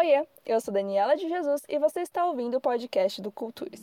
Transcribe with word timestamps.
Oiê, 0.00 0.26
eu 0.46 0.58
sou 0.62 0.72
Daniela 0.72 1.14
de 1.14 1.28
Jesus 1.28 1.60
e 1.68 1.78
você 1.78 2.00
está 2.00 2.24
ouvindo 2.24 2.56
o 2.56 2.60
podcast 2.60 3.20
do 3.20 3.30
Cultures. 3.30 3.82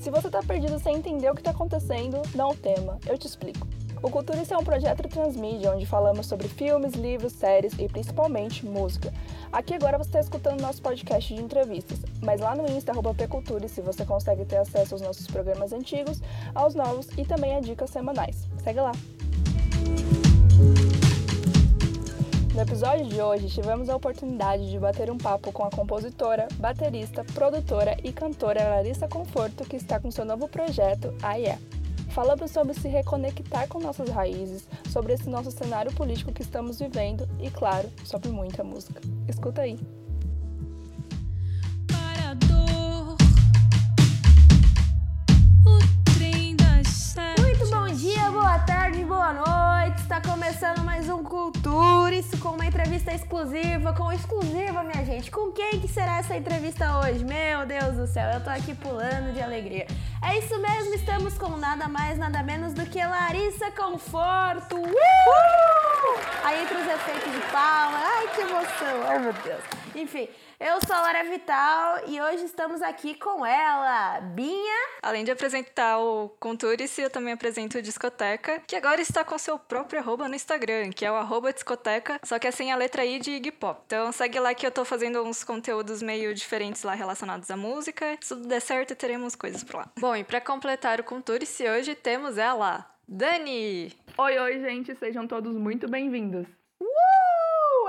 Se 0.00 0.08
você 0.08 0.28
está 0.28 0.42
perdido 0.42 0.78
sem 0.78 0.96
entender 0.96 1.30
o 1.30 1.34
que 1.34 1.42
está 1.42 1.50
acontecendo, 1.50 2.22
não 2.34 2.56
tema, 2.56 2.98
eu 3.06 3.18
te 3.18 3.26
explico. 3.26 3.68
O 4.02 4.10
Cultures 4.10 4.50
é 4.50 4.56
um 4.56 4.64
projeto 4.64 5.06
transmídia 5.06 5.70
onde 5.70 5.84
falamos 5.84 6.26
sobre 6.26 6.48
filmes, 6.48 6.94
livros, 6.94 7.34
séries 7.34 7.74
e 7.78 7.86
principalmente 7.88 8.64
música. 8.64 9.12
Aqui 9.52 9.74
agora 9.74 9.98
você 9.98 10.08
está 10.08 10.20
escutando 10.20 10.62
nosso 10.62 10.80
podcast 10.80 11.34
de 11.34 11.42
entrevistas, 11.42 11.98
mas 12.22 12.40
lá 12.40 12.56
no 12.56 12.66
Insta, 12.66 12.94
Pcultures, 12.94 13.70
se 13.70 13.82
você 13.82 14.06
consegue 14.06 14.46
ter 14.46 14.56
acesso 14.56 14.94
aos 14.94 15.02
nossos 15.02 15.26
programas 15.26 15.74
antigos, 15.74 16.22
aos 16.54 16.74
novos 16.74 17.06
e 17.18 17.26
também 17.26 17.54
a 17.54 17.60
dicas 17.60 17.90
semanais. 17.90 18.48
Segue 18.62 18.80
lá! 18.80 18.92
No 22.54 22.60
episódio 22.60 23.04
de 23.08 23.20
hoje, 23.20 23.48
tivemos 23.48 23.88
a 23.88 23.96
oportunidade 23.96 24.70
de 24.70 24.78
bater 24.78 25.10
um 25.10 25.18
papo 25.18 25.50
com 25.50 25.64
a 25.64 25.70
compositora, 25.70 26.46
baterista, 26.54 27.24
produtora 27.34 27.96
e 28.04 28.12
cantora 28.12 28.68
Larissa 28.68 29.08
Conforto, 29.08 29.64
que 29.64 29.74
está 29.74 29.98
com 29.98 30.08
seu 30.08 30.24
novo 30.24 30.46
projeto, 30.46 31.12
A 31.20 31.34
Yeah. 31.34 31.60
Falamos 32.10 32.52
sobre 32.52 32.74
se 32.74 32.86
reconectar 32.86 33.66
com 33.66 33.80
nossas 33.80 34.08
raízes, 34.08 34.68
sobre 34.92 35.14
esse 35.14 35.28
nosso 35.28 35.50
cenário 35.50 35.92
político 35.94 36.32
que 36.32 36.42
estamos 36.42 36.78
vivendo 36.78 37.28
e, 37.40 37.50
claro, 37.50 37.90
sobre 38.04 38.30
muita 38.30 38.62
música. 38.62 39.00
Escuta 39.26 39.62
aí. 39.62 39.76
Bom 45.64 45.93
dia, 48.04 48.30
boa 48.30 48.58
tarde, 48.58 49.02
boa 49.02 49.32
noite. 49.32 50.02
Está 50.02 50.20
começando 50.20 50.84
mais 50.84 51.08
um 51.08 51.22
Cultures 51.22 52.28
com 52.38 52.50
uma 52.50 52.66
entrevista 52.66 53.14
exclusiva, 53.14 53.94
com 53.94 54.12
exclusiva, 54.12 54.82
minha 54.82 55.02
gente. 55.06 55.30
Com 55.30 55.50
quem 55.50 55.80
que 55.80 55.88
será 55.88 56.18
essa 56.18 56.36
entrevista 56.36 56.98
hoje? 56.98 57.24
Meu 57.24 57.64
Deus 57.64 57.96
do 57.96 58.06
céu, 58.06 58.30
eu 58.32 58.44
tô 58.44 58.50
aqui 58.50 58.74
pulando 58.74 59.32
de 59.32 59.40
alegria. 59.40 59.86
É 60.22 60.38
isso 60.38 60.54
mesmo, 60.60 60.92
estamos 60.92 61.38
com 61.38 61.56
nada 61.56 61.88
mais, 61.88 62.18
nada 62.18 62.42
menos 62.42 62.74
do 62.74 62.84
que 62.84 63.02
Larissa 63.02 63.70
Conforto. 63.70 64.76
Uh! 64.76 66.44
Aí 66.44 66.62
entre 66.62 66.76
os 66.76 66.86
efeitos 66.86 67.32
de 67.32 67.40
palma, 67.50 68.00
ai 68.02 68.28
que 68.34 68.40
emoção, 68.42 69.08
ai 69.08 69.18
meu 69.18 69.32
Deus. 69.32 69.62
Enfim, 69.94 70.28
eu 70.64 70.80
sou 70.80 70.96
a 70.96 71.00
Lara 71.02 71.24
Vital 71.24 72.08
e 72.08 72.18
hoje 72.22 72.46
estamos 72.46 72.80
aqui 72.80 73.14
com 73.14 73.44
ela, 73.44 74.18
Binha. 74.20 74.88
Além 75.02 75.22
de 75.22 75.30
apresentar 75.30 75.98
o 75.98 76.30
Conturice, 76.40 77.02
eu 77.02 77.10
também 77.10 77.34
apresento 77.34 77.76
o 77.76 77.82
Discoteca, 77.82 78.62
que 78.66 78.74
agora 78.74 78.98
está 78.98 79.22
com 79.22 79.36
seu 79.36 79.58
próprio 79.58 80.00
arroba 80.00 80.26
no 80.26 80.34
Instagram, 80.34 80.88
que 80.88 81.04
é 81.04 81.12
o 81.12 81.16
arroba 81.16 81.52
discoteca, 81.52 82.18
só 82.24 82.38
que 82.38 82.46
é 82.46 82.50
sem 82.50 82.72
a 82.72 82.76
letra 82.76 83.04
I 83.04 83.18
de 83.18 83.32
Iggy 83.32 83.52
Pop. 83.52 83.82
Então 83.84 84.10
segue 84.10 84.40
lá 84.40 84.54
que 84.54 84.66
eu 84.66 84.70
tô 84.70 84.86
fazendo 84.86 85.22
uns 85.22 85.44
conteúdos 85.44 86.00
meio 86.00 86.34
diferentes 86.34 86.82
lá 86.82 86.94
relacionados 86.94 87.50
à 87.50 87.56
música. 87.58 88.16
Se 88.22 88.30
tudo 88.30 88.48
der 88.48 88.60
certo, 88.60 88.96
teremos 88.96 89.36
coisas 89.36 89.62
por 89.62 89.76
lá. 89.76 89.92
Bom, 90.00 90.16
e 90.16 90.24
para 90.24 90.40
completar 90.40 90.98
o 90.98 91.04
Conturice 91.04 91.68
hoje 91.68 91.94
temos 91.94 92.38
ela, 92.38 92.90
Dani! 93.06 93.92
Oi, 94.16 94.38
oi, 94.38 94.60
gente, 94.60 94.94
sejam 94.96 95.26
todos 95.26 95.54
muito 95.58 95.86
bem-vindos. 95.90 96.46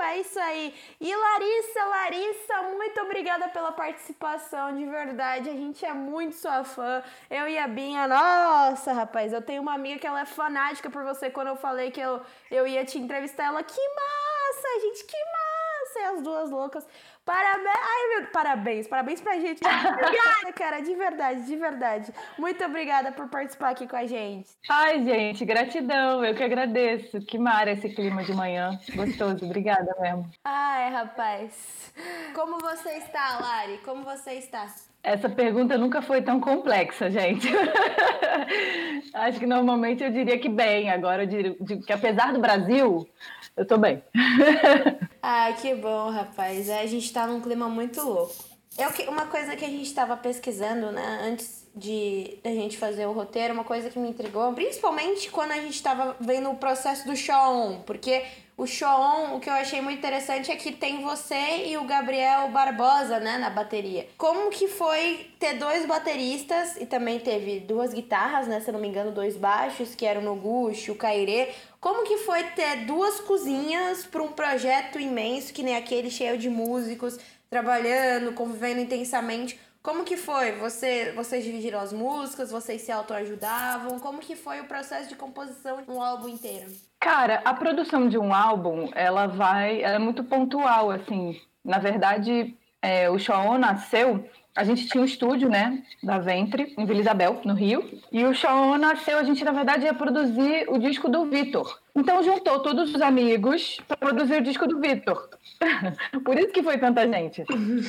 É 0.08 0.20
isso 0.20 0.38
aí. 0.38 0.72
E 1.00 1.14
Larissa, 1.14 1.84
Larissa, 1.84 2.62
muito 2.76 3.00
obrigada 3.00 3.48
pela 3.48 3.72
participação, 3.72 4.74
de 4.76 4.86
verdade. 4.86 5.50
A 5.50 5.52
gente 5.52 5.84
é 5.84 5.92
muito 5.92 6.36
sua 6.36 6.62
fã. 6.62 7.02
Eu 7.28 7.48
e 7.48 7.58
a 7.58 7.66
Binha, 7.66 8.06
nossa, 8.06 8.92
rapaz, 8.92 9.32
eu 9.32 9.42
tenho 9.42 9.62
uma 9.62 9.74
amiga 9.74 9.98
que 9.98 10.06
ela 10.06 10.20
é 10.20 10.24
fanática 10.24 10.88
por 10.88 11.02
você. 11.02 11.28
Quando 11.28 11.48
eu 11.48 11.56
falei 11.56 11.90
que 11.90 12.00
eu, 12.00 12.20
eu 12.50 12.66
ia 12.66 12.84
te 12.84 12.98
entrevistar, 12.98 13.46
ela, 13.46 13.62
que 13.64 13.80
massa, 13.80 14.80
gente, 14.80 15.04
que 15.04 15.16
massa! 15.16 15.98
E 15.98 16.04
as 16.04 16.22
duas 16.22 16.50
loucas. 16.50 16.86
Parabéns, 17.26 17.76
ai 17.76 18.08
meu, 18.08 18.26
parabéns, 18.28 18.86
parabéns 18.86 19.20
pra 19.20 19.34
gente. 19.40 19.60
Obrigada, 19.66 20.52
cara, 20.54 20.80
de 20.80 20.94
verdade, 20.94 21.44
de 21.44 21.56
verdade. 21.56 22.12
Muito 22.38 22.64
obrigada 22.64 23.10
por 23.10 23.28
participar 23.28 23.70
aqui 23.70 23.88
com 23.88 23.96
a 23.96 24.06
gente. 24.06 24.48
Ai, 24.70 25.04
gente, 25.04 25.44
gratidão, 25.44 26.24
eu 26.24 26.36
que 26.36 26.44
agradeço. 26.44 27.20
Que 27.22 27.36
mar 27.36 27.66
esse 27.66 27.88
clima 27.88 28.22
de 28.22 28.32
manhã, 28.32 28.78
gostoso, 28.94 29.44
obrigada 29.44 29.92
mesmo. 29.98 30.30
Ai, 30.44 30.92
rapaz. 30.92 31.92
Como 32.32 32.60
você 32.60 32.90
está, 32.90 33.40
Lari? 33.40 33.78
Como 33.84 34.04
você 34.04 34.34
está? 34.34 34.72
Essa 35.02 35.28
pergunta 35.28 35.78
nunca 35.78 36.02
foi 36.02 36.20
tão 36.20 36.40
complexa, 36.40 37.10
gente. 37.10 37.48
Acho 39.14 39.38
que 39.38 39.46
normalmente 39.46 40.02
eu 40.02 40.10
diria 40.10 40.38
que 40.38 40.48
bem. 40.48 40.90
Agora 40.90 41.22
eu 41.22 41.26
diria 41.26 41.56
que 41.84 41.92
apesar 41.92 42.32
do 42.32 42.40
Brasil, 42.40 43.08
eu 43.56 43.64
tô 43.64 43.78
bem. 43.78 44.02
Ai, 45.22 45.54
que 45.54 45.74
bom, 45.74 46.10
rapaz. 46.10 46.68
É, 46.68 46.80
a 46.80 46.86
gente 46.86 47.12
tá 47.20 47.26
num 47.26 47.40
clima 47.40 47.68
muito 47.68 48.02
louco. 48.02 48.34
Eu, 48.78 48.90
uma 49.10 49.26
coisa 49.26 49.56
que 49.56 49.64
a 49.64 49.68
gente 49.68 49.86
estava 49.86 50.16
pesquisando, 50.16 50.92
né, 50.92 51.20
antes 51.22 51.66
de 51.74 52.38
a 52.44 52.48
gente 52.48 52.76
fazer 52.76 53.06
o 53.06 53.12
roteiro, 53.12 53.54
uma 53.54 53.64
coisa 53.64 53.88
que 53.88 53.98
me 53.98 54.08
intrigou, 54.08 54.52
principalmente 54.52 55.30
quando 55.30 55.52
a 55.52 55.56
gente 55.56 55.74
estava 55.74 56.14
vendo 56.20 56.50
o 56.50 56.56
processo 56.56 57.06
do 57.06 57.16
show 57.16 57.82
porque 57.86 58.22
o 58.56 58.66
show 58.66 59.34
o 59.34 59.40
que 59.40 59.50
eu 59.50 59.54
achei 59.54 59.82
muito 59.82 59.98
interessante 59.98 60.50
é 60.50 60.56
que 60.56 60.72
tem 60.72 61.02
você 61.02 61.66
e 61.66 61.76
o 61.76 61.84
Gabriel 61.84 62.48
Barbosa, 62.48 63.20
né, 63.20 63.36
na 63.36 63.50
bateria. 63.50 64.08
Como 64.16 64.48
que 64.48 64.66
foi 64.66 65.30
ter 65.38 65.58
dois 65.58 65.84
bateristas 65.84 66.76
e 66.76 66.86
também 66.86 67.20
teve 67.20 67.60
duas 67.60 67.92
guitarras, 67.92 68.46
né, 68.46 68.60
se 68.60 68.72
não 68.72 68.80
me 68.80 68.88
engano, 68.88 69.12
dois 69.12 69.36
baixos, 69.36 69.94
que 69.94 70.06
eram 70.06 70.22
no 70.22 70.34
Gush, 70.36 70.88
o 70.88 70.94
Cairê. 70.94 71.50
Como 71.86 72.02
que 72.02 72.16
foi 72.16 72.42
ter 72.42 72.84
duas 72.84 73.20
cozinhas 73.20 74.04
para 74.04 74.20
um 74.20 74.32
projeto 74.32 74.98
imenso 74.98 75.54
que 75.54 75.62
nem 75.62 75.76
aquele 75.76 76.10
cheio 76.10 76.36
de 76.36 76.50
músicos 76.50 77.16
trabalhando, 77.48 78.32
convivendo 78.32 78.80
intensamente? 78.80 79.56
Como 79.84 80.02
que 80.02 80.16
foi? 80.16 80.50
Você, 80.56 81.12
vocês 81.12 81.44
dividiram 81.44 81.78
as 81.78 81.92
músicas, 81.92 82.50
vocês 82.50 82.82
se 82.82 82.90
autoajudavam? 82.90 84.00
Como 84.00 84.18
que 84.18 84.34
foi 84.34 84.60
o 84.60 84.64
processo 84.64 85.08
de 85.08 85.14
composição 85.14 85.80
de 85.80 85.88
um 85.88 86.02
álbum 86.02 86.28
inteiro? 86.28 86.72
Cara, 86.98 87.40
a 87.44 87.54
produção 87.54 88.08
de 88.08 88.18
um 88.18 88.34
álbum, 88.34 88.90
ela 88.92 89.28
vai, 89.28 89.80
ela 89.80 89.94
é 89.94 90.00
muito 90.00 90.24
pontual, 90.24 90.90
assim. 90.90 91.40
Na 91.64 91.78
verdade, 91.78 92.58
é, 92.82 93.08
o 93.08 93.16
Shaon 93.16 93.58
nasceu 93.58 94.28
a 94.56 94.64
gente 94.64 94.88
tinha 94.88 95.02
um 95.02 95.04
estúdio, 95.04 95.48
né, 95.48 95.82
da 96.02 96.18
Ventre, 96.18 96.74
em 96.78 96.86
Vila 96.86 97.00
Isabel, 97.00 97.40
no 97.44 97.54
Rio. 97.54 97.84
E 98.10 98.24
o 98.24 98.34
Shaon 98.34 98.78
nasceu, 98.78 99.18
a 99.18 99.22
gente, 99.22 99.44
na 99.44 99.52
verdade, 99.52 99.84
ia 99.84 99.94
produzir 99.94 100.66
o 100.68 100.78
disco 100.78 101.08
do 101.08 101.26
Vitor. 101.26 101.78
Então 101.96 102.22
juntou 102.22 102.60
todos 102.60 102.94
os 102.94 103.00
amigos 103.00 103.80
para 103.88 103.96
produzir 103.96 104.34
o 104.34 104.42
disco 104.42 104.66
do 104.66 104.78
Vitor. 104.78 105.30
Por 106.24 106.38
isso 106.38 106.52
que 106.52 106.62
foi 106.62 106.76
tanta 106.76 107.08
gente. 107.08 107.42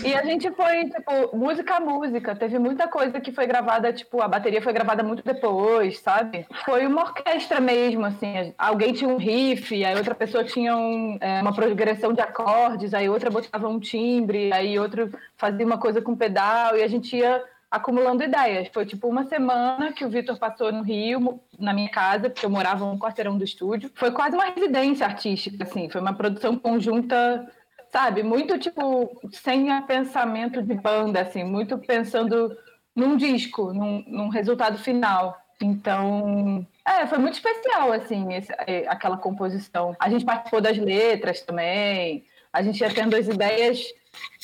E 0.05 0.15
a 0.15 0.23
gente 0.23 0.49
foi, 0.51 0.85
tipo, 0.85 1.35
música 1.35 1.75
a 1.75 1.79
música. 1.81 2.33
Teve 2.33 2.57
muita 2.57 2.87
coisa 2.87 3.19
que 3.19 3.33
foi 3.33 3.45
gravada, 3.45 3.91
tipo, 3.91 4.21
a 4.21 4.27
bateria 4.27 4.61
foi 4.61 4.71
gravada 4.71 5.03
muito 5.03 5.23
depois, 5.25 5.99
sabe? 5.99 6.47
Foi 6.63 6.87
uma 6.87 7.01
orquestra 7.01 7.59
mesmo, 7.59 8.05
assim. 8.05 8.53
Alguém 8.57 8.93
tinha 8.93 9.09
um 9.09 9.17
riff, 9.17 9.83
aí 9.83 9.95
outra 9.95 10.15
pessoa 10.15 10.43
tinha 10.43 10.75
um, 10.77 11.17
é, 11.19 11.41
uma 11.41 11.53
progressão 11.53 12.13
de 12.13 12.21
acordes, 12.21 12.93
aí 12.93 13.09
outra 13.09 13.29
botava 13.29 13.67
um 13.67 13.79
timbre, 13.79 14.53
aí 14.53 14.79
outro 14.79 15.11
fazia 15.35 15.65
uma 15.65 15.77
coisa 15.77 16.01
com 16.01 16.15
pedal, 16.15 16.77
e 16.77 16.83
a 16.83 16.87
gente 16.87 17.17
ia 17.17 17.43
acumulando 17.69 18.23
ideias. 18.23 18.69
Foi 18.73 18.85
tipo 18.85 19.07
uma 19.07 19.25
semana 19.25 19.91
que 19.91 20.05
o 20.05 20.09
Vitor 20.09 20.37
passou 20.37 20.71
no 20.71 20.81
Rio, 20.81 21.41
na 21.59 21.73
minha 21.73 21.89
casa, 21.89 22.29
porque 22.29 22.45
eu 22.45 22.49
morava 22.49 22.85
um 22.85 22.97
quarteirão 22.97 23.37
do 23.37 23.43
estúdio. 23.43 23.91
Foi 23.95 24.11
quase 24.11 24.35
uma 24.35 24.45
residência 24.45 25.05
artística, 25.05 25.63
assim. 25.63 25.89
Foi 25.89 26.01
uma 26.01 26.13
produção 26.13 26.57
conjunta, 26.57 27.45
sabe? 27.91 28.23
Muito 28.23 28.57
tipo, 28.57 29.19
sem 29.31 29.67
pensamento 29.83 30.61
de 30.61 30.73
banda, 30.75 31.21
assim. 31.21 31.43
Muito 31.43 31.77
pensando 31.77 32.57
num 32.95 33.17
disco, 33.17 33.73
num, 33.73 34.03
num 34.07 34.29
resultado 34.29 34.77
final. 34.77 35.37
Então, 35.61 36.65
é, 36.85 37.05
foi 37.07 37.17
muito 37.17 37.33
especial, 37.33 37.91
assim, 37.91 38.33
esse, 38.33 38.53
é, 38.65 38.87
aquela 38.87 39.17
composição. 39.17 39.95
A 39.99 40.09
gente 40.09 40.23
participou 40.23 40.61
das 40.61 40.77
letras 40.77 41.41
também. 41.41 42.25
A 42.53 42.61
gente 42.61 42.79
ia 42.79 42.93
tendo 42.93 43.15
as 43.15 43.27
ideias 43.27 43.83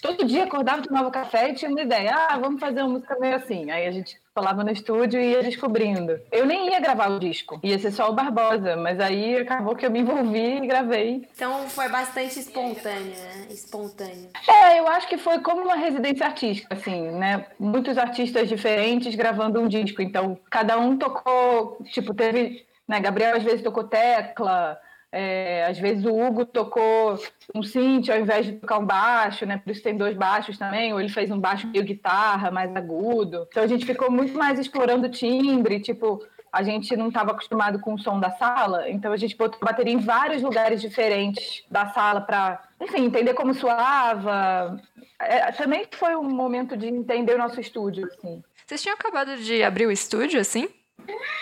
todo 0.04 0.26
dia 0.26 0.44
acordava, 0.44 0.82
tomava 0.82 1.10
café 1.10 1.50
e 1.50 1.54
tinha 1.54 1.72
uma 1.72 1.82
ideia. 1.82 2.14
Ah, 2.14 2.38
vamos 2.38 2.60
fazer 2.60 2.82
uma 2.82 2.90
música 2.90 3.18
meio 3.18 3.36
assim. 3.36 3.72
Aí 3.72 3.88
a 3.88 3.92
gente 3.92 4.20
falava 4.36 4.64
no 4.64 4.70
estúdio 4.70 5.20
e 5.20 5.32
ia 5.32 5.42
descobrindo. 5.42 6.20
Eu 6.30 6.46
nem 6.46 6.70
ia 6.70 6.80
gravar 6.82 7.08
o 7.08 7.20
disco, 7.20 7.60
ia 7.64 7.80
ser 7.80 7.92
só 7.92 8.10
o 8.10 8.14
Barbosa, 8.14 8.76
mas 8.76 9.00
aí 9.00 9.38
acabou 9.38 9.76
que 9.76 9.86
eu 9.86 9.92
me 9.92 10.00
envolvi 10.00 10.58
e 10.58 10.68
gravei. 10.68 11.28
Então 11.34 11.70
foi 11.70 11.88
bastante 11.88 12.38
espontâneo, 12.38 13.14
né? 13.16 13.48
Espontâneo. 13.50 14.30
É, 14.48 14.80
eu 14.80 14.88
acho 14.90 15.08
que 15.08 15.18
foi 15.18 15.40
como 15.40 15.62
uma 15.62 15.76
residência 15.76 16.26
artística, 16.26 16.76
assim, 16.76 17.12
né? 17.12 17.46
Muitos 17.58 17.98
artistas 17.98 18.50
diferentes 18.50 19.16
gravando 19.16 19.62
um 19.62 19.68
disco. 19.68 20.02
Então, 20.02 20.38
cada 20.50 20.78
um 20.78 20.98
tocou, 20.98 21.78
tipo, 21.86 22.14
teve. 22.14 22.66
Né, 22.86 23.00
Gabriel 23.00 23.38
às 23.38 23.44
vezes 23.44 23.62
tocou 23.62 23.86
tecla, 23.86 24.78
é, 25.16 25.68
às 25.70 25.78
vezes 25.78 26.04
o 26.06 26.20
Hugo 26.20 26.44
tocou 26.44 27.20
um 27.54 27.62
synth 27.62 28.10
ao 28.10 28.18
invés 28.18 28.48
de 28.48 28.54
tocar 28.54 28.80
um 28.80 28.86
baixo, 28.86 29.46
né? 29.46 29.60
Por 29.60 29.70
isso 29.70 29.84
tem 29.84 29.96
dois 29.96 30.18
baixos 30.18 30.58
também, 30.58 30.92
ou 30.92 31.00
ele 31.00 31.08
fez 31.08 31.30
um 31.30 31.40
baixo 31.40 31.68
meio 31.68 31.86
guitarra, 31.86 32.50
mais 32.50 32.76
agudo. 32.76 33.46
Então 33.48 33.62
a 33.62 33.68
gente 33.68 33.86
ficou 33.86 34.10
muito 34.10 34.36
mais 34.36 34.58
explorando 34.58 35.08
timbre, 35.08 35.80
tipo, 35.80 36.26
a 36.52 36.64
gente 36.64 36.98
não 36.98 37.10
estava 37.10 37.30
acostumado 37.30 37.80
com 37.80 37.94
o 37.94 38.00
som 38.00 38.20
da 38.20 38.32
sala, 38.32 38.90
então 38.90 39.12
a 39.12 39.18
gente 39.18 39.38
botou 39.38 39.60
bateria 39.62 39.94
em 39.94 40.00
vários 40.00 40.42
lugares 40.42 40.82
diferentes 40.82 41.64
da 41.70 41.90
sala 41.90 42.20
para, 42.20 42.64
enfim, 42.82 43.06
entender 43.06 43.36
como 43.36 43.54
soava. 43.54 44.82
É, 45.20 45.52
também 45.52 45.86
foi 45.92 46.16
um 46.16 46.24
momento 46.24 46.76
de 46.76 46.88
entender 46.88 47.36
o 47.36 47.38
nosso 47.38 47.62
estúdio, 47.62 48.08
assim. 48.08 48.44
Vocês 48.66 48.82
tinham 48.82 48.96
acabado 48.96 49.38
de 49.38 49.62
abrir 49.62 49.86
o 49.86 49.92
estúdio, 49.92 50.40
assim? 50.40 50.68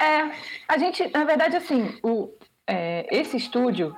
É, 0.02 0.30
a 0.68 0.78
gente, 0.78 1.08
na 1.14 1.24
verdade, 1.24 1.56
assim, 1.56 1.98
o, 2.04 2.34
é, 2.68 3.08
esse 3.12 3.38
estúdio 3.38 3.96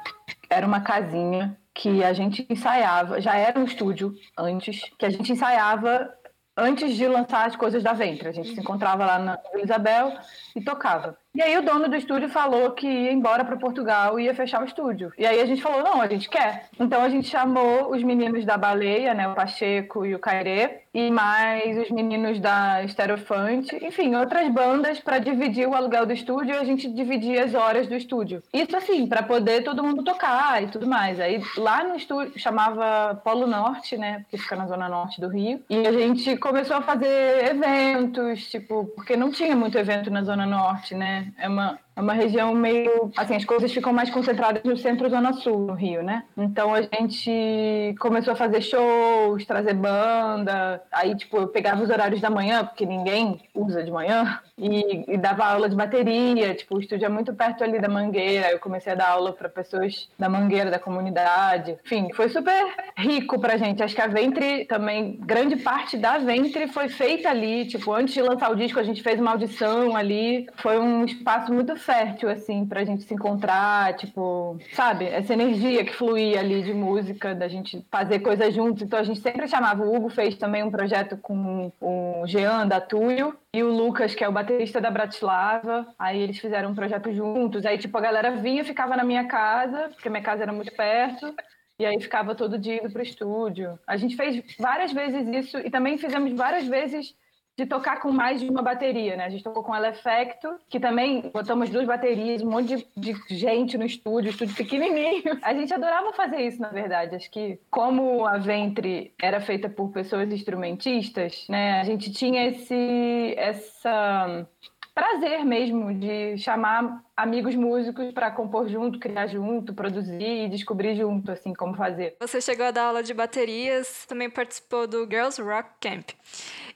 era 0.50 0.66
uma 0.66 0.82
casinha 0.82 1.58
que 1.74 2.04
a 2.04 2.14
gente 2.14 2.46
ensaiava, 2.50 3.20
já 3.20 3.36
era 3.36 3.60
um 3.60 3.64
estúdio 3.64 4.14
antes, 4.38 4.82
que 4.98 5.06
a 5.06 5.10
gente 5.10 5.32
ensaiava 5.32 6.14
antes 6.56 6.96
de 6.96 7.08
lançar 7.08 7.48
as 7.48 7.56
coisas 7.56 7.82
da 7.82 7.94
Ventre. 7.94 8.30
A 8.30 8.32
gente 8.32 8.54
se 8.54 8.60
encontrava 8.60 9.06
lá 9.06 9.20
na 9.20 9.40
Isabel 9.56 10.14
e 10.56 10.62
tocava. 10.62 11.18
E 11.36 11.42
aí 11.42 11.58
o 11.58 11.64
dono 11.64 11.90
do 11.90 11.96
estúdio 11.96 12.30
falou 12.30 12.70
que 12.72 12.86
ia 12.88 13.12
embora 13.12 13.44
para 13.44 13.58
Portugal 13.58 14.20
e 14.20 14.26
ia 14.26 14.36
fechar 14.36 14.62
o 14.62 14.66
estúdio. 14.66 15.12
E 15.18 15.26
aí 15.26 15.42
a 15.42 15.46
gente 15.48 15.64
falou, 15.64 15.82
não, 15.82 16.00
a 16.00 16.08
gente 16.08 16.30
quer. 16.30 16.68
Então 16.80 17.02
a 17.02 17.10
gente 17.10 17.28
chamou 17.28 17.90
os 17.92 18.04
meninos 18.04 18.46
da 18.46 18.56
Baleia, 18.56 19.16
né, 19.16 19.28
o 19.28 19.34
Pacheco 19.34 20.06
e 20.06 20.14
o 20.14 20.20
Cairê, 20.20 20.84
e 20.94 21.10
mais 21.10 21.76
os 21.80 21.90
meninos 21.90 22.40
da 22.40 22.84
Estereofante, 22.84 23.76
enfim, 23.84 24.14
outras 24.16 24.48
bandas 24.50 25.00
para 25.00 25.18
dividir 25.18 25.68
o 25.68 25.74
aluguel 25.74 26.06
do 26.06 26.14
estúdio 26.14 26.54
e 26.54 26.58
a 26.58 26.64
gente 26.64 26.88
dividia 26.88 27.46
as 27.46 27.56
horas 27.56 27.88
do 27.88 27.96
estúdio. 27.96 28.44
Isso 28.54 28.78
assim, 28.78 29.08
para 29.08 29.24
poder 29.24 29.64
todo 29.64 29.84
mundo 29.84 30.04
tocar 30.04 30.62
e 30.62 30.68
tudo 30.68 30.86
mais. 30.86 31.20
Aí 31.20 31.42
lá 31.58 31.84
no 31.84 31.96
estúdio 31.96 32.38
chamava 32.38 33.20
Polo 33.24 33.48
Norte, 33.48 33.98
né, 33.98 34.20
porque 34.20 34.38
fica 34.38 34.56
na 34.56 34.68
zona 34.68 34.88
norte 34.88 35.20
do 35.20 35.30
Rio, 35.30 35.64
e 35.68 35.88
a 35.88 35.92
gente 35.92 36.38
começou 36.38 36.78
a 36.78 36.82
fazer 36.84 37.50
eventos, 37.50 38.52
tipo, 38.52 38.86
porque 38.96 39.18
não 39.18 39.32
tinha 39.32 39.56
muito 39.56 39.80
evento 39.80 40.12
na 40.12 40.22
zona 40.22 40.46
norte, 40.46 40.94
né? 40.94 41.23
É 41.38 41.48
uma 41.48 41.80
é 41.96 42.02
uma 42.02 42.14
região 42.14 42.54
meio. 42.54 43.12
Assim, 43.16 43.36
as 43.36 43.46
coisas 43.46 43.72
ficam 43.72 43.94
mais 43.94 44.10
concentradas 44.10 44.64
no 44.64 44.76
centro-zona 44.78 45.34
sul, 45.34 45.60
no 45.60 45.74
Rio, 45.74 46.04
né? 46.04 46.24
Então 46.38 46.74
a 46.74 46.82
gente 46.82 47.96
começou 48.00 48.34
a 48.34 48.36
fazer 48.36 48.62
shows, 48.62 49.46
trazer 49.46 49.74
banda. 49.74 50.82
Aí, 50.92 51.16
tipo, 51.16 51.38
eu 51.38 51.48
pegava 51.48 51.84
os 51.84 51.90
horários 51.90 52.22
da 52.22 52.30
manhã, 52.30 52.66
porque 52.66 52.86
ninguém 52.86 53.42
usa 53.54 53.84
de 53.84 53.92
manhã, 53.92 54.40
e, 54.58 55.14
e 55.14 55.18
dava 55.18 55.46
aula 55.46 55.70
de 55.70 55.76
bateria. 55.76 56.54
Tipo, 56.54 56.78
o 56.78 56.80
estúdio 56.80 57.06
é 57.06 57.10
muito 57.10 57.34
perto 57.34 57.64
ali 57.64 57.80
da 57.80 57.90
Mangueira. 57.90 58.52
Eu 58.52 58.60
comecei 58.60 58.94
a 58.94 58.96
dar 58.96 59.10
aula 59.10 59.34
para 59.34 59.50
pessoas 59.50 60.10
da 60.18 60.30
Mangueira, 60.30 60.72
da 60.72 60.80
comunidade. 60.80 61.78
Enfim, 61.86 62.10
foi 62.14 62.30
super 62.30 62.66
rico 62.98 63.40
pra 63.40 63.58
gente. 63.58 63.84
Acho 63.84 63.96
que 63.96 64.02
a 64.02 64.08
Ventre 64.08 64.66
também, 64.66 65.20
grande 65.22 65.58
parte 65.58 65.98
da 65.98 66.18
Ventre 66.18 66.68
foi 66.68 66.90
feita 66.90 67.30
ali. 67.30 67.66
Tipo, 67.68 67.94
antes 67.94 68.14
de 68.14 68.22
lançar 68.22 68.52
o 68.52 68.56
disco, 68.56 68.80
a 68.80 68.84
gente 68.84 69.02
fez 69.02 69.20
uma 69.20 69.32
audição 69.32 69.96
ali. 69.96 70.48
Foi 70.56 70.80
um 70.80 71.06
espaço 71.06 71.54
muito 71.54 71.76
fértil, 71.84 72.30
assim, 72.30 72.66
pra 72.66 72.84
gente 72.84 73.04
se 73.04 73.14
encontrar, 73.14 73.96
tipo, 73.96 74.58
sabe? 74.74 75.06
Essa 75.06 75.34
energia 75.34 75.84
que 75.86 75.94
fluía 75.94 76.40
ali 76.40 76.64
de 76.64 76.74
música, 76.74 77.36
da 77.36 77.48
gente 77.48 77.86
fazer 77.92 78.20
coisas 78.20 78.54
juntos. 78.54 78.82
Então 78.82 79.00
a 79.00 79.04
gente 79.04 79.20
sempre 79.20 79.48
chamava. 79.48 79.84
O 79.84 79.96
Hugo 79.96 80.10
fez 80.10 80.36
também 80.38 80.64
um 80.64 80.72
projeto 80.72 81.18
com 81.18 81.72
o 81.80 82.24
Jean 82.26 82.68
da 82.68 82.82
Túlio 82.82 83.36
e 83.54 83.62
o 83.62 83.70
Lucas, 83.70 84.16
que 84.16 84.24
é 84.24 84.28
o 84.28 84.32
baterista 84.32 84.82
da 84.82 84.90
Bratislava. 84.90 85.88
Aí 86.00 86.20
eles 86.22 86.40
fizeram 86.40 86.72
um 86.72 86.76
projeto 86.76 87.12
juntos. 87.14 87.66
Aí, 87.66 87.78
tipo, 87.78 87.98
a 87.98 88.02
galera 88.02 88.32
vinha, 88.32 88.64
ficava 88.64 88.96
na 88.96 89.04
minha 89.04 89.26
casa, 89.26 89.90
porque 89.94 90.10
minha 90.10 90.24
casa 90.24 90.44
era 90.44 90.54
muito 90.54 90.74
perto. 90.74 91.34
E 91.80 91.86
aí 91.86 92.00
ficava 92.00 92.36
todo 92.36 92.58
dia 92.58 92.78
indo 92.78 92.92
pro 92.92 93.02
estúdio. 93.02 93.78
A 93.86 93.98
gente 93.98 94.16
fez 94.16 94.44
várias 94.60 94.94
vezes 94.94 95.28
isso 95.28 95.58
e 95.58 95.70
também 95.70 95.98
fizemos 95.98 96.32
várias 96.34 96.68
vezes 96.68 97.16
de 97.56 97.66
tocar 97.66 98.00
com 98.00 98.12
mais 98.12 98.42
de 98.42 98.50
uma 98.50 98.62
bateria, 98.62 99.16
né? 99.16 99.26
A 99.26 99.30
gente 99.30 99.44
tocou 99.44 99.64
com 99.64 99.76
ela 99.76 99.90
Effecto, 99.90 100.56
que 100.68 100.80
também 100.80 101.30
botamos 101.32 101.70
duas 101.70 101.86
baterias, 101.86 102.42
um 102.42 102.50
monte 102.50 102.88
de, 102.96 103.14
de, 103.14 103.36
gente 103.36 103.78
no 103.78 103.86
estúdio, 103.86 104.32
estúdio 104.32 104.56
pequenininho. 104.56 105.38
A 105.44 105.54
gente 105.54 105.74
adorava 105.74 106.14
fazer 106.14 106.42
isso, 106.42 106.62
na 106.62 106.70
verdade. 106.70 107.16
Acho 107.16 107.30
que 107.30 107.60
como 107.70 108.26
a 108.26 108.38
Ventre 108.38 109.14
era 109.22 109.40
feita 109.40 109.70
por 109.70 109.92
pessoas 109.92 110.32
instrumentistas, 110.32 111.46
né? 111.48 111.80
A 111.80 111.84
gente 111.84 112.12
tinha 112.12 112.48
esse 112.48 113.36
essa 113.38 114.48
prazer 114.94 115.44
mesmo 115.44 115.94
de 115.94 116.38
chamar 116.38 117.04
amigos 117.18 117.56
músicos 117.56 118.12
para 118.12 118.32
compor 118.32 118.68
junto, 118.70 119.00
criar 119.00 119.28
junto, 119.28 119.74
produzir 119.74 120.46
e 120.46 120.50
descobrir 120.50 120.96
junto, 120.96 121.32
assim, 121.32 121.54
como 121.54 121.76
fazer. 121.76 122.16
Você 122.20 122.40
chegou 122.40 122.66
a 122.66 122.72
dar 122.72 122.86
aula 122.86 123.04
de 123.04 123.14
baterias, 123.14 124.06
também 124.06 124.30
participou 124.30 124.88
do 124.88 125.08
Girls 125.10 125.42
Rock 125.42 125.70
Camp, 125.82 126.10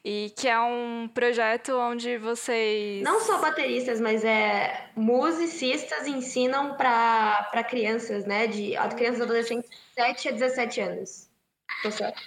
e 0.04 0.34
que 0.38 0.48
é 0.48 0.60
um 0.60 1.10
projeto 1.14 1.74
onde 1.78 2.18
vocês... 2.18 3.04
Não 3.04 3.20
só 3.22 3.40
bateristas, 3.40 4.02
mas 4.02 4.24
é 4.24 4.90
musicistas 4.96 6.08
ensinam 6.08 6.76
para 6.76 7.64
crianças, 7.70 8.26
né, 8.26 8.48
de 8.48 8.74
crianças 8.96 9.20
e 9.20 9.24
adolescentes 9.24 9.70
de 9.70 9.78
7 9.96 10.30
a 10.30 10.32
17 10.32 10.82
anos. 10.82 11.28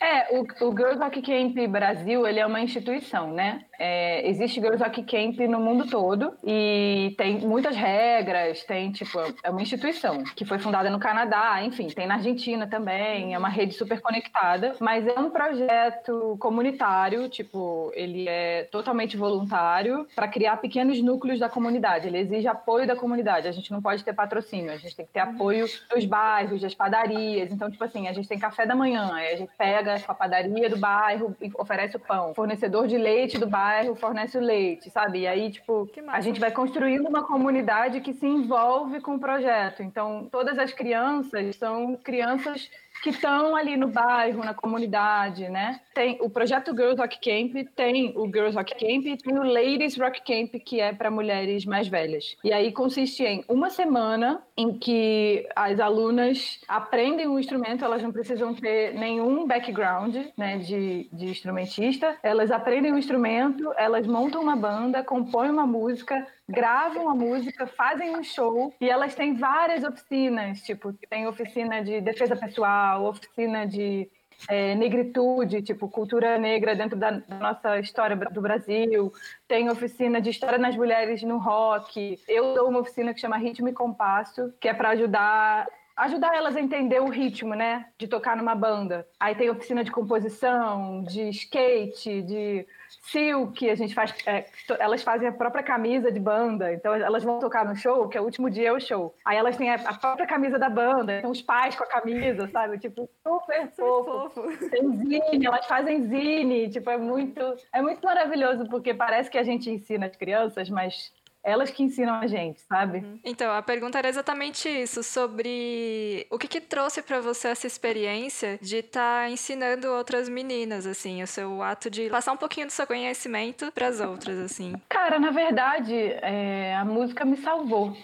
É, 0.00 0.37
o, 0.37 0.42
o 0.64 0.76
Girls 0.76 0.98
Rock 0.98 1.20
Camp 1.22 1.56
Brasil, 1.69 2.26
ele 2.26 2.38
é 2.38 2.46
uma 2.46 2.60
instituição, 2.60 3.32
né? 3.32 3.64
É, 3.82 4.29
existe 4.29 4.61
Girls 4.61 4.85
Rock 4.85 5.03
Camp 5.05 5.38
no 5.49 5.59
mundo 5.59 5.87
todo 5.87 6.35
e 6.44 7.15
tem 7.17 7.38
muitas 7.38 7.75
regras, 7.75 8.62
tem, 8.65 8.93
tipo, 8.93 9.19
é 9.43 9.49
uma 9.49 9.62
instituição 9.62 10.23
que 10.37 10.44
foi 10.44 10.59
fundada 10.59 10.91
no 10.91 10.99
Canadá, 10.99 11.65
enfim, 11.65 11.88
tem 11.88 12.06
na 12.06 12.17
Argentina 12.17 12.67
também, 12.67 13.32
é 13.32 13.38
uma 13.38 13.49
rede 13.49 13.73
super 13.73 13.99
conectada, 14.03 14.75
mas 14.81 15.06
é 15.06 15.19
um 15.19 15.31
projeto 15.31 16.37
comunitário, 16.38 17.27
tipo, 17.31 17.91
ele 17.94 18.29
é 18.29 18.65
totalmente 18.65 19.17
voluntário 19.17 20.06
para 20.15 20.29
criar 20.29 20.59
pequenos 20.59 21.00
núcleos 21.00 21.41
da 21.41 21.49
comunidade, 21.49 22.06
ele 22.06 22.19
exige 22.19 22.49
apoio 22.49 22.87
da 22.87 22.94
comunidade, 22.94 23.49
a 23.49 23.53
gente 23.53 23.73
não 23.73 23.81
pode 23.81 24.05
ter 24.05 24.12
patrocínio, 24.12 24.71
a 24.71 24.76
gente 24.76 24.94
tem 24.94 25.06
que 25.06 25.12
ter 25.12 25.21
apoio 25.21 25.65
dos 25.94 26.05
bairros, 26.05 26.61
das 26.61 26.75
padarias, 26.75 27.50
então, 27.50 27.71
tipo 27.71 27.83
assim, 27.83 28.09
a 28.09 28.12
gente 28.12 28.29
tem 28.29 28.38
café 28.38 28.67
da 28.67 28.75
manhã, 28.75 29.11
a 29.15 29.37
gente 29.37 29.50
pega 29.56 29.97
a 30.06 30.15
padaria 30.15 30.69
do 30.69 30.76
bairro 30.76 31.35
oferece 31.55 31.97
o 31.97 32.00
pão, 32.00 32.35
fornecedor 32.35 32.87
de 32.87 32.99
leite 32.99 33.38
do 33.38 33.47
bairro 33.47 33.69
bairro 33.70 33.94
fornece 33.94 34.37
o 34.37 34.40
leite, 34.40 34.90
sabe? 34.90 35.20
E 35.20 35.26
aí, 35.26 35.50
tipo, 35.50 35.88
a 36.08 36.20
gente 36.20 36.40
vai 36.40 36.50
construindo 36.50 37.06
uma 37.08 37.22
comunidade 37.22 38.00
que 38.00 38.12
se 38.12 38.26
envolve 38.26 39.00
com 39.00 39.14
o 39.14 39.20
projeto. 39.20 39.82
Então, 39.82 40.28
todas 40.31 40.58
as 40.58 40.72
crianças 40.72 41.56
são 41.56 41.96
crianças 41.96 42.69
que 43.02 43.11
estão 43.11 43.56
ali 43.56 43.76
no 43.76 43.88
bairro, 43.88 44.44
na 44.44 44.55
comunidade, 44.55 45.49
né? 45.49 45.81
Tem 45.94 46.19
o 46.20 46.31
projeto 46.31 46.73
Girls 46.73 47.00
Rock 47.00 47.19
Camp, 47.20 47.67
tem 47.75 48.12
o 48.17 48.26
Girls 48.26 48.56
Rock 48.56 48.73
Camp 48.75 49.06
e 49.06 49.17
tem 49.17 49.38
o 49.38 49.43
Ladies 49.43 49.97
Rock 49.99 50.23
Camp, 50.23 50.62
que 50.64 50.81
é 50.81 50.93
para 50.93 51.11
mulheres 51.11 51.64
mais 51.64 51.88
velhas. 51.88 52.37
E 52.44 52.52
aí 52.52 52.73
consiste 52.73 53.25
em 53.25 53.44
uma 53.49 53.70
semana 53.70 54.43
em 54.56 54.79
que 54.79 55.49
as 55.56 55.81
alunas 55.81 56.61
aprendem 56.69 57.26
o 57.26 57.32
um 57.32 57.38
instrumento, 57.38 57.85
elas 57.85 58.02
não 58.02 58.12
precisam 58.12 58.55
ter 58.55 58.94
nenhum 58.94 59.47
background, 59.47 60.16
né, 60.37 60.59
de, 60.59 61.09
de 61.12 61.26
instrumentista, 61.26 62.16
elas 62.23 62.50
aprendem 62.50 62.92
o 62.92 62.95
um 62.95 62.99
instrumento, 62.99 63.73
elas 63.76 64.07
montam 64.07 64.42
uma 64.42 64.57
banda, 64.57 65.02
compõem 65.02 65.50
uma 65.50 65.66
música, 65.66 66.26
gravam 66.50 67.09
a 67.09 67.14
música, 67.14 67.66
fazem 67.66 68.16
um 68.16 68.23
show 68.23 68.75
e 68.80 68.88
elas 68.88 69.14
têm 69.14 69.35
várias 69.35 69.85
oficinas, 69.85 70.61
tipo, 70.61 70.92
tem 71.09 71.26
oficina 71.26 71.83
de 71.83 72.00
defesa 72.00 72.37
pessoal, 72.37 73.04
oficina 73.04 73.66
de 73.66 74.09
é, 74.49 74.75
negritude, 74.75 75.62
tipo, 75.62 75.88
cultura 75.88 76.38
negra 76.38 76.75
dentro 76.75 76.97
da, 76.97 77.11
da, 77.11 77.37
nossa 77.37 77.78
história 77.78 78.16
do 78.16 78.40
Brasil, 78.40 79.12
tem 79.47 79.69
oficina 79.69 80.21
de 80.21 80.30
história 80.30 80.59
nas 80.59 80.76
mulheres 80.76 81.23
no 81.23 81.38
rock. 81.38 82.19
Eu 82.28 82.54
dou 82.54 82.69
uma 82.69 82.80
oficina 82.80 83.12
que 83.12 83.21
chama 83.21 83.37
Ritmo 83.37 83.69
e 83.69 83.73
Compasso, 83.73 84.52
que 84.61 84.69
é 84.69 84.75
para 84.75 84.90
ajudar 84.90 85.66
ajudar 85.97 86.35
elas 86.35 86.57
a 86.57 86.61
entender 86.61 86.99
o 86.99 87.11
ritmo, 87.11 87.54
né, 87.54 87.85
de 87.99 88.09
tocar 88.09 88.35
numa 88.35 88.54
banda. 88.54 89.07
Aí 89.19 89.35
tem 89.35 89.50
oficina 89.50 89.85
de 89.85 89.90
composição, 89.90 91.02
de 91.02 91.28
skate, 91.28 92.23
de 92.23 92.66
Silk, 93.11 93.69
a 93.69 93.75
gente 93.75 93.95
faz. 93.95 94.14
É, 94.26 94.47
elas 94.79 95.02
fazem 95.02 95.26
a 95.26 95.33
própria 95.33 95.62
camisa 95.62 96.12
de 96.12 96.21
banda, 96.21 96.73
então 96.73 96.95
elas 96.95 97.25
vão 97.25 97.38
tocar 97.38 97.64
no 97.64 97.75
show, 97.75 98.09
que 98.09 98.17
é 98.17 98.21
o 98.21 98.25
último 98.25 98.49
dia 98.49 98.69
é 98.69 98.73
o 98.73 98.81
show. 98.81 99.14
Aí 99.25 99.37
elas 99.37 99.57
têm 99.57 99.71
a, 99.71 99.75
a 99.75 99.95
própria 99.95 100.26
camisa 100.26 100.59
da 100.59 100.69
banda, 100.69 101.19
então 101.19 101.31
os 101.31 101.43
pais 101.43 101.75
com 101.75 101.85
a 101.85 101.88
camisa, 101.88 102.49
sabe? 102.49 102.79
Tipo, 102.79 103.09
super 103.26 103.69
fofo. 103.73 104.31
fofo. 104.31 104.71
Tem 104.71 104.97
zine, 104.97 105.47
elas 105.47 105.67
fazem 105.67 106.07
zine, 106.09 106.71
tipo, 106.71 106.88
é 106.88 106.97
muito, 106.97 107.40
é 107.73 107.83
muito 107.83 108.05
maravilhoso, 108.05 108.69
porque 108.69 108.95
parece 108.95 109.31
que 109.31 109.38
a 109.38 109.43
gente 109.43 109.69
ensina 109.69 110.07
as 110.07 110.17
crianças, 110.17 110.71
mas 110.71 111.12
elas 111.42 111.70
que 111.70 111.82
ensinam 111.82 112.14
a 112.14 112.26
gente, 112.26 112.61
sabe? 112.61 112.99
Uhum. 112.99 113.18
Então, 113.25 113.52
a 113.52 113.62
pergunta 113.62 113.99
era 113.99 114.09
exatamente 114.09 114.68
isso, 114.68 115.02
sobre 115.02 116.26
o 116.30 116.38
que, 116.38 116.47
que 116.47 116.61
trouxe 116.61 117.02
para 117.02 117.20
você 117.20 117.49
essa 117.49 117.66
experiência 117.66 118.59
de 118.61 118.76
estar 118.76 119.25
tá 119.25 119.30
ensinando 119.30 119.88
outras 119.88 120.28
meninas, 120.28 120.87
assim, 120.87 121.23
o 121.23 121.26
seu 121.26 121.62
ato 121.62 121.90
de 121.90 122.11
passar 122.11 122.32
um 122.32 122.37
pouquinho 122.37 122.66
do 122.66 122.73
seu 122.73 122.87
conhecimento 122.87 123.73
para 123.73 123.87
as 123.87 124.00
outras, 124.00 124.38
assim. 124.38 124.75
Cara, 124.88 125.18
na 125.18 125.30
verdade, 125.30 125.94
é, 125.94 126.75
a 126.76 126.85
música 126.85 127.25
me 127.25 127.37
salvou. 127.38 127.97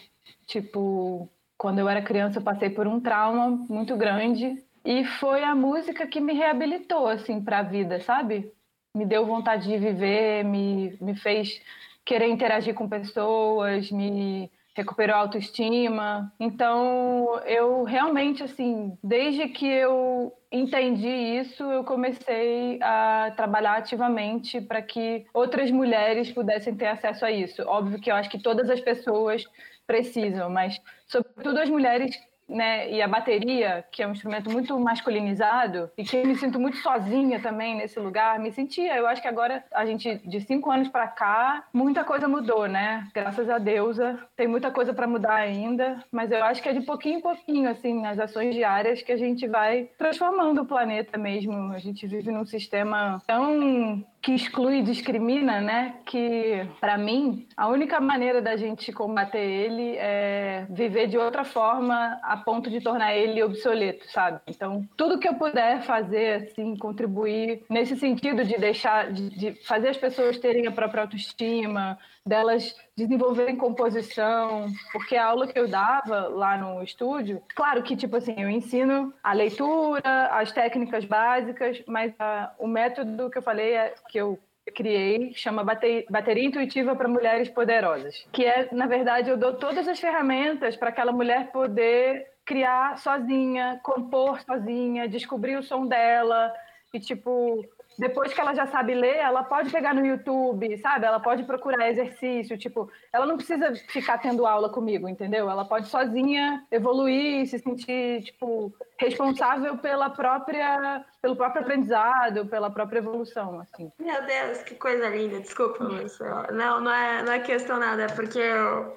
Tipo, 0.46 1.28
quando 1.58 1.78
eu 1.78 1.88
era 1.88 2.02
criança, 2.02 2.38
eu 2.38 2.42
passei 2.42 2.70
por 2.70 2.86
um 2.86 3.00
trauma 3.00 3.48
muito 3.68 3.96
grande 3.96 4.62
e 4.84 5.04
foi 5.04 5.42
a 5.42 5.54
música 5.54 6.06
que 6.06 6.20
me 6.20 6.32
reabilitou, 6.32 7.06
assim, 7.08 7.42
para 7.42 7.58
a 7.58 7.62
vida, 7.62 8.00
sabe? 8.00 8.52
Me 8.94 9.04
deu 9.04 9.26
vontade 9.26 9.68
de 9.68 9.76
viver, 9.76 10.44
me, 10.44 10.96
me 11.00 11.14
fez 11.16 11.60
querer 12.06 12.28
interagir 12.28 12.72
com 12.72 12.88
pessoas, 12.88 13.90
me 13.90 14.50
recuperou 14.76 15.16
a 15.16 15.20
autoestima. 15.20 16.32
Então, 16.38 17.40
eu 17.46 17.82
realmente, 17.82 18.42
assim, 18.42 18.96
desde 19.02 19.48
que 19.48 19.66
eu 19.66 20.32
entendi 20.52 21.08
isso, 21.08 21.64
eu 21.64 21.82
comecei 21.82 22.78
a 22.82 23.32
trabalhar 23.34 23.78
ativamente 23.78 24.60
para 24.60 24.80
que 24.80 25.26
outras 25.34 25.70
mulheres 25.70 26.30
pudessem 26.30 26.76
ter 26.76 26.86
acesso 26.86 27.24
a 27.24 27.30
isso. 27.32 27.62
Óbvio 27.66 28.00
que 28.00 28.10
eu 28.10 28.14
acho 28.14 28.30
que 28.30 28.38
todas 28.38 28.70
as 28.70 28.80
pessoas 28.80 29.44
precisam, 29.86 30.48
mas 30.50 30.80
sobretudo 31.06 31.58
as 31.58 31.70
mulheres 31.70 32.16
né, 32.48 32.90
e 32.90 33.02
a 33.02 33.08
bateria, 33.08 33.84
que 33.90 34.02
é 34.02 34.06
um 34.06 34.12
instrumento 34.12 34.50
muito 34.50 34.78
masculinizado, 34.78 35.90
e 35.96 36.04
que 36.04 36.16
eu 36.16 36.26
me 36.26 36.36
sinto 36.36 36.58
muito 36.60 36.76
sozinha 36.78 37.40
também 37.40 37.76
nesse 37.76 37.98
lugar, 37.98 38.38
me 38.38 38.52
sentia. 38.52 38.96
Eu 38.96 39.06
acho 39.06 39.20
que 39.20 39.28
agora, 39.28 39.64
a 39.72 39.84
gente, 39.84 40.16
de 40.26 40.40
cinco 40.40 40.70
anos 40.70 40.88
para 40.88 41.08
cá, 41.08 41.64
muita 41.72 42.04
coisa 42.04 42.28
mudou, 42.28 42.66
né? 42.66 43.06
Graças 43.14 43.48
a 43.48 43.58
Deus, 43.58 43.96
tem 44.36 44.46
muita 44.46 44.70
coisa 44.70 44.92
para 44.92 45.06
mudar 45.06 45.34
ainda, 45.34 46.04
mas 46.10 46.30
eu 46.30 46.44
acho 46.44 46.62
que 46.62 46.68
é 46.68 46.72
de 46.72 46.82
pouquinho 46.82 47.18
em 47.18 47.22
pouquinho, 47.22 47.70
assim, 47.70 48.00
nas 48.00 48.18
ações 48.18 48.54
diárias 48.54 49.02
que 49.02 49.12
a 49.12 49.16
gente 49.16 49.46
vai 49.46 49.88
transformando 49.98 50.62
o 50.62 50.66
planeta 50.66 51.18
mesmo. 51.18 51.72
A 51.72 51.78
gente 51.78 52.06
vive 52.06 52.30
num 52.30 52.44
sistema 52.44 53.20
tão 53.26 54.04
que 54.22 54.32
exclui 54.32 54.78
e 54.78 54.82
discrimina, 54.82 55.60
né? 55.60 55.94
Que, 56.04 56.66
para 56.80 56.98
mim, 56.98 57.46
a 57.56 57.68
única 57.68 58.00
maneira 58.00 58.42
da 58.42 58.56
gente 58.56 58.92
combater 58.92 59.38
ele 59.38 59.96
é 59.96 60.66
viver 60.68 61.06
de 61.06 61.16
outra 61.16 61.44
forma 61.44 62.18
a 62.22 62.35
ponto 62.36 62.70
de 62.70 62.80
tornar 62.80 63.14
ele 63.14 63.42
obsoleto, 63.42 64.10
sabe? 64.10 64.40
Então, 64.46 64.86
tudo 64.96 65.18
que 65.18 65.28
eu 65.28 65.34
puder 65.34 65.82
fazer, 65.82 66.42
assim, 66.42 66.76
contribuir 66.76 67.62
nesse 67.68 67.96
sentido 67.96 68.44
de 68.44 68.56
deixar, 68.56 69.12
de, 69.12 69.30
de 69.30 69.52
fazer 69.64 69.88
as 69.88 69.96
pessoas 69.96 70.38
terem 70.38 70.66
a 70.66 70.72
própria 70.72 71.02
autoestima, 71.02 71.98
delas 72.24 72.74
desenvolverem 72.96 73.56
composição, 73.56 74.66
porque 74.92 75.16
a 75.16 75.26
aula 75.26 75.46
que 75.46 75.58
eu 75.58 75.68
dava 75.68 76.28
lá 76.28 76.56
no 76.56 76.82
estúdio, 76.82 77.40
claro 77.54 77.82
que, 77.82 77.94
tipo 77.94 78.16
assim, 78.16 78.34
eu 78.36 78.50
ensino 78.50 79.14
a 79.22 79.32
leitura, 79.32 80.28
as 80.32 80.50
técnicas 80.50 81.04
básicas, 81.04 81.82
mas 81.86 82.12
a, 82.18 82.52
o 82.58 82.66
método 82.66 83.30
que 83.30 83.38
eu 83.38 83.42
falei 83.42 83.74
é 83.74 83.94
que 84.08 84.18
eu 84.18 84.38
criei, 84.74 85.32
chama 85.34 85.64
Bateria 85.64 86.44
Intuitiva 86.44 86.94
para 86.96 87.08
Mulheres 87.08 87.48
Poderosas, 87.48 88.26
que 88.32 88.44
é, 88.44 88.68
na 88.72 88.86
verdade, 88.86 89.30
eu 89.30 89.36
dou 89.36 89.54
todas 89.54 89.86
as 89.88 90.00
ferramentas 90.00 90.76
para 90.76 90.88
aquela 90.88 91.12
mulher 91.12 91.50
poder 91.52 92.26
criar 92.44 92.98
sozinha, 92.98 93.80
compor 93.82 94.40
sozinha, 94.40 95.08
descobrir 95.08 95.56
o 95.56 95.62
som 95.62 95.86
dela 95.86 96.52
e, 96.92 97.00
tipo, 97.00 97.64
depois 97.98 98.32
que 98.32 98.40
ela 98.40 98.54
já 98.54 98.66
sabe 98.66 98.94
ler, 98.94 99.16
ela 99.16 99.42
pode 99.42 99.70
pegar 99.70 99.94
no 99.94 100.04
YouTube, 100.04 100.76
sabe? 100.78 101.06
Ela 101.06 101.20
pode 101.20 101.44
procurar 101.44 101.88
exercício, 101.88 102.58
tipo, 102.58 102.90
ela 103.12 103.26
não 103.26 103.36
precisa 103.36 103.74
ficar 103.88 104.18
tendo 104.18 104.46
aula 104.46 104.68
comigo, 104.68 105.08
entendeu? 105.08 105.48
Ela 105.50 105.64
pode 105.64 105.88
sozinha 105.88 106.64
evoluir, 106.70 107.46
se 107.46 107.58
sentir, 107.58 108.22
tipo, 108.22 108.72
responsável 108.98 109.78
pela 109.78 110.10
própria, 110.10 111.04
pelo 111.22 111.36
próprio 111.36 111.62
aprendizado, 111.62 112.46
pela 112.46 112.70
própria 112.70 112.98
evolução, 112.98 113.60
assim. 113.60 113.90
Meu 113.98 114.22
Deus, 114.24 114.62
que 114.62 114.74
coisa 114.74 115.08
linda, 115.08 115.40
desculpa, 115.40 115.84
mas 115.84 116.18
não, 116.52 116.80
não 116.80 116.92
é, 116.92 117.22
não 117.22 117.32
é 117.32 117.38
questão 117.38 117.78
nada, 117.78 118.02
é 118.02 118.08
porque 118.08 118.38
eu, 118.38 118.94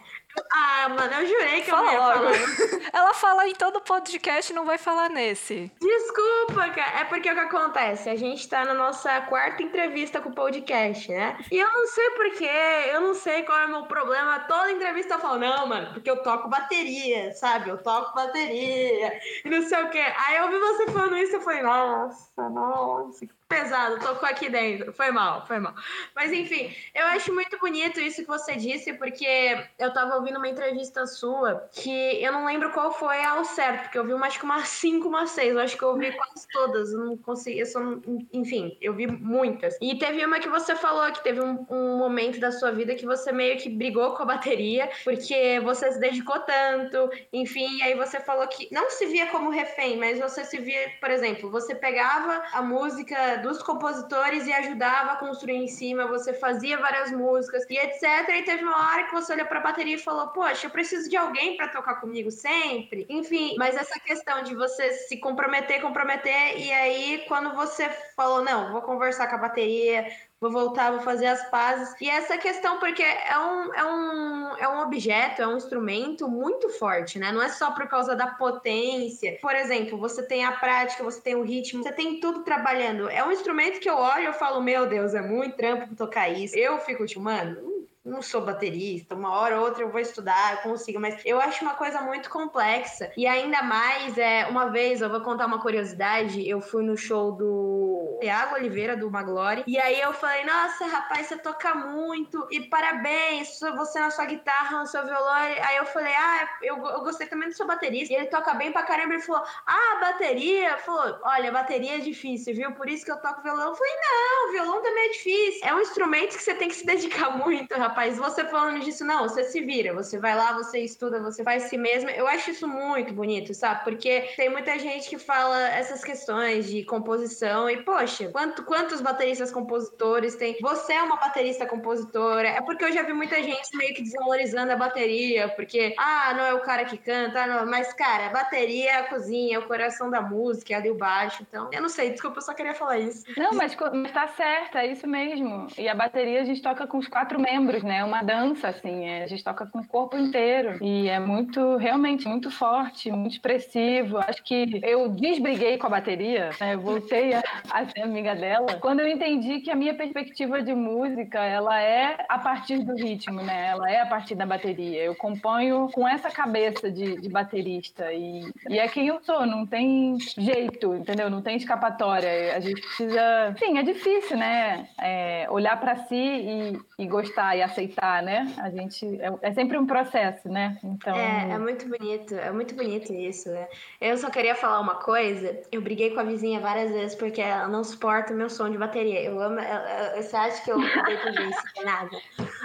ah, 0.51 0.89
mano, 0.89 1.13
eu 1.13 1.27
jurei 1.27 1.62
que 1.62 1.69
Fala 1.69 1.88
eu 1.88 1.91
ia 1.91 2.00
logo. 2.00 2.33
falar. 2.33 2.89
Ela 2.93 3.13
fala 3.13 3.48
em 3.48 3.53
todo 3.55 3.81
podcast 3.81 4.51
e 4.51 4.55
não 4.55 4.65
vai 4.65 4.77
falar 4.77 5.09
nesse. 5.09 5.71
Desculpa, 5.79 6.69
cara. 6.69 7.01
É 7.01 7.03
porque 7.05 7.29
o 7.29 7.33
que 7.33 7.39
acontece? 7.39 8.09
A 8.09 8.15
gente 8.15 8.48
tá 8.48 8.63
na 8.65 8.74
nossa 8.74 9.21
quarta 9.21 9.62
entrevista 9.63 10.21
com 10.21 10.29
o 10.29 10.36
podcast, 10.36 11.09
né? 11.12 11.38
E 11.51 11.57
eu 11.57 11.71
não 11.71 11.88
sei 11.88 12.09
porquê, 12.12 12.50
eu 12.91 13.01
não 13.01 13.13
sei 13.13 13.43
qual 13.43 13.57
é 13.59 13.65
o 13.65 13.69
meu 13.69 13.83
problema. 13.83 14.39
Toda 14.41 14.71
entrevista 14.71 15.15
eu 15.15 15.19
falo, 15.19 15.39
não, 15.39 15.67
mano, 15.67 15.93
porque 15.93 16.09
eu 16.09 16.21
toco 16.24 16.48
bateria, 16.50 17.31
sabe? 17.33 17.69
Eu 17.69 17.77
toco 17.81 18.13
bateria 18.15 19.19
e 19.45 19.50
não 19.50 19.62
sei 19.63 19.83
o 19.83 19.89
quê. 19.89 20.03
Aí 20.27 20.38
eu 20.38 20.45
ouvi 20.45 20.59
você 20.59 20.86
falando 20.91 21.17
isso 21.17 21.33
e 21.33 21.36
eu 21.36 21.41
falei, 21.41 21.62
nossa, 21.62 22.50
nossa, 22.50 23.25
pesado, 23.50 24.00
tocou 24.00 24.29
aqui 24.29 24.48
dentro. 24.48 24.94
Foi 24.94 25.10
mal, 25.12 25.46
foi 25.48 25.58
mal. 25.58 25.74
Mas 26.15 26.32
enfim, 26.32 26.74
eu 26.94 27.08
acho 27.08 27.34
muito 27.34 27.58
bonito 27.58 28.00
isso 28.00 28.22
que 28.22 28.27
você 28.27 28.56
disse, 28.56 28.94
porque 28.94 29.65
eu 29.79 29.91
tava 29.91 30.15
ouvindo 30.15 30.38
uma 30.38 30.48
entrevista 30.48 31.08
sua 31.08 31.68
que 31.74 32.24
eu 32.24 32.32
não 32.32 32.46
lembro 32.46 32.72
qual 32.72 32.91
foi 32.94 33.24
ao 33.25 33.44
certo, 33.44 33.84
porque 33.84 33.98
eu 33.98 34.06
vi 34.06 34.13
uma, 34.13 34.27
acho 34.27 34.38
que 34.38 34.46
umas 34.46 34.70
5, 34.70 35.08
umas 35.08 35.32
6. 35.32 35.56
Eu 35.56 35.60
acho 35.60 35.75
que 35.75 35.84
eu 35.84 35.89
ouvi 35.89 36.12
quase 36.12 36.48
todas. 36.51 36.94
Eu 36.94 37.00
não 37.00 37.18
consegui, 37.18 37.60
eu 37.60 37.65
só 37.65 37.79
não, 37.79 38.00
enfim, 38.32 38.77
eu 38.79 38.94
vi 38.94 39.08
muitas. 39.08 39.75
E 39.82 39.98
teve 39.98 40.24
uma 40.24 40.39
que 40.39 40.48
você 40.48 40.75
falou 40.75 41.12
que 41.12 41.24
teve 41.24 41.41
um, 41.41 41.65
um 41.72 41.98
momento 41.98 42.39
da 42.39 42.51
sua 42.51 42.72
vida 42.72 42.94
que 42.94 43.06
você 43.06 43.32
meio 43.32 43.58
que 43.58 43.68
brigou 43.68 44.13
com 44.13 44.22
a 44.22 44.27
bateria, 44.27 44.89
porque 45.03 45.60
você 45.62 45.91
se 45.91 46.00
dedicou 46.00 46.39
tanto, 46.41 47.10
enfim, 47.34 47.82
aí 47.82 47.96
você 47.96 48.20
falou 48.20 48.48
que 48.48 48.68
não 48.72 48.91
se 48.91 49.08
via 49.08 49.25
como 49.27 49.50
refém, 49.50 49.98
mas 49.98 50.20
você 50.20 50.46
se 50.46 50.60
via, 50.60 50.91
por 51.01 51.10
exemplo, 51.10 51.50
você 51.50 51.74
pegava 51.74 52.44
a 52.53 52.62
música 52.62 53.38
dos 53.41 53.62
compositores 53.62 54.46
e 54.46 54.53
ajudava 54.53 55.13
a 55.13 55.15
construir 55.15 55.55
em 55.55 55.67
cima, 55.67 56.08
você 56.08 56.34
fazia 56.34 56.77
várias 56.77 57.12
músicas 57.12 57.65
e 57.69 57.77
etc. 57.77 58.29
E 58.29 58.43
teve 58.43 58.63
uma 58.63 58.91
hora 58.91 59.05
que 59.05 59.13
você 59.13 59.34
olhou 59.34 59.48
pra 59.48 59.60
bateria 59.60 59.96
e 59.96 60.00
falou: 60.00 60.27
Poxa, 60.27 60.67
eu 60.67 60.72
preciso 60.72 61.10
de 61.10 61.17
alguém 61.17 61.58
para 61.58 61.67
tocar 61.67 61.96
comigo 61.96 62.31
sempre. 62.31 63.05
Enfim, 63.10 63.55
mas 63.58 63.75
essa 63.75 64.00
questão 64.00 64.43
de 64.43 64.55
você 64.55 64.91
se 64.91 65.17
comprometer, 65.17 65.81
comprometer, 65.81 66.60
e 66.60 66.72
aí 66.72 67.25
quando 67.27 67.55
você 67.55 67.89
falou: 68.15 68.43
Não, 68.43 68.72
vou 68.72 68.81
conversar 68.81 69.27
com 69.27 69.36
a 69.36 69.39
bateria, 69.39 70.05
vou 70.39 70.51
voltar, 70.51 70.91
vou 70.91 71.01
fazer 71.01 71.25
as 71.25 71.50
pazes. 71.50 71.93
E 72.00 72.10
essa 72.10 72.38
questão, 72.38 72.79
porque 72.79 73.03
é 73.03 73.38
um, 73.38 73.74
é 73.74 73.86
um, 73.86 74.58
é 74.58 74.67
um 74.69 74.81
objeto, 74.81 75.41
é 75.41 75.48
um 75.48 75.58
instrumento 75.58 76.27
muito 76.29 76.69
forte, 76.69 77.19
né? 77.19 77.31
Não 77.31 77.41
é 77.41 77.50
só 77.50 77.72
por 77.72 77.88
causa 77.88 78.15
da 78.15 78.27
potência. 78.27 79.38
Por 79.41 79.53
exemplo, 79.53 79.98
você 79.98 80.24
tem 80.24 80.46
a 80.46 80.53
prática, 80.53 81.03
você 81.03 81.19
tem 81.22 81.36
o 81.36 81.43
ritmo, 81.43 81.84
você 81.84 81.91
tem 81.91 82.19
tudo 82.19 82.43
trabalhando. 82.43 83.10
É 83.10 83.24
um 83.25 83.31
instrumento 83.31 83.79
que 83.79 83.89
eu 83.89 83.98
olho 83.98 84.29
e 84.29 84.34
falo, 84.34 84.62
meu 84.62 84.88
Deus, 84.88 85.13
é 85.13 85.22
muito 85.22 85.58
trampo 85.58 85.96
tocar 85.96 86.29
isso. 86.29 86.58
Eu 86.58 86.79
fico 86.79 87.05
tipo, 87.05 87.22
mano, 87.22 87.79
não 88.03 88.22
sou 88.22 88.41
baterista, 88.41 89.13
uma 89.15 89.31
hora 89.31 89.60
ou 89.60 89.65
outra 89.65 89.84
eu 89.84 89.91
vou 89.91 90.00
estudar, 90.00 90.53
eu 90.53 90.58
consigo, 90.60 91.00
mas 91.00 91.22
eu 91.25 91.39
acho 91.39 91.63
uma 91.63 91.75
coisa 91.75 92.01
muito 92.01 92.29
complexa. 92.29 93.12
E 93.15 93.27
ainda 93.27 93.62
mais, 93.62 94.17
é, 94.17 94.48
uma 94.48 94.69
vez, 94.69 95.01
eu 95.01 95.10
vou 95.10 95.22
contar 95.22 95.46
uma 95.46 95.62
curiosidade, 95.62 96.48
eu 96.48 96.62
fui 96.62 96.84
no 96.84 96.98
show 96.98 97.34
do 97.34 97.99
Thiago 98.20 98.56
Oliveira, 98.56 98.96
do 98.96 99.10
Maglore, 99.10 99.63
e 99.65 99.79
aí 99.79 100.00
eu 100.00 100.13
falei, 100.13 100.46
nossa, 100.46 100.86
rapaz, 100.86 101.27
você 101.27 101.38
toca 101.38 101.74
muito, 101.74 102.48
e 102.51 102.62
parabéns, 102.62 103.60
você 103.60 104.00
na 104.00 104.12
sua 104.12 104.25
guitarra, 104.25 104.79
no 104.79 104.88
seu 104.88 105.03
violão. 105.06 105.34
Aí 105.34 105.77
eu 105.77 105.86
falei, 105.86 106.13
ah, 106.13 106.50
eu, 106.62 106.77
eu 106.77 107.01
gostei 107.01 107.27
também 107.27 107.50
do 107.50 107.56
seu 107.56 107.65
baterista. 107.65 108.13
E 108.13 108.18
ele 108.18 108.27
toca 108.27 108.53
bem 108.53 108.72
pra 108.72 108.84
caramba, 108.84 109.13
ele 109.13 109.24
falou, 109.24 109.44
ah, 109.65 110.00
bateria? 110.01 110.77
Falou, 110.77 111.20
olha, 111.24 111.51
bateria 111.51 111.96
é 111.96 112.00
difícil, 112.00 112.53
viu? 112.56 112.72
Por 112.74 112.89
isso 112.89 113.06
que 113.06 113.12
eu 113.12 113.18
toco 113.18 113.41
violão. 113.41 113.70
Eu 113.70 113.75
falei, 113.75 113.94
não, 113.96 114.51
violão 114.51 114.82
também 114.82 115.06
é 115.06 115.12
difícil. 115.12 115.62
É 115.63 115.74
um 115.74 115.79
instrumento 115.79 116.36
que 116.36 116.44
você 116.44 116.53
tem 116.53 116.68
que 116.68 116.75
se 116.75 116.86
dedicar 116.86 117.29
muito, 117.38 117.74
rapaz 117.75 118.18
você 118.18 118.46
falando 118.46 118.79
disso, 118.84 119.06
não, 119.06 119.27
você 119.27 119.44
se 119.44 119.62
vira, 119.62 119.94
você 119.94 120.18
vai 120.18 120.36
lá, 120.36 120.53
você 120.53 120.79
estuda, 120.79 121.20
você 121.22 121.44
faz 121.44 121.63
si 121.63 121.77
mesma. 121.77 122.12
Eu 122.12 122.27
acho 122.27 122.51
isso 122.51 122.68
muito 122.68 123.13
bonito, 123.13 123.53
sabe? 123.53 123.84
Porque 123.84 124.29
tem 124.36 124.50
muita 124.50 124.77
gente 124.77 125.10
que 125.10 125.18
fala 125.18 125.70
essas 125.70 126.03
questões 126.03 126.68
de 126.68 126.84
composição 126.84 127.70
e, 127.70 127.77
poxa, 127.89 128.29
quanto, 128.29 128.63
quantos 128.63 129.01
bateristas 129.01 129.51
compositores 129.51 130.36
tem? 130.36 130.55
Você 130.62 130.93
é 130.93 131.01
uma 131.01 131.15
baterista 131.15 131.65
compositora. 131.65 132.50
É 132.50 132.62
porque 132.62 132.86
eu 132.86 132.91
já 132.91 133.01
vi 133.01 133.13
muita 133.13 133.41
gente 133.41 133.75
meio 133.75 133.96
que 133.96 134.03
desvalorizando 134.03 134.72
a 134.72 134.75
bateria, 134.75 135.50
porque, 135.50 135.96
ah, 135.98 136.34
não 136.38 136.46
é 136.46 136.53
o 136.53 136.62
cara 136.62 136.86
que 136.86 136.98
canta, 136.98 137.48
não. 137.48 137.65
mas, 137.65 137.91
cara, 137.93 138.29
bateria 138.29 138.91
é 138.91 138.96
a 138.98 139.03
cozinha, 139.03 139.55
é 139.55 139.60
o 139.60 139.67
coração 139.67 140.12
da 140.12 140.22
música, 140.22 140.74
é 140.74 140.77
ali 140.77 140.91
o 140.91 140.96
baixo. 140.96 141.43
Então, 141.50 141.67
eu 141.72 141.81
não 141.81 141.89
sei, 141.89 142.12
desculpa, 142.12 142.38
eu 142.38 142.43
só 142.43 142.53
queria 142.53 142.75
falar 142.75 143.00
isso. 143.00 143.25
Não, 143.36 143.53
mas, 143.53 143.75
mas 143.93 144.12
tá 144.12 144.27
certo, 144.27 144.77
é 144.77 144.86
isso 144.86 145.08
mesmo. 145.08 145.67
E 145.75 145.89
a 145.89 145.96
bateria 145.96 146.41
a 146.41 146.46
gente 146.46 146.62
toca 146.62 146.86
com 146.86 147.00
os 147.00 147.08
quatro 147.08 147.39
membros 147.39 147.79
né? 147.84 147.98
É 147.98 148.03
uma 148.03 148.22
dança, 148.22 148.69
assim, 148.69 149.05
é, 149.05 149.24
a 149.24 149.27
gente 149.27 149.43
toca 149.43 149.65
com 149.65 149.79
o 149.79 149.88
corpo 149.88 150.17
inteiro. 150.17 150.77
E 150.84 151.08
é 151.08 151.19
muito, 151.19 151.77
realmente, 151.77 152.27
muito 152.27 152.51
forte, 152.51 153.12
muito 153.12 153.34
expressivo. 153.34 154.17
Acho 154.17 154.43
que 154.43 154.79
eu 154.84 155.10
desbriguei 155.10 155.77
com 155.77 155.88
a 155.88 155.89
bateria, 155.89 156.51
né? 156.60 156.75
Voltei 156.75 157.34
a, 157.34 157.43
a 157.72 157.78
ser 157.86 158.01
amiga 158.01 158.36
dela 158.36 158.75
quando 158.79 159.01
eu 159.01 159.07
entendi 159.07 159.59
que 159.59 159.69
a 159.69 159.75
minha 159.75 159.93
perspectiva 159.93 160.62
de 160.62 160.74
música, 160.74 161.39
ela 161.39 161.81
é 161.81 162.25
a 162.27 162.39
partir 162.39 162.79
do 162.79 162.95
ritmo, 162.95 163.41
né? 163.41 163.67
Ela 163.67 163.91
é 163.91 164.01
a 164.01 164.05
partir 164.05 164.36
da 164.36 164.45
bateria. 164.45 165.03
Eu 165.03 165.15
componho 165.15 165.89
com 165.93 166.07
essa 166.07 166.29
cabeça 166.29 166.91
de, 166.91 167.19
de 167.19 167.29
baterista 167.29 168.12
e, 168.12 168.50
e 168.69 168.79
é 168.79 168.88
quem 168.88 169.07
eu 169.07 169.19
sou, 169.21 169.45
não 169.45 169.65
tem 169.65 170.17
jeito, 170.19 170.93
entendeu? 170.95 171.29
Não 171.29 171.41
tem 171.41 171.55
escapatória. 171.55 172.55
A 172.55 172.59
gente 172.59 172.81
precisa... 172.81 173.55
Sim, 173.57 173.77
é 173.77 173.83
difícil, 173.83 174.38
né? 174.38 174.88
É, 175.00 175.48
olhar 175.50 175.79
para 175.79 175.95
si 175.95 176.15
e, 176.15 176.79
e 176.98 177.07
gostar 177.07 177.55
e 177.55 177.62
aceitar, 177.62 178.21
né? 178.21 178.51
A 178.57 178.69
gente 178.69 179.05
é, 179.21 179.31
é, 179.41 179.53
sempre 179.53 179.77
um 179.77 179.86
processo, 179.86 180.50
né? 180.50 180.77
Então 180.83 181.15
é, 181.15 181.51
é 181.51 181.57
muito 181.57 181.88
bonito, 181.88 182.36
é 182.36 182.51
muito 182.51 182.75
bonito 182.75 183.13
isso, 183.13 183.50
né? 183.50 183.67
Eu 184.01 184.17
só 184.17 184.29
queria 184.29 184.55
falar 184.55 184.79
uma 184.79 184.95
coisa. 184.95 185.62
Eu 185.71 185.81
briguei 185.81 186.12
com 186.12 186.19
a 186.19 186.24
vizinha 186.24 186.59
várias 186.59 186.91
vezes 186.91 187.15
porque 187.15 187.41
ela 187.41 187.67
não 187.70 187.84
suporta 187.84 188.34
o 188.34 188.36
meu 188.36 188.50
som 188.50 188.70
de 188.70 188.78
bateria. 188.78 189.22
Eu 189.22 189.40
amo, 189.40 189.60
ela, 189.60 190.22
você 190.22 190.36
acha 190.36 190.64
que 190.64 190.72
eu 190.72 190.80
briguei 190.80 191.18
com 191.18 191.30
isso? 191.30 191.64
Nada. 191.84 192.18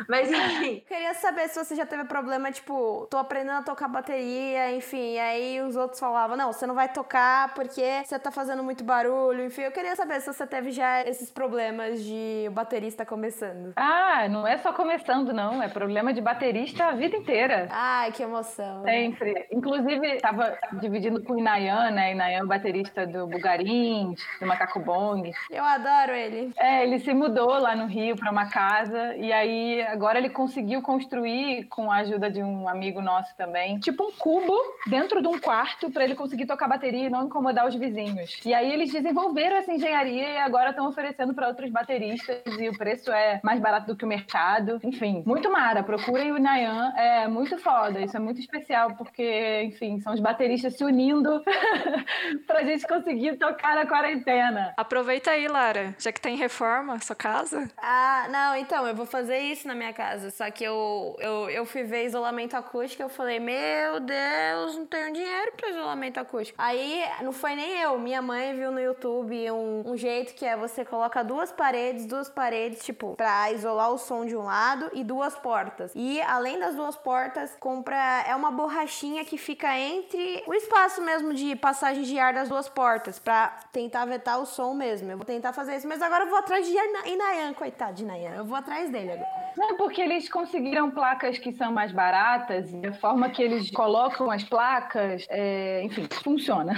Mas 0.09 0.31
enfim, 0.31 0.83
queria 0.87 1.15
saber 1.15 1.49
se 1.49 1.63
você 1.63 1.75
já 1.75 1.87
teve 1.87 2.05
problema, 2.05 2.51
tipo, 2.51 3.07
tô 3.11 3.17
aprendendo 3.17 3.59
a 3.59 3.63
tocar 3.63 3.89
bateria, 3.89 4.73
enfim, 4.73 5.15
e 5.15 5.19
aí 5.19 5.61
os 5.61 5.77
outros 5.77 6.01
falavam, 6.01 6.37
não, 6.37 6.53
você 6.53 6.67
não 6.67 6.75
vai 6.75 6.89
tocar 6.89 7.55
porque 7.55 8.03
você 8.05 8.19
tá 8.19 8.31
fazendo 8.31 8.63
muito 8.63 8.83
barulho, 8.85 9.45
enfim, 9.45 9.63
eu 9.63 9.73
queria 9.73 9.95
saber 9.97 10.21
se 10.21 10.33
você 10.33 10.47
teve 10.47 10.71
já 10.71 11.03
esses 11.03 11.31
problemas 11.31 12.03
de 12.03 12.49
baterista 12.53 13.07
começando. 13.07 13.73
Ah, 13.77 14.29
não 14.29 14.47
é 14.47 14.59
só 14.59 14.73
começando, 14.73 15.33
não, 15.33 15.63
é 15.63 15.69
problema 15.69 16.13
de 16.13 16.21
baterista 16.21 16.87
a 16.87 16.93
vida 16.93 17.17
inteira. 17.17 17.69
Ai, 17.71 18.13
que 18.13 18.23
emoção. 18.23 18.83
Sempre. 18.83 19.47
Inclusive, 19.51 20.19
tava 20.19 20.57
dividindo 20.81 21.23
com 21.23 21.35
o 21.35 21.39
Inayan, 21.39 21.91
né, 21.91 22.13
Inayan, 22.13 22.47
baterista 22.47 23.07
do 23.07 23.27
Bugarim, 23.27 24.15
do 24.41 24.47
Macaco 24.47 24.81
Bong. 24.95 25.33
Eu 25.51 25.65
adoro 25.65 26.13
ele. 26.13 26.53
É, 26.57 26.85
ele 26.85 27.01
se 27.01 27.13
mudou 27.13 27.59
lá 27.59 27.75
no 27.75 27.87
Rio 27.87 28.15
para 28.15 28.31
uma 28.31 28.49
casa 28.49 29.17
e 29.17 29.33
aí 29.33 29.83
agora 29.83 30.19
ele 30.19 30.31
conseguiu 30.31 30.81
construir 30.81 31.65
com 31.65 31.91
a 31.91 31.97
ajuda 31.97 32.31
de 32.31 32.41
um 32.41 32.69
amigo 32.69 33.03
nosso 33.03 33.37
também, 33.37 33.81
tipo 33.81 34.05
um 34.05 34.13
cubo 34.13 34.57
dentro 34.87 35.21
de 35.21 35.27
um 35.27 35.39
quarto 35.39 35.91
para 35.91 36.05
ele 36.05 36.15
conseguir 36.15 36.47
tocar 36.47 36.69
bateria 36.69 37.07
e 37.07 37.11
não 37.11 37.27
incomodar 37.27 37.67
os 37.67 37.75
vizinhos. 37.75 38.41
E 38.45 38.55
aí 38.55 38.73
eles 38.73 38.93
desenvolveram 38.93 39.57
essa 39.57 39.73
engenharia 39.73 40.29
e 40.29 40.39
agora 40.39 40.71
estão 40.71 40.87
oferecendo 40.87 41.35
para 41.35 41.49
outros 41.49 41.71
bateristas 41.71 42.39
e 42.59 42.69
o 42.69 42.79
preço 42.79 43.11
é 43.11 43.41
mais 43.43 43.59
barato 43.59 43.89
do 43.89 43.97
que 43.97 44.05
o 44.05 44.09
mercado. 44.09 44.79
Enfim, 44.85 45.25
muito 45.27 45.51
mara. 45.51 45.83
Procurem 45.83 46.31
o 46.31 46.39
Nayan, 46.39 46.93
é 46.97 47.27
muito 47.27 47.59
foda. 47.59 48.01
Isso 48.01 48.17
é 48.17 48.21
muito 48.21 48.39
especial 48.39 48.95
porque, 48.95 49.63
enfim, 49.65 49.99
são 50.01 50.13
os 50.15 50.21
bateristas 50.21 50.77
se 50.77 50.85
unindo 50.85 51.43
pra 52.47 52.63
gente 52.63 52.87
conseguir 52.87 53.37
tocar 53.39 53.75
na 53.75 53.87
quarentena. 53.87 54.73
Aproveita 54.85 55.31
aí, 55.31 55.49
Lara, 55.49 55.97
já 55.99 56.13
que 56.13 56.21
tem 56.21 56.37
reforma, 56.37 57.01
sua 57.01 57.17
casa. 57.17 57.71
Ah, 57.79 58.27
não, 58.29 58.55
então, 58.55 58.87
eu 58.87 58.95
vou 58.95 59.07
fazer 59.07 59.39
isso 59.39 59.67
na 59.67 59.75
minha 59.75 59.95
casa. 59.95 60.31
Só 60.31 60.51
que 60.51 60.63
eu, 60.63 61.17
eu, 61.21 61.49
eu 61.49 61.65
fui 61.65 61.85
ver 61.85 62.05
isolamento 62.05 62.55
acústico 62.55 63.03
eu 63.03 63.09
falei, 63.09 63.41
meu 63.41 63.99
Deus, 63.99 64.77
não 64.77 64.85
tenho 64.85 65.11
dinheiro 65.11 65.53
pra 65.57 65.71
isolamento 65.71 66.21
acústico. 66.21 66.61
Aí, 66.61 67.03
não 67.23 67.33
foi 67.33 67.55
nem 67.55 67.81
eu, 67.81 67.99
minha 67.99 68.21
mãe 68.21 68.55
viu 68.55 68.71
no 68.71 68.79
YouTube 68.79 69.51
um, 69.53 69.85
um 69.87 69.97
jeito 69.97 70.35
que 70.35 70.45
é 70.45 70.55
você 70.55 70.85
coloca 70.85 71.25
duas 71.25 71.51
paredes, 71.51 72.05
duas 72.05 72.29
paredes, 72.29 72.85
tipo, 72.85 73.15
pra 73.17 73.51
isolar 73.53 73.91
o 73.91 73.97
som 73.97 74.27
de 74.27 74.37
um 74.37 74.43
lado 74.43 74.91
e 74.93 75.03
duas 75.03 75.35
portas. 75.35 75.93
E, 75.95 76.21
além 76.21 76.59
das 76.59 76.75
duas 76.75 76.95
portas, 76.95 77.57
compra, 77.59 78.23
é 78.29 78.37
uma 78.37 78.51
borrachinha 78.51 79.25
que 79.25 79.39
fica 79.39 79.79
entre 79.79 80.45
o 80.47 80.53
espaço 80.53 81.01
mesmo 81.01 81.33
de 81.33 81.57
passagem 81.57 82.03
de 82.03 82.19
ar 82.19 82.35
das 82.35 82.51
duas 82.51 82.69
portas, 82.69 83.19
pra 83.19 83.49
tentar 83.73 84.05
vetar 84.05 84.39
o 84.39 84.45
som 84.45 84.74
mesmo. 84.75 85.11
Eu 85.11 85.17
vou 85.17 85.25
tentar 85.25 85.53
fazer 85.53 85.77
isso, 85.77 85.89
mas 85.89 86.03
agora 86.03 86.25
eu 86.25 86.31
vou 86.31 86.39
atrás 86.39 86.67
de 86.67 86.73
Inayan, 86.73 87.55
coitado 87.55 87.95
de 87.95 88.03
Inayan. 88.03 88.35
Eu 88.37 88.45
vou 88.45 88.57
atrás 88.57 88.91
dele 88.91 89.13
agora. 89.13 89.44
Não, 89.57 89.77
porque 89.77 90.01
eles 90.01 90.29
conseguiram 90.29 90.91
placas 90.91 91.39
que 91.39 91.53
são 91.53 91.73
mais 91.73 91.93
baratas 91.93 92.73
e 92.73 92.87
a 92.87 92.93
forma 92.95 93.31
que 93.31 93.43
eles 93.43 93.71
colocam 93.71 94.31
as 94.31 94.43
placas, 94.43 95.27
é, 95.29 95.83
enfim, 95.83 96.07
funciona. 96.23 96.75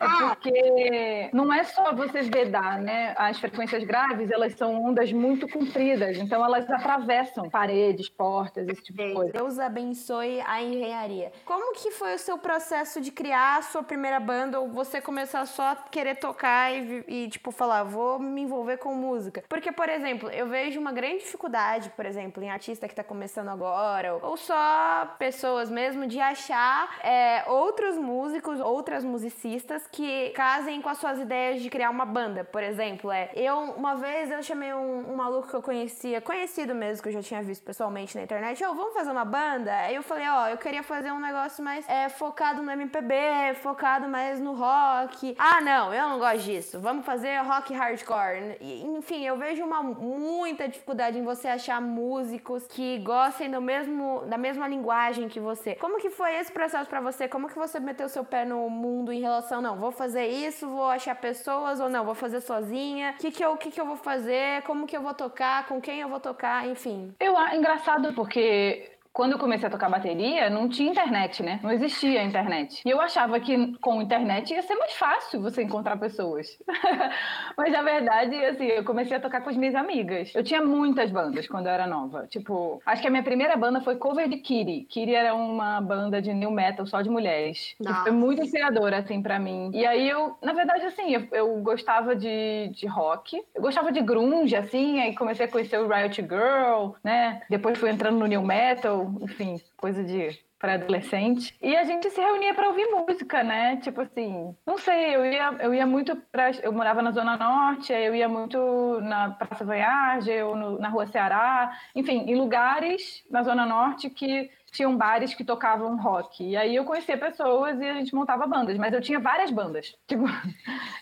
É 0.00 0.06
ah. 0.06 0.34
porque 0.34 1.30
não 1.32 1.52
é 1.52 1.62
só 1.62 1.94
você 1.94 2.22
vedar, 2.22 2.78
né? 2.78 3.14
As 3.18 3.38
frequências 3.38 3.84
graves, 3.84 4.30
elas 4.30 4.54
são 4.54 4.82
ondas 4.82 5.12
muito 5.12 5.46
compridas, 5.48 6.16
então 6.16 6.42
elas 6.42 6.68
atravessam 6.70 7.50
paredes, 7.50 8.08
portas, 8.08 8.66
esse 8.68 8.82
tipo 8.82 9.02
de 9.02 9.12
coisa. 9.12 9.32
Deus 9.32 9.58
abençoe 9.58 10.40
a 10.46 10.62
engenharia. 10.62 11.32
Como 11.44 11.74
que 11.74 11.90
foi 11.90 12.14
o 12.14 12.18
seu 12.18 12.38
processo 12.38 13.00
de 13.00 13.10
criar 13.10 13.58
a 13.58 13.62
sua 13.62 13.82
primeira 13.82 14.18
banda 14.18 14.58
ou 14.58 14.68
você 14.68 15.00
começar 15.00 15.44
só 15.46 15.72
a 15.72 15.76
querer 15.76 16.16
tocar 16.16 16.72
e, 16.72 17.04
e 17.06 17.28
tipo, 17.28 17.50
falar, 17.50 17.84
vou 17.84 18.18
me 18.18 18.40
envolver 18.42 18.78
com 18.78 18.94
música? 18.94 19.44
Porque, 19.48 19.70
por 19.70 19.88
exemplo, 19.88 20.30
eu 20.30 20.48
vejo 20.48 20.80
uma 20.80 20.92
grande 20.92 21.18
dificuldade 21.18 21.89
por 21.96 22.06
exemplo, 22.06 22.42
em 22.42 22.50
artista 22.50 22.86
que 22.86 22.92
está 22.92 23.04
começando 23.04 23.48
agora, 23.48 24.14
ou 24.14 24.36
só 24.36 25.14
pessoas 25.18 25.70
mesmo 25.70 26.06
de 26.06 26.20
achar 26.20 26.98
é, 27.02 27.44
outros 27.46 27.96
músicos, 27.96 28.60
outras 28.60 29.04
musicistas 29.04 29.86
que 29.90 30.30
casem 30.30 30.80
com 30.80 30.88
as 30.88 30.98
suas 30.98 31.18
ideias 31.18 31.62
de 31.62 31.70
criar 31.70 31.90
uma 31.90 32.04
banda. 32.04 32.44
Por 32.44 32.62
exemplo, 32.62 33.10
é 33.10 33.30
eu 33.34 33.56
uma 33.76 33.96
vez 33.96 34.30
eu 34.30 34.42
chamei 34.42 34.72
um, 34.72 35.12
um 35.12 35.16
maluco 35.16 35.48
que 35.48 35.54
eu 35.54 35.62
conhecia, 35.62 36.20
conhecido 36.20 36.74
mesmo, 36.74 37.02
que 37.02 37.08
eu 37.08 37.12
já 37.12 37.22
tinha 37.22 37.42
visto 37.42 37.64
pessoalmente 37.64 38.16
na 38.16 38.22
internet, 38.22 38.62
oh, 38.64 38.74
vamos 38.74 38.94
fazer 38.94 39.10
uma 39.10 39.24
banda? 39.24 39.72
Aí 39.72 39.94
eu 39.94 40.02
falei, 40.02 40.28
ó, 40.28 40.44
oh, 40.44 40.46
eu 40.48 40.58
queria 40.58 40.82
fazer 40.82 41.10
um 41.10 41.20
negócio 41.20 41.62
mais 41.62 41.88
é, 41.88 42.08
focado 42.08 42.62
no 42.62 42.70
MPB, 42.70 43.54
focado 43.62 44.08
mais 44.08 44.40
no 44.40 44.54
rock. 44.54 45.34
Ah, 45.38 45.60
não, 45.60 45.92
eu 45.92 46.08
não 46.08 46.18
gosto 46.18 46.40
disso. 46.42 46.80
Vamos 46.80 47.04
fazer 47.04 47.38
rock 47.42 47.72
hardcore. 47.72 48.56
E, 48.60 48.82
enfim, 48.84 49.24
eu 49.24 49.36
vejo 49.36 49.64
uma 49.64 49.82
muita 49.82 50.68
dificuldade 50.68 51.18
em 51.18 51.22
você 51.22 51.48
achar 51.48 51.79
músicos 51.80 52.66
que 52.66 52.98
gostem 52.98 53.50
do 53.50 53.60
mesmo, 53.60 54.22
da 54.26 54.38
mesma 54.38 54.68
linguagem 54.68 55.28
que 55.28 55.40
você. 55.40 55.74
Como 55.76 55.98
que 55.98 56.10
foi 56.10 56.36
esse 56.36 56.52
processo 56.52 56.88
para 56.88 57.00
você? 57.00 57.28
Como 57.28 57.48
que 57.48 57.58
você 57.58 57.80
meteu 57.80 58.08
seu 58.08 58.24
pé 58.24 58.44
no 58.44 58.68
mundo 58.68 59.12
em 59.12 59.20
relação, 59.20 59.60
não, 59.60 59.76
vou 59.76 59.90
fazer 59.90 60.26
isso, 60.26 60.68
vou 60.68 60.88
achar 60.90 61.14
pessoas 61.14 61.80
ou 61.80 61.88
não, 61.88 62.04
vou 62.04 62.14
fazer 62.14 62.40
sozinha? 62.40 63.14
O 63.16 63.20
que 63.20 63.30
que 63.30 63.44
eu, 63.44 63.56
que 63.56 63.70
que 63.70 63.80
eu 63.80 63.86
vou 63.86 63.96
fazer? 63.96 64.62
Como 64.62 64.86
que 64.86 64.96
eu 64.96 65.02
vou 65.02 65.14
tocar? 65.14 65.66
Com 65.66 65.80
quem 65.80 66.00
eu 66.00 66.08
vou 66.08 66.20
tocar? 66.20 66.66
Enfim. 66.66 67.14
Eu 67.18 67.36
acho 67.36 67.56
engraçado 67.56 68.12
porque 68.14 68.90
quando 69.12 69.32
eu 69.32 69.38
comecei 69.38 69.66
a 69.66 69.70
tocar 69.70 69.88
bateria, 69.88 70.48
não 70.48 70.68
tinha 70.68 70.90
internet, 70.90 71.42
né? 71.42 71.60
Não 71.62 71.70
existia 71.70 72.22
internet. 72.22 72.82
E 72.84 72.90
eu 72.90 73.00
achava 73.00 73.38
que 73.40 73.76
com 73.78 74.00
internet 74.00 74.52
ia 74.52 74.62
ser 74.62 74.76
mais 74.76 74.92
fácil 74.92 75.42
você 75.42 75.62
encontrar 75.62 75.98
pessoas. 75.98 76.58
Mas 77.56 77.72
na 77.72 77.82
verdade, 77.82 78.34
assim, 78.44 78.66
eu 78.66 78.84
comecei 78.84 79.16
a 79.16 79.20
tocar 79.20 79.40
com 79.40 79.50
as 79.50 79.56
minhas 79.56 79.74
amigas. 79.74 80.32
Eu 80.34 80.44
tinha 80.44 80.62
muitas 80.62 81.10
bandas 81.10 81.46
quando 81.48 81.66
eu 81.66 81.72
era 81.72 81.86
nova. 81.86 82.26
Tipo, 82.28 82.80
acho 82.86 83.02
que 83.02 83.08
a 83.08 83.10
minha 83.10 83.22
primeira 83.22 83.56
banda 83.56 83.80
foi 83.80 83.96
cover 83.96 84.28
de 84.28 84.36
Kitty. 84.36 84.86
Kitty 84.88 85.14
era 85.14 85.34
uma 85.34 85.80
banda 85.80 86.22
de 86.22 86.32
new 86.32 86.50
metal 86.50 86.86
só 86.86 87.02
de 87.02 87.10
mulheres. 87.10 87.74
E 87.80 87.94
foi 88.02 88.12
muito 88.12 88.42
inspiradora, 88.42 88.98
assim, 88.98 89.22
para 89.22 89.38
mim. 89.38 89.70
E 89.74 89.84
aí 89.84 90.08
eu, 90.08 90.36
na 90.42 90.52
verdade, 90.52 90.84
assim, 90.86 91.14
eu, 91.14 91.26
eu 91.32 91.60
gostava 91.62 92.14
de, 92.14 92.68
de 92.68 92.86
rock. 92.86 93.42
Eu 93.54 93.62
gostava 93.62 93.90
de 93.90 94.00
grunge, 94.00 94.54
assim, 94.54 95.00
aí 95.00 95.14
comecei 95.14 95.46
a 95.46 95.48
conhecer 95.48 95.78
o 95.78 95.88
Riot 95.88 96.22
Girl, 96.22 96.94
né? 97.02 97.42
Depois 97.50 97.78
fui 97.78 97.90
entrando 97.90 98.18
no 98.18 98.26
new 98.26 98.42
metal 98.42 98.99
enfim, 99.20 99.60
coisa 99.76 100.02
de 100.02 100.38
para 100.60 100.74
adolescente. 100.74 101.56
E 101.60 101.74
a 101.74 101.84
gente 101.84 102.10
se 102.10 102.20
reunia 102.20 102.52
para 102.52 102.68
ouvir 102.68 102.86
música, 102.86 103.42
né? 103.42 103.78
Tipo 103.78 104.02
assim, 104.02 104.54
não 104.66 104.76
sei, 104.76 105.16
eu 105.16 105.24
ia, 105.24 105.56
eu 105.60 105.74
ia 105.74 105.86
muito 105.86 106.14
para 106.30 106.50
eu 106.62 106.70
morava 106.70 107.00
na 107.00 107.12
zona 107.12 107.34
norte, 107.34 107.94
eu 107.94 108.14
ia 108.14 108.28
muito 108.28 109.00
na 109.00 109.30
Praça 109.30 109.64
Voyage 109.64 110.30
ou 110.42 110.54
no, 110.54 110.78
na 110.78 110.90
Rua 110.90 111.06
Ceará, 111.06 111.72
enfim, 111.96 112.24
em 112.26 112.36
lugares 112.36 113.24
na 113.30 113.42
zona 113.42 113.64
norte 113.64 114.10
que 114.10 114.50
tinham 114.70 114.96
bares 114.96 115.34
que 115.34 115.42
tocavam 115.42 115.96
rock. 115.96 116.44
E 116.44 116.56
aí 116.56 116.76
eu 116.76 116.84
conhecia 116.84 117.16
pessoas 117.16 117.80
e 117.80 117.88
a 117.88 117.94
gente 117.94 118.14
montava 118.14 118.46
bandas, 118.46 118.76
mas 118.76 118.92
eu 118.92 119.00
tinha 119.00 119.18
várias 119.18 119.50
bandas. 119.50 119.96
Tipo, 120.06 120.24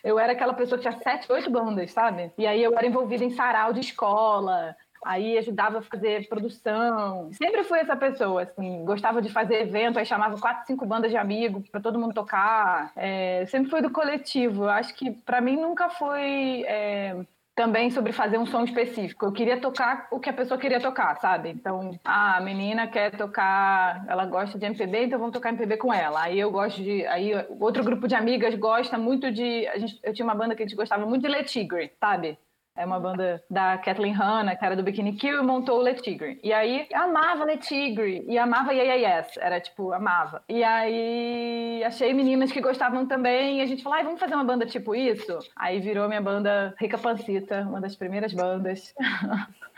eu 0.04 0.18
era 0.18 0.32
aquela 0.32 0.54
pessoa 0.54 0.78
que 0.78 0.88
tinha 0.88 1.02
sete, 1.02 1.30
oito 1.32 1.50
bandas, 1.50 1.90
sabe? 1.90 2.32
E 2.38 2.46
aí 2.46 2.62
eu 2.62 2.76
era 2.76 2.86
envolvida 2.86 3.24
em 3.24 3.30
sarau 3.30 3.72
de 3.72 3.80
escola, 3.80 4.76
aí 5.04 5.38
ajudava 5.38 5.78
a 5.78 5.82
fazer 5.82 6.28
produção. 6.28 7.30
Sempre 7.32 7.64
fui 7.64 7.78
essa 7.78 7.96
pessoa, 7.96 8.42
assim, 8.42 8.84
gostava 8.84 9.22
de 9.22 9.28
fazer 9.28 9.62
evento, 9.62 9.98
aí 9.98 10.06
chamava 10.06 10.38
quatro, 10.38 10.66
cinco 10.66 10.86
bandas 10.86 11.10
de 11.10 11.16
amigos 11.16 11.68
para 11.68 11.80
todo 11.80 11.98
mundo 11.98 12.14
tocar. 12.14 12.92
É, 12.96 13.44
sempre 13.46 13.70
fui 13.70 13.80
do 13.80 13.90
coletivo. 13.90 14.68
Acho 14.68 14.94
que 14.94 15.10
para 15.10 15.40
mim 15.40 15.56
nunca 15.56 15.88
foi 15.88 16.64
é, 16.66 17.16
também 17.58 17.90
sobre 17.90 18.12
fazer 18.12 18.38
um 18.38 18.46
som 18.46 18.62
específico. 18.62 19.26
Eu 19.26 19.32
queria 19.32 19.60
tocar 19.60 20.06
o 20.12 20.20
que 20.20 20.30
a 20.30 20.32
pessoa 20.32 20.60
queria 20.60 20.80
tocar, 20.80 21.16
sabe? 21.16 21.48
Então, 21.48 21.98
ah, 22.04 22.36
a 22.36 22.40
menina 22.40 22.86
quer 22.86 23.10
tocar, 23.16 24.04
ela 24.06 24.24
gosta 24.26 24.56
de 24.56 24.64
MPB, 24.64 25.06
então 25.06 25.18
vamos 25.18 25.32
tocar 25.32 25.48
MPB 25.48 25.76
com 25.76 25.92
ela. 25.92 26.22
Aí 26.22 26.38
eu 26.38 26.52
gosto 26.52 26.80
de, 26.80 27.04
aí 27.06 27.32
outro 27.58 27.82
grupo 27.82 28.06
de 28.06 28.14
amigas 28.14 28.54
gosta 28.54 28.96
muito 28.96 29.32
de, 29.32 29.66
a 29.66 29.76
gente, 29.76 29.98
eu 30.04 30.14
tinha 30.14 30.24
uma 30.24 30.36
banda 30.36 30.54
que 30.54 30.62
a 30.62 30.66
gente 30.66 30.76
gostava 30.76 31.04
muito 31.04 31.22
de 31.22 31.28
Le 31.28 31.42
Tigre, 31.42 31.90
sabe? 31.98 32.38
É 32.78 32.86
uma 32.86 33.00
banda 33.00 33.42
da 33.50 33.76
Kathleen 33.76 34.12
Hanna, 34.12 34.56
era 34.62 34.76
do 34.76 34.84
Bikini 34.84 35.14
Kill, 35.14 35.42
e 35.42 35.42
montou 35.42 35.80
o 35.80 35.82
Le 35.82 35.94
Tigre. 35.94 36.38
E 36.44 36.52
aí, 36.52 36.86
amava 36.94 37.44
Le 37.44 37.56
Tigre. 37.56 38.24
E 38.28 38.38
amava 38.38 38.72
Yeah, 38.72 38.94
yeah 38.94 39.18
Yes. 39.18 39.36
Era 39.36 39.60
tipo, 39.60 39.92
amava. 39.92 40.44
E 40.48 40.62
aí, 40.62 41.82
achei 41.84 42.14
meninas 42.14 42.52
que 42.52 42.60
gostavam 42.60 43.04
também. 43.04 43.58
E 43.58 43.62
a 43.62 43.66
gente 43.66 43.82
falou, 43.82 43.98
ai, 43.98 44.04
vamos 44.04 44.20
fazer 44.20 44.34
uma 44.34 44.44
banda 44.44 44.64
tipo 44.64 44.94
isso? 44.94 45.40
Aí 45.56 45.80
virou 45.80 46.06
minha 46.06 46.20
banda 46.20 46.72
Rica 46.78 46.96
Pancita, 46.96 47.62
uma 47.62 47.80
das 47.80 47.96
primeiras 47.96 48.32
bandas. 48.32 48.94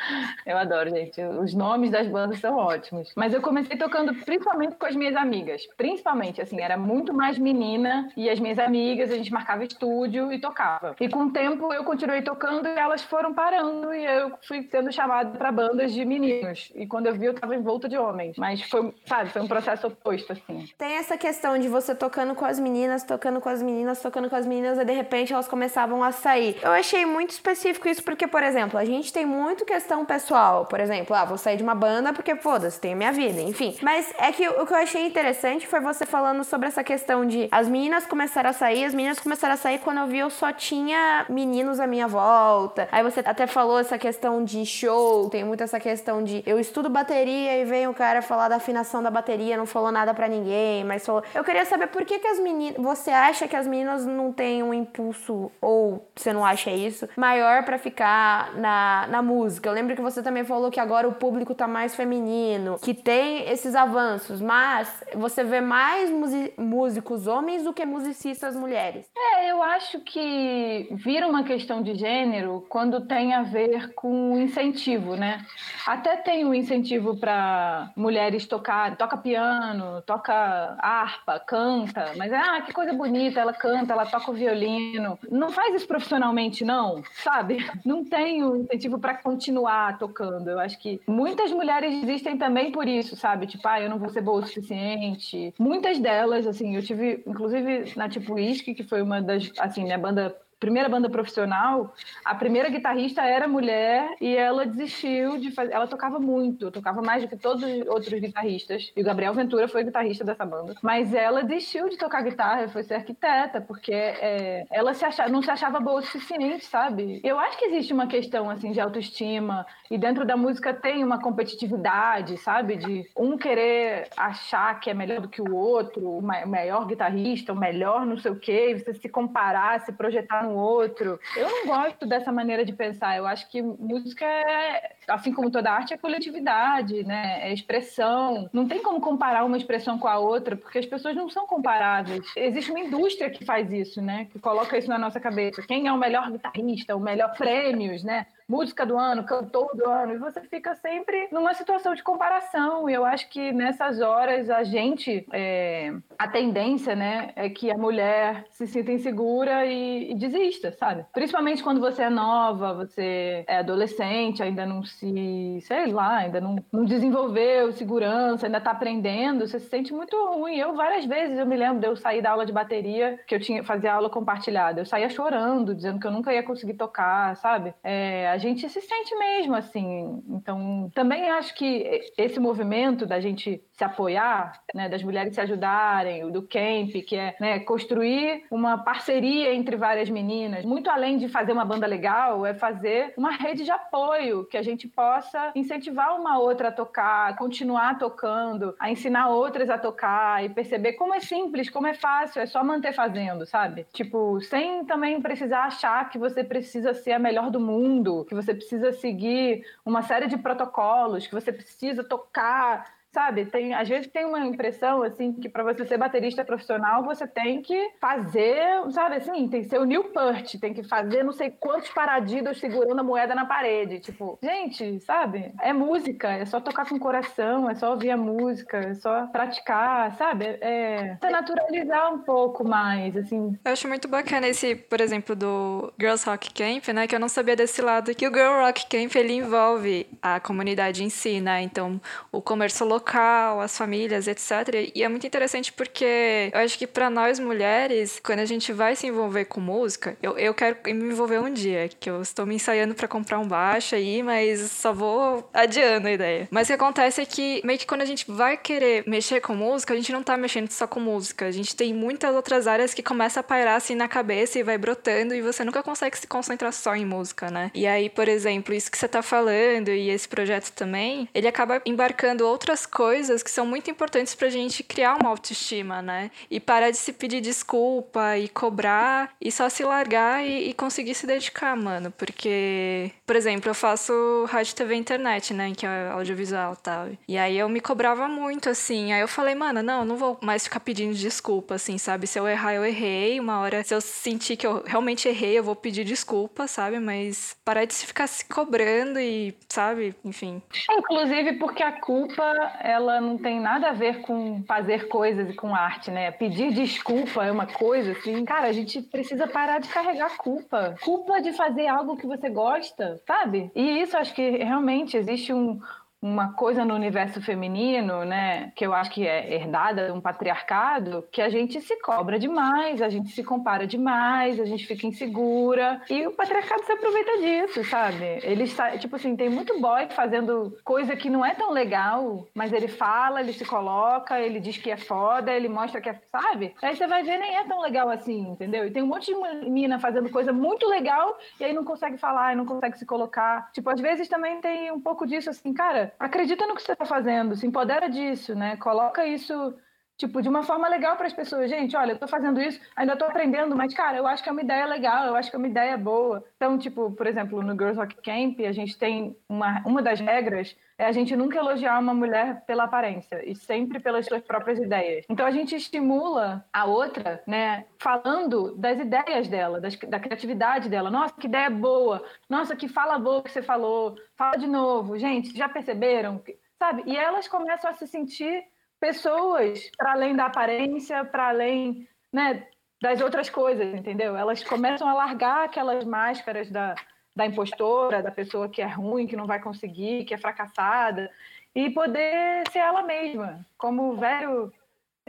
Eu 0.47 0.57
adoro, 0.57 0.91
gente. 0.91 1.21
Os 1.23 1.55
nomes 1.55 1.91
das 1.91 2.07
bandas 2.07 2.39
são 2.41 2.57
ótimos. 2.57 3.13
Mas 3.15 3.35
eu 3.35 3.41
comecei 3.41 3.77
tocando 3.77 4.15
principalmente 4.25 4.77
com 4.77 4.87
as 4.87 4.97
minhas 4.97 5.15
amigas. 5.17 5.67
Principalmente, 5.77 6.41
assim, 6.41 6.61
era 6.61 6.77
muito 6.77 7.13
mais 7.13 7.39
menina. 7.39 8.09
E 8.17 8.29
as 8.29 8.41
minhas 8.41 8.59
amigas, 8.59 9.11
a 9.11 9.17
gente 9.17 9.33
marcava 9.33 9.65
estúdio 9.65 10.33
e 10.33 10.39
tocava. 10.39 10.97
E 11.01 11.09
com 11.09 11.25
o 11.25 11.33
tempo 11.33 11.73
eu 11.73 11.85
continuei 11.85 12.23
tocando 12.23 12.67
e 12.67 12.79
elas 12.91 13.03
foram 13.03 13.33
parando 13.33 13.95
e 13.95 14.05
eu 14.05 14.33
fui 14.47 14.67
sendo 14.69 14.93
chamada 14.93 15.39
para 15.39 15.53
bandas 15.53 15.93
de 15.93 16.05
meninos. 16.05 16.73
E 16.75 16.87
quando 16.87 17.07
eu 17.07 17.15
vi, 17.15 17.27
eu 17.27 17.35
tava 17.35 17.55
em 17.55 17.63
volta 17.63 17.89
de 17.89 17.97
homens. 17.97 18.37
Mas 18.37 18.63
foi, 18.63 18.93
sabe, 19.07 19.31
foi 19.31 19.43
um 19.43 19.49
processo 19.49 19.87
oposto, 19.87 20.33
assim. 20.33 20.69
Tem 20.77 20.97
essa 20.97 21.17
questão 21.17 21.59
de 21.59 21.69
você 21.69 21.95
tocando 21.95 22.35
com 22.35 22.45
as 22.45 22.59
meninas, 22.59 23.05
tocando 23.05 23.41
com 23.41 23.49
as 23.49 23.63
meninas, 23.63 24.01
tocando 24.01 24.29
com 24.29 24.37
as 24.37 24.47
meninas, 24.47 24.79
e 24.79 24.85
de 24.85 24.93
repente 24.93 25.33
elas 25.33 25.47
começavam 25.47 26.03
a 26.03 26.11
sair. 26.11 26.59
Eu 26.63 26.73
achei 26.73 27.07
muito 27.07 27.31
específico 27.31 27.89
isso, 27.89 28.03
porque, 28.03 28.27
por 28.27 28.43
exemplo, 28.43 28.79
a 28.79 28.85
gente 28.85 29.13
tem 29.13 29.25
muito 29.25 29.65
questão 29.65 30.05
pessoal. 30.05 30.67
Por 30.67 30.81
exemplo, 30.81 31.15
ah, 31.15 31.25
vou 31.25 31.39
sair 31.39 31.57
de 31.57 31.63
uma 31.63 31.75
banda 31.75 32.13
porque, 32.13 32.35
foda-se, 32.37 32.81
tenho 32.81 32.97
minha 32.97 33.13
vida, 33.13 33.41
enfim. 33.41 33.77
Mas 33.83 34.13
é 34.19 34.33
que 34.33 34.49
o 34.49 34.67
que 34.67 34.73
eu 34.73 34.79
achei 34.79 35.07
interessante 35.07 35.67
foi 35.67 35.81
você 35.81 36.05
falando 36.05 36.43
sobre 36.43 36.67
essa 36.67 36.83
questão 36.83 37.25
de 37.25 37.49
as 37.53 37.69
meninas 37.69 38.07
começaram 38.07 38.51
a 38.51 38.53
sair, 38.53 38.85
as 38.85 38.95
meninas 38.95 39.21
começaram 39.21 39.55
a 39.55 39.57
sair 39.57 39.79
quando 39.79 39.99
eu 39.99 40.07
vi 40.07 40.19
eu 40.19 40.31
só 40.31 40.53
tinha 40.53 41.25
meninos 41.29 41.79
à 41.79 41.87
minha 41.87 42.09
volta. 42.09 42.80
Aí 42.91 43.03
você 43.03 43.21
até 43.21 43.47
falou 43.47 43.79
essa 43.79 43.99
questão 43.99 44.45
de 44.45 44.65
show, 44.65 45.29
tem 45.31 45.45
muito 45.45 45.63
essa 45.63 45.81
questão 45.81 46.23
de 46.23 46.43
eu 46.47 46.59
estudo 46.59 46.89
bateria 46.89 47.59
e 47.59 47.65
vem 47.65 47.87
o 47.87 47.95
cara 47.95 48.23
falar 48.23 48.49
da 48.49 48.57
afinação 48.57 49.03
da 49.03 49.11
bateria, 49.11 49.57
não 49.57 49.67
falou 49.67 49.91
nada 49.91 50.15
para 50.15 50.29
ninguém, 50.29 50.85
mas 50.85 51.05
falou. 51.05 51.23
Eu 51.35 51.45
queria 51.45 51.65
saber 51.65 51.89
por 51.89 52.05
que, 52.05 52.19
que 52.19 52.27
as 52.27 52.39
meninas. 52.39 52.83
Você 52.83 53.11
acha 53.11 53.47
que 53.47 53.57
as 53.57 53.67
meninas 53.67 54.07
não 54.07 54.33
têm 54.33 54.63
um 54.63 54.73
impulso, 54.73 55.51
ou 55.61 56.09
você 56.15 56.33
não 56.33 56.45
acha 56.45 56.71
isso, 56.71 57.09
maior 57.17 57.65
para 57.65 57.79
ficar 57.79 58.55
na, 58.57 59.07
na 59.09 59.23
música? 59.23 59.69
Eu 59.69 59.73
lembro 59.73 59.95
que 59.95 60.03
você 60.03 60.23
também 60.23 60.45
falou 60.45 60.71
que 60.71 60.81
agora 60.81 61.09
o 61.09 61.13
público 61.13 61.55
tá 61.55 61.67
mais 61.67 61.95
feminino, 61.95 62.79
que 62.81 62.95
tem 62.95 63.49
esses 63.51 63.75
avanços, 63.75 64.41
mas 64.41 65.05
você 65.15 65.45
vê 65.45 65.61
mais 65.61 66.11
músicos 66.57 67.27
homens 67.27 67.63
do 67.63 67.73
que 67.73 67.85
musicistas 67.85 68.57
mulheres. 68.57 69.07
É, 69.17 69.51
eu 69.51 69.63
acho 69.63 70.01
que 70.01 70.89
vira 70.93 71.27
uma 71.27 71.45
questão 71.45 71.83
de 71.83 71.95
gênero 71.95 72.67
quando 72.71 73.01
tem 73.01 73.35
a 73.35 73.43
ver 73.43 73.93
com 73.95 74.39
incentivo, 74.39 75.17
né? 75.17 75.45
Até 75.85 76.17
tem 76.17 76.45
um 76.45 76.55
incentivo 76.55 77.17
para 77.17 77.91
mulheres 77.97 78.47
tocar, 78.47 78.97
toca 78.97 79.17
piano, 79.17 80.01
toca 80.03 80.77
harpa, 80.79 81.41
canta, 81.41 82.13
mas 82.17 82.33
ah, 82.33 82.61
que 82.61 82.73
coisa 82.73 82.93
bonita, 82.93 83.41
ela 83.41 83.53
canta, 83.53 83.93
ela 83.93 84.07
toca 84.07 84.31
o 84.31 84.35
violino. 84.35 85.19
Não 85.29 85.51
faz 85.51 85.75
isso 85.75 85.87
profissionalmente, 85.89 86.65
não, 86.65 87.03
sabe? 87.25 87.59
Não 87.85 88.05
tem 88.05 88.45
o 88.45 88.53
um 88.53 88.57
incentivo 88.57 89.01
para 89.01 89.17
continuar 89.17 89.99
tocando. 89.99 90.49
Eu 90.49 90.61
acho 90.61 90.79
que 90.79 91.01
muitas 91.09 91.51
mulheres 91.51 92.01
existem 92.05 92.39
também 92.39 92.71
por 92.71 92.87
isso, 92.87 93.17
sabe? 93.17 93.49
Tipo, 93.49 93.67
ah, 93.67 93.81
eu 93.81 93.91
não 93.91 93.99
vou 93.99 94.11
ser 94.11 94.21
boa 94.21 94.43
o 94.43 94.47
suficiente. 94.47 95.53
Muitas 95.59 95.99
delas, 95.99 96.47
assim, 96.47 96.77
eu 96.77 96.83
tive, 96.83 97.21
inclusive 97.27 97.93
na 97.97 98.09
Tipo 98.09 98.35
Whisky, 98.35 98.75
que 98.75 98.85
foi 98.85 99.03
uma 99.03 99.21
das, 99.21 99.51
assim, 99.59 99.83
minha 99.83 99.99
banda 99.99 100.37
primeira 100.61 100.89
banda 100.89 101.09
profissional, 101.09 101.95
a 102.23 102.35
primeira 102.35 102.69
guitarrista 102.69 103.23
era 103.23 103.49
mulher 103.49 104.15
e 104.21 104.37
ela 104.37 104.67
desistiu 104.67 105.39
de 105.39 105.51
fazer. 105.51 105.73
Ela 105.73 105.87
tocava 105.87 106.19
muito, 106.21 106.71
tocava 106.71 107.01
mais 107.01 107.23
do 107.23 107.29
que 107.29 107.37
todos 107.37 107.65
os 107.65 107.87
outros 107.89 108.21
guitarristas. 108.21 108.93
E 108.95 109.01
o 109.01 109.05
Gabriel 109.05 109.33
Ventura 109.33 109.67
foi 109.67 109.83
guitarrista 109.83 110.23
dessa 110.23 110.45
banda. 110.45 110.77
Mas 110.83 111.15
ela 111.15 111.43
desistiu 111.43 111.89
de 111.89 111.97
tocar 111.97 112.23
guitarra, 112.23 112.69
foi 112.69 112.83
ser 112.83 112.95
arquiteta, 112.95 113.61
porque 113.61 113.93
é, 113.93 114.67
ela 114.71 114.93
se 114.93 115.05
achava, 115.05 115.31
não 115.31 115.43
se 115.43 115.51
achava 115.51 115.81
boa 115.81 116.01
o 116.01 116.03
suficiente, 116.03 116.67
sabe? 116.67 117.21
Eu 117.25 117.39
acho 117.39 117.59
que 117.59 117.65
existe 117.65 117.95
uma 117.95 118.07
questão 118.07 118.51
assim 118.51 118.71
de 118.71 118.81
autoestima 118.81 119.67
e 119.91 119.97
dentro 119.97 120.27
da 120.27 120.37
música 120.37 120.75
tem 120.75 121.03
uma 121.03 121.21
competitividade, 121.21 122.37
sabe? 122.37 122.77
De 122.77 123.09
um 123.17 123.39
querer 123.39 124.09
achar 124.15 124.79
que 124.79 124.91
é 124.91 124.95
melhor 124.95 125.23
do 125.23 125.29
que 125.29 125.41
o 125.41 125.55
outro, 125.55 126.19
o 126.19 126.23
maior 126.23 126.87
guitarrista, 126.87 127.55
o 127.55 127.59
melhor 127.59 128.05
não 128.05 128.19
sei 128.19 128.31
o 128.31 128.39
quê, 128.39 128.77
você 128.77 128.93
se 128.93 129.09
comparar, 129.09 129.81
se 129.81 129.93
projetar 129.93 130.50
no 130.51 130.57
outro. 130.57 131.19
Eu 131.37 131.49
não 131.49 131.67
gosto 131.67 132.07
dessa 132.07 132.33
maneira 132.33 132.65
de 132.65 132.73
pensar. 132.73 133.17
Eu 133.17 133.27
acho 133.27 133.49
que 133.49 133.63
música 133.63 134.25
é, 134.25 134.93
assim 135.09 135.33
como 135.33 135.51
toda 135.51 135.71
arte, 135.71 135.95
é 135.95 135.99
coletividade, 135.99 137.05
né? 137.05 137.49
É 137.49 137.53
expressão. 137.53 138.49
Não 138.53 138.67
tem 138.67 138.83
como 138.83 139.01
comparar 139.01 139.45
uma 139.45 139.57
expressão 139.57 139.99
com 139.99 140.09
a 140.09 140.19
outra, 140.19 140.57
porque 140.57 140.79
as 140.79 140.87
pessoas 140.87 141.15
não 141.15 141.29
são 141.29 141.47
comparáveis. 141.47 142.25
Existe 142.37 142.71
uma 142.71 142.81
indústria 142.81 143.31
que 143.31 143.45
faz 143.45 143.71
isso, 143.73 144.03
né? 144.03 144.27
Que 144.33 144.39
coloca 144.39 144.77
isso 144.77 144.89
na 144.89 144.99
nossa 144.99 145.21
cabeça. 145.21 145.63
Quem 145.63 145.87
é 145.87 145.93
o 145.93 145.99
melhor 145.99 146.31
guitarrista, 146.31 146.97
o 146.97 147.01
melhor 147.01 147.33
prêmios, 147.37 148.03
né? 148.03 148.27
Música 148.51 148.85
do 148.85 148.99
ano, 148.99 149.23
cantor 149.23 149.71
do 149.77 149.89
ano, 149.89 150.15
e 150.15 150.19
você 150.19 150.41
fica 150.41 150.75
sempre 150.75 151.29
numa 151.31 151.55
situação 151.55 151.95
de 151.95 152.03
comparação. 152.03 152.91
E 152.91 152.93
eu 152.93 153.05
acho 153.05 153.31
que 153.31 153.53
nessas 153.53 154.01
horas 154.01 154.51
a 154.51 154.65
gente, 154.65 155.25
é, 155.33 155.95
a 156.19 156.27
tendência, 156.27 156.97
né, 156.97 157.31
é 157.37 157.49
que 157.49 157.71
a 157.71 157.79
mulher 157.79 158.45
se 158.51 158.67
sinta 158.67 158.91
insegura 158.91 159.65
e, 159.67 160.11
e, 160.11 160.15
desista, 160.17 160.73
sabe? 160.73 161.07
Principalmente 161.13 161.63
quando 161.63 161.81
você 161.81 162.03
é 162.03 162.11
nova, 162.11 162.75
você 162.75 163.45
é 163.47 163.59
adolescente, 163.59 164.43
ainda 164.43 164.67
não 164.67 164.83
se, 164.83 165.61
sei 165.63 165.93
lá, 165.93 166.17
ainda 166.17 166.41
não, 166.41 166.57
não 166.73 166.85
desenvolveu 166.85 167.71
segurança, 167.73 168.47
ainda 168.47 168.61
tá 168.61 168.73
aprendendo, 168.73 169.47
você 169.47 169.61
se 169.61 169.69
sente 169.69 169.93
muito 169.93 170.17
ruim. 170.27 170.57
Eu 170.57 170.75
várias 170.75 171.05
vezes 171.05 171.39
eu 171.39 171.47
me 171.47 171.57
lembro 171.57 171.79
de 171.79 171.87
eu 171.87 171.95
sair 171.95 172.21
da 172.21 172.33
aula 172.33 172.45
de 172.45 172.53
bateria, 172.53 173.21
que 173.29 173.35
eu 173.35 173.41
tinha 173.41 173.63
fazia 173.63 173.95
aula 173.95 174.11
compartilhada, 174.11 174.81
eu 174.81 174.87
saía 174.87 175.09
chorando, 175.09 175.75
dizendo 175.75 176.01
que 176.01 176.07
eu 176.07 176.11
nunca 176.11 176.33
ia 176.33 176.43
conseguir 176.43 176.75
tocar, 176.75 177.37
sabe? 177.37 177.73
É, 177.85 178.29
gente 178.41 178.69
se 178.69 178.81
sente 178.81 179.15
mesmo 179.17 179.55
assim. 179.55 180.21
Então, 180.29 180.91
também 180.95 181.31
acho 181.31 181.55
que 181.55 182.03
esse 182.19 182.41
movimento 182.41 183.07
da 183.07 183.21
gente 183.21 183.63
se 183.81 183.85
apoiar, 183.85 184.61
né, 184.75 184.91
das 184.91 185.03
mulheres 185.03 185.35
se 185.35 185.41
ajudarem, 185.41 186.31
do 186.31 186.43
camp, 186.43 186.91
que 187.07 187.17
é 187.17 187.35
né, 187.41 187.61
construir 187.61 188.45
uma 188.51 188.77
parceria 188.77 189.55
entre 189.55 189.75
várias 189.75 190.11
meninas, 190.11 190.67
muito 190.67 190.91
além 190.91 191.17
de 191.17 191.29
fazer 191.29 191.53
uma 191.53 191.65
banda 191.65 191.87
legal, 191.87 192.45
é 192.45 192.53
fazer 192.53 193.15
uma 193.17 193.31
rede 193.31 193.65
de 193.65 193.71
apoio 193.71 194.45
que 194.45 194.59
a 194.59 194.63
gente 194.63 194.87
possa 194.87 195.51
incentivar 195.55 196.15
uma 196.21 196.39
outra 196.39 196.69
a 196.69 196.73
tocar, 196.73 197.35
continuar 197.37 197.99
tocando, 197.99 198.75
a 198.79 198.91
ensinar 198.91 199.31
outras 199.31 199.71
a 199.71 199.79
tocar 199.79 200.45
e 200.45 200.51
perceber 200.51 200.93
como 200.93 201.15
é 201.15 201.21
simples, 201.21 201.71
como 201.71 201.87
é 201.87 201.95
fácil, 201.95 202.43
é 202.43 202.47
só 202.47 202.63
manter 202.63 202.93
fazendo, 202.93 203.47
sabe? 203.47 203.87
Tipo, 203.95 204.43
sem 204.43 204.85
também 204.85 205.23
precisar 205.23 205.65
achar 205.65 206.11
que 206.11 206.19
você 206.19 206.45
precisa 206.45 206.93
ser 206.93 207.13
a 207.13 207.19
melhor 207.19 207.51
do 207.51 207.59
mundo, 207.59 208.27
que 208.29 208.35
você 208.35 208.53
precisa 208.53 208.93
seguir 208.93 209.65
uma 209.87 210.03
série 210.03 210.27
de 210.27 210.37
protocolos, 210.37 211.27
que 211.27 211.35
você 211.35 211.51
precisa 211.51 212.05
tocar 212.05 213.00
sabe? 213.13 213.45
Tem, 213.45 213.75
às 213.75 213.89
vezes 213.89 214.11
tem 214.11 214.25
uma 214.25 214.41
impressão, 214.41 215.03
assim, 215.03 215.33
que 215.33 215.49
para 215.49 215.65
você 215.65 215.85
ser 215.85 215.99
baterista 215.99 216.45
profissional, 216.45 217.03
você 217.03 217.27
tem 217.27 217.61
que 217.61 217.91
fazer, 218.01 218.65
sabe, 218.91 219.17
assim, 219.17 219.49
tem 219.49 219.63
que 219.63 219.69
ser 219.69 219.79
o 219.79 219.85
Neil 219.85 220.05
Peart, 220.05 220.55
tem 220.61 220.73
que 220.73 220.85
fazer 220.85 221.23
não 221.25 221.33
sei 221.33 221.51
quantos 221.51 221.91
paradidos 221.91 222.59
segurando 222.59 223.01
a 223.01 223.03
moeda 223.03 223.35
na 223.35 223.45
parede. 223.45 223.99
Tipo, 223.99 224.39
gente, 224.43 225.01
sabe? 225.01 225.53
É 225.61 225.73
música, 225.73 226.31
é 226.31 226.45
só 226.45 226.61
tocar 226.61 226.89
com 226.89 226.95
o 226.95 227.01
coração, 227.01 227.69
é 227.69 227.75
só 227.75 227.91
ouvir 227.91 228.11
a 228.11 228.17
música, 228.17 228.79
é 228.79 228.95
só 228.95 229.27
praticar, 229.27 230.17
sabe? 230.17 230.45
É, 230.61 231.17
é 231.21 231.31
naturalizar 231.31 232.15
um 232.15 232.21
pouco 232.21 232.67
mais, 232.67 233.17
assim. 233.17 233.59
Eu 233.65 233.73
acho 233.73 233.89
muito 233.89 234.07
bacana 234.07 234.47
esse, 234.47 234.77
por 234.77 235.01
exemplo, 235.01 235.35
do 235.35 235.93
Girls 235.99 236.25
Rock 236.29 236.53
Camp, 236.55 236.87
né? 236.89 237.07
Que 237.07 237.17
eu 237.17 237.21
não 237.21 237.29
sabia 237.29 237.57
desse 237.57 237.83
lado, 237.83 238.15
que 238.15 238.27
o 238.27 238.33
Girl 238.33 238.65
Rock 238.65 238.87
Camp, 238.87 239.15
ele 239.17 239.35
envolve 239.35 240.07
a 240.23 240.39
comunidade 240.39 241.03
em 241.03 241.11
si, 241.11 241.41
né? 241.41 241.63
Então, 241.63 242.01
o 242.31 242.41
comércio 242.41 242.87
local 242.87 243.00
local, 243.01 243.61
as 243.61 243.77
famílias, 243.77 244.29
etc. 244.29 244.91
E 244.95 245.03
é 245.03 245.09
muito 245.09 245.27
interessante 245.27 245.73
porque 245.73 246.51
eu 246.53 246.61
acho 246.61 246.79
que 246.79 246.87
para 246.87 247.09
nós 247.09 247.39
mulheres, 247.39 248.21
quando 248.23 248.41
a 248.41 248.45
gente 248.45 248.73
vai 248.73 248.95
se 248.95 249.07
envolver 249.07 249.47
com 249.47 249.61
música, 249.61 250.17
eu, 250.23 250.39
eu 250.39 250.53
quero 250.55 250.77
me 250.85 251.11
envolver 251.13 251.41
um 251.41 251.53
dia, 251.53 251.89
que 251.99 252.11
eu 252.11 252.21
estou 252.21 252.45
me 252.45 252.55
ensaiando 252.55 252.95
para 252.95 253.09
comprar 253.09 253.39
um 253.39 253.49
baixo 253.49 253.95
aí, 253.95 254.23
mas 254.23 254.61
só 254.71 254.93
vou 254.93 255.49
adiando 255.53 256.07
a 256.09 256.13
ideia. 256.13 256.49
Mas 256.51 256.67
o 256.67 256.69
que 256.69 256.73
acontece 256.75 257.23
é 257.23 257.25
que 257.25 257.63
meio 257.65 257.79
que 257.79 257.87
quando 257.87 258.03
a 258.03 258.05
gente 258.05 258.31
vai 258.31 258.57
querer 258.57 259.05
mexer 259.07 259.41
com 259.41 259.55
música, 259.55 259.95
a 259.95 259.97
gente 259.97 260.13
não 260.13 260.23
tá 260.23 260.37
mexendo 260.37 260.71
só 260.71 260.87
com 260.87 261.01
música, 261.01 261.47
a 261.47 261.51
gente 261.51 261.75
tem 261.75 261.95
muitas 261.95 262.35
outras 262.35 262.67
áreas 262.67 262.93
que 262.93 263.03
começa 263.03 263.41
a 263.41 263.43
pairar 263.43 263.77
assim 263.77 263.95
na 263.95 264.09
cabeça 264.09 264.59
e 264.59 264.63
vai 264.63 264.77
brotando 264.77 265.35
e 265.35 265.41
você 265.41 265.65
nunca 265.65 265.83
consegue 265.83 266.19
se 266.19 266.27
concentrar 266.27 266.73
só 266.73 266.95
em 266.95 267.07
música, 267.07 267.51
né? 267.51 267.71
E 267.75 267.87
aí, 267.87 268.11
por 268.11 268.29
exemplo, 268.29 268.75
isso 268.75 268.91
que 268.91 268.99
você 268.99 269.09
tá 269.09 269.23
falando 269.23 269.89
e 269.89 270.11
esse 270.11 270.29
projeto 270.29 270.71
também, 270.73 271.29
ele 271.35 271.49
acaba 271.49 271.81
embarcando 271.87 272.47
outras 272.47 272.85
coisas 272.91 273.43
que 273.43 273.51
são 273.51 273.65
muito 273.65 273.91
importantes 273.91 274.35
pra 274.35 274.51
gente 274.51 274.83
criar 274.83 275.17
uma 275.17 275.31
autoestima, 275.31 276.03
né? 276.03 276.31
E 276.51 276.59
parar 276.61 276.91
de 276.91 276.97
se 276.97 277.13
pedir 277.13 277.41
desculpa 277.41 278.37
e 278.37 278.49
cobrar 278.49 279.35
e 279.41 279.51
só 279.51 279.69
se 279.69 279.85
largar 279.85 280.45
e, 280.45 280.71
e 280.71 280.75
conseguir 280.75 281.15
se 281.15 281.27
dedicar, 281.27 281.77
mano. 281.77 282.11
Porque, 282.11 283.11
por 283.27 283.37
exemplo, 283.37 283.71
eu 283.71 283.75
faço 283.75 284.45
rádio, 284.49 284.75
TV 284.75 284.95
internet, 284.95 285.55
né? 285.55 285.73
Que 285.75 285.87
é 285.87 286.11
audiovisual 286.11 286.75
e 286.75 286.83
tal. 286.83 287.09
E 287.29 287.39
aí 287.39 287.59
eu 287.59 287.69
me 287.69 287.81
cobrava 287.81 288.29
muito, 288.29 288.69
assim. 288.69 289.13
Aí 289.13 289.21
eu 289.21 289.29
falei, 289.29 289.55
mano, 289.55 289.83
não, 289.83 290.05
não 290.05 290.17
vou 290.17 290.39
mais 290.43 290.65
ficar 290.65 290.81
pedindo 290.81 291.15
desculpa, 291.15 291.77
assim, 291.77 291.99
sabe? 291.99 292.27
Se 292.27 292.39
eu 292.39 292.49
errar, 292.49 292.75
eu 292.75 292.85
errei. 292.85 293.39
Uma 293.39 293.61
hora, 293.61 293.85
se 293.85 293.95
eu 293.95 294.01
sentir 294.01 294.57
que 294.57 294.67
eu 294.67 294.83
realmente 294.85 295.29
errei, 295.29 295.59
eu 295.59 295.63
vou 295.63 295.77
pedir 295.77 296.05
desculpa, 296.05 296.67
sabe? 296.67 296.99
Mas 296.99 297.57
parar 297.65 297.85
de 297.85 297.95
ficar 297.95 298.27
se 298.27 298.45
cobrando 298.45 299.21
e, 299.21 299.55
sabe? 299.69 300.15
Enfim. 300.25 300.63
Inclusive 300.91 301.55
porque 301.55 301.83
a 301.83 301.93
culpa 301.93 302.43
ela 302.81 303.21
não 303.21 303.37
tem 303.37 303.61
nada 303.61 303.91
a 303.91 303.93
ver 303.93 304.23
com 304.23 304.63
fazer 304.67 305.09
coisas 305.09 305.51
e 305.51 305.55
com 305.55 305.75
arte, 305.75 306.11
né? 306.11 306.31
Pedir 306.31 306.73
desculpa 306.73 307.45
é 307.45 307.53
uma 307.53 307.67
coisa 307.67 308.13
assim, 308.13 308.45
cara, 308.45 308.69
a 308.69 308.73
gente 308.73 309.03
precisa 309.03 309.47
parar 309.47 309.79
de 309.79 309.89
carregar 309.89 310.37
culpa. 310.39 310.95
Culpa 311.03 311.41
de 311.41 311.53
fazer 311.53 311.87
algo 311.87 312.17
que 312.17 312.27
você 312.27 312.49
gosta, 312.49 313.21
sabe? 313.27 313.71
E 313.75 314.01
isso 314.01 314.17
acho 314.17 314.35
que 314.35 314.51
realmente 314.51 315.17
existe 315.17 315.53
um, 315.53 315.81
uma 316.23 316.53
coisa 316.53 316.85
no 316.85 316.95
universo 316.95 317.41
feminino, 317.41 318.25
né, 318.25 318.73
que 318.77 318.85
eu 318.87 318.93
acho 318.93 319.11
que 319.11 319.27
é 319.27 319.55
herdada 319.55 320.07
de 320.07 320.13
um 320.13 320.21
patriarcado, 320.21 321.27
que 321.33 321.41
a 321.41 321.49
gente 321.49 321.81
se 321.81 321.97
cobra 322.01 322.39
demais, 322.39 323.01
a 323.01 323.09
gente 323.09 323.31
se 323.31 323.43
compara 323.43 323.87
demais, 323.87 324.61
a 324.61 324.67
gente 324.67 324.87
fica 324.87 325.07
insegura, 325.07 326.03
e 326.11 326.27
o 326.27 326.33
patriarcado 326.33 326.85
se 326.85 326.93
aproveita 326.93 327.39
disso, 327.39 327.85
sabe? 327.85 328.39
Ele 328.43 328.65
está, 328.65 328.99
tipo 328.99 329.17
assim, 329.17 329.35
tem 329.35 329.49
muito 329.49 329.81
boy 329.81 330.09
fazendo 330.11 330.77
coisa 330.85 331.17
que 331.17 331.31
não 331.31 331.45
é 331.45 331.55
tão 331.55 331.71
legal, 331.71 332.47
mas 332.55 332.73
ele 332.73 332.89
fala, 332.89 333.41
ele 333.41 333.55
se 333.55 333.65
coloca, 333.65 334.39
ele 334.39 334.61
diz 334.61 334.77
que 334.77 334.91
é 334.91 334.99
foda, 334.99 335.51
ele 335.51 335.69
mostra 335.69 336.01
que 336.01 336.11
é, 336.11 336.21
sabe? 336.31 336.75
Aí 336.83 336.95
você 336.95 337.07
vai 337.07 337.23
ver, 337.23 337.39
nem 337.39 337.57
é 337.57 337.65
tão 337.65 337.81
legal 337.81 338.11
assim, 338.11 338.41
entendeu? 338.51 338.87
E 338.87 338.91
tem 338.91 339.03
um 339.03 339.07
monte 339.07 339.33
de 339.33 339.65
menina 339.65 339.99
fazendo 339.99 340.29
coisa 340.29 340.53
muito 340.53 340.87
legal, 340.87 341.39
e 341.59 341.65
aí 341.65 341.73
não 341.73 341.85
consegue 341.85 342.19
falar, 342.19 342.55
não 342.55 342.67
consegue 342.67 342.99
se 342.99 343.07
colocar. 343.07 343.71
Tipo, 343.73 343.89
às 343.89 344.01
vezes 344.01 344.29
também 344.29 344.61
tem 344.61 344.93
um 344.93 345.01
pouco 345.01 345.27
disso, 345.27 345.49
assim, 345.49 345.73
cara, 345.73 346.10
acredita 346.19 346.67
no 346.67 346.75
que 346.75 346.83
você 346.83 346.93
está 346.93 347.05
fazendo, 347.05 347.57
se 347.57 347.67
empodera 347.67 348.09
disso, 348.09 348.55
né? 348.55 348.77
Coloca 348.77 349.27
isso 349.27 349.77
tipo, 350.21 350.43
de 350.43 350.49
uma 350.51 350.63
forma 350.63 350.87
legal 350.87 351.17
para 351.17 351.27
as 351.27 351.33
pessoas. 351.33 351.71
Gente, 351.71 351.97
olha, 351.97 352.11
eu 352.11 352.15
estou 352.15 352.29
fazendo 352.29 352.61
isso, 352.61 352.79
ainda 352.95 353.15
estou 353.15 353.27
aprendendo, 353.27 353.75
mas, 353.75 353.95
cara, 353.95 354.19
eu 354.19 354.27
acho 354.27 354.43
que 354.43 354.51
é 354.51 354.53
uma 354.53 354.61
ideia 354.61 354.85
legal, 354.85 355.27
eu 355.27 355.35
acho 355.35 355.49
que 355.49 355.57
é 355.57 355.59
uma 355.59 355.67
ideia 355.67 355.97
boa. 355.97 356.45
Então, 356.57 356.77
tipo, 356.77 357.11
por 357.13 357.27
exemplo, 357.27 357.63
no 357.63 357.73
Girls 357.73 357.99
Rock 357.99 358.17
Camp, 358.17 358.61
a 358.61 358.73
gente 358.73 358.99
tem 358.99 359.35
uma, 359.49 359.83
uma 359.87 360.03
das 360.03 360.21
regras 360.21 360.77
é 360.99 361.07
a 361.07 361.13
gente 361.13 361.35
nunca 361.35 361.57
elogiar 361.57 361.99
uma 361.99 362.13
mulher 362.13 362.63
pela 362.67 362.85
aparência 362.85 363.43
e 363.51 363.55
sempre 363.55 363.99
pelas 363.99 364.27
suas 364.27 364.43
próprias 364.43 364.79
ideias. 364.79 365.25
Então, 365.31 365.47
a 365.47 365.51
gente 365.51 365.75
estimula 365.75 366.63
a 366.71 366.85
outra, 366.85 367.43
né, 367.47 367.87
falando 367.99 368.77
das 368.77 369.01
ideias 369.01 369.49
dela, 369.49 369.81
das, 369.81 369.97
da 369.97 370.21
criatividade 370.21 370.91
dela. 370.91 371.11
Nossa, 371.11 371.33
que 371.35 371.47
ideia 371.47 371.71
boa! 371.71 372.23
Nossa, 372.47 372.77
que 372.77 372.87
fala 372.87 373.19
boa 373.19 373.43
que 373.43 373.51
você 373.51 373.63
falou! 373.63 374.15
Fala 374.37 374.59
de 374.59 374.67
novo. 374.67 375.17
Gente, 375.17 375.57
já 375.57 375.71
perceberam? 375.71 376.43
Sabe? 376.79 377.05
E 377.07 377.17
elas 377.17 377.49
começam 377.49 377.91
a 377.91 377.95
se 377.95 378.07
sentir 378.07 378.63
pessoas 379.01 379.91
para 379.97 380.13
além 380.13 380.37
da 380.37 380.47
aparência, 380.47 381.25
para 381.25 381.49
além 381.49 382.07
né, 382.33 382.67
das 383.01 383.21
outras 383.21 383.49
coisas, 383.49 383.95
entendeu? 383.95 384.37
Elas 384.37 384.63
começam 384.63 385.09
a 385.09 385.15
largar 385.15 385.65
aquelas 385.65 386.05
máscaras 386.05 386.71
da, 386.71 386.95
da 387.35 387.47
impostora, 387.47 388.23
da 388.23 388.31
pessoa 388.31 388.69
que 388.69 388.83
é 388.83 388.87
ruim, 388.87 389.27
que 389.27 389.37
não 389.37 389.47
vai 389.47 389.61
conseguir, 389.61 390.25
que 390.25 390.35
é 390.35 390.39
fracassada, 390.39 391.31
e 391.75 391.89
poder 391.91 392.69
ser 392.71 392.81
ela 392.81 393.03
mesma. 393.03 393.67
Como 393.79 394.11
o 394.11 394.17
velho 394.17 394.73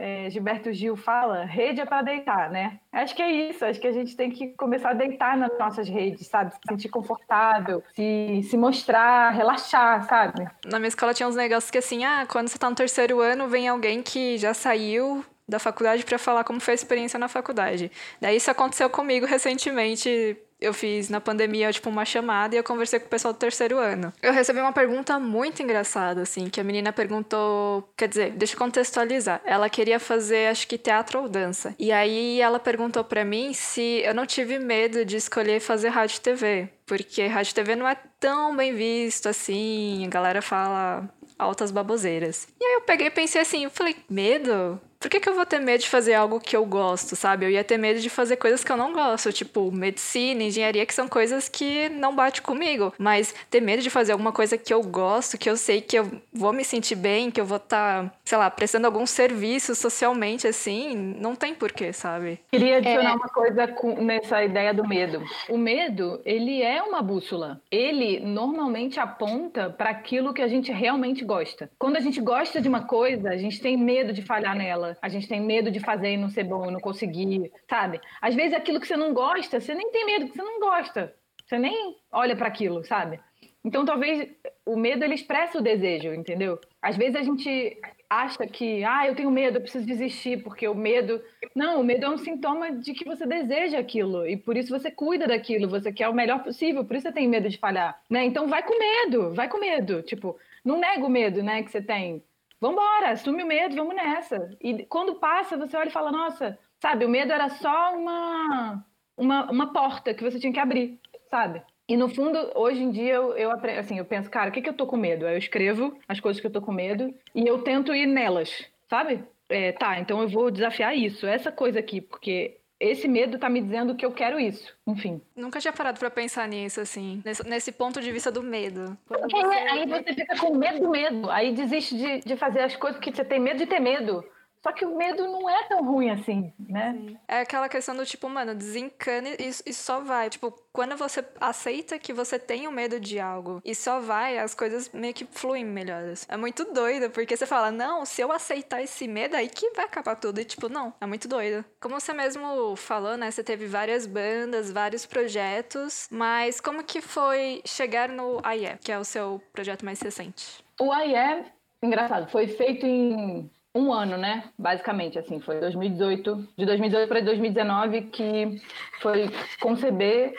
é, 0.02 0.28
Gilberto 0.28 0.72
Gil 0.72 0.96
fala, 0.96 1.44
rede 1.44 1.80
é 1.80 1.86
para 1.86 2.02
deitar, 2.02 2.50
né? 2.50 2.80
Acho 2.92 3.14
que 3.14 3.22
é 3.22 3.30
isso, 3.30 3.64
acho 3.64 3.80
que 3.80 3.86
a 3.86 3.92
gente 3.92 4.16
tem 4.16 4.32
que 4.32 4.48
começar 4.48 4.90
a 4.90 4.94
deitar 4.94 5.36
nas 5.36 5.56
nossas 5.56 5.88
redes, 5.88 6.26
sabe? 6.26 6.52
Se 6.52 6.58
sentir 6.68 6.88
confortável, 6.88 7.84
se, 7.94 8.42
se 8.50 8.56
mostrar, 8.56 9.30
relaxar, 9.30 10.02
sabe? 10.08 10.44
Na 10.66 10.80
minha 10.80 10.88
escola 10.88 11.14
tinha 11.14 11.28
uns 11.28 11.36
negócios 11.36 11.70
que 11.70 11.78
assim, 11.78 12.04
ah, 12.04 12.26
quando 12.28 12.48
você 12.48 12.58
tá 12.58 12.68
no 12.68 12.74
terceiro 12.74 13.20
ano, 13.20 13.46
vem 13.46 13.68
alguém 13.68 14.02
que 14.02 14.36
já 14.38 14.52
saiu 14.52 15.24
da 15.48 15.60
faculdade 15.60 16.04
para 16.04 16.18
falar 16.18 16.42
como 16.42 16.58
foi 16.58 16.72
a 16.72 16.74
experiência 16.74 17.16
na 17.16 17.28
faculdade. 17.28 17.88
Daí 18.20 18.38
isso 18.38 18.50
aconteceu 18.50 18.90
comigo 18.90 19.24
recentemente 19.24 20.36
eu 20.62 20.72
fiz 20.72 21.08
na 21.08 21.20
pandemia, 21.20 21.72
tipo, 21.72 21.90
uma 21.90 22.04
chamada 22.04 22.54
e 22.54 22.58
eu 22.58 22.64
conversei 22.64 22.98
com 23.00 23.06
o 23.06 23.10
pessoal 23.10 23.34
do 23.34 23.38
terceiro 23.38 23.78
ano. 23.78 24.12
Eu 24.22 24.32
recebi 24.32 24.60
uma 24.60 24.72
pergunta 24.72 25.18
muito 25.18 25.62
engraçada, 25.62 26.22
assim, 26.22 26.48
que 26.48 26.60
a 26.60 26.64
menina 26.64 26.92
perguntou. 26.92 27.88
Quer 27.96 28.08
dizer, 28.08 28.30
deixa 28.32 28.54
eu 28.54 28.58
contextualizar. 28.58 29.40
Ela 29.44 29.68
queria 29.68 29.98
fazer, 29.98 30.48
acho 30.48 30.66
que 30.66 30.78
teatro 30.78 31.20
ou 31.20 31.28
dança. 31.28 31.74
E 31.78 31.90
aí 31.92 32.40
ela 32.40 32.58
perguntou 32.58 33.04
para 33.04 33.24
mim 33.24 33.52
se 33.52 34.02
eu 34.04 34.14
não 34.14 34.26
tive 34.26 34.58
medo 34.58 35.04
de 35.04 35.16
escolher 35.16 35.60
fazer 35.60 35.88
rádio 35.88 36.16
e 36.16 36.20
TV. 36.20 36.68
Porque 36.86 37.26
rádio 37.26 37.50
e 37.50 37.54
TV 37.54 37.76
não 37.76 37.88
é 37.88 37.96
tão 38.20 38.56
bem 38.56 38.74
visto 38.74 39.28
assim, 39.28 40.04
a 40.06 40.08
galera 40.08 40.42
fala 40.42 41.08
altas 41.38 41.70
baboseiras. 41.70 42.46
E 42.60 42.64
aí 42.64 42.74
eu 42.74 42.80
peguei 42.82 43.08
e 43.08 43.10
pensei 43.10 43.40
assim, 43.40 43.64
eu 43.64 43.70
falei, 43.70 43.96
medo? 44.08 44.80
Por 45.02 45.10
que, 45.10 45.18
que 45.18 45.28
eu 45.28 45.34
vou 45.34 45.44
ter 45.44 45.58
medo 45.58 45.80
de 45.80 45.88
fazer 45.88 46.14
algo 46.14 46.38
que 46.38 46.56
eu 46.56 46.64
gosto, 46.64 47.16
sabe? 47.16 47.44
Eu 47.44 47.50
ia 47.50 47.64
ter 47.64 47.76
medo 47.76 47.98
de 47.98 48.08
fazer 48.08 48.36
coisas 48.36 48.62
que 48.62 48.70
eu 48.70 48.76
não 48.76 48.92
gosto, 48.92 49.32
tipo 49.32 49.72
medicina, 49.72 50.44
engenharia, 50.44 50.86
que 50.86 50.94
são 50.94 51.08
coisas 51.08 51.48
que 51.48 51.88
não 51.88 52.14
bate 52.14 52.40
comigo. 52.40 52.94
Mas 52.96 53.34
ter 53.50 53.60
medo 53.60 53.82
de 53.82 53.90
fazer 53.90 54.12
alguma 54.12 54.30
coisa 54.30 54.56
que 54.56 54.72
eu 54.72 54.80
gosto, 54.80 55.36
que 55.36 55.50
eu 55.50 55.56
sei 55.56 55.80
que 55.80 55.98
eu 55.98 56.08
vou 56.32 56.52
me 56.52 56.64
sentir 56.64 56.94
bem, 56.94 57.32
que 57.32 57.40
eu 57.40 57.44
vou 57.44 57.56
estar, 57.56 58.04
tá, 58.04 58.12
sei 58.24 58.38
lá, 58.38 58.48
prestando 58.48 58.86
algum 58.86 59.04
serviço 59.04 59.74
socialmente, 59.74 60.46
assim, 60.46 60.94
não 61.18 61.34
tem 61.34 61.52
porquê, 61.52 61.92
sabe? 61.92 62.38
Queria 62.52 62.76
adicionar 62.76 63.10
é... 63.10 63.14
uma 63.14 63.28
coisa 63.28 63.66
com, 63.66 64.00
nessa 64.00 64.44
ideia 64.44 64.72
do 64.72 64.86
medo. 64.86 65.20
O 65.48 65.58
medo, 65.58 66.20
ele 66.24 66.62
é 66.62 66.80
uma 66.80 67.02
bússola. 67.02 67.60
Ele 67.72 68.20
normalmente 68.20 69.00
aponta 69.00 69.68
para 69.68 69.90
aquilo 69.90 70.32
que 70.32 70.42
a 70.42 70.48
gente 70.48 70.70
realmente 70.70 71.24
gosta. 71.24 71.68
Quando 71.76 71.96
a 71.96 72.00
gente 72.00 72.20
gosta 72.20 72.60
de 72.60 72.68
uma 72.68 72.84
coisa, 72.84 73.30
a 73.30 73.36
gente 73.36 73.60
tem 73.60 73.76
medo 73.76 74.12
de 74.12 74.22
falhar 74.22 74.54
nela 74.54 74.91
a 75.00 75.08
gente 75.08 75.28
tem 75.28 75.40
medo 75.40 75.70
de 75.70 75.80
fazer 75.80 76.12
e 76.12 76.16
não 76.16 76.28
ser 76.28 76.44
bom, 76.44 76.70
não 76.70 76.80
conseguir, 76.80 77.50
sabe? 77.68 78.00
Às 78.20 78.34
vezes 78.34 78.54
aquilo 78.54 78.80
que 78.80 78.86
você 78.86 78.96
não 78.96 79.14
gosta, 79.14 79.60
você 79.60 79.74
nem 79.74 79.90
tem 79.90 80.04
medo, 80.04 80.26
porque 80.26 80.38
você 80.38 80.44
não 80.44 80.60
gosta. 80.60 81.14
Você 81.46 81.58
nem 81.58 81.96
olha 82.10 82.36
para 82.36 82.48
aquilo, 82.48 82.84
sabe? 82.84 83.20
Então 83.64 83.84
talvez 83.84 84.28
o 84.66 84.76
medo 84.76 85.04
ele 85.04 85.14
expressa 85.14 85.58
o 85.58 85.62
desejo, 85.62 86.12
entendeu? 86.12 86.58
Às 86.80 86.96
vezes 86.96 87.16
a 87.16 87.22
gente 87.22 87.78
acha 88.08 88.46
que, 88.46 88.84
ah, 88.84 89.06
eu 89.06 89.14
tenho 89.14 89.30
medo, 89.30 89.56
eu 89.56 89.62
preciso 89.62 89.86
desistir, 89.86 90.42
porque 90.42 90.68
o 90.68 90.74
medo. 90.74 91.22
Não, 91.54 91.80
o 91.80 91.84
medo 91.84 92.04
é 92.04 92.08
um 92.10 92.18
sintoma 92.18 92.72
de 92.72 92.92
que 92.92 93.04
você 93.04 93.26
deseja 93.26 93.78
aquilo 93.78 94.26
e 94.26 94.36
por 94.36 94.56
isso 94.56 94.76
você 94.76 94.90
cuida 94.90 95.26
daquilo, 95.26 95.68
você 95.68 95.92
quer 95.92 96.08
o 96.08 96.14
melhor 96.14 96.42
possível, 96.42 96.84
por 96.84 96.96
isso 96.96 97.04
você 97.08 97.12
tem 97.12 97.28
medo 97.28 97.48
de 97.48 97.58
falhar, 97.58 98.00
né? 98.10 98.24
Então 98.24 98.48
vai 98.48 98.62
com 98.62 98.78
medo, 98.78 99.34
vai 99.34 99.48
com 99.48 99.58
medo. 99.58 100.02
Tipo, 100.02 100.36
não 100.64 100.78
nega 100.78 101.04
o 101.04 101.10
medo, 101.10 101.42
né, 101.42 101.62
que 101.62 101.70
você 101.70 101.80
tem. 101.80 102.22
Vambora, 102.62 103.10
assume 103.10 103.42
o 103.42 103.46
medo, 103.46 103.74
vamos 103.74 103.96
nessa. 103.96 104.56
E 104.60 104.84
quando 104.84 105.16
passa, 105.16 105.56
você 105.56 105.76
olha 105.76 105.88
e 105.88 105.92
fala, 105.92 106.12
nossa, 106.12 106.56
sabe, 106.80 107.04
o 107.04 107.08
medo 107.08 107.32
era 107.32 107.48
só 107.48 107.92
uma, 107.92 108.86
uma, 109.16 109.50
uma 109.50 109.72
porta 109.72 110.14
que 110.14 110.22
você 110.22 110.38
tinha 110.38 110.52
que 110.52 110.60
abrir, 110.60 111.00
sabe? 111.28 111.60
E 111.88 111.96
no 111.96 112.08
fundo, 112.08 112.38
hoje 112.54 112.80
em 112.80 112.92
dia, 112.92 113.14
eu, 113.14 113.36
eu, 113.36 113.50
assim, 113.50 113.98
eu 113.98 114.04
penso, 114.04 114.30
cara, 114.30 114.50
o 114.50 114.52
que, 114.52 114.62
que 114.62 114.68
eu 114.68 114.76
tô 114.76 114.86
com 114.86 114.96
medo? 114.96 115.26
Eu 115.26 115.36
escrevo 115.36 115.98
as 116.06 116.20
coisas 116.20 116.40
que 116.40 116.46
eu 116.46 116.52
tô 116.52 116.62
com 116.62 116.70
medo 116.70 117.12
e 117.34 117.44
eu 117.44 117.64
tento 117.64 117.92
ir 117.92 118.06
nelas, 118.06 118.64
sabe? 118.88 119.24
É, 119.48 119.72
tá, 119.72 119.98
então 119.98 120.22
eu 120.22 120.28
vou 120.28 120.48
desafiar 120.48 120.96
isso, 120.96 121.26
essa 121.26 121.50
coisa 121.50 121.80
aqui, 121.80 122.00
porque 122.00 122.60
esse 122.82 123.06
medo 123.06 123.38
tá 123.38 123.48
me 123.48 123.60
dizendo 123.60 123.94
que 123.94 124.04
eu 124.04 124.10
quero 124.10 124.40
isso. 124.40 124.74
Enfim. 124.86 125.20
Nunca 125.36 125.60
tinha 125.60 125.72
parado 125.72 126.00
para 126.00 126.10
pensar 126.10 126.48
nisso, 126.48 126.80
assim. 126.80 127.22
Nesse, 127.24 127.48
nesse, 127.48 127.72
ponto 127.72 128.00
de 128.00 128.10
vista 128.10 128.30
do 128.30 128.42
medo. 128.42 128.98
Você... 129.08 129.36
Aí 129.36 129.86
você 129.86 130.12
fica 130.12 130.36
com 130.36 130.56
medo 130.56 130.80
do 130.80 130.90
medo. 130.90 131.30
Aí 131.30 131.54
desiste 131.54 131.96
de, 131.96 132.20
de 132.20 132.36
fazer 132.36 132.60
as 132.60 132.74
coisas 132.74 132.98
porque 132.98 133.14
você 133.14 133.24
tem 133.24 133.38
medo 133.38 133.58
de 133.58 133.66
ter 133.66 133.78
medo. 133.78 134.24
Só 134.62 134.70
que 134.70 134.84
o 134.84 134.96
medo 134.96 135.26
não 135.26 135.50
é 135.50 135.64
tão 135.64 135.84
ruim 135.84 136.10
assim, 136.10 136.52
né? 136.58 136.92
Sim. 136.92 137.18
É 137.26 137.40
aquela 137.40 137.68
questão 137.68 137.96
do 137.96 138.06
tipo, 138.06 138.28
mano, 138.28 138.54
desencana 138.54 139.30
e, 139.30 139.50
e 139.66 139.74
só 139.74 140.00
vai. 140.00 140.30
Tipo, 140.30 140.52
quando 140.72 140.96
você 140.96 141.24
aceita 141.40 141.98
que 141.98 142.12
você 142.12 142.38
tem 142.38 142.68
o 142.68 142.70
um 142.70 142.72
medo 142.72 143.00
de 143.00 143.18
algo 143.18 143.60
e 143.64 143.74
só 143.74 143.98
vai, 143.98 144.38
as 144.38 144.54
coisas 144.54 144.88
meio 144.92 145.12
que 145.12 145.24
fluem 145.24 145.64
melhores. 145.64 146.26
É 146.28 146.36
muito 146.36 146.64
doido, 146.72 147.10
porque 147.10 147.36
você 147.36 147.44
fala, 147.44 147.72
não, 147.72 148.04
se 148.04 148.22
eu 148.22 148.30
aceitar 148.30 148.80
esse 148.80 149.08
medo, 149.08 149.34
aí 149.34 149.48
que 149.48 149.70
vai 149.70 149.84
acabar 149.84 150.14
tudo. 150.14 150.40
E 150.40 150.44
tipo, 150.44 150.68
não, 150.68 150.94
é 151.00 151.06
muito 151.06 151.26
doido. 151.26 151.64
Como 151.80 151.98
você 151.98 152.12
mesmo 152.12 152.76
falou, 152.76 153.16
né? 153.16 153.32
Você 153.32 153.42
teve 153.42 153.66
várias 153.66 154.06
bandas, 154.06 154.70
vários 154.70 155.04
projetos, 155.04 156.06
mas 156.08 156.60
como 156.60 156.84
que 156.84 157.00
foi 157.00 157.62
chegar 157.64 158.08
no 158.08 158.40
AIE, 158.44 158.78
que 158.80 158.92
é 158.92 158.98
o 158.98 159.04
seu 159.04 159.42
projeto 159.52 159.84
mais 159.84 160.00
recente? 160.00 160.64
O 160.80 160.92
AIE, 160.92 161.46
engraçado, 161.82 162.30
foi 162.30 162.46
feito 162.46 162.86
em 162.86 163.50
um 163.74 163.90
ano, 163.92 164.18
né? 164.18 164.44
Basicamente, 164.58 165.18
assim, 165.18 165.40
foi 165.40 165.58
2018, 165.58 166.48
de 166.58 166.66
2018 166.66 167.08
para 167.08 167.20
2019 167.20 168.02
que 168.02 168.60
foi 169.00 169.30
conceber 169.60 170.34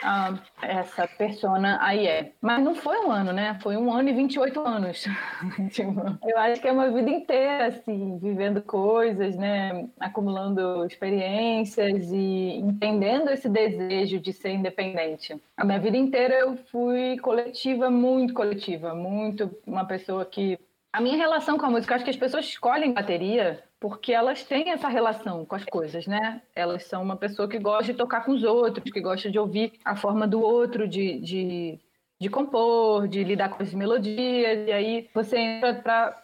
essa 0.62 1.08
persona 1.08 1.78
AIE. 1.82 2.32
Mas 2.40 2.62
não 2.62 2.76
foi 2.76 2.98
um 3.04 3.10
ano, 3.10 3.32
né? 3.32 3.58
Foi 3.60 3.76
um 3.76 3.92
ano 3.92 4.08
e 4.08 4.12
28 4.12 4.60
anos. 4.60 5.04
tipo, 5.72 6.00
eu 6.24 6.38
acho 6.38 6.60
que 6.60 6.68
é 6.68 6.72
uma 6.72 6.90
vida 6.90 7.10
inteira, 7.10 7.66
assim, 7.66 8.18
vivendo 8.18 8.62
coisas, 8.62 9.36
né? 9.36 9.88
Acumulando 9.98 10.84
experiências 10.86 12.12
e 12.12 12.58
entendendo 12.58 13.30
esse 13.30 13.48
desejo 13.48 14.20
de 14.20 14.32
ser 14.32 14.50
independente. 14.50 15.36
A 15.56 15.64
minha 15.64 15.80
vida 15.80 15.96
inteira 15.96 16.34
eu 16.34 16.56
fui 16.70 17.18
coletiva, 17.18 17.90
muito 17.90 18.32
coletiva, 18.32 18.94
muito 18.94 19.50
uma 19.66 19.84
pessoa 19.84 20.24
que 20.24 20.56
a 20.94 21.00
minha 21.00 21.16
relação 21.16 21.58
com 21.58 21.66
a 21.66 21.70
música, 21.70 21.96
acho 21.96 22.04
que 22.04 22.10
as 22.10 22.16
pessoas 22.16 22.44
escolhem 22.44 22.92
bateria 22.92 23.60
porque 23.80 24.12
elas 24.12 24.44
têm 24.44 24.70
essa 24.70 24.86
relação 24.86 25.44
com 25.44 25.56
as 25.56 25.64
coisas, 25.64 26.06
né? 26.06 26.40
Elas 26.54 26.84
são 26.84 27.02
uma 27.02 27.16
pessoa 27.16 27.48
que 27.48 27.58
gosta 27.58 27.92
de 27.92 27.98
tocar 27.98 28.24
com 28.24 28.30
os 28.30 28.44
outros, 28.44 28.92
que 28.92 29.00
gosta 29.00 29.28
de 29.28 29.36
ouvir 29.36 29.72
a 29.84 29.96
forma 29.96 30.24
do 30.24 30.40
outro, 30.40 30.86
de, 30.86 31.18
de, 31.18 31.80
de 32.24 32.30
compor, 32.30 33.06
de 33.06 33.22
lidar 33.22 33.50
com 33.50 33.62
as 33.62 33.74
melodias, 33.74 34.66
e 34.66 34.72
aí 34.72 35.10
você 35.12 35.38
entra 35.38 35.74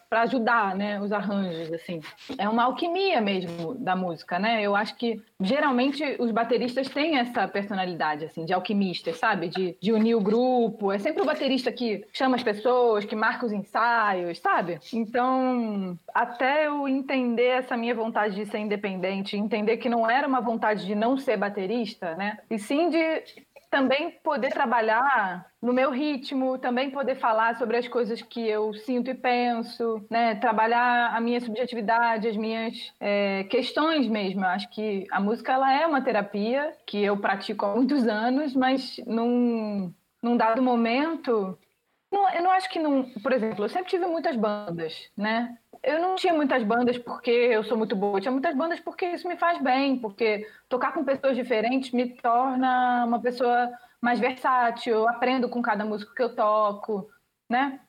para 0.09 0.23
ajudar, 0.23 0.75
né, 0.75 0.99
os 0.99 1.13
arranjos, 1.13 1.71
assim. 1.73 2.01
É 2.39 2.49
uma 2.49 2.65
alquimia 2.65 3.21
mesmo 3.21 3.75
da 3.75 3.95
música, 3.95 4.39
né? 4.39 4.63
Eu 4.63 4.75
acho 4.75 4.97
que 4.97 5.23
geralmente 5.39 6.03
os 6.19 6.31
bateristas 6.31 6.89
têm 6.89 7.19
essa 7.19 7.47
personalidade, 7.47 8.25
assim, 8.25 8.47
de 8.47 8.53
alquimistas, 8.55 9.19
sabe? 9.19 9.49
De, 9.49 9.77
de 9.79 9.93
unir 9.93 10.15
o 10.15 10.21
grupo. 10.21 10.91
É 10.91 10.99
sempre 10.99 11.23
o 11.23 11.27
baterista 11.27 11.71
que 11.71 12.05
chama 12.15 12.37
as 12.37 12.43
pessoas, 12.43 13.05
que 13.05 13.15
marca 13.15 13.45
os 13.45 13.53
ensaios, 13.53 14.39
sabe? 14.39 14.81
Então, 14.95 15.99
até 16.15 16.67
eu 16.67 16.89
entender 16.89 17.59
essa 17.59 17.77
minha 17.77 17.95
vontade 17.95 18.35
de 18.35 18.47
ser 18.47 18.59
independente, 18.59 19.37
entender 19.37 19.77
que 19.77 19.89
não 19.89 20.11
era 20.11 20.27
uma 20.27 20.41
vontade 20.41 20.87
de 20.87 20.95
não 20.95 21.19
ser 21.19 21.37
baterista, 21.37 22.15
né? 22.15 22.39
E 22.51 22.59
sim 22.59 22.89
de 22.89 23.23
também 23.70 24.11
poder 24.22 24.50
trabalhar 24.50 25.46
no 25.62 25.72
meu 25.72 25.90
ritmo, 25.90 26.59
também 26.59 26.90
poder 26.90 27.14
falar 27.16 27.56
sobre 27.56 27.76
as 27.76 27.87
coisas 27.87 28.20
que 28.20 28.40
eu 28.46 28.74
sinto 28.74 29.11
e 29.11 29.14
penso, 29.14 30.04
né? 30.11 30.35
Trabalhar 30.35 31.14
a 31.14 31.20
minha 31.20 31.40
subjetividade, 31.40 32.28
as 32.28 32.37
minhas 32.37 32.92
é, 32.98 33.44
questões 33.44 34.09
mesmo. 34.09 34.40
Eu 34.40 34.48
acho 34.48 34.68
que 34.70 35.06
a 35.11 35.20
música 35.20 35.52
ela 35.52 35.72
é 35.72 35.87
uma 35.87 36.02
terapia 36.02 36.76
que 36.85 37.02
eu 37.02 37.16
pratico 37.16 37.64
há 37.64 37.74
muitos 37.76 38.09
anos, 38.09 38.54
mas 38.54 39.00
num, 39.06 39.94
num 40.20 40.37
dado 40.37 40.61
momento 40.61 41.56
não, 42.11 42.28
eu 42.35 42.42
não 42.42 42.50
acho 42.50 42.68
que 42.68 42.80
não. 42.80 43.04
Por 43.22 43.33
exemplo, 43.33 43.64
eu 43.64 43.68
sempre 43.68 43.90
tive 43.90 44.06
muitas 44.06 44.37
bandas, 44.37 45.09
né? 45.16 45.56
Eu 45.83 46.01
não 46.01 46.14
tinha 46.14 46.35
muitas 46.35 46.62
bandas 46.62 46.99
porque 46.99 47.31
eu 47.31 47.64
sou 47.64 47.77
muito 47.77 47.97
boa, 47.97 48.19
eu 48.19 48.21
tinha 48.21 48.33
muitas 48.33 48.55
bandas 48.55 48.81
porque 48.81 49.07
isso 49.07 49.27
me 49.27 49.37
faz 49.37 49.61
bem, 49.62 49.99
porque 49.99 50.47
tocar 50.69 50.93
com 50.93 51.05
pessoas 51.05 51.35
diferentes 51.35 51.90
me 51.90 52.11
torna 52.16 53.05
uma 53.07 53.21
pessoa 53.21 53.71
mais 54.01 54.21
versátil, 54.21 54.95
eu 54.95 55.09
aprendo 55.09 55.49
com 55.49 55.62
cada 55.62 55.85
músico 55.85 56.14
que 56.14 56.23
eu 56.23 56.35
toco, 56.35 57.09
né? 57.49 57.81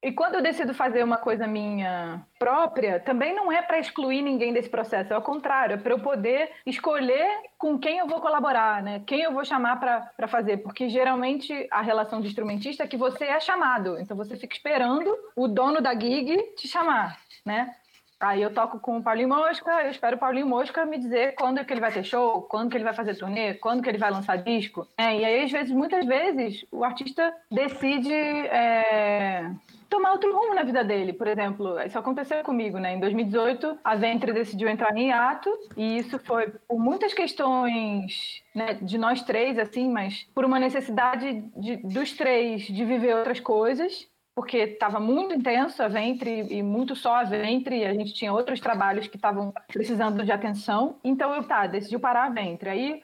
E 0.00 0.12
quando 0.12 0.36
eu 0.36 0.42
decido 0.42 0.72
fazer 0.72 1.02
uma 1.02 1.16
coisa 1.16 1.44
minha 1.44 2.24
própria, 2.38 3.00
também 3.00 3.34
não 3.34 3.50
é 3.50 3.60
para 3.60 3.80
excluir 3.80 4.22
ninguém 4.22 4.52
desse 4.52 4.70
processo, 4.70 5.12
é 5.12 5.16
ao 5.16 5.22
contrário, 5.22 5.74
é 5.74 5.76
para 5.76 5.92
eu 5.92 5.98
poder 5.98 6.52
escolher 6.64 7.26
com 7.58 7.76
quem 7.76 7.98
eu 7.98 8.06
vou 8.06 8.20
colaborar, 8.20 8.80
né? 8.80 9.02
Quem 9.04 9.22
eu 9.22 9.32
vou 9.32 9.44
chamar 9.44 9.80
para 9.80 10.28
fazer, 10.28 10.58
porque 10.58 10.88
geralmente 10.88 11.66
a 11.68 11.80
relação 11.80 12.20
de 12.20 12.28
instrumentista 12.28 12.84
é 12.84 12.86
que 12.86 12.96
você 12.96 13.24
é 13.24 13.40
chamado, 13.40 13.98
então 13.98 14.16
você 14.16 14.36
fica 14.36 14.54
esperando 14.54 15.12
o 15.34 15.48
dono 15.48 15.80
da 15.80 15.92
gig 15.98 16.54
te 16.54 16.68
chamar, 16.68 17.18
né? 17.48 17.74
Aí 18.20 18.42
eu 18.42 18.52
toco 18.52 18.80
com 18.80 18.98
o 18.98 19.02
Paulinho 19.02 19.28
Mosca, 19.28 19.70
eu 19.84 19.90
espero 19.90 20.16
o 20.16 20.18
Paulinho 20.18 20.46
Mosca 20.46 20.84
me 20.84 20.98
dizer 20.98 21.36
quando 21.36 21.64
que 21.64 21.72
ele 21.72 21.80
vai 21.80 21.92
ter 21.92 22.02
show, 22.02 22.42
quando 22.42 22.68
que 22.68 22.76
ele 22.76 22.84
vai 22.84 22.92
fazer 22.92 23.14
turnê, 23.14 23.54
quando 23.54 23.80
que 23.80 23.88
ele 23.88 23.98
vai 23.98 24.10
lançar 24.10 24.36
disco. 24.36 24.88
É, 24.96 25.16
e 25.16 25.24
aí, 25.24 25.44
às 25.44 25.52
vezes, 25.52 25.72
muitas 25.72 26.04
vezes, 26.04 26.64
o 26.72 26.82
artista 26.82 27.32
decide 27.48 28.12
é, 28.12 29.52
tomar 29.88 30.10
outro 30.10 30.34
rumo 30.34 30.52
na 30.52 30.64
vida 30.64 30.82
dele. 30.82 31.12
Por 31.12 31.28
exemplo, 31.28 31.80
isso 31.80 31.96
aconteceu 31.96 32.42
comigo, 32.42 32.78
né? 32.78 32.94
Em 32.94 32.98
2018, 32.98 33.78
a 33.84 33.94
Ventre 33.94 34.32
decidiu 34.32 34.68
entrar 34.68 34.96
em 34.96 35.12
ato, 35.12 35.56
e 35.76 35.98
isso 35.98 36.18
foi 36.18 36.48
por 36.66 36.80
muitas 36.80 37.14
questões 37.14 38.42
né, 38.52 38.74
de 38.82 38.98
nós 38.98 39.22
três, 39.22 39.60
assim, 39.60 39.88
mas 39.88 40.26
por 40.34 40.44
uma 40.44 40.58
necessidade 40.58 41.40
de, 41.56 41.76
dos 41.76 42.10
três 42.14 42.62
de 42.62 42.84
viver 42.84 43.14
outras 43.14 43.38
coisas 43.38 44.07
porque 44.38 44.58
estava 44.58 45.00
muito 45.00 45.34
intenso 45.34 45.82
a 45.82 45.88
ventre 45.88 46.46
e 46.48 46.62
muito 46.62 46.94
só 46.94 47.16
a 47.16 47.24
ventre, 47.24 47.78
e 47.78 47.84
a 47.84 47.92
gente 47.92 48.14
tinha 48.14 48.32
outros 48.32 48.60
trabalhos 48.60 49.08
que 49.08 49.16
estavam 49.16 49.52
precisando 49.66 50.24
de 50.24 50.30
atenção. 50.30 50.94
Então 51.02 51.34
eu 51.34 51.42
tá, 51.42 51.66
decidiu 51.66 51.98
parar 51.98 52.26
a 52.26 52.30
ventre. 52.30 52.70
Aí 52.70 53.02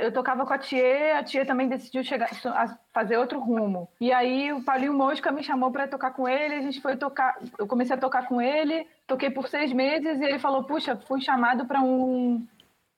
eu 0.00 0.10
tocava 0.10 0.46
com 0.46 0.54
a 0.54 0.56
Tia, 0.56 1.18
a 1.18 1.22
Tia 1.22 1.44
também 1.44 1.68
decidiu 1.68 2.02
chegar 2.02 2.30
a 2.46 2.78
fazer 2.94 3.18
outro 3.18 3.38
rumo. 3.38 3.90
E 4.00 4.10
aí 4.10 4.54
o 4.54 4.64
Paulinho 4.64 4.94
Mosca 4.94 5.30
me 5.30 5.42
chamou 5.42 5.70
para 5.70 5.86
tocar 5.86 6.12
com 6.12 6.26
ele, 6.26 6.54
a 6.54 6.62
gente 6.62 6.80
foi 6.80 6.96
tocar, 6.96 7.36
eu 7.58 7.66
comecei 7.66 7.94
a 7.94 8.00
tocar 8.00 8.26
com 8.26 8.40
ele, 8.40 8.86
toquei 9.06 9.28
por 9.28 9.48
seis 9.48 9.74
meses 9.74 10.18
e 10.18 10.24
ele 10.24 10.38
falou: 10.38 10.64
"Puxa, 10.64 10.96
fui 11.06 11.20
chamado 11.20 11.66
para 11.66 11.82
um 11.82 12.42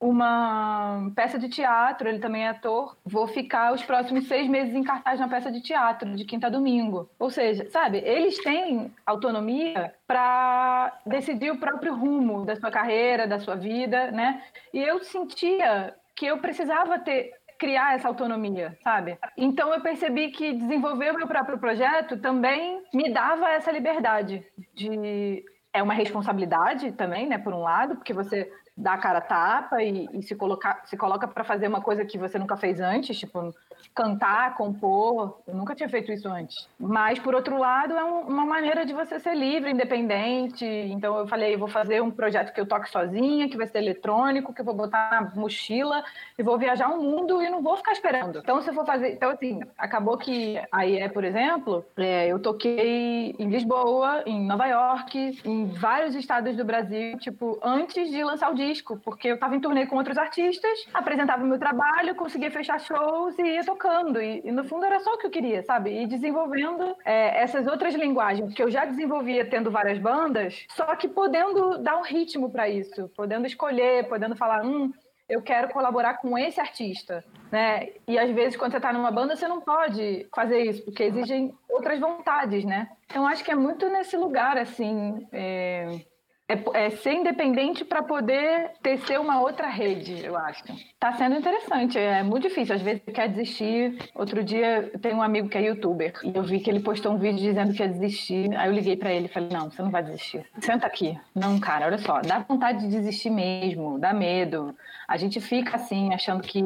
uma 0.02 1.12
peça 1.14 1.38
de 1.38 1.48
teatro, 1.48 2.08
ele 2.08 2.18
também 2.18 2.42
é 2.42 2.48
ator. 2.48 2.96
Vou 3.04 3.28
ficar 3.28 3.72
os 3.72 3.84
próximos 3.84 4.26
seis 4.26 4.48
meses 4.48 4.74
em 4.74 4.82
cartaz 4.82 5.20
na 5.20 5.28
peça 5.28 5.50
de 5.50 5.62
teatro, 5.62 6.16
de 6.16 6.24
quinta 6.24 6.48
a 6.48 6.50
domingo. 6.50 7.08
Ou 7.20 7.30
seja, 7.30 7.70
sabe, 7.70 7.98
eles 7.98 8.36
têm 8.42 8.92
autonomia 9.06 9.94
para 10.04 10.92
decidir 11.06 11.52
o 11.52 11.58
próprio 11.58 11.94
rumo 11.94 12.44
da 12.44 12.56
sua 12.56 12.68
carreira, 12.68 13.28
da 13.28 13.38
sua 13.38 13.54
vida, 13.54 14.10
né? 14.10 14.42
E 14.74 14.82
eu 14.82 15.04
sentia 15.04 15.94
que 16.16 16.26
eu 16.26 16.38
precisava 16.38 16.98
ter 16.98 17.30
criar 17.56 17.94
essa 17.94 18.08
autonomia, 18.08 18.76
sabe? 18.82 19.16
Então 19.36 19.72
eu 19.72 19.80
percebi 19.80 20.32
que 20.32 20.52
desenvolver 20.52 21.12
o 21.12 21.16
meu 21.16 21.28
próprio 21.28 21.58
projeto 21.58 22.16
também 22.16 22.82
me 22.92 23.12
dava 23.12 23.48
essa 23.50 23.70
liberdade 23.70 24.44
de 24.74 25.44
é 25.72 25.82
uma 25.82 25.94
responsabilidade 25.94 26.92
também, 26.92 27.26
né, 27.26 27.38
por 27.38 27.54
um 27.54 27.62
lado, 27.62 27.94
porque 27.94 28.12
você 28.12 28.50
dá 28.76 28.94
a 28.94 28.98
cara 28.98 29.18
a 29.18 29.22
tapa 29.22 29.82
e, 29.82 30.08
e 30.12 30.22
se, 30.22 30.34
colocar, 30.34 30.82
se 30.86 30.96
coloca 30.96 31.28
para 31.28 31.44
fazer 31.44 31.68
uma 31.68 31.80
coisa 31.80 32.04
que 32.04 32.18
você 32.18 32.38
nunca 32.38 32.56
fez 32.56 32.80
antes, 32.80 33.18
tipo 33.18 33.52
cantar, 33.94 34.54
compor. 34.56 35.38
Eu 35.46 35.54
nunca 35.54 35.74
tinha 35.74 35.88
feito 35.88 36.12
isso 36.12 36.28
antes. 36.28 36.68
Mas, 36.78 37.18
por 37.18 37.34
outro 37.34 37.58
lado, 37.58 37.94
é 37.94 38.04
um, 38.04 38.20
uma 38.20 38.44
maneira 38.44 38.84
de 38.84 38.92
você 38.92 39.18
ser 39.18 39.34
livre, 39.34 39.70
independente. 39.70 40.64
Então, 40.64 41.18
eu 41.18 41.26
falei, 41.26 41.56
vou 41.56 41.68
fazer 41.68 42.02
um 42.02 42.10
projeto 42.10 42.52
que 42.52 42.60
eu 42.60 42.66
toque 42.66 42.90
sozinha, 42.90 43.48
que 43.48 43.56
vai 43.56 43.66
ser 43.66 43.78
eletrônico, 43.78 44.52
que 44.52 44.60
eu 44.60 44.64
vou 44.64 44.74
botar 44.74 45.10
na 45.10 45.40
mochila 45.40 46.04
e 46.38 46.42
vou 46.42 46.58
viajar 46.58 46.88
o 46.88 47.02
mundo 47.02 47.42
e 47.42 47.50
não 47.50 47.62
vou 47.62 47.76
ficar 47.76 47.92
esperando. 47.92 48.38
Então, 48.38 48.60
se 48.62 48.70
eu 48.70 48.74
for 48.74 48.86
fazer... 48.86 49.12
Então, 49.12 49.30
assim, 49.30 49.60
acabou 49.76 50.16
que 50.16 50.60
aí 50.70 50.98
é, 50.98 51.08
por 51.08 51.24
exemplo, 51.24 51.84
é, 51.96 52.28
eu 52.28 52.38
toquei 52.38 53.34
em 53.38 53.48
Lisboa, 53.48 54.22
em 54.26 54.46
Nova 54.46 54.66
York, 54.66 55.40
em 55.44 55.66
vários 55.66 56.14
estados 56.14 56.56
do 56.56 56.64
Brasil, 56.64 57.18
tipo, 57.18 57.58
antes 57.62 58.10
de 58.10 58.22
lançar 58.22 58.50
o 58.50 58.54
disco, 58.54 58.98
porque 59.04 59.28
eu 59.28 59.34
estava 59.34 59.56
em 59.56 59.60
turnê 59.60 59.86
com 59.86 59.96
outros 59.96 60.18
artistas, 60.18 60.86
apresentava 60.92 61.42
o 61.42 61.46
meu 61.46 61.58
trabalho, 61.58 62.14
conseguia 62.14 62.50
fechar 62.50 62.78
shows 62.80 63.38
e 63.38 63.42
ia 63.42 63.62
tocando. 63.72 64.20
E, 64.20 64.42
e, 64.44 64.52
no 64.52 64.64
fundo 64.64 64.84
era 64.84 65.00
só 65.00 65.14
o 65.14 65.18
que 65.18 65.26
eu 65.26 65.30
queria, 65.30 65.62
sabe? 65.62 66.02
E 66.02 66.06
desenvolvendo 66.06 66.96
é, 67.04 67.42
essas 67.42 67.66
outras 67.66 67.94
linguagens 67.94 68.54
que 68.54 68.62
eu 68.62 68.70
já 68.70 68.84
desenvolvia 68.84 69.44
tendo 69.44 69.70
várias 69.70 69.98
bandas, 69.98 70.66
só 70.70 70.94
que 70.96 71.08
podendo 71.08 71.78
dar 71.78 71.98
um 71.98 72.02
ritmo 72.02 72.50
para 72.50 72.68
isso, 72.68 73.08
podendo 73.16 73.46
escolher, 73.46 74.08
podendo 74.08 74.36
falar, 74.36 74.64
hum, 74.64 74.92
eu 75.28 75.40
quero 75.40 75.68
colaborar 75.68 76.14
com 76.14 76.36
esse 76.36 76.60
artista, 76.60 77.24
né? 77.50 77.88
E 78.06 78.18
às 78.18 78.30
vezes 78.30 78.56
quando 78.56 78.72
você 78.72 78.76
está 78.76 78.92
numa 78.92 79.10
banda 79.10 79.34
você 79.34 79.48
não 79.48 79.60
pode 79.60 80.28
fazer 80.34 80.62
isso 80.62 80.84
porque 80.84 81.04
exigem 81.04 81.54
outras 81.70 81.98
vontades, 81.98 82.64
né? 82.64 82.88
Então 83.06 83.26
acho 83.26 83.42
que 83.42 83.50
é 83.50 83.54
muito 83.54 83.88
nesse 83.88 84.16
lugar 84.16 84.58
assim. 84.58 85.26
É 85.32 86.00
é, 86.48 86.86
é 86.86 86.90
ser 86.90 87.14
independente 87.14 87.84
para 87.84 88.02
poder 88.02 88.72
tecer 88.82 89.18
uma 89.18 89.40
outra 89.40 89.68
rede, 89.68 90.24
eu 90.24 90.36
acho. 90.36 90.62
Tá 90.98 91.12
sendo 91.14 91.36
interessante, 91.36 91.98
é 91.98 92.22
muito 92.22 92.48
difícil. 92.48 92.74
Às 92.74 92.82
vezes 92.82 93.02
quer 93.14 93.28
desistir. 93.28 93.98
Outro 94.14 94.42
dia 94.44 94.90
tem 95.00 95.14
um 95.14 95.22
amigo 95.22 95.48
que 95.48 95.56
é 95.56 95.62
youtuber 95.62 96.12
e 96.22 96.36
eu 96.36 96.42
vi 96.42 96.60
que 96.60 96.68
ele 96.68 96.80
postou 96.80 97.12
um 97.12 97.18
vídeo 97.18 97.38
dizendo 97.38 97.72
que 97.72 97.82
ia 97.82 97.88
desistir. 97.88 98.54
Aí 98.56 98.68
eu 98.68 98.74
liguei 98.74 98.96
para 98.96 99.12
ele 99.12 99.26
e 99.26 99.28
falei: 99.28 99.48
Não, 99.50 99.70
você 99.70 99.82
não 99.82 99.90
vai 99.90 100.02
desistir. 100.02 100.44
Senta 100.60 100.86
aqui. 100.86 101.18
Não, 101.34 101.58
cara, 101.58 101.86
olha 101.86 101.98
só, 101.98 102.20
dá 102.20 102.40
vontade 102.40 102.80
de 102.80 102.88
desistir 102.88 103.30
mesmo, 103.30 103.98
dá 103.98 104.12
medo. 104.12 104.76
A 105.08 105.16
gente 105.16 105.40
fica 105.40 105.76
assim, 105.76 106.12
achando 106.12 106.42
que, 106.42 106.62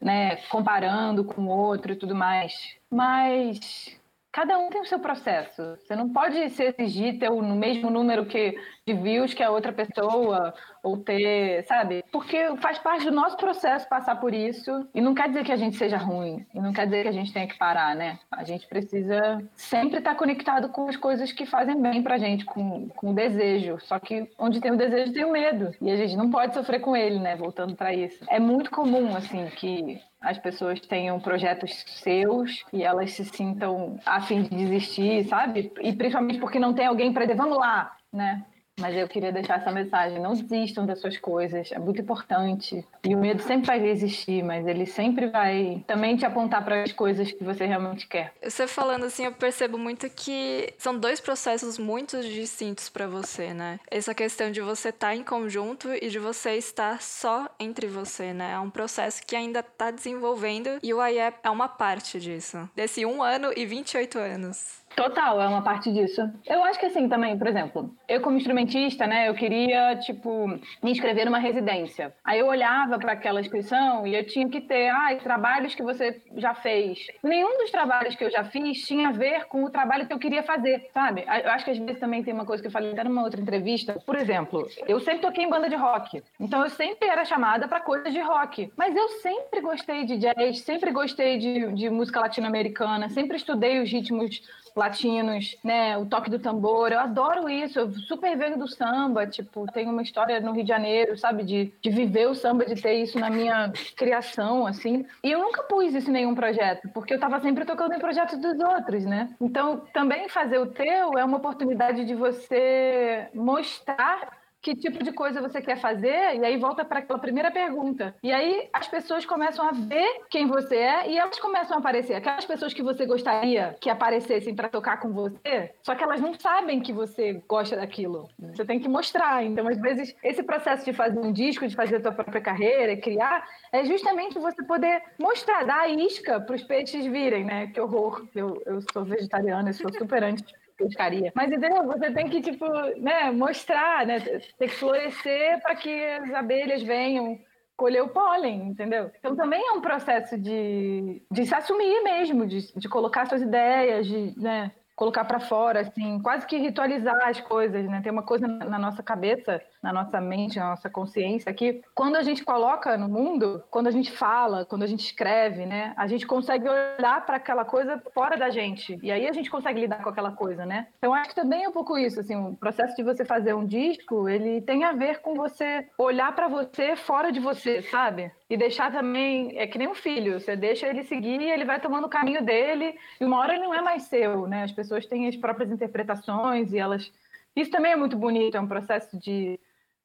né, 0.00 0.36
comparando 0.48 1.24
com 1.24 1.42
o 1.42 1.48
outro 1.48 1.92
e 1.92 1.96
tudo 1.96 2.14
mais. 2.14 2.52
Mas 2.90 3.99
cada 4.32 4.58
um 4.58 4.70
tem 4.70 4.80
o 4.80 4.86
seu 4.86 4.98
processo. 4.98 5.76
Você 5.76 5.96
não 5.96 6.08
pode 6.08 6.50
se 6.50 6.64
exigir 6.64 7.18
ter 7.18 7.30
o 7.30 7.42
mesmo 7.42 7.90
número 7.90 8.26
que, 8.26 8.56
de 8.86 8.94
views 8.94 9.34
que 9.34 9.42
a 9.42 9.50
outra 9.50 9.72
pessoa, 9.72 10.54
ou 10.82 10.96
ter, 10.98 11.64
sabe? 11.64 12.04
Porque 12.12 12.56
faz 12.56 12.78
parte 12.78 13.04
do 13.04 13.12
nosso 13.12 13.36
processo 13.36 13.88
passar 13.88 14.16
por 14.20 14.32
isso. 14.32 14.88
E 14.94 15.00
não 15.00 15.14
quer 15.14 15.28
dizer 15.28 15.44
que 15.44 15.52
a 15.52 15.56
gente 15.56 15.76
seja 15.76 15.96
ruim. 15.96 16.46
E 16.54 16.60
não 16.60 16.72
quer 16.72 16.86
dizer 16.86 17.02
que 17.02 17.08
a 17.08 17.12
gente 17.12 17.32
tenha 17.32 17.46
que 17.46 17.58
parar, 17.58 17.94
né? 17.94 18.18
A 18.30 18.44
gente 18.44 18.66
precisa 18.66 19.42
sempre 19.54 19.98
estar 19.98 20.14
conectado 20.14 20.68
com 20.68 20.88
as 20.88 20.96
coisas 20.96 21.32
que 21.32 21.44
fazem 21.46 21.80
bem 21.80 22.02
pra 22.02 22.18
gente, 22.18 22.44
com, 22.44 22.88
com 22.90 23.10
o 23.10 23.14
desejo. 23.14 23.78
Só 23.80 23.98
que 23.98 24.30
onde 24.38 24.60
tem 24.60 24.72
o 24.72 24.76
desejo 24.76 25.12
tem 25.12 25.24
o 25.24 25.32
medo. 25.32 25.74
E 25.80 25.90
a 25.90 25.96
gente 25.96 26.16
não 26.16 26.30
pode 26.30 26.54
sofrer 26.54 26.80
com 26.80 26.96
ele, 26.96 27.18
né? 27.18 27.36
Voltando 27.36 27.74
para 27.74 27.92
isso. 27.92 28.24
É 28.28 28.38
muito 28.38 28.70
comum, 28.70 29.16
assim, 29.16 29.46
que 29.56 30.00
as 30.20 30.38
pessoas 30.38 30.80
tenham 30.80 31.18
projetos 31.18 31.84
seus 31.86 32.64
e 32.72 32.82
elas 32.82 33.12
se 33.12 33.24
sintam 33.24 33.98
a 34.04 34.20
fim 34.20 34.42
de 34.42 34.50
desistir, 34.50 35.24
sabe? 35.24 35.72
E 35.80 35.92
principalmente 35.92 36.38
porque 36.38 36.58
não 36.58 36.74
tem 36.74 36.86
alguém 36.86 37.12
para 37.12 37.24
dizer, 37.24 37.36
vamos 37.36 37.56
lá, 37.56 37.96
né? 38.12 38.44
Mas 38.80 38.96
eu 38.96 39.06
queria 39.06 39.30
deixar 39.30 39.60
essa 39.60 39.70
mensagem: 39.70 40.18
não 40.18 40.34
desistam 40.34 40.86
das 40.86 41.00
suas 41.00 41.18
coisas, 41.18 41.70
é 41.70 41.78
muito 41.78 42.00
importante. 42.00 42.84
E 43.04 43.14
o 43.14 43.18
medo 43.18 43.42
sempre 43.42 43.66
vai 43.66 43.88
existir, 43.88 44.42
mas 44.42 44.66
ele 44.66 44.86
sempre 44.86 45.28
vai 45.28 45.84
também 45.86 46.16
te 46.16 46.24
apontar 46.24 46.64
para 46.64 46.82
as 46.82 46.92
coisas 46.92 47.30
que 47.30 47.44
você 47.44 47.66
realmente 47.66 48.06
quer. 48.06 48.32
Você 48.42 48.66
falando 48.66 49.04
assim, 49.04 49.24
eu 49.24 49.32
percebo 49.32 49.78
muito 49.78 50.08
que 50.10 50.72
são 50.78 50.98
dois 50.98 51.20
processos 51.20 51.78
muito 51.78 52.20
distintos 52.22 52.88
para 52.88 53.06
você, 53.06 53.52
né? 53.52 53.78
Essa 53.90 54.14
questão 54.14 54.50
de 54.50 54.60
você 54.60 54.88
estar 54.88 55.08
tá 55.08 55.14
em 55.14 55.22
conjunto 55.22 55.88
e 56.00 56.08
de 56.08 56.18
você 56.18 56.56
estar 56.56 57.02
só 57.02 57.48
entre 57.58 57.86
você, 57.86 58.32
né? 58.32 58.52
É 58.52 58.58
um 58.58 58.70
processo 58.70 59.22
que 59.26 59.36
ainda 59.36 59.60
está 59.60 59.90
desenvolvendo 59.90 60.78
e 60.82 60.94
o 60.94 61.06
IEP 61.06 61.38
é 61.42 61.50
uma 61.50 61.68
parte 61.68 62.18
disso. 62.18 62.68
Desse 62.74 63.04
um 63.04 63.22
ano 63.22 63.52
e 63.56 63.66
28 63.66 64.18
anos. 64.18 64.79
Total, 64.94 65.40
é 65.40 65.48
uma 65.48 65.62
parte 65.62 65.92
disso. 65.92 66.20
Eu 66.46 66.62
acho 66.64 66.78
que 66.78 66.86
assim 66.86 67.08
também, 67.08 67.38
por 67.38 67.46
exemplo, 67.46 67.94
eu 68.08 68.20
como 68.20 68.36
instrumentista, 68.36 69.06
né, 69.06 69.28
eu 69.28 69.34
queria, 69.34 69.96
tipo, 69.96 70.46
me 70.82 70.90
inscrever 70.90 71.24
numa 71.24 71.38
residência. 71.38 72.14
Aí 72.24 72.38
eu 72.38 72.46
olhava 72.46 72.98
para 72.98 73.12
aquela 73.12 73.40
inscrição 73.40 74.06
e 74.06 74.14
eu 74.14 74.26
tinha 74.26 74.48
que 74.48 74.60
ter, 74.60 74.88
ah, 74.88 75.16
trabalhos 75.22 75.74
que 75.74 75.82
você 75.82 76.20
já 76.36 76.54
fez. 76.54 77.06
Nenhum 77.22 77.58
dos 77.58 77.70
trabalhos 77.70 78.14
que 78.14 78.24
eu 78.24 78.30
já 78.30 78.44
fiz 78.44 78.82
tinha 78.86 79.08
a 79.08 79.12
ver 79.12 79.46
com 79.46 79.64
o 79.64 79.70
trabalho 79.70 80.06
que 80.06 80.12
eu 80.12 80.18
queria 80.18 80.42
fazer, 80.42 80.88
sabe? 80.92 81.22
Eu 81.22 81.50
acho 81.50 81.64
que 81.64 81.70
às 81.70 81.78
vezes 81.78 82.00
também 82.00 82.22
tem 82.22 82.34
uma 82.34 82.44
coisa 82.44 82.62
que 82.62 82.66
eu 82.66 82.72
falei 82.72 82.92
até 82.92 83.04
numa 83.04 83.22
outra 83.22 83.40
entrevista. 83.40 83.94
Por 84.04 84.16
exemplo, 84.16 84.68
eu 84.86 85.00
sempre 85.00 85.20
toquei 85.20 85.44
em 85.44 85.50
banda 85.50 85.68
de 85.68 85.76
rock. 85.76 86.22
Então 86.38 86.62
eu 86.62 86.70
sempre 86.70 87.08
era 87.08 87.24
chamada 87.24 87.68
para 87.68 87.80
coisas 87.80 88.12
de 88.12 88.20
rock. 88.20 88.72
Mas 88.76 88.94
eu 88.94 89.08
sempre 89.20 89.60
gostei 89.60 90.04
de 90.04 90.18
jazz, 90.18 90.60
sempre 90.60 90.90
gostei 90.90 91.38
de, 91.38 91.72
de 91.72 91.88
música 91.88 92.20
latino-americana, 92.20 93.08
sempre 93.08 93.36
estudei 93.36 93.80
os 93.80 93.90
ritmos 93.90 94.42
latinos, 94.74 95.56
né? 95.62 95.96
O 95.98 96.06
toque 96.06 96.30
do 96.30 96.38
tambor. 96.38 96.92
Eu 96.92 97.00
adoro 97.00 97.48
isso. 97.48 97.78
Eu 97.78 97.92
super 97.92 98.36
venho 98.36 98.58
do 98.58 98.68
samba. 98.68 99.26
Tipo, 99.26 99.66
tenho 99.72 99.90
uma 99.90 100.02
história 100.02 100.40
no 100.40 100.52
Rio 100.52 100.64
de 100.64 100.68
Janeiro, 100.68 101.16
sabe? 101.18 101.44
De, 101.44 101.72
de 101.80 101.90
viver 101.90 102.28
o 102.28 102.34
samba, 102.34 102.64
de 102.64 102.80
ter 102.80 102.94
isso 102.94 103.18
na 103.18 103.30
minha 103.30 103.72
criação, 103.96 104.66
assim. 104.66 105.06
E 105.22 105.30
eu 105.30 105.40
nunca 105.40 105.62
pus 105.62 105.94
isso 105.94 106.10
em 106.10 106.12
nenhum 106.12 106.34
projeto, 106.34 106.88
porque 106.94 107.14
eu 107.14 107.20
tava 107.20 107.40
sempre 107.40 107.64
tocando 107.64 107.94
em 107.94 107.98
projetos 107.98 108.38
dos 108.38 108.58
outros, 108.58 109.04
né? 109.04 109.30
Então, 109.40 109.82
também 109.92 110.28
fazer 110.28 110.58
o 110.58 110.66
teu 110.66 111.18
é 111.18 111.24
uma 111.24 111.38
oportunidade 111.38 112.04
de 112.04 112.14
você 112.14 113.28
mostrar 113.34 114.39
que 114.62 114.74
tipo 114.74 115.02
de 115.02 115.12
coisa 115.12 115.40
você 115.40 115.60
quer 115.60 115.76
fazer, 115.76 116.36
e 116.36 116.44
aí 116.44 116.56
volta 116.56 116.84
para 116.84 117.00
aquela 117.00 117.18
primeira 117.18 117.50
pergunta. 117.50 118.14
E 118.22 118.32
aí 118.32 118.68
as 118.72 118.86
pessoas 118.88 119.24
começam 119.24 119.66
a 119.66 119.72
ver 119.72 120.22
quem 120.28 120.46
você 120.46 120.76
é 120.76 121.10
e 121.10 121.18
elas 121.18 121.38
começam 121.38 121.76
a 121.76 121.80
aparecer. 121.80 122.14
Aquelas 122.14 122.44
pessoas 122.44 122.74
que 122.74 122.82
você 122.82 123.06
gostaria 123.06 123.76
que 123.80 123.88
aparecessem 123.88 124.54
para 124.54 124.68
tocar 124.68 125.00
com 125.00 125.12
você, 125.12 125.72
só 125.82 125.94
que 125.94 126.04
elas 126.04 126.20
não 126.20 126.34
sabem 126.34 126.80
que 126.80 126.92
você 126.92 127.42
gosta 127.48 127.76
daquilo. 127.76 128.28
Você 128.38 128.64
tem 128.64 128.78
que 128.78 128.88
mostrar. 128.88 129.44
Então, 129.44 129.66
às 129.66 129.80
vezes, 129.80 130.14
esse 130.22 130.42
processo 130.42 130.84
de 130.84 130.92
fazer 130.92 131.18
um 131.18 131.32
disco, 131.32 131.66
de 131.66 131.74
fazer 131.74 131.96
a 131.96 132.00
tua 132.00 132.12
própria 132.12 132.40
carreira, 132.40 132.96
criar, 132.96 133.46
é 133.72 133.84
justamente 133.84 134.38
você 134.38 134.62
poder 134.64 135.02
mostrar, 135.18 135.64
dar 135.64 135.80
a 135.80 135.88
isca 135.88 136.40
para 136.40 136.56
os 136.56 136.62
peixes 136.62 137.06
virem, 137.06 137.44
né? 137.44 137.68
Que 137.68 137.80
horror. 137.80 138.26
Eu, 138.34 138.62
eu 138.66 138.80
sou 138.92 139.04
vegetariana, 139.04 139.70
eu 139.70 139.74
sou 139.74 139.92
super 139.92 140.22
anti 140.22 140.44
pescaria. 140.84 141.32
Mas 141.34 141.50
entendeu? 141.50 141.84
Você 141.86 142.10
tem 142.12 142.28
que, 142.28 142.40
tipo, 142.40 142.66
né, 142.98 143.30
mostrar, 143.30 144.06
né? 144.06 144.20
Tem 144.58 144.68
que 144.68 144.74
florescer 144.74 145.60
para 145.62 145.74
que 145.74 146.04
as 146.04 146.34
abelhas 146.34 146.82
venham 146.82 147.38
colher 147.76 148.02
o 148.02 148.08
pólen, 148.08 148.68
entendeu? 148.68 149.10
Então 149.18 149.34
também 149.34 149.66
é 149.66 149.72
um 149.72 149.80
processo 149.80 150.36
de, 150.36 151.22
de 151.30 151.46
se 151.46 151.54
assumir 151.54 152.02
mesmo, 152.02 152.46
de, 152.46 152.72
de 152.76 152.88
colocar 152.88 153.26
suas 153.26 153.40
ideias, 153.40 154.06
de, 154.06 154.38
né, 154.38 154.70
colocar 154.94 155.24
para 155.24 155.40
fora, 155.40 155.80
assim, 155.80 156.20
quase 156.20 156.46
que 156.46 156.58
ritualizar 156.58 157.26
as 157.26 157.40
coisas, 157.40 157.82
né? 157.86 158.02
Tem 158.02 158.12
uma 158.12 158.22
coisa 158.22 158.46
na 158.46 158.78
nossa 158.78 159.02
cabeça 159.02 159.62
na 159.82 159.92
nossa 159.92 160.20
mente, 160.20 160.58
na 160.58 160.70
nossa 160.70 160.90
consciência, 160.90 161.52
que 161.54 161.82
quando 161.94 162.16
a 162.16 162.22
gente 162.22 162.44
coloca 162.44 162.96
no 162.98 163.08
mundo, 163.08 163.62
quando 163.70 163.86
a 163.86 163.90
gente 163.90 164.10
fala, 164.12 164.64
quando 164.64 164.82
a 164.82 164.86
gente 164.86 165.04
escreve, 165.04 165.64
né, 165.64 165.94
a 165.96 166.06
gente 166.06 166.26
consegue 166.26 166.68
olhar 166.68 167.24
para 167.24 167.36
aquela 167.36 167.64
coisa 167.64 168.02
fora 168.12 168.36
da 168.36 168.50
gente. 168.50 168.98
E 169.02 169.10
aí 169.10 169.26
a 169.26 169.32
gente 169.32 169.50
consegue 169.50 169.80
lidar 169.80 170.02
com 170.02 170.10
aquela 170.10 170.32
coisa, 170.32 170.66
né? 170.66 170.88
Então 170.98 171.14
acho 171.14 171.30
que 171.30 171.34
também 171.34 171.64
é 171.64 171.68
um 171.68 171.72
pouco 171.72 171.96
isso, 171.96 172.20
assim, 172.20 172.36
o 172.36 172.54
processo 172.56 172.94
de 172.94 173.02
você 173.02 173.24
fazer 173.24 173.54
um 173.54 173.64
disco, 173.64 174.28
ele 174.28 174.60
tem 174.60 174.84
a 174.84 174.92
ver 174.92 175.20
com 175.20 175.34
você 175.34 175.86
olhar 175.96 176.34
para 176.34 176.48
você 176.48 176.94
fora 176.96 177.32
de 177.32 177.40
você, 177.40 177.82
sabe? 177.82 178.30
E 178.48 178.56
deixar 178.56 178.92
também, 178.92 179.58
é 179.58 179.66
que 179.66 179.78
nem 179.78 179.88
um 179.88 179.94
filho, 179.94 180.38
você 180.38 180.56
deixa 180.56 180.88
ele 180.88 181.04
seguir, 181.04 181.40
ele 181.40 181.64
vai 181.64 181.80
tomando 181.80 182.06
o 182.06 182.10
caminho 182.10 182.44
dele, 182.44 182.98
e 183.20 183.24
uma 183.24 183.38
hora 183.38 183.54
ele 183.54 183.62
não 183.62 183.74
é 183.74 183.80
mais 183.80 184.02
seu, 184.04 184.46
né? 184.46 184.64
As 184.64 184.72
pessoas 184.72 185.06
têm 185.06 185.26
as 185.26 185.36
próprias 185.36 185.70
interpretações 185.70 186.72
e 186.72 186.78
elas 186.78 187.10
isso 187.54 187.70
também 187.70 187.92
é 187.92 187.96
muito 187.96 188.16
bonito, 188.16 188.56
é 188.56 188.60
um 188.60 188.68
processo 188.68 189.18
de 189.18 189.58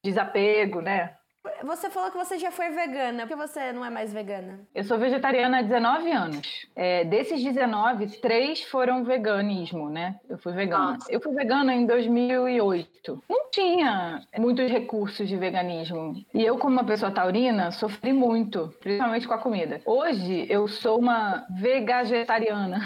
desapego, 0.05 0.81
né? 0.81 1.15
Você 1.63 1.89
falou 1.89 2.11
que 2.11 2.17
você 2.17 2.37
já 2.37 2.51
foi 2.51 2.69
vegana. 2.69 3.23
Por 3.23 3.29
que 3.29 3.35
você 3.35 3.71
não 3.71 3.85
é 3.85 3.89
mais 3.89 4.11
vegana? 4.11 4.59
Eu 4.73 4.83
sou 4.83 4.97
vegetariana 4.97 5.59
há 5.59 5.61
19 5.61 6.11
anos. 6.11 6.67
É, 6.75 7.03
desses 7.03 7.43
19, 7.43 8.19
três 8.19 8.63
foram 8.63 9.03
veganismo, 9.03 9.89
né? 9.89 10.15
Eu 10.29 10.37
fui 10.37 10.53
vegana. 10.53 10.93
Nossa. 10.93 11.11
Eu 11.11 11.21
fui 11.21 11.33
vegana 11.33 11.73
em 11.73 11.85
2008. 11.85 13.23
Não 13.29 13.49
tinha 13.51 14.21
muitos 14.37 14.69
recursos 14.71 15.27
de 15.27 15.37
veganismo. 15.37 16.15
E 16.33 16.43
eu, 16.43 16.57
como 16.57 16.73
uma 16.73 16.83
pessoa 16.83 17.11
taurina, 17.11 17.71
sofri 17.71 18.11
muito, 18.11 18.73
principalmente 18.79 19.27
com 19.27 19.33
a 19.33 19.37
comida. 19.37 19.81
Hoje, 19.85 20.45
eu 20.49 20.67
sou 20.67 20.99
uma 20.99 21.45
vegetariana. 21.49 22.79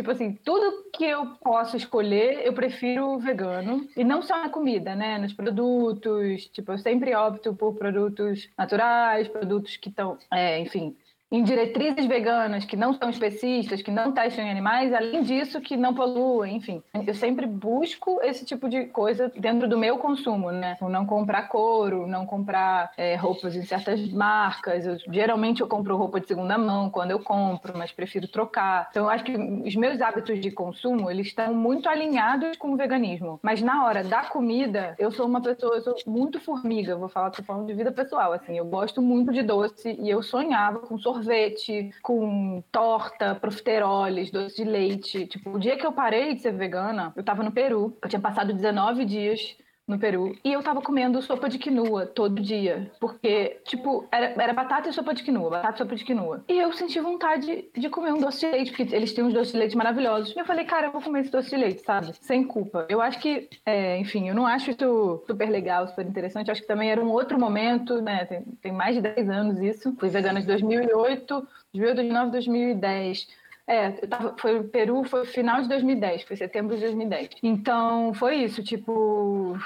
Tipo 0.00 0.10
assim, 0.10 0.32
tudo 0.44 0.90
que 0.92 1.04
eu 1.04 1.26
posso 1.42 1.76
escolher, 1.76 2.44
eu 2.44 2.52
prefiro 2.52 3.18
vegano. 3.18 3.86
E 3.96 4.02
não 4.02 4.22
só 4.22 4.38
na 4.38 4.48
comida, 4.48 4.94
né? 4.94 5.18
Nos 5.18 5.32
produtos. 5.32 6.46
Tipo, 6.46 6.72
eu 6.72 6.78
sempre 6.78 7.14
opto 7.14 7.54
por 7.54 7.74
produtos 7.74 8.48
naturais, 8.56 9.28
produtos 9.28 9.76
que 9.76 9.90
estão, 9.90 10.18
é, 10.30 10.58
enfim, 10.58 10.96
em 11.30 11.44
diretrizes 11.44 12.06
veganas 12.06 12.64
que 12.64 12.76
não 12.76 12.92
são 12.92 13.08
especistas, 13.08 13.80
que 13.82 13.90
não 13.90 14.10
testam 14.10 14.44
em 14.44 14.50
animais, 14.50 14.92
além 14.92 15.22
disso, 15.22 15.60
que 15.60 15.76
não 15.76 15.94
poluem, 15.94 16.56
enfim. 16.56 16.82
Eu 17.06 17.14
sempre 17.14 17.46
busco 17.46 18.20
esse 18.22 18.44
tipo 18.44 18.68
de 18.68 18.86
coisa 18.86 19.30
dentro 19.36 19.68
do 19.68 19.78
meu 19.78 19.98
consumo, 19.98 20.50
né? 20.50 20.76
Não 20.80 21.06
comprar 21.06 21.42
couro, 21.48 22.06
não 22.06 22.26
comprar 22.26 22.90
é, 22.96 23.14
roupas 23.14 23.54
em 23.54 23.62
certas 23.62 24.10
marcas. 24.12 24.84
Eu, 24.84 24.96
geralmente 25.12 25.60
eu 25.60 25.68
compro 25.68 25.96
roupa 25.96 26.20
de 26.20 26.26
segunda 26.26 26.58
mão 26.58 26.90
quando 26.90 27.12
eu 27.12 27.20
compro, 27.20 27.78
mas 27.78 27.92
prefiro 27.92 28.26
trocar. 28.26 28.88
Então 28.90 29.04
eu 29.04 29.10
acho 29.10 29.22
que 29.22 29.36
os 29.36 29.76
meus 29.76 30.00
hábitos 30.00 30.40
de 30.40 30.50
consumo, 30.50 31.10
eles 31.10 31.28
estão 31.28 31.54
muito 31.54 31.88
alinhados 31.88 32.56
com 32.56 32.72
o 32.72 32.76
veganismo. 32.76 33.38
Mas 33.40 33.62
na 33.62 33.84
hora 33.84 34.02
da 34.02 34.24
comida, 34.24 34.96
eu 34.98 35.12
sou 35.12 35.26
uma 35.26 35.40
pessoa, 35.40 35.76
eu 35.76 35.82
sou 35.82 35.94
muito 36.06 36.40
formiga, 36.40 36.96
vou 36.96 37.08
falar, 37.08 37.30
tô 37.30 37.42
falando 37.44 37.68
de 37.68 37.74
vida 37.74 37.92
pessoal, 37.92 38.32
assim. 38.32 38.58
Eu 38.58 38.64
gosto 38.64 39.00
muito 39.00 39.32
de 39.32 39.42
doce 39.42 39.96
e 40.00 40.10
eu 40.10 40.22
sonhava 40.22 40.80
com 40.80 40.98
sorvete 40.98 41.19
sorvete, 41.20 41.90
com 42.02 42.62
torta, 42.72 43.34
profiteroles, 43.34 44.30
doce 44.30 44.56
de 44.56 44.64
leite. 44.64 45.26
Tipo, 45.26 45.50
o 45.50 45.58
dia 45.58 45.76
que 45.76 45.86
eu 45.86 45.92
parei 45.92 46.34
de 46.34 46.40
ser 46.40 46.52
vegana, 46.52 47.12
eu 47.14 47.22
tava 47.22 47.42
no 47.42 47.52
Peru. 47.52 47.96
Eu 48.02 48.08
tinha 48.08 48.20
passado 48.20 48.52
19 48.52 49.04
dias 49.04 49.56
no 49.90 49.98
Peru. 49.98 50.36
E 50.44 50.52
eu 50.52 50.62
tava 50.62 50.80
comendo 50.80 51.20
sopa 51.20 51.48
de 51.48 51.58
quinua 51.58 52.06
todo 52.06 52.40
dia. 52.40 52.90
Porque, 53.00 53.60
tipo, 53.64 54.06
era, 54.10 54.42
era 54.42 54.52
batata 54.52 54.88
e 54.88 54.92
sopa 54.92 55.12
de 55.12 55.22
quinua, 55.22 55.50
batata 55.50 55.74
e 55.74 55.78
sopa 55.78 55.96
de 55.96 56.04
quinua. 56.04 56.44
E 56.48 56.58
eu 56.58 56.72
senti 56.72 56.98
vontade 57.00 57.68
de 57.76 57.90
comer 57.90 58.12
um 58.12 58.20
doce 58.20 58.40
de 58.40 58.52
leite, 58.52 58.70
porque 58.72 58.94
eles 58.94 59.12
têm 59.12 59.24
uns 59.24 59.34
doces 59.34 59.52
de 59.52 59.58
leite 59.58 59.76
maravilhosos. 59.76 60.34
E 60.34 60.38
eu 60.38 60.44
falei, 60.44 60.64
cara, 60.64 60.86
eu 60.86 60.92
vou 60.92 61.02
comer 61.02 61.20
esse 61.20 61.30
doce 61.30 61.50
de 61.50 61.56
leite, 61.56 61.82
sabe? 61.82 62.12
Sem 62.20 62.44
culpa. 62.44 62.86
Eu 62.88 63.00
acho 63.00 63.18
que, 63.18 63.48
é, 63.66 63.98
enfim, 63.98 64.28
eu 64.28 64.34
não 64.34 64.46
acho 64.46 64.70
isso 64.70 65.22
super 65.26 65.48
legal, 65.50 65.88
super 65.88 66.06
interessante. 66.06 66.48
Eu 66.48 66.52
acho 66.52 66.62
que 66.62 66.68
também 66.68 66.90
era 66.90 67.02
um 67.02 67.10
outro 67.10 67.38
momento, 67.38 68.00
né? 68.00 68.24
Tem, 68.24 68.42
tem 68.62 68.72
mais 68.72 68.94
de 68.94 69.02
10 69.02 69.28
anos 69.28 69.58
isso. 69.60 69.94
Fui 69.98 70.08
vegana 70.08 70.40
de 70.40 70.46
2008, 70.46 71.48
2009, 71.72 72.30
2010. 72.30 73.39
É, 73.66 73.90
tava, 74.06 74.34
foi 74.38 74.62
Peru, 74.64 75.04
foi 75.04 75.24
final 75.24 75.62
de 75.62 75.68
2010, 75.68 76.22
foi 76.24 76.36
setembro 76.36 76.74
de 76.74 76.82
2010. 76.82 77.30
Então, 77.42 78.12
foi 78.14 78.36
isso, 78.36 78.62
tipo, 78.62 79.56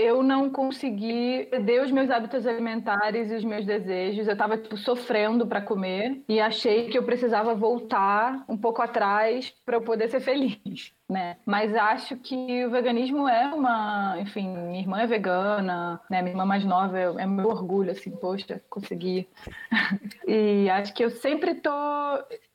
eu 0.00 0.22
não 0.22 0.48
consegui 0.48 1.46
perder 1.50 1.82
os 1.82 1.90
meus 1.90 2.10
hábitos 2.10 2.46
alimentares 2.46 3.30
e 3.30 3.34
os 3.34 3.44
meus 3.44 3.66
desejos. 3.66 4.26
Eu 4.26 4.32
estava 4.32 4.56
tipo, 4.56 4.74
sofrendo 4.78 5.46
para 5.46 5.60
comer 5.60 6.22
e 6.26 6.40
achei 6.40 6.88
que 6.88 6.96
eu 6.96 7.02
precisava 7.02 7.54
voltar 7.54 8.42
um 8.48 8.56
pouco 8.56 8.80
atrás 8.80 9.52
para 9.64 9.76
eu 9.76 9.82
poder 9.82 10.08
ser 10.08 10.20
feliz. 10.20 10.92
Né? 11.10 11.38
Mas 11.44 11.74
acho 11.74 12.16
que 12.18 12.64
o 12.64 12.70
veganismo 12.70 13.26
é 13.26 13.52
uma, 13.52 14.14
enfim, 14.20 14.48
minha 14.48 14.78
irmã 14.78 15.00
é 15.00 15.08
vegana, 15.08 16.00
né? 16.08 16.22
Minha 16.22 16.34
irmã 16.34 16.46
mais 16.46 16.64
nova 16.64 16.96
é, 16.96 17.02
é 17.22 17.26
meu 17.26 17.48
orgulho, 17.48 17.90
assim, 17.90 18.12
poxa, 18.12 18.62
consegui. 18.70 19.28
e 20.24 20.70
acho 20.70 20.94
que 20.94 21.04
eu 21.04 21.10
sempre 21.10 21.56
tô 21.56 21.70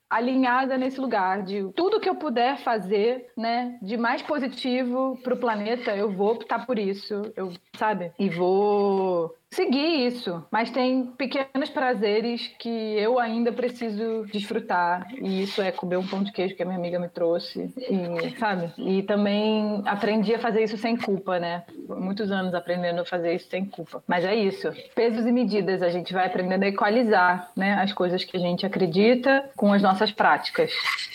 alinhada 0.10 0.78
nesse 0.78 0.99
lugar 0.99 1.43
de 1.43 1.72
tudo 1.76 1.99
que 1.99 2.10
eu 2.10 2.16
puder 2.16 2.58
fazer, 2.60 3.32
né, 3.38 3.78
de 3.82 3.97
mais 3.97 4.22
positivo 4.22 5.20
para 5.24 5.34
o 5.34 5.39
planeta, 5.39 5.95
eu 5.95 6.12
vou 6.12 6.34
optar 6.34 6.66
por 6.66 6.78
isso, 6.78 7.32
eu, 7.36 7.51
sabe? 7.78 8.12
E 8.20 8.30
vou 8.30 9.34
seguir 9.56 10.08
isso, 10.08 10.45
mas 10.51 10.70
tem 10.70 11.06
pequenos 11.18 11.70
prazeres 11.70 12.51
que 12.60 12.70
eu 12.70 13.18
ainda 13.20 13.51
preciso 13.51 14.26
desfrutar, 14.32 15.08
e 15.14 15.43
isso 15.43 15.62
é 15.62 15.72
comer 15.72 15.97
um 15.97 16.06
pão 16.06 16.24
de 16.24 16.32
queijo 16.32 16.56
que 16.56 16.62
a 16.62 16.66
minha 16.66 16.78
amiga 16.78 16.99
me 16.99 17.08
trouxe, 17.08 17.74
e, 17.78 18.38
sabe? 18.38 18.74
E 18.78 19.03
também 19.03 19.82
aprendi 19.86 20.36
a 20.36 20.39
fazer 20.39 20.64
isso 20.64 20.78
sem 20.78 20.97
culpa, 20.97 21.39
né? 21.39 21.64
Muitos 21.88 22.32
anos 22.32 22.53
aprendendo 22.53 23.01
a 23.01 23.06
fazer 23.06 23.34
isso 23.34 23.49
sem 23.49 23.66
culpa. 23.66 24.03
Mas 24.06 24.26
é 24.26 24.36
isso, 24.36 24.72
pesos 24.93 25.26
e 25.26 25.32
medidas, 25.32 25.82
a 25.82 25.89
gente 25.89 26.14
vai 26.14 26.28
aprendendo 26.28 26.64
a 26.64 26.68
equalizar, 26.68 27.49
né, 27.56 27.76
as 27.76 27.93
coisas 27.93 28.24
que 28.24 28.36
a 28.36 28.39
gente 28.39 28.66
acredita 28.66 29.49
com 29.56 29.72
as 29.72 29.82
nossas 29.82 30.12
práticas. 30.12 30.72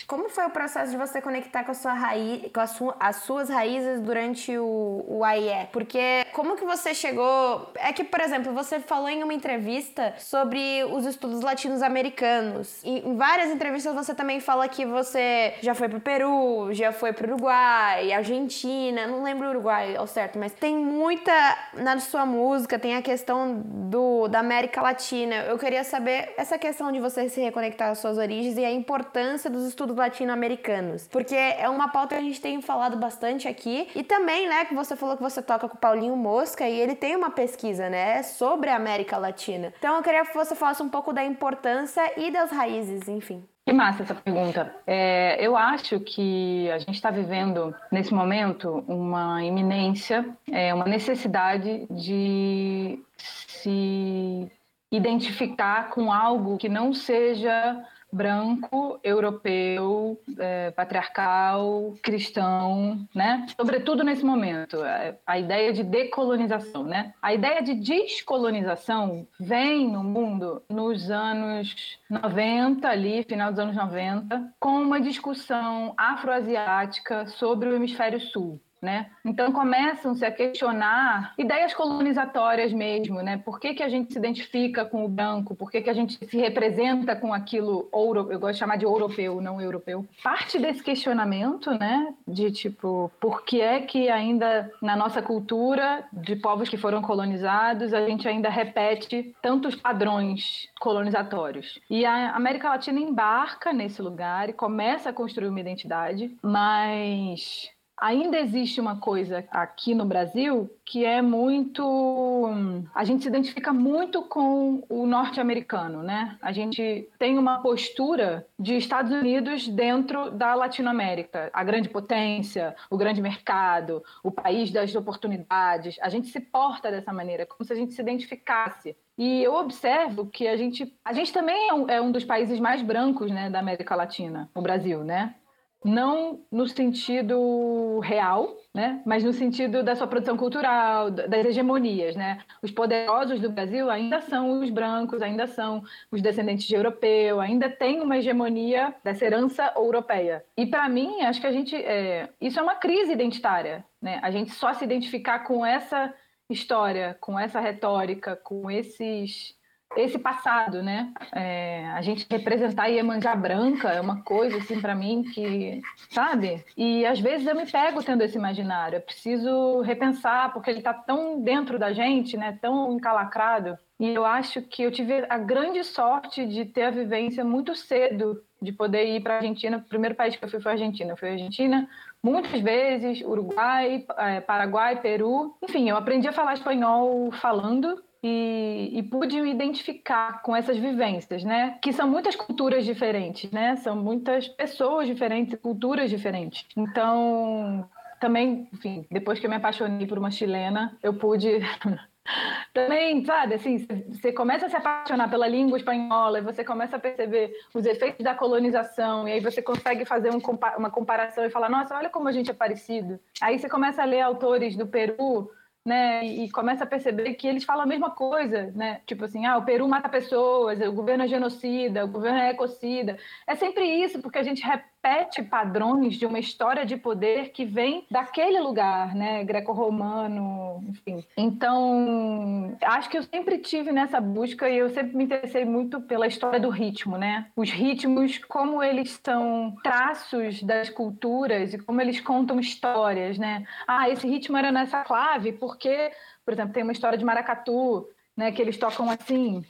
Como 0.07 0.27
foi 0.27 0.45
o 0.45 0.49
processo 0.49 0.91
de 0.91 0.97
você 0.97 1.21
conectar 1.21 1.63
com, 1.63 1.71
a 1.71 1.73
sua 1.73 1.93
raiz, 1.93 2.51
com 2.51 2.59
a 2.59 2.65
as 2.99 3.15
suas 3.17 3.49
raízes 3.49 4.01
durante 4.01 4.57
o, 4.57 5.05
o 5.07 5.23
AIE? 5.23 5.67
Porque 5.71 6.25
como 6.33 6.57
que 6.57 6.65
você 6.65 6.93
chegou... 6.93 7.71
É 7.75 7.93
que, 7.93 8.03
por 8.03 8.19
exemplo, 8.19 8.30
você 8.39 8.79
falou 8.79 9.09
em 9.09 9.23
uma 9.23 9.33
entrevista 9.33 10.13
sobre 10.17 10.83
os 10.85 11.05
estudos 11.05 11.41
latinos-americanos. 11.41 12.83
Em 12.83 13.15
várias 13.15 13.51
entrevistas 13.51 13.93
você 13.93 14.13
também 14.13 14.39
fala 14.39 14.67
que 14.67 14.85
você 14.85 15.53
já 15.61 15.73
foi 15.73 15.89
pro 15.89 15.99
Peru, 15.99 16.73
já 16.73 16.91
foi 16.91 17.13
pro 17.13 17.27
Uruguai, 17.27 18.11
Argentina, 18.11 19.07
não 19.07 19.23
lembro 19.23 19.47
o 19.47 19.49
Uruguai 19.51 19.95
ao 19.95 20.07
certo, 20.07 20.37
mas 20.37 20.53
tem 20.53 20.75
muita 20.75 21.31
na 21.73 21.99
sua 21.99 22.25
música, 22.25 22.77
tem 22.77 22.95
a 22.95 23.01
questão 23.01 23.61
do, 23.65 24.27
da 24.27 24.39
América 24.39 24.81
Latina. 24.81 25.35
Eu 25.43 25.57
queria 25.57 25.83
saber 25.83 26.33
essa 26.37 26.57
questão 26.57 26.91
de 26.91 26.99
você 26.99 27.29
se 27.29 27.41
reconectar 27.41 27.89
às 27.89 27.99
suas 27.99 28.17
origens 28.17 28.57
e 28.57 28.65
a 28.65 28.71
importância 28.71 29.49
dos 29.49 29.65
estudos 29.65 29.95
latino-americanos. 29.95 31.07
Porque 31.07 31.35
é 31.35 31.69
uma 31.69 31.89
pauta 31.89 32.15
que 32.15 32.21
a 32.21 32.23
gente 32.23 32.41
tem 32.41 32.61
falado 32.61 32.97
bastante 32.97 33.47
aqui. 33.47 33.87
E 33.95 34.03
também, 34.03 34.47
né, 34.47 34.65
que 34.65 34.73
você 34.73 34.95
falou 34.95 35.15
que 35.15 35.23
você 35.23 35.41
toca 35.41 35.67
com 35.67 35.75
o 35.75 35.79
Paulinho 35.79 36.15
Mosca 36.15 36.67
e 36.67 36.79
ele 36.79 36.95
tem 36.95 37.15
uma 37.15 37.29
pesquisa, 37.29 37.89
né, 37.89 38.10
sobre 38.23 38.69
a 38.69 38.75
América 38.75 39.17
Latina. 39.17 39.73
Então 39.77 39.95
eu 39.95 40.03
queria 40.03 40.25
que 40.25 40.33
você 40.33 40.55
falasse 40.55 40.83
um 40.83 40.89
pouco 40.89 41.11
da 41.13 41.23
importância 41.23 42.01
e 42.19 42.31
das 42.31 42.51
raízes, 42.51 43.07
enfim. 43.07 43.43
Que 43.65 43.73
massa 43.73 44.03
essa 44.03 44.15
pergunta. 44.15 44.75
É, 44.87 45.37
eu 45.39 45.55
acho 45.55 45.99
que 45.99 46.69
a 46.71 46.79
gente 46.79 46.95
está 46.95 47.11
vivendo, 47.11 47.73
nesse 47.91 48.13
momento, 48.13 48.83
uma 48.87 49.43
iminência, 49.43 50.25
é, 50.51 50.73
uma 50.73 50.85
necessidade 50.85 51.87
de 51.89 52.99
se 53.17 54.51
identificar 54.91 55.89
com 55.89 56.11
algo 56.11 56.57
que 56.57 56.67
não 56.67 56.93
seja 56.93 57.81
branco, 58.11 58.99
europeu, 59.03 60.19
é, 60.37 60.71
patriarcal, 60.71 61.95
cristão, 62.01 63.07
né? 63.15 63.45
Sobretudo 63.55 64.03
nesse 64.03 64.23
momento, 64.23 64.77
a 65.25 65.39
ideia 65.39 65.71
de 65.71 65.83
decolonização, 65.83 66.83
né? 66.83 67.13
A 67.21 67.33
ideia 67.33 67.61
de 67.61 67.73
descolonização 67.75 69.27
vem 69.39 69.89
no 69.89 70.03
mundo 70.03 70.61
nos 70.69 71.09
anos 71.09 71.97
90, 72.09 72.87
ali, 72.87 73.23
final 73.23 73.51
dos 73.51 73.59
anos 73.59 73.75
90, 73.75 74.53
com 74.59 74.81
uma 74.81 74.99
discussão 74.99 75.93
afroasiática 75.97 77.25
sobre 77.27 77.69
o 77.69 77.75
hemisfério 77.75 78.19
sul. 78.19 78.59
Né? 78.81 79.11
Então 79.23 79.51
começam-se 79.51 80.25
a 80.25 80.31
questionar 80.31 81.35
ideias 81.37 81.71
colonizatórias 81.71 82.73
mesmo, 82.73 83.21
né? 83.21 83.37
Por 83.37 83.59
que, 83.59 83.75
que 83.75 83.83
a 83.83 83.89
gente 83.89 84.11
se 84.11 84.17
identifica 84.17 84.83
com 84.83 85.05
o 85.05 85.07
branco? 85.07 85.53
Por 85.53 85.69
que, 85.69 85.81
que 85.81 85.89
a 85.89 85.93
gente 85.93 86.17
se 86.25 86.37
representa 86.37 87.15
com 87.15 87.31
aquilo 87.31 87.87
ouro? 87.91 88.31
Eu 88.31 88.39
gosto 88.39 88.53
de 88.53 88.59
chamar 88.59 88.77
de 88.77 88.85
europeu, 88.85 89.39
não 89.39 89.61
europeu. 89.61 90.03
Parte 90.23 90.57
desse 90.57 90.81
questionamento, 90.81 91.69
né? 91.77 92.11
De 92.27 92.51
tipo, 92.51 93.11
por 93.19 93.43
que 93.43 93.61
é 93.61 93.81
que 93.81 94.09
ainda 94.09 94.71
na 94.81 94.95
nossa 94.95 95.21
cultura 95.21 96.03
de 96.11 96.35
povos 96.35 96.67
que 96.67 96.77
foram 96.77 97.03
colonizados 97.03 97.93
a 97.93 98.03
gente 98.07 98.27
ainda 98.27 98.49
repete 98.49 99.35
tantos 99.43 99.75
padrões 99.75 100.67
colonizatórios? 100.79 101.79
E 101.87 102.03
a 102.03 102.31
América 102.31 102.69
Latina 102.69 102.99
embarca 102.99 103.71
nesse 103.71 104.01
lugar 104.01 104.49
e 104.49 104.53
começa 104.53 105.11
a 105.11 105.13
construir 105.13 105.49
uma 105.49 105.59
identidade, 105.59 106.35
mas 106.41 107.69
ainda 108.01 108.39
existe 108.39 108.81
uma 108.81 108.97
coisa 108.97 109.45
aqui 109.51 109.93
no 109.93 110.05
Brasil 110.05 110.69
que 110.83 111.05
é 111.05 111.21
muito. 111.21 112.49
A 112.93 113.05
gente 113.05 113.21
se 113.21 113.29
identifica 113.29 113.71
muito 113.71 114.23
com 114.23 114.83
o 114.89 115.05
norte-americano, 115.05 116.03
né? 116.03 116.37
A 116.41 116.51
gente 116.51 117.07
tem 117.17 117.37
uma 117.37 117.61
postura 117.61 118.45
de 118.59 118.75
Estados 118.75 119.11
Unidos 119.11 119.69
dentro 119.69 120.31
da 120.31 120.53
Latinoamérica, 120.53 121.49
a 121.53 121.63
grande 121.63 121.87
potência, 121.87 122.75
o 122.89 122.97
grande 122.97 123.21
mercado, 123.21 124.03
o 124.21 124.31
país 124.31 124.69
das 124.71 124.93
oportunidades. 124.95 125.97
A 126.01 126.09
gente 126.09 126.27
se 126.27 126.41
porta 126.41 126.91
dessa 126.91 127.13
maneira, 127.13 127.45
como 127.45 127.63
se 127.63 127.71
a 127.71 127.75
gente 127.75 127.93
se 127.93 128.01
identificasse. 128.01 128.97
E 129.17 129.43
eu 129.43 129.53
observo 129.53 130.25
que 130.25 130.47
a 130.47 130.57
gente, 130.57 130.93
a 131.05 131.13
gente 131.13 131.31
também 131.31 131.69
é 131.69 131.73
um, 131.73 131.89
é 131.89 132.01
um 132.01 132.11
dos 132.11 132.25
países 132.25 132.59
mais 132.59 132.81
brancos 132.81 133.31
né, 133.31 133.49
da 133.49 133.59
América 133.59 133.95
Latina, 133.95 134.49
o 134.53 134.61
Brasil, 134.61 135.03
né? 135.03 135.35
Não 135.83 136.41
no 136.51 136.67
sentido 136.67 137.99
real, 137.99 138.55
né? 138.73 139.01
mas 139.05 139.23
no 139.23 139.33
sentido 139.33 139.83
da 139.83 139.95
sua 139.95 140.07
produção 140.07 140.37
cultural, 140.37 141.09
das 141.09 141.45
hegemonias. 141.45 142.15
Né? 142.15 142.39
Os 142.61 142.71
poderosos 142.71 143.39
do 143.39 143.49
Brasil 143.49 143.89
ainda 143.89 144.21
são 144.21 144.61
os 144.61 144.69
brancos, 144.69 145.21
ainda 145.21 145.47
são 145.47 145.83
os 146.11 146.21
descendentes 146.21 146.65
de 146.65 146.75
europeu, 146.75 147.41
ainda 147.41 147.69
tem 147.69 147.99
uma 147.99 148.17
hegemonia 148.17 148.93
dessa 149.03 149.25
herança 149.25 149.73
europeia. 149.75 150.45
E 150.55 150.65
para 150.65 150.87
mim, 150.87 151.21
acho 151.21 151.41
que 151.41 151.47
a 151.47 151.51
gente. 151.51 151.75
É, 151.75 152.29
isso 152.39 152.59
é 152.59 152.63
uma 152.63 152.75
crise 152.75 153.11
identitária. 153.11 153.83
Né? 154.01 154.19
A 154.21 154.31
gente 154.31 154.51
só 154.51 154.73
se 154.73 154.83
identificar 154.83 155.39
com 155.39 155.65
essa 155.65 156.13
história, 156.49 157.17
com 157.19 157.39
essa 157.39 157.59
retórica, 157.59 158.35
com 158.35 158.69
esses 158.69 159.55
esse 159.95 160.17
passado, 160.17 160.81
né? 160.81 161.11
É, 161.33 161.89
a 161.91 162.01
gente 162.01 162.25
representar 162.29 162.87
Iemanjá 162.87 163.35
branca 163.35 163.89
é 163.89 163.99
uma 163.99 164.21
coisa, 164.23 164.57
assim, 164.57 164.79
para 164.79 164.95
mim 164.95 165.23
que, 165.23 165.81
sabe? 166.09 166.63
E 166.77 167.05
às 167.05 167.19
vezes 167.19 167.45
eu 167.47 167.55
me 167.55 167.65
pego 167.65 168.03
tendo 168.03 168.23
esse 168.23 168.37
imaginário. 168.37 168.97
Eu 168.97 169.01
preciso 169.01 169.81
repensar, 169.81 170.53
porque 170.53 170.69
ele 170.69 170.79
está 170.79 170.93
tão 170.93 171.41
dentro 171.41 171.77
da 171.77 171.91
gente, 171.91 172.37
né? 172.37 172.57
Tão 172.61 172.93
encalacrado. 172.93 173.77
E 173.99 174.15
eu 174.15 174.25
acho 174.25 174.61
que 174.63 174.81
eu 174.81 174.91
tive 174.91 175.25
a 175.29 175.37
grande 175.37 175.83
sorte 175.83 176.45
de 176.45 176.65
ter 176.65 176.83
a 176.83 176.89
vivência 176.89 177.43
muito 177.43 177.75
cedo, 177.75 178.43
de 178.61 178.71
poder 178.71 179.05
ir 179.05 179.21
para 179.21 179.35
a 179.35 179.37
Argentina. 179.37 179.77
O 179.77 179.81
primeiro 179.81 180.15
país 180.15 180.35
que 180.35 180.43
eu 180.43 180.49
fui 180.49 180.59
foi 180.59 180.71
a 180.71 180.75
Argentina. 180.75 181.11
Eu 181.11 181.17
fui 181.17 181.29
a 181.29 181.33
Argentina 181.33 181.87
muitas 182.23 182.59
vezes, 182.61 183.21
Uruguai, 183.21 184.05
é, 184.17 184.39
Paraguai, 184.41 184.99
Peru. 185.01 185.55
Enfim, 185.61 185.89
eu 185.89 185.97
aprendi 185.97 186.27
a 186.27 186.33
falar 186.33 186.53
espanhol 186.53 187.31
falando 187.33 188.01
e, 188.23 188.91
e, 188.93 189.03
pude 189.03 189.41
me 189.41 189.49
identificar 189.49 190.41
com 190.43 190.55
essas 190.55 190.77
vivências, 190.77 191.43
né? 191.43 191.77
Que 191.81 191.91
são 191.91 192.07
muitas 192.07 192.35
culturas 192.35 192.85
diferentes, 192.85 193.49
né? 193.51 193.75
São 193.77 193.95
muitas 193.95 194.47
pessoas 194.47 195.07
diferentes, 195.07 195.59
culturas 195.59 196.09
diferentes. 196.09 196.65
Então, 196.77 197.89
também, 198.19 198.69
enfim, 198.71 199.05
depois 199.09 199.39
que 199.39 199.45
eu 199.47 199.49
me 199.49 199.55
apaixonei 199.55 200.05
por 200.05 200.19
uma 200.19 200.29
chilena, 200.29 200.95
eu 201.01 201.15
pude 201.15 201.49
também, 202.71 203.25
sabe, 203.25 203.55
assim, 203.55 203.85
você 204.07 204.31
começa 204.31 204.67
a 204.67 204.69
se 204.69 204.75
apaixonar 204.75 205.27
pela 205.27 205.47
língua 205.47 205.77
espanhola 205.77 206.37
e 206.37 206.43
você 206.43 206.63
começa 206.63 206.97
a 206.97 206.99
perceber 206.99 207.51
os 207.73 207.85
efeitos 207.85 208.23
da 208.23 208.35
colonização 208.35 209.27
e 209.27 209.31
aí 209.31 209.39
você 209.39 209.61
consegue 209.61 210.05
fazer 210.05 210.29
um, 210.29 210.39
uma 210.77 210.91
comparação 210.91 211.43
e 211.43 211.49
falar, 211.49 211.69
nossa, 211.69 211.97
olha 211.97 212.09
como 212.09 212.27
a 212.27 212.31
gente 212.31 212.51
é 212.51 212.53
parecido. 212.53 213.19
Aí 213.41 213.57
você 213.57 213.67
começa 213.67 214.03
a 214.03 214.05
ler 214.05 214.21
autores 214.21 214.77
do 214.77 214.85
Peru 214.85 215.49
né, 215.85 216.23
e 216.25 216.49
começa 216.51 216.83
a 216.83 216.87
perceber 216.87 217.33
que 217.33 217.47
eles 217.47 217.63
falam 217.63 217.83
a 217.83 217.87
mesma 217.87 218.11
coisa, 218.11 218.71
né? 218.75 219.01
Tipo 219.05 219.25
assim, 219.25 219.45
ah, 219.45 219.57
o 219.57 219.65
Peru 219.65 219.87
mata 219.87 220.07
pessoas, 220.09 220.79
o 220.81 220.93
governo 220.93 221.23
é 221.23 221.27
genocida, 221.27 222.05
o 222.05 222.07
governo 222.07 222.39
é 222.39 222.51
ecocida. 222.51 223.17
É 223.47 223.55
sempre 223.55 223.85
isso, 223.85 224.21
porque 224.21 224.37
a 224.37 224.43
gente 224.43 224.61
repete 225.03 225.41
padrões 225.41 226.15
de 226.15 226.25
uma 226.25 226.39
história 226.39 226.85
de 226.85 226.95
poder 226.95 227.49
que 227.49 227.65
vem 227.65 228.05
daquele 228.09 228.59
lugar, 228.59 229.15
né, 229.15 229.43
greco-romano, 229.43 230.83
enfim. 230.87 231.25
Então, 231.35 232.77
acho 232.83 233.09
que 233.09 233.17
eu 233.17 233.23
sempre 233.23 233.57
tive 233.57 233.91
nessa 233.91 234.21
busca 234.21 234.69
e 234.69 234.77
eu 234.77 234.89
sempre 234.91 235.17
me 235.17 235.23
interessei 235.23 235.65
muito 235.65 235.99
pela 236.01 236.27
história 236.27 236.59
do 236.59 236.69
ritmo, 236.69 237.17
né? 237.17 237.47
Os 237.55 237.71
ritmos, 237.71 238.37
como 238.45 238.83
eles 238.83 239.19
são 239.23 239.75
traços 239.83 240.61
das 240.61 240.89
culturas 240.89 241.73
e 241.73 241.79
como 241.79 241.99
eles 241.99 242.21
contam 242.21 242.59
histórias, 242.59 243.37
né? 243.37 243.65
Ah, 243.87 244.07
esse 244.09 244.27
ritmo 244.27 244.55
era 244.55 244.71
nessa 244.71 245.01
clave 245.03 245.51
porque, 245.53 246.11
por 246.45 246.53
exemplo, 246.53 246.73
tem 246.73 246.83
uma 246.83 246.91
história 246.91 247.17
de 247.17 247.25
maracatu, 247.25 248.07
né, 248.37 248.51
que 248.51 248.61
eles 248.61 248.77
tocam 248.77 249.09
assim, 249.09 249.63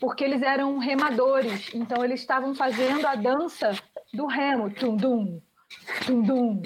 porque 0.00 0.24
eles 0.24 0.42
eram 0.42 0.78
remadores, 0.78 1.74
então 1.74 2.04
eles 2.04 2.20
estavam 2.20 2.54
fazendo 2.54 3.06
a 3.06 3.14
dança 3.14 3.72
do 4.12 4.26
remo, 4.26 4.70
tum-dum, 4.70 5.40
tum-dum, 6.06 6.62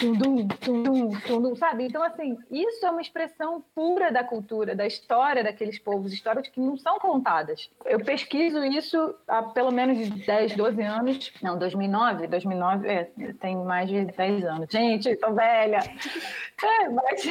tum-dum, 0.00 0.48
tum-dum, 0.48 1.10
tum-dum, 1.20 1.56
sabe? 1.56 1.84
Então, 1.84 2.02
assim, 2.02 2.36
isso 2.50 2.84
é 2.84 2.90
uma 2.90 3.00
expressão 3.00 3.64
pura 3.74 4.10
da 4.10 4.24
cultura, 4.24 4.74
da 4.74 4.86
história 4.86 5.42
daqueles 5.42 5.78
povos, 5.78 6.12
histórias 6.12 6.48
que 6.48 6.60
não 6.60 6.76
são 6.76 6.98
contadas. 6.98 7.70
Eu 7.84 8.00
pesquiso 8.00 8.62
isso 8.64 9.14
há 9.26 9.42
pelo 9.42 9.70
menos 9.70 10.08
10, 10.26 10.56
12 10.56 10.82
anos, 10.82 11.32
não, 11.42 11.58
2009, 11.58 12.26
2009, 12.26 12.88
é, 12.88 13.04
tem 13.40 13.56
mais 13.56 13.88
de 13.88 14.04
10 14.04 14.44
anos. 14.44 14.68
Gente, 14.70 15.14
tô 15.16 15.32
velha! 15.32 15.80
É, 16.58 16.88
mas 16.88 17.22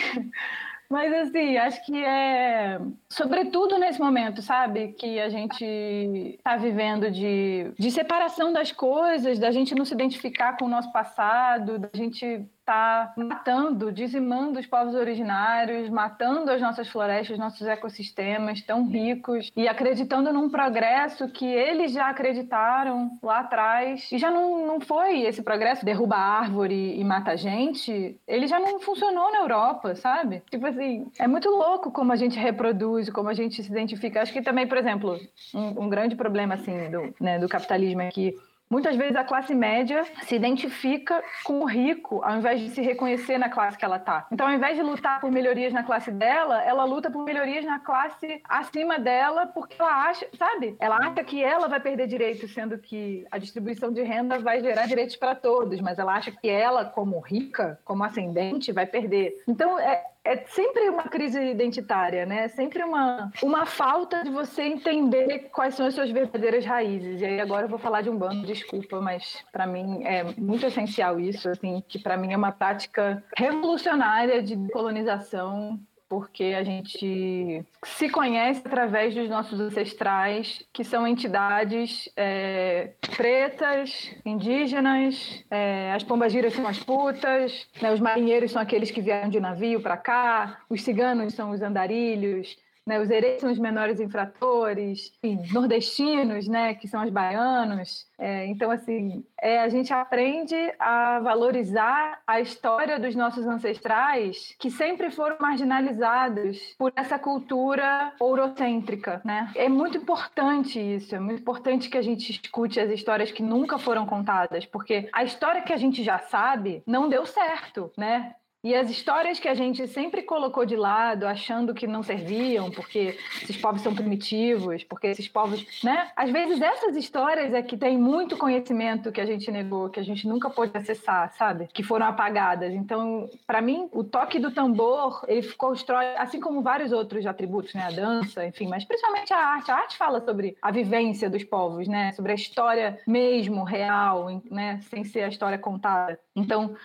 Mas 0.90 1.14
assim, 1.14 1.58
acho 1.58 1.84
que 1.86 2.04
é 2.04 2.80
sobretudo 3.10 3.78
nesse 3.78 4.00
momento, 4.00 4.42
sabe, 4.42 4.94
que 4.94 5.20
a 5.20 5.30
gente 5.30 5.66
está 5.66 6.58
vivendo 6.58 7.10
de, 7.10 7.72
de 7.78 7.92
separação 7.92 8.54
das 8.54 8.72
coisas, 8.72 9.40
da 9.40 9.52
gente 9.52 9.74
não 9.74 9.86
se 9.86 9.94
identificar 9.94 10.58
com 10.58 10.66
o 10.66 10.70
nosso 10.70 10.92
passado, 10.92 11.80
da 11.80 11.90
gente 11.94 12.46
está 12.66 13.14
matando, 13.16 13.92
dizimando 13.92 14.60
os 14.60 14.66
povos 14.66 14.96
originários, 14.96 15.88
matando 15.88 16.50
as 16.50 16.60
nossas 16.60 16.90
florestas, 16.90 17.38
nossos 17.38 17.68
ecossistemas 17.68 18.62
tão 18.64 18.88
ricos 18.88 19.52
e 19.56 19.68
acreditando 19.68 20.34
num 20.34 20.50
progresso 20.50 21.28
que 21.30 21.46
eles 21.46 21.92
já 21.92 22.10
acreditaram 22.10 23.20
lá 23.22 23.42
atrás 23.42 24.12
e 24.12 24.18
já 24.18 24.32
não, 24.32 24.66
não 24.66 24.82
foi 24.82 25.22
esse 25.22 25.44
progresso 25.44 25.86
derruba 25.86 26.18
árvore 26.18 27.00
e 27.00 27.04
mata 27.04 27.38
gente, 27.38 28.20
ele 28.28 28.48
já 28.48 28.60
não 28.60 28.80
funcionou 28.80 29.32
na 29.32 29.40
Europa, 29.42 29.96
sabe? 29.96 30.42
Tipo 30.50 30.66
assim, 30.66 31.12
é 31.20 31.28
muito 31.28 31.50
louco 31.50 31.92
como 31.92 32.12
a 32.12 32.16
gente 32.16 32.40
reproduz, 32.40 33.12
como 33.12 33.30
a 33.30 33.34
gente 33.36 33.62
se 33.62 33.72
identifica. 33.72 34.24
Acho 34.24 34.34
que 34.34 34.42
também, 34.42 34.66
por 34.66 34.80
exemplo, 34.80 35.20
um, 35.54 35.84
um 35.84 35.90
grande 35.90 36.16
problema 36.16 36.56
assim 36.56 36.90
do, 36.90 37.14
né, 37.24 37.38
do 37.38 37.48
capitalismo 37.48 38.02
é 38.02 38.10
que 38.10 38.34
Muitas 38.70 38.96
vezes 38.96 39.16
a 39.16 39.24
classe 39.24 39.54
média 39.54 40.04
se 40.24 40.36
identifica 40.36 41.24
com 41.44 41.62
o 41.62 41.66
rico, 41.66 42.22
ao 42.24 42.38
invés 42.38 42.60
de 42.60 42.70
se 42.70 42.82
reconhecer 42.82 43.38
na 43.38 43.48
classe 43.48 43.78
que 43.78 43.86
ela 43.86 43.98
está. 43.98 44.26
Então, 44.32 44.48
ao 44.48 44.54
invés 44.54 44.76
de 44.76 44.82
lutar 44.82 45.22
por 45.22 45.32
melhorias 45.32 45.72
na 45.72 45.84
classe 45.84 46.12
dela, 46.12 46.64
ela 46.64 46.84
luta 46.84 47.12
por 47.12 47.24
melhorias 47.24 47.64
na 47.64 47.80
classe 47.80 48.42
acima 48.44 48.98
dela, 48.98 49.46
porque 49.48 49.76
ela 49.80 50.08
acha, 50.08 50.28
sabe? 50.38 50.76
Ela 50.80 50.98
acha 50.98 51.24
que 51.24 51.44
ela 51.44 51.68
vai 51.68 51.80
perder 51.80 52.08
direitos, 52.08 52.54
sendo 52.54 52.78
que 52.80 53.26
a 53.30 53.38
distribuição 53.38 53.92
de 53.92 54.02
renda 54.02 54.40
vai 54.40 54.60
gerar 54.62 54.88
direitos 54.88 55.16
para 55.16 55.36
todos, 55.36 55.80
mas 55.80 56.00
ela 56.00 56.16
acha 56.16 56.32
que 56.32 56.50
ela, 56.50 56.86
como 56.86 57.20
rica, 57.20 57.80
como 57.86 58.04
ascendente, 58.04 58.72
vai 58.72 58.88
perder. 58.88 59.44
Então, 59.48 59.78
é, 59.80 60.04
é 60.26 60.38
sempre 60.48 60.90
uma 60.90 61.04
crise 61.04 61.40
identitária, 61.40 62.26
né? 62.26 62.46
É 62.46 62.48
sempre 62.48 62.84
uma, 62.84 63.32
uma 63.44 63.66
falta 63.68 64.24
de 64.24 64.32
você 64.32 64.64
entender 64.64 65.50
quais 65.54 65.76
são 65.76 65.86
as 65.86 65.94
suas 65.94 66.10
verdadeiras 66.10 66.66
raízes. 66.66 67.22
E 67.22 67.26
aí 67.26 67.40
agora 67.40 67.66
eu 67.66 67.70
vou 67.70 67.78
falar 67.78 68.02
de 68.02 68.10
um 68.10 68.18
bando, 68.18 68.46
desculpa, 68.48 69.00
mas 69.00 69.46
para 69.52 69.68
mim 69.68 70.04
é 70.04 70.24
muito 70.38 70.66
essencial 70.66 71.20
isso, 71.20 71.48
assim, 71.48 71.84
que 71.88 72.00
para 72.00 72.18
mim 72.18 72.34
é 72.34 72.38
uma 72.38 72.52
prática 72.52 73.24
revolucionária 73.38 74.42
de 74.42 74.58
colonização 74.72 75.80
porque 76.16 76.56
a 76.58 76.64
gente 76.64 77.62
se 77.84 78.10
conhece 78.10 78.62
através 78.64 79.14
dos 79.14 79.30
nossos 79.30 79.60
ancestrais, 79.60 80.64
que 80.72 80.82
são 80.82 81.06
entidades 81.06 82.10
é, 82.16 82.92
pretas, 83.18 84.16
indígenas, 84.26 85.44
é, 85.52 85.92
as 85.92 86.04
pombagiras 86.04 86.54
são 86.54 86.66
as 86.66 86.80
putas, 86.80 87.68
né, 87.82 87.92
os 87.92 88.00
marinheiros 88.00 88.54
são 88.54 88.62
aqueles 88.62 88.92
que 88.92 89.02
vieram 89.02 89.30
de 89.30 89.42
navio 89.42 89.82
para 89.82 89.98
cá, 89.98 90.62
os 90.70 90.84
ciganos 90.84 91.34
são 91.34 91.52
os 91.52 91.62
andarilhos, 91.62 92.58
né, 92.86 93.00
os 93.00 93.10
hereis 93.10 93.42
são 93.42 93.52
os 93.52 93.58
menores 93.58 94.00
infratores, 94.00 95.12
enfim, 95.24 95.42
nordestinos, 95.52 96.48
né, 96.48 96.76
que 96.76 96.88
são 96.88 97.04
os 97.04 97.10
baianos. 97.10 98.08
É, 98.18 98.46
então, 98.46 98.70
assim, 98.72 99.26
é, 99.42 99.60
a 99.60 99.70
gente 99.70 99.92
aprende 99.92 100.56
a 100.80 101.20
valorizar 101.20 102.22
a 102.26 102.40
história 102.40 103.00
dos 103.00 103.16
nossos 103.16 103.46
ancestrais 103.46 104.56
que 104.60 104.70
sempre 104.70 105.10
foram 105.10 105.38
marginalizados 105.40 106.76
por 106.78 106.94
essa 106.96 107.20
cultura 107.20 108.14
ourocêntrica, 108.20 109.22
né? 109.26 109.52
É 109.56 109.68
muito 109.68 109.98
importante 109.98 110.80
isso, 110.80 111.16
é 111.16 111.20
muito 111.20 111.42
importante 111.42 111.90
que 111.90 111.98
a 111.98 112.02
gente 112.02 112.32
escute 112.32 112.80
as 112.80 112.90
histórias 112.90 113.32
que 113.32 113.44
nunca 113.44 113.78
foram 113.78 114.06
contadas, 114.06 114.66
porque 114.66 115.10
a 115.12 115.24
história 115.24 115.62
que 115.62 115.74
a 115.74 115.78
gente 115.78 116.04
já 116.04 116.20
sabe 116.20 116.84
não 116.86 117.10
deu 117.10 117.26
certo, 117.26 117.92
né? 117.98 118.36
E 118.66 118.74
as 118.74 118.90
histórias 118.90 119.40
que 119.40 119.48
a 119.48 119.54
gente 119.54 119.88
sempre 119.88 120.24
colocou 120.24 120.66
de 120.66 120.76
lado, 120.76 121.28
achando 121.28 121.72
que 121.72 121.86
não 121.86 122.02
serviam, 122.02 122.72
porque 122.72 123.16
esses 123.44 123.56
povos 123.56 123.84
são 123.84 123.94
primitivos, 123.94 124.84
porque 124.84 125.06
esses 125.06 125.28
povos, 125.28 125.84
né? 125.84 126.10
Às 126.16 126.32
vezes 126.32 126.60
essas 126.60 126.96
histórias 126.96 127.54
é 127.54 127.62
que 127.62 127.78
tem 127.78 127.96
muito 127.96 128.36
conhecimento 128.36 129.12
que 129.12 129.22
a 129.22 129.26
gente 129.26 129.52
negou, 129.52 129.92
que 129.92 130.00
a 130.00 130.04
gente 130.04 130.28
nunca 130.28 130.50
pôde 130.50 130.76
acessar, 130.76 131.32
sabe? 131.38 131.70
Que 131.72 131.84
foram 131.84 132.08
apagadas. 132.08 132.74
Então, 132.74 133.30
para 133.46 133.62
mim, 133.62 133.88
o 133.92 134.04
toque 134.04 134.40
do 134.40 134.50
tambor, 134.50 135.24
ele 135.28 135.48
constrói, 135.54 136.16
assim 136.18 136.40
como 136.40 136.64
vários 136.64 136.92
outros 136.92 137.24
atributos, 137.28 137.76
né? 137.76 137.84
A 137.84 137.92
dança, 137.92 138.48
enfim, 138.48 138.68
mas 138.68 138.84
principalmente 138.84 139.32
a 139.32 139.38
arte. 139.38 139.70
A 139.70 139.76
arte 139.76 139.96
fala 139.96 140.26
sobre 140.26 140.58
a 140.60 140.72
vivência 140.72 141.30
dos 141.30 141.44
povos, 141.44 141.88
né? 141.88 142.14
Sobre 142.14 142.32
a 142.32 142.36
história 142.36 143.00
mesmo, 143.06 143.64
real, 143.64 144.42
né? 144.50 144.80
Sem 144.90 145.04
ser 145.04 145.22
a 145.22 145.28
história 145.28 145.60
contada. 145.60 146.20
Então, 146.36 146.76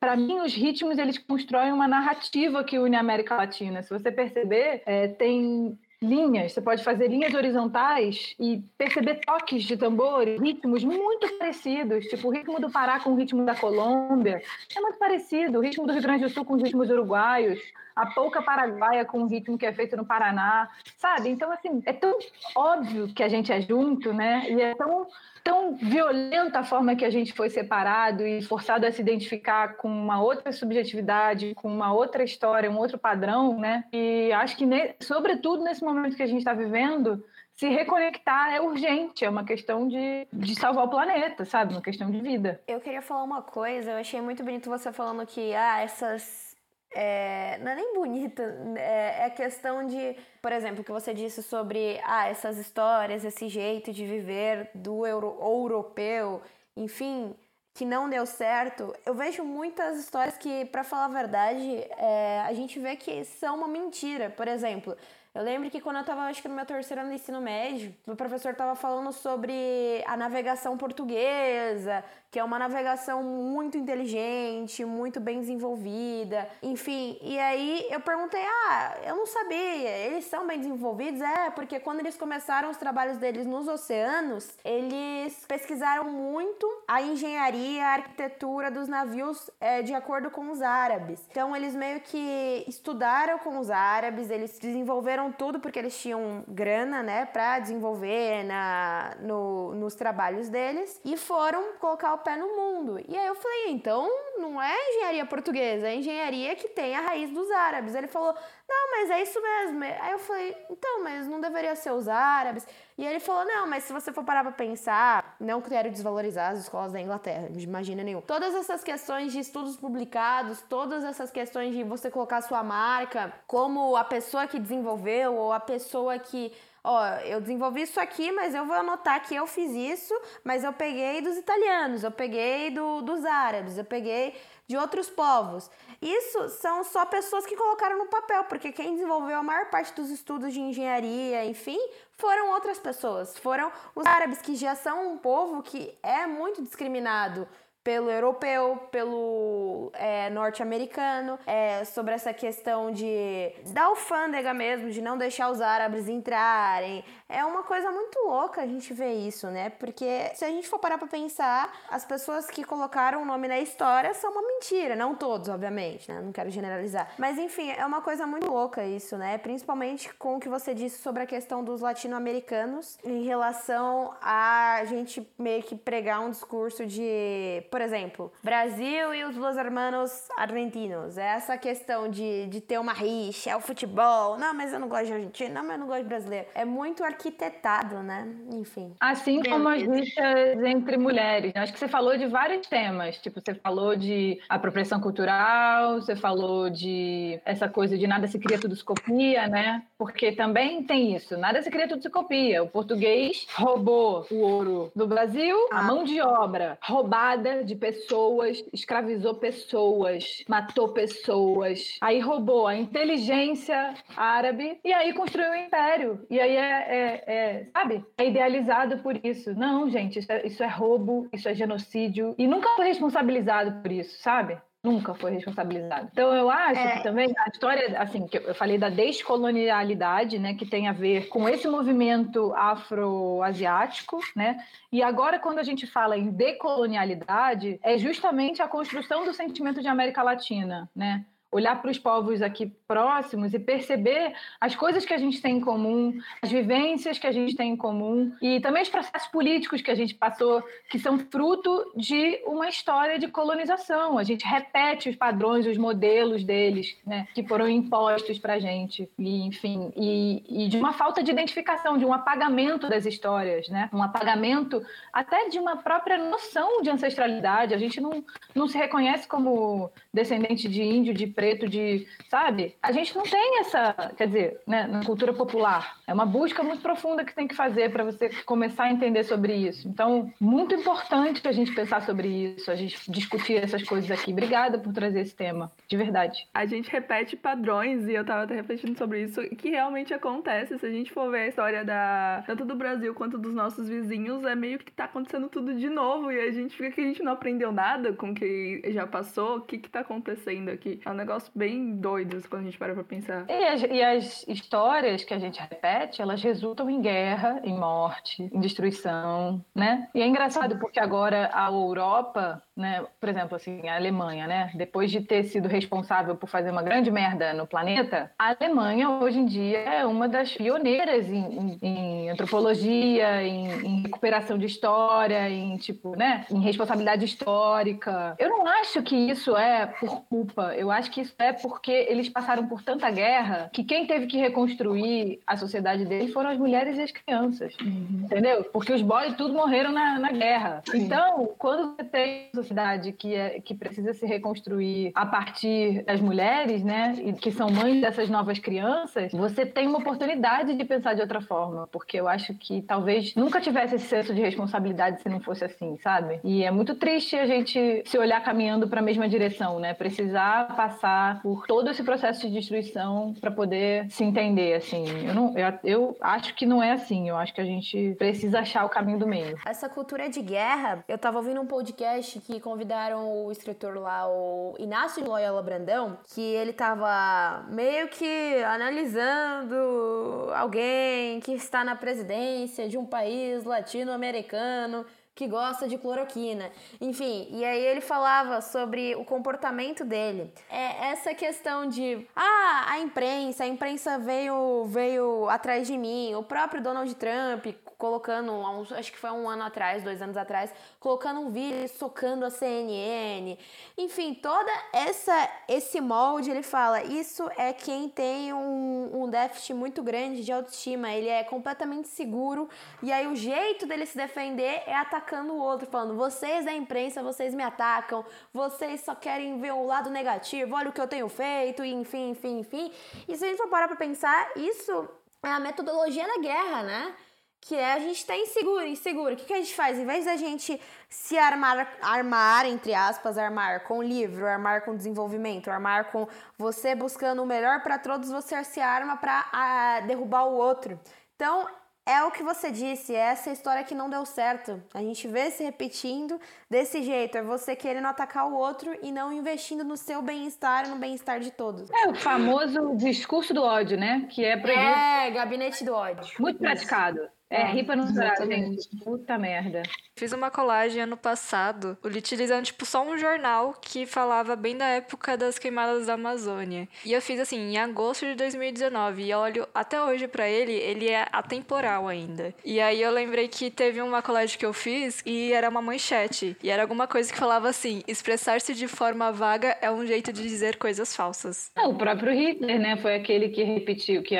para 0.00 0.16
mim, 0.16 0.40
os 0.40 0.54
ritmos 0.54 0.98
eles 0.98 1.18
constroem 1.18 1.72
uma 1.72 1.88
narrativa 1.88 2.62
que 2.62 2.78
une 2.78 2.96
a 2.96 3.00
América 3.00 3.36
Latina. 3.36 3.82
Se 3.82 3.90
você 3.90 4.12
perceber, 4.12 4.82
é, 4.86 5.08
tem 5.08 5.78
linhas, 6.00 6.52
você 6.52 6.60
pode 6.60 6.84
fazer 6.84 7.08
linhas 7.08 7.34
horizontais 7.34 8.34
e 8.38 8.62
perceber 8.76 9.20
toques 9.26 9.64
de 9.64 9.76
tambor, 9.76 10.24
ritmos 10.24 10.84
muito 10.84 11.28
parecidos, 11.38 12.04
tipo 12.06 12.28
o 12.28 12.30
ritmo 12.30 12.60
do 12.60 12.70
Pará 12.70 13.00
com 13.00 13.10
o 13.10 13.16
ritmo 13.16 13.44
da 13.44 13.56
Colômbia, 13.56 14.40
é 14.76 14.80
muito 14.80 14.98
parecido, 14.98 15.58
o 15.58 15.60
ritmo 15.60 15.86
do 15.86 15.92
Rio 15.92 16.02
Grande 16.02 16.22
do 16.22 16.30
Sul 16.30 16.44
com 16.44 16.54
os 16.54 16.62
ritmos 16.62 16.88
uruguaios, 16.88 17.60
a 17.98 18.06
polca 18.06 18.40
paraguaia 18.40 19.04
com 19.04 19.22
o 19.22 19.26
ritmo 19.26 19.58
que 19.58 19.66
é 19.66 19.72
feito 19.72 19.96
no 19.96 20.06
Paraná, 20.06 20.68
sabe? 20.96 21.28
Então, 21.28 21.50
assim, 21.50 21.82
é 21.84 21.92
tão 21.92 22.16
óbvio 22.54 23.08
que 23.12 23.22
a 23.22 23.28
gente 23.28 23.52
é 23.52 23.60
junto, 23.60 24.12
né? 24.12 24.48
E 24.48 24.62
é 24.62 24.74
tão 24.74 25.06
tão 25.42 25.76
violenta 25.76 26.58
a 26.58 26.64
forma 26.64 26.94
que 26.94 27.04
a 27.04 27.10
gente 27.10 27.32
foi 27.32 27.48
separado 27.48 28.26
e 28.26 28.42
forçado 28.42 28.84
a 28.84 28.92
se 28.92 29.00
identificar 29.00 29.76
com 29.76 29.88
uma 29.88 30.20
outra 30.20 30.52
subjetividade, 30.52 31.54
com 31.54 31.68
uma 31.68 31.90
outra 31.90 32.22
história, 32.22 32.70
um 32.70 32.76
outro 32.76 32.98
padrão, 32.98 33.58
né? 33.58 33.84
E 33.90 34.30
acho 34.32 34.56
que, 34.56 34.66
sobretudo 35.00 35.64
nesse 35.64 35.82
momento 35.82 36.16
que 36.16 36.22
a 36.22 36.26
gente 36.26 36.40
está 36.40 36.52
vivendo, 36.52 37.24
se 37.54 37.66
reconectar 37.68 38.54
é 38.54 38.60
urgente, 38.60 39.24
é 39.24 39.30
uma 39.30 39.42
questão 39.42 39.88
de, 39.88 40.28
de 40.32 40.54
salvar 40.54 40.84
o 40.84 40.90
planeta, 40.90 41.44
sabe? 41.44 41.72
Uma 41.72 41.82
questão 41.82 42.10
de 42.10 42.20
vida. 42.20 42.60
Eu 42.68 42.78
queria 42.78 43.02
falar 43.02 43.24
uma 43.24 43.42
coisa, 43.42 43.92
eu 43.92 43.96
achei 43.96 44.20
muito 44.20 44.44
bonito 44.44 44.70
você 44.70 44.92
falando 44.92 45.26
que 45.26 45.54
ah, 45.54 45.80
essas 45.80 46.47
é, 46.92 47.58
não 47.58 47.72
é 47.72 47.74
nem 47.74 47.94
bonita, 47.94 48.42
é, 48.76 49.26
é 49.26 49.30
questão 49.30 49.86
de, 49.86 50.16
por 50.40 50.52
exemplo, 50.52 50.82
que 50.82 50.90
você 50.90 51.12
disse 51.12 51.42
sobre 51.42 52.00
ah, 52.04 52.28
essas 52.28 52.56
histórias, 52.56 53.24
esse 53.24 53.48
jeito 53.48 53.92
de 53.92 54.06
viver 54.06 54.70
do 54.74 55.06
euro, 55.06 55.38
europeu, 55.40 56.42
enfim, 56.76 57.34
que 57.74 57.84
não 57.84 58.08
deu 58.08 58.24
certo. 58.26 58.94
Eu 59.04 59.14
vejo 59.14 59.44
muitas 59.44 59.98
histórias 59.98 60.36
que, 60.38 60.64
para 60.66 60.82
falar 60.82 61.04
a 61.04 61.08
verdade, 61.08 61.68
é, 61.96 62.40
a 62.46 62.52
gente 62.52 62.78
vê 62.80 62.96
que 62.96 63.24
são 63.24 63.56
uma 63.56 63.68
mentira. 63.68 64.30
Por 64.30 64.48
exemplo, 64.48 64.96
eu 65.34 65.44
lembro 65.44 65.70
que 65.70 65.80
quando 65.80 65.96
eu 65.96 66.00
estava, 66.00 66.22
acho 66.22 66.42
que 66.42 66.48
no 66.48 66.54
meu 66.56 66.66
terceiro 66.66 67.02
ano 67.02 67.10
de 67.10 67.16
ensino 67.16 67.40
médio, 67.40 67.94
o 68.06 68.16
professor 68.16 68.50
estava 68.50 68.74
falando 68.74 69.12
sobre 69.12 70.02
a 70.06 70.16
navegação 70.16 70.76
portuguesa, 70.76 72.02
que 72.30 72.38
é 72.38 72.44
uma 72.44 72.58
navegação 72.58 73.22
muito 73.22 73.78
inteligente, 73.78 74.84
muito 74.84 75.18
bem 75.18 75.40
desenvolvida, 75.40 76.48
enfim. 76.62 77.18
E 77.22 77.38
aí 77.38 77.86
eu 77.90 78.00
perguntei: 78.00 78.42
ah, 78.42 78.96
eu 79.04 79.16
não 79.16 79.26
sabia, 79.26 79.88
eles 80.06 80.24
são 80.26 80.46
bem 80.46 80.58
desenvolvidos? 80.58 81.20
É, 81.20 81.50
porque 81.50 81.80
quando 81.80 82.00
eles 82.00 82.16
começaram 82.16 82.70
os 82.70 82.76
trabalhos 82.76 83.16
deles 83.16 83.46
nos 83.46 83.66
oceanos, 83.66 84.56
eles 84.64 85.44
pesquisaram 85.46 86.04
muito 86.04 86.66
a 86.86 87.00
engenharia, 87.00 87.84
a 87.84 87.92
arquitetura 87.94 88.70
dos 88.70 88.88
navios 88.88 89.50
é, 89.60 89.82
de 89.82 89.94
acordo 89.94 90.30
com 90.30 90.50
os 90.50 90.60
árabes. 90.60 91.24
Então 91.30 91.56
eles 91.56 91.74
meio 91.74 92.00
que 92.00 92.64
estudaram 92.68 93.38
com 93.38 93.58
os 93.58 93.70
árabes, 93.70 94.30
eles 94.30 94.58
desenvolveram 94.58 95.32
tudo 95.32 95.60
porque 95.60 95.78
eles 95.78 95.98
tinham 95.98 96.44
grana, 96.46 97.02
né, 97.02 97.26
para 97.26 97.58
desenvolver 97.58 98.44
na, 98.44 99.16
no, 99.20 99.74
nos 99.74 99.94
trabalhos 99.94 100.48
deles 100.48 101.00
e 101.04 101.16
foram 101.16 101.72
colocar 101.78 102.12
o 102.12 102.17
o 102.18 102.22
pé 102.22 102.36
no 102.36 102.48
mundo. 102.56 103.00
E 103.08 103.16
aí 103.16 103.26
eu 103.26 103.34
falei, 103.34 103.70
então 103.70 104.08
não 104.38 104.60
é 104.60 104.74
engenharia 104.90 105.24
portuguesa, 105.24 105.88
é 105.88 105.94
engenharia 105.94 106.54
que 106.54 106.68
tem 106.68 106.94
a 106.94 107.00
raiz 107.00 107.30
dos 107.30 107.50
árabes. 107.50 107.94
Ele 107.94 108.08
falou, 108.08 108.34
não, 108.68 108.90
mas 108.90 109.10
é 109.10 109.22
isso 109.22 109.40
mesmo. 109.40 109.82
Aí 109.82 110.12
eu 110.12 110.18
falei, 110.18 110.54
então, 110.68 111.02
mas 111.02 111.26
não 111.26 111.40
deveria 111.40 111.74
ser 111.74 111.90
os 111.90 112.06
árabes. 112.06 112.66
E 112.98 113.06
ele 113.06 113.18
falou, 113.18 113.44
não, 113.46 113.66
mas 113.66 113.84
se 113.84 113.92
você 113.92 114.12
for 114.12 114.22
parar 114.22 114.42
pra 114.42 114.52
pensar, 114.52 115.36
não 115.40 115.62
quero 115.62 115.90
desvalorizar 115.90 116.52
as 116.52 116.60
escolas 116.60 116.92
da 116.92 117.00
Inglaterra, 117.00 117.48
de 117.48 117.64
imagina 117.64 118.04
nenhum. 118.04 118.20
Todas 118.20 118.54
essas 118.54 118.84
questões 118.84 119.32
de 119.32 119.38
estudos 119.38 119.76
publicados, 119.76 120.60
todas 120.68 121.02
essas 121.02 121.30
questões 121.30 121.74
de 121.74 121.82
você 121.82 122.10
colocar 122.10 122.42
sua 122.42 122.62
marca 122.62 123.32
como 123.46 123.96
a 123.96 124.04
pessoa 124.04 124.46
que 124.46 124.58
desenvolveu 124.58 125.34
ou 125.34 125.50
a 125.50 125.60
pessoa 125.60 126.18
que 126.18 126.52
ó, 126.84 127.06
eu 127.24 127.40
desenvolvi 127.40 127.82
isso 127.82 128.00
aqui, 128.00 128.30
mas 128.32 128.54
eu 128.54 128.66
vou 128.66 128.76
anotar 128.76 129.26
que 129.26 129.34
eu 129.34 129.46
fiz 129.46 129.70
isso, 129.72 130.14
mas 130.44 130.64
eu 130.64 130.72
peguei 130.72 131.20
dos 131.20 131.36
italianos, 131.36 132.02
eu 132.02 132.10
peguei 132.10 132.70
do, 132.70 133.02
dos 133.02 133.24
árabes, 133.24 133.78
eu 133.78 133.84
peguei 133.84 134.34
de 134.68 134.76
outros 134.76 135.08
povos. 135.08 135.70
Isso 136.00 136.48
são 136.50 136.84
só 136.84 137.06
pessoas 137.06 137.46
que 137.46 137.56
colocaram 137.56 137.98
no 137.98 138.06
papel, 138.06 138.44
porque 138.44 138.70
quem 138.70 138.94
desenvolveu 138.94 139.38
a 139.38 139.42
maior 139.42 139.70
parte 139.70 139.94
dos 139.94 140.10
estudos 140.10 140.52
de 140.52 140.60
engenharia, 140.60 141.46
enfim, 141.46 141.78
foram 142.12 142.50
outras 142.50 142.78
pessoas. 142.78 143.36
Foram 143.38 143.72
os 143.94 144.06
árabes, 144.06 144.42
que 144.42 144.54
já 144.54 144.76
são 144.76 145.12
um 145.12 145.18
povo 145.18 145.62
que 145.62 145.98
é 146.02 146.26
muito 146.26 146.62
discriminado 146.62 147.48
pelo 147.88 148.10
europeu, 148.10 148.76
pelo 148.90 149.90
é, 149.94 150.28
norte-americano, 150.28 151.38
é, 151.46 151.86
sobre 151.86 152.12
essa 152.12 152.34
questão 152.34 152.92
de 152.92 153.50
da 153.68 153.84
alfândega 153.84 154.52
mesmo, 154.52 154.90
de 154.90 155.00
não 155.00 155.16
deixar 155.16 155.50
os 155.50 155.62
árabes 155.62 156.06
entrarem. 156.06 157.02
É 157.30 157.42
uma 157.46 157.62
coisa 157.62 157.90
muito 157.90 158.18
louca 158.26 158.60
a 158.60 158.66
gente 158.66 158.92
ver 158.92 159.14
isso, 159.14 159.46
né? 159.46 159.70
Porque 159.70 160.30
se 160.34 160.44
a 160.44 160.48
gente 160.48 160.68
for 160.68 160.78
parar 160.78 160.98
pra 160.98 161.08
pensar, 161.08 161.72
as 161.90 162.04
pessoas 162.04 162.46
que 162.50 162.62
colocaram 162.62 163.22
o 163.22 163.24
nome 163.24 163.48
na 163.48 163.58
história 163.58 164.12
são 164.12 164.32
uma 164.32 164.42
mentira. 164.42 164.94
Não 164.94 165.14
todos, 165.14 165.48
obviamente, 165.48 166.12
né? 166.12 166.20
Não 166.20 166.30
quero 166.30 166.50
generalizar. 166.50 167.08
Mas 167.16 167.38
enfim, 167.38 167.70
é 167.70 167.86
uma 167.86 168.02
coisa 168.02 168.26
muito 168.26 168.50
louca 168.50 168.84
isso, 168.84 169.16
né? 169.16 169.38
Principalmente 169.38 170.12
com 170.14 170.36
o 170.36 170.40
que 170.40 170.48
você 170.48 170.74
disse 170.74 171.00
sobre 171.00 171.22
a 171.22 171.26
questão 171.26 171.64
dos 171.64 171.80
latino-americanos 171.80 172.98
em 173.02 173.22
relação 173.22 174.14
a 174.20 174.82
gente 174.84 175.26
meio 175.38 175.62
que 175.62 175.74
pregar 175.74 176.20
um 176.20 176.30
discurso 176.30 176.84
de 176.84 177.62
por 177.70 177.77
exemplo, 177.80 178.32
Brasil 178.42 179.14
e 179.14 179.24
os 179.24 179.36
Los 179.36 179.56
Hermanos 179.56 180.28
Argentinos. 180.36 181.18
É 181.18 181.34
essa 181.34 181.56
questão 181.56 182.08
de, 182.08 182.46
de 182.46 182.60
ter 182.60 182.78
uma 182.78 182.92
rixa, 182.92 183.50
é 183.50 183.56
o 183.56 183.60
futebol. 183.60 184.36
Não, 184.38 184.54
mas 184.54 184.72
eu 184.72 184.80
não 184.80 184.88
gosto 184.88 185.06
de 185.06 185.12
argentino, 185.12 185.54
não, 185.54 185.62
mas 185.62 185.72
eu 185.72 185.78
não 185.78 185.86
gosto 185.86 186.02
de 186.02 186.08
brasileiro. 186.08 186.46
É 186.54 186.64
muito 186.64 187.04
arquitetado, 187.04 188.02
né? 188.02 188.28
Enfim. 188.52 188.94
Assim 189.00 189.42
como 189.42 189.68
as 189.68 189.82
rixas 189.82 190.62
entre 190.64 190.96
mulheres. 190.96 191.52
Acho 191.54 191.72
que 191.72 191.78
você 191.78 191.88
falou 191.88 192.16
de 192.16 192.26
vários 192.26 192.66
temas. 192.66 193.18
Tipo, 193.18 193.40
você 193.40 193.54
falou 193.54 193.96
de 193.96 194.40
apropriação 194.48 195.00
cultural, 195.00 195.94
você 195.96 196.16
falou 196.16 196.70
de 196.70 197.40
essa 197.44 197.68
coisa 197.68 197.96
de 197.96 198.06
nada 198.06 198.26
se 198.26 198.38
cria, 198.38 198.58
tudo 198.58 198.76
se 198.76 198.84
copia, 198.84 199.46
né? 199.46 199.82
Porque 199.96 200.32
também 200.32 200.82
tem 200.82 201.14
isso. 201.14 201.36
Nada 201.36 201.60
se 201.62 201.70
cria, 201.70 201.88
tudo 201.88 202.02
se 202.02 202.10
copia. 202.10 202.62
O 202.62 202.68
português 202.68 203.46
roubou 203.54 204.26
o 204.30 204.40
ouro 204.40 204.92
do 204.94 205.06
Brasil, 205.06 205.56
ah. 205.70 205.80
a 205.80 205.82
mão 205.82 206.04
de 206.04 206.20
obra 206.20 206.78
roubada 206.82 207.64
de 207.68 207.76
pessoas, 207.76 208.64
escravizou 208.72 209.34
pessoas, 209.34 210.42
matou 210.48 210.88
pessoas, 210.88 211.98
aí 212.00 212.18
roubou 212.18 212.66
a 212.66 212.74
inteligência 212.74 213.94
árabe 214.16 214.80
e 214.84 214.92
aí 214.92 215.12
construiu 215.12 215.50
um 215.50 215.54
império. 215.66 216.26
E 216.30 216.40
aí 216.40 216.56
é, 216.56 216.60
é, 216.60 217.24
é 217.26 217.66
sabe, 217.72 218.04
é 218.16 218.26
idealizado 218.26 218.98
por 218.98 219.20
isso. 219.24 219.54
Não, 219.54 219.88
gente, 219.90 220.18
isso 220.18 220.32
é, 220.32 220.46
isso 220.46 220.62
é 220.62 220.68
roubo, 220.68 221.28
isso 221.32 221.48
é 221.48 221.54
genocídio 221.54 222.34
e 222.38 222.46
nunca 222.46 222.70
foi 222.74 222.86
responsabilizado 222.86 223.82
por 223.82 223.92
isso, 223.92 224.20
sabe? 224.22 224.58
Nunca 224.88 225.14
foi 225.14 225.32
responsabilizado. 225.32 226.08
Então 226.12 226.34
eu 226.34 226.50
acho 226.50 226.80
é. 226.80 226.96
que 226.96 227.02
também 227.02 227.32
a 227.38 227.48
história, 227.50 228.00
assim, 228.00 228.26
que 228.26 228.38
eu 228.38 228.54
falei 228.54 228.78
da 228.78 228.88
descolonialidade, 228.88 230.38
né, 230.38 230.54
que 230.54 230.64
tem 230.64 230.88
a 230.88 230.92
ver 230.92 231.28
com 231.28 231.48
esse 231.48 231.68
movimento 231.68 232.52
afroasiático, 232.54 234.18
né? 234.34 234.58
E 234.90 235.02
agora 235.02 235.38
quando 235.38 235.58
a 235.58 235.62
gente 235.62 235.86
fala 235.86 236.16
em 236.16 236.30
decolonialidade, 236.30 237.78
é 237.82 237.98
justamente 237.98 238.62
a 238.62 238.68
construção 238.68 239.24
do 239.24 239.34
sentimento 239.34 239.82
de 239.82 239.88
América 239.88 240.22
Latina, 240.22 240.88
né? 240.96 241.24
Olhar 241.50 241.80
para 241.80 241.90
os 241.90 241.98
povos 241.98 242.42
aqui 242.42 242.70
próximos 242.86 243.54
e 243.54 243.58
perceber 243.58 244.34
as 244.60 244.74
coisas 244.74 245.04
que 245.04 245.14
a 245.14 245.18
gente 245.18 245.40
tem 245.40 245.56
em 245.56 245.60
comum, 245.60 246.18
as 246.42 246.50
vivências 246.50 247.18
que 247.18 247.26
a 247.26 247.32
gente 247.32 247.56
tem 247.56 247.72
em 247.72 247.76
comum 247.76 248.32
e 248.40 248.60
também 248.60 248.82
os 248.82 248.88
processos 248.88 249.28
políticos 249.28 249.80
que 249.80 249.90
a 249.90 249.94
gente 249.94 250.14
passou, 250.14 250.62
que 250.90 250.98
são 250.98 251.18
fruto 251.18 251.92
de 251.96 252.40
uma 252.46 252.68
história 252.68 253.18
de 253.18 253.28
colonização. 253.28 254.18
A 254.18 254.24
gente 254.24 254.44
repete 254.44 255.08
os 255.08 255.16
padrões, 255.16 255.66
os 255.66 255.78
modelos 255.78 256.44
deles, 256.44 256.96
né, 257.06 257.26
que 257.34 257.42
foram 257.42 257.68
impostos 257.68 258.38
para 258.38 258.54
a 258.54 258.58
gente, 258.58 259.08
e, 259.18 259.46
enfim, 259.46 259.92
e, 259.96 260.64
e 260.64 260.68
de 260.68 260.76
uma 260.76 260.92
falta 260.92 261.22
de 261.22 261.30
identificação, 261.30 261.96
de 261.96 262.04
um 262.04 262.12
apagamento 262.12 262.88
das 262.88 263.06
histórias, 263.06 263.68
né, 263.68 263.88
um 263.92 264.02
apagamento 264.02 264.82
até 265.12 265.48
de 265.48 265.58
uma 265.58 265.76
própria 265.76 266.18
noção 266.18 266.82
de 266.82 266.90
ancestralidade. 266.90 267.74
A 267.74 267.78
gente 267.78 268.00
não, 268.00 268.22
não 268.54 268.68
se 268.68 268.76
reconhece 268.76 269.26
como 269.26 269.90
descendente 270.12 270.68
de 270.68 270.82
índio, 270.82 271.14
de 271.14 271.26
preto, 271.38 271.68
de. 271.68 272.04
Sabe? 272.28 272.74
A 272.82 272.90
gente 272.90 273.14
não 273.14 273.22
tem 273.22 273.60
essa. 273.60 274.12
Quer 274.16 274.26
dizer, 274.26 274.60
né, 274.66 274.88
na 274.88 275.04
cultura 275.04 275.32
popular. 275.32 275.98
É 276.04 276.12
uma 276.12 276.26
busca 276.26 276.64
muito 276.64 276.82
profunda 276.82 277.24
que 277.24 277.32
tem 277.32 277.46
que 277.46 277.54
fazer 277.54 277.92
para 277.92 278.02
você 278.02 278.28
começar 278.44 278.84
a 278.84 278.90
entender 278.90 279.22
sobre 279.22 279.54
isso. 279.54 279.86
Então, 279.86 280.32
muito 280.40 280.74
importante 280.74 281.46
a 281.46 281.52
gente 281.52 281.72
pensar 281.72 282.02
sobre 282.02 282.26
isso, 282.28 282.72
a 282.72 282.74
gente 282.74 282.98
discutir 283.08 283.62
essas 283.62 283.84
coisas 283.84 284.10
aqui. 284.10 284.32
Obrigada 284.32 284.78
por 284.78 284.92
trazer 284.92 285.20
esse 285.20 285.34
tema, 285.34 285.70
de 285.86 285.96
verdade. 285.96 286.48
A 286.52 286.66
gente 286.66 286.90
repete 286.90 287.36
padrões, 287.36 288.08
e 288.08 288.14
eu 288.14 288.22
estava 288.22 288.42
até 288.42 288.56
refletindo 288.56 288.98
sobre 288.98 289.22
isso, 289.22 289.40
que 289.56 289.70
realmente 289.70 290.12
acontece. 290.12 290.76
Se 290.76 290.86
a 290.86 290.90
gente 290.90 291.12
for 291.12 291.30
ver 291.30 291.42
a 291.42 291.48
história 291.48 291.84
da 291.84 292.42
tanto 292.46 292.64
do 292.64 292.74
Brasil 292.74 293.14
quanto 293.14 293.38
dos 293.38 293.54
nossos 293.54 293.88
vizinhos, 293.88 294.44
é 294.44 294.56
meio 294.56 294.78
que 294.80 294.90
tá 294.90 295.04
acontecendo 295.04 295.48
tudo 295.48 295.74
de 295.74 295.88
novo, 295.88 296.32
e 296.32 296.40
a 296.40 296.50
gente 296.50 296.76
fica 296.76 296.90
que 296.90 297.00
a 297.00 297.04
gente 297.04 297.22
não 297.22 297.32
aprendeu 297.32 297.70
nada 297.70 298.12
com 298.12 298.30
o 298.30 298.34
que 298.34 298.82
já 298.88 299.06
passou, 299.06 299.58
o 299.58 299.60
que 299.60 299.78
que 299.78 299.88
tá 299.88 300.00
acontecendo 300.00 300.70
aqui. 300.70 301.00
É 301.04 301.10
um 301.10 301.14
negócio 301.28 301.52
bem 301.54 301.96
doido 301.96 302.42
quando 302.48 302.62
a 302.62 302.64
gente 302.64 302.78
para 302.78 302.94
pra 302.94 303.04
pensar. 303.04 303.44
E 303.48 303.64
as, 303.66 303.82
e 303.82 304.02
as 304.02 304.48
histórias 304.48 305.22
que 305.24 305.34
a 305.34 305.38
gente 305.38 305.60
repete, 305.60 306.22
elas 306.22 306.42
resultam 306.42 306.88
em 306.88 307.02
guerra, 307.02 307.60
em 307.62 307.78
morte, 307.78 308.42
em 308.42 308.58
destruição, 308.58 309.62
né? 309.74 310.08
E 310.14 310.22
é 310.22 310.26
engraçado 310.26 310.78
porque 310.78 310.98
agora 310.98 311.50
a 311.52 311.66
Europa 311.66 312.62
né? 312.78 313.04
Por 313.20 313.28
exemplo, 313.28 313.56
assim, 313.56 313.88
a 313.88 313.96
Alemanha, 313.96 314.46
né? 314.46 314.70
Depois 314.74 315.10
de 315.10 315.20
ter 315.20 315.42
sido 315.42 315.66
responsável 315.66 316.36
por 316.36 316.48
fazer 316.48 316.70
uma 316.70 316.82
grande 316.82 317.10
merda 317.10 317.52
no 317.52 317.66
planeta, 317.66 318.30
a 318.38 318.54
Alemanha 318.60 319.10
hoje 319.10 319.40
em 319.40 319.46
dia 319.46 319.78
é 319.80 320.06
uma 320.06 320.28
das 320.28 320.52
pioneiras 320.52 321.28
em, 321.28 321.36
em, 321.36 321.78
em 321.82 322.30
antropologia, 322.30 323.42
em, 323.42 323.68
em, 323.84 324.02
recuperação 324.02 324.56
de 324.56 324.66
história, 324.66 325.50
em 325.50 325.76
tipo, 325.76 326.16
né? 326.16 326.46
Em 326.48 326.60
responsabilidade 326.60 327.24
histórica. 327.24 328.36
Eu 328.38 328.48
não 328.48 328.64
acho 328.64 329.02
que 329.02 329.16
isso 329.16 329.56
é 329.56 329.86
por 329.86 330.22
culpa. 330.26 330.74
Eu 330.76 330.92
acho 330.92 331.10
que 331.10 331.17
isso 331.20 331.34
é 331.38 331.52
porque 331.52 331.92
eles 331.92 332.28
passaram 332.28 332.66
por 332.66 332.82
tanta 332.82 333.10
guerra 333.10 333.70
que 333.72 333.84
quem 333.84 334.06
teve 334.06 334.26
que 334.26 334.36
reconstruir 334.36 335.40
a 335.46 335.56
sociedade 335.56 336.04
deles 336.04 336.32
foram 336.32 336.50
as 336.50 336.58
mulheres 336.58 336.96
e 336.96 337.02
as 337.02 337.12
crianças, 337.12 337.74
uhum. 337.80 338.22
entendeu? 338.24 338.64
Porque 338.72 338.92
os 338.92 339.02
boys 339.02 339.34
tudo 339.34 339.54
morreram 339.54 339.92
na, 339.92 340.18
na 340.18 340.32
guerra. 340.32 340.82
Sim. 340.90 341.04
Então, 341.04 341.54
quando 341.58 341.96
você 341.96 342.04
tem 342.04 342.48
sociedade 342.54 343.12
que, 343.12 343.34
é, 343.34 343.60
que 343.60 343.74
precisa 343.74 344.12
se 344.14 344.26
reconstruir 344.26 345.12
a 345.14 345.26
partir 345.26 346.04
das 346.04 346.20
mulheres, 346.20 346.82
né, 346.82 347.14
e 347.24 347.32
que 347.32 347.50
são 347.50 347.70
mães 347.70 348.00
dessas 348.00 348.28
novas 348.28 348.58
crianças, 348.58 349.32
você 349.32 349.64
tem 349.64 349.86
uma 349.86 349.98
oportunidade 349.98 350.74
de 350.74 350.84
pensar 350.84 351.14
de 351.14 351.20
outra 351.20 351.40
forma, 351.40 351.86
porque 351.88 352.18
eu 352.18 352.28
acho 352.28 352.54
que 352.54 352.82
talvez 352.82 353.34
nunca 353.34 353.60
tivesse 353.60 353.96
esse 353.96 354.06
senso 354.06 354.34
de 354.34 354.40
responsabilidade 354.40 355.20
se 355.20 355.28
não 355.28 355.40
fosse 355.40 355.64
assim, 355.64 355.96
sabe? 355.98 356.40
E 356.44 356.62
é 356.62 356.70
muito 356.70 356.94
triste 356.94 357.36
a 357.36 357.46
gente 357.46 358.02
se 358.04 358.18
olhar 358.18 358.42
caminhando 358.42 358.88
para 358.88 359.00
a 359.00 359.02
mesma 359.02 359.28
direção, 359.28 359.78
né? 359.78 359.94
Precisar 359.94 360.76
passar 360.76 361.07
por 361.42 361.66
todo 361.66 361.90
esse 361.90 362.02
processo 362.02 362.46
de 362.46 362.52
destruição 362.54 363.34
para 363.40 363.50
poder 363.50 364.10
se 364.10 364.24
entender, 364.24 364.74
assim. 364.74 365.04
Eu, 365.26 365.34
não, 365.34 365.56
eu, 365.56 365.78
eu 365.84 366.16
acho 366.20 366.54
que 366.54 366.66
não 366.66 366.82
é 366.82 366.92
assim. 366.92 367.28
Eu 367.28 367.36
acho 367.36 367.54
que 367.54 367.60
a 367.60 367.64
gente 367.64 368.14
precisa 368.18 368.60
achar 368.60 368.84
o 368.84 368.88
caminho 368.88 369.18
do 369.18 369.26
meio. 369.26 369.58
Essa 369.66 369.88
cultura 369.88 370.28
de 370.28 370.40
guerra, 370.40 371.04
eu 371.08 371.18
tava 371.18 371.38
ouvindo 371.38 371.60
um 371.60 371.66
podcast 371.66 372.40
que 372.40 372.60
convidaram 372.60 373.44
o 373.44 373.52
escritor 373.52 373.96
lá, 373.98 374.28
o 374.28 374.74
Inácio 374.78 375.24
Loyola 375.24 375.62
Brandão, 375.62 376.18
que 376.34 376.40
ele 376.40 376.72
tava 376.72 377.64
meio 377.70 378.08
que 378.08 378.62
analisando 378.64 380.50
alguém 380.54 381.40
que 381.40 381.52
está 381.52 381.84
na 381.84 381.96
presidência 381.96 382.88
de 382.88 382.96
um 382.96 383.04
país 383.04 383.64
latino-americano 383.64 385.04
que 385.38 385.46
gosta 385.46 385.86
de 385.86 385.96
cloroquina. 385.96 386.68
Enfim, 387.00 387.46
e 387.52 387.64
aí 387.64 387.80
ele 387.80 388.00
falava 388.00 388.60
sobre 388.60 389.14
o 389.14 389.24
comportamento 389.24 390.04
dele. 390.04 390.52
É 390.68 391.10
essa 391.12 391.32
questão 391.32 391.88
de, 391.88 392.26
ah, 392.34 392.86
a 392.88 392.98
imprensa, 392.98 393.62
a 393.62 393.68
imprensa 393.68 394.18
veio 394.18 394.84
veio 394.86 395.48
atrás 395.48 395.86
de 395.86 395.96
mim, 395.96 396.34
o 396.34 396.42
próprio 396.42 396.82
Donald 396.82 397.14
Trump 397.14 397.66
colocando, 397.98 398.52
acho 398.96 399.10
que 399.10 399.18
foi 399.18 399.32
um 399.32 399.48
ano 399.48 399.64
atrás, 399.64 400.04
dois 400.04 400.22
anos 400.22 400.36
atrás, 400.36 400.72
colocando 401.00 401.40
um 401.40 401.50
vídeo 401.50 401.88
socando 401.88 402.44
a 402.44 402.50
CNN. 402.50 403.58
Enfim, 403.98 404.34
toda 404.34 404.70
essa 404.92 405.50
esse 405.66 406.00
molde, 406.00 406.48
ele 406.48 406.62
fala, 406.62 407.02
isso 407.02 407.50
é 407.56 407.72
quem 407.72 408.08
tem 408.08 408.52
um, 408.52 409.24
um 409.24 409.28
déficit 409.28 409.74
muito 409.74 410.00
grande 410.00 410.44
de 410.44 410.52
autoestima, 410.52 411.12
ele 411.12 411.28
é 411.28 411.42
completamente 411.42 412.06
seguro, 412.06 412.68
e 413.02 413.10
aí 413.10 413.26
o 413.26 413.34
jeito 413.34 413.84
dele 413.84 414.06
se 414.06 414.16
defender 414.16 414.82
é 414.86 414.94
atacando 414.94 415.52
o 415.52 415.58
outro, 415.58 415.90
falando: 415.90 416.14
vocês 416.14 416.64
da 416.64 416.72
imprensa, 416.72 417.20
vocês 417.20 417.52
me 417.52 417.64
atacam, 417.64 418.24
vocês 418.54 419.00
só 419.00 419.14
querem 419.16 419.60
ver 419.60 419.72
o 419.72 419.84
lado 419.84 420.08
negativo, 420.08 420.76
olha 420.76 420.90
o 420.90 420.92
que 420.92 421.00
eu 421.00 421.08
tenho 421.08 421.28
feito, 421.28 421.84
enfim, 421.84 422.30
enfim, 422.30 422.60
enfim. 422.60 422.92
E 423.26 423.36
se 423.36 423.44
a 423.44 423.48
gente 423.48 423.58
for 423.58 423.68
parar 423.68 423.88
pra 423.88 423.96
pensar, 423.96 424.52
isso 424.54 425.08
é 425.42 425.50
a 425.50 425.58
metodologia 425.58 426.26
da 426.26 426.38
guerra, 426.38 426.82
né? 426.84 427.14
Que 427.60 427.74
é 427.74 427.92
a 427.92 427.98
gente 427.98 428.24
tá 428.24 428.36
inseguro, 428.36 428.86
inseguro. 428.86 429.34
O 429.34 429.36
que, 429.36 429.44
que 429.44 429.52
a 429.52 429.58
gente 429.58 429.74
faz? 429.74 429.98
Em 429.98 430.06
vez 430.06 430.24
da 430.24 430.36
gente 430.36 430.80
se 431.08 431.36
armar, 431.36 431.96
armar, 432.00 432.66
entre 432.66 432.94
aspas, 432.94 433.36
armar 433.36 433.84
com 433.84 434.02
livro, 434.02 434.46
armar 434.46 434.84
com 434.84 434.96
desenvolvimento, 434.96 435.70
armar 435.70 436.10
com 436.10 436.26
você 436.56 436.94
buscando 436.94 437.42
o 437.42 437.46
melhor 437.46 437.82
para 437.82 437.98
todos, 437.98 438.30
você 438.30 438.62
se 438.64 438.80
arma 438.80 439.16
para 439.16 440.00
derrubar 440.06 440.44
o 440.44 440.54
outro. 440.54 440.98
Então, 441.34 441.68
é 442.08 442.24
o 442.24 442.30
que 442.30 442.42
você 442.42 442.70
disse, 442.70 443.14
é 443.14 443.18
essa 443.18 443.50
história 443.50 443.84
que 443.84 443.94
não 443.94 444.08
deu 444.08 444.24
certo. 444.24 444.82
A 444.94 445.00
gente 445.00 445.28
vê 445.28 445.50
se 445.50 445.62
repetindo 445.62 446.40
desse 446.70 447.02
jeito, 447.02 447.36
é 447.36 447.42
você 447.42 447.76
querendo 447.76 448.06
atacar 448.06 448.48
o 448.48 448.54
outro 448.54 448.98
e 449.02 449.12
não 449.12 449.30
investindo 449.30 449.84
no 449.84 449.94
seu 449.94 450.22
bem-estar 450.22 450.86
e 450.86 450.88
no 450.88 450.96
bem-estar 450.96 451.38
de 451.38 451.50
todos. 451.50 451.90
É 451.90 452.08
o 452.08 452.14
famoso 452.14 452.96
discurso 452.96 453.52
do 453.52 453.62
ódio, 453.62 453.98
né? 453.98 454.26
Que 454.30 454.42
é 454.42 454.56
proibido. 454.56 454.86
É, 454.86 455.30
gabinete 455.32 455.84
do 455.84 455.92
ódio. 455.92 456.26
Muito 456.40 456.58
praticado. 456.58 457.28
É, 457.50 457.64
rir 457.66 457.84
pra 457.84 457.96
não 457.96 458.06
chorar, 458.06 458.36
gente. 458.46 458.88
Puta 459.02 459.38
merda. 459.38 459.82
Fiz 460.16 460.32
uma 460.32 460.50
colagem 460.50 461.02
ano 461.02 461.16
passado, 461.16 461.96
utilizando, 462.04 462.64
tipo, 462.64 462.84
só 462.84 463.02
um 463.06 463.16
jornal 463.16 463.74
que 463.80 464.04
falava 464.04 464.54
bem 464.56 464.76
da 464.76 464.86
época 464.86 465.36
das 465.36 465.58
queimadas 465.58 466.06
da 466.06 466.14
Amazônia. 466.14 466.88
E 467.04 467.12
eu 467.12 467.22
fiz, 467.22 467.40
assim, 467.40 467.56
em 467.56 467.78
agosto 467.78 468.26
de 468.26 468.34
2019. 468.34 469.22
E 469.22 469.34
olho 469.34 469.66
até 469.74 470.02
hoje 470.02 470.28
para 470.28 470.48
ele, 470.48 470.72
ele 470.72 471.08
é 471.08 471.26
atemporal 471.32 472.08
ainda. 472.08 472.52
E 472.64 472.80
aí 472.80 473.00
eu 473.00 473.10
lembrei 473.10 473.48
que 473.48 473.70
teve 473.70 474.02
uma 474.02 474.20
colagem 474.20 474.58
que 474.58 474.66
eu 474.66 474.72
fiz 474.72 475.22
e 475.24 475.52
era 475.52 475.68
uma 475.68 475.80
manchete. 475.80 476.56
E 476.62 476.68
era 476.68 476.82
alguma 476.82 477.06
coisa 477.06 477.32
que 477.32 477.38
falava 477.38 477.68
assim: 477.68 478.02
expressar-se 478.06 478.74
de 478.74 478.88
forma 478.88 479.32
vaga 479.32 479.76
é 479.80 479.90
um 479.90 480.04
jeito 480.04 480.32
de 480.32 480.42
dizer 480.42 480.76
coisas 480.76 481.14
falsas. 481.14 481.70
É, 481.76 481.86
o 481.86 481.94
próprio 481.94 482.32
Hitler, 482.32 482.78
né? 482.78 482.96
Foi 482.96 483.14
aquele 483.14 483.48
que 483.48 483.62
repetiu 483.62 484.22
que 484.22 484.36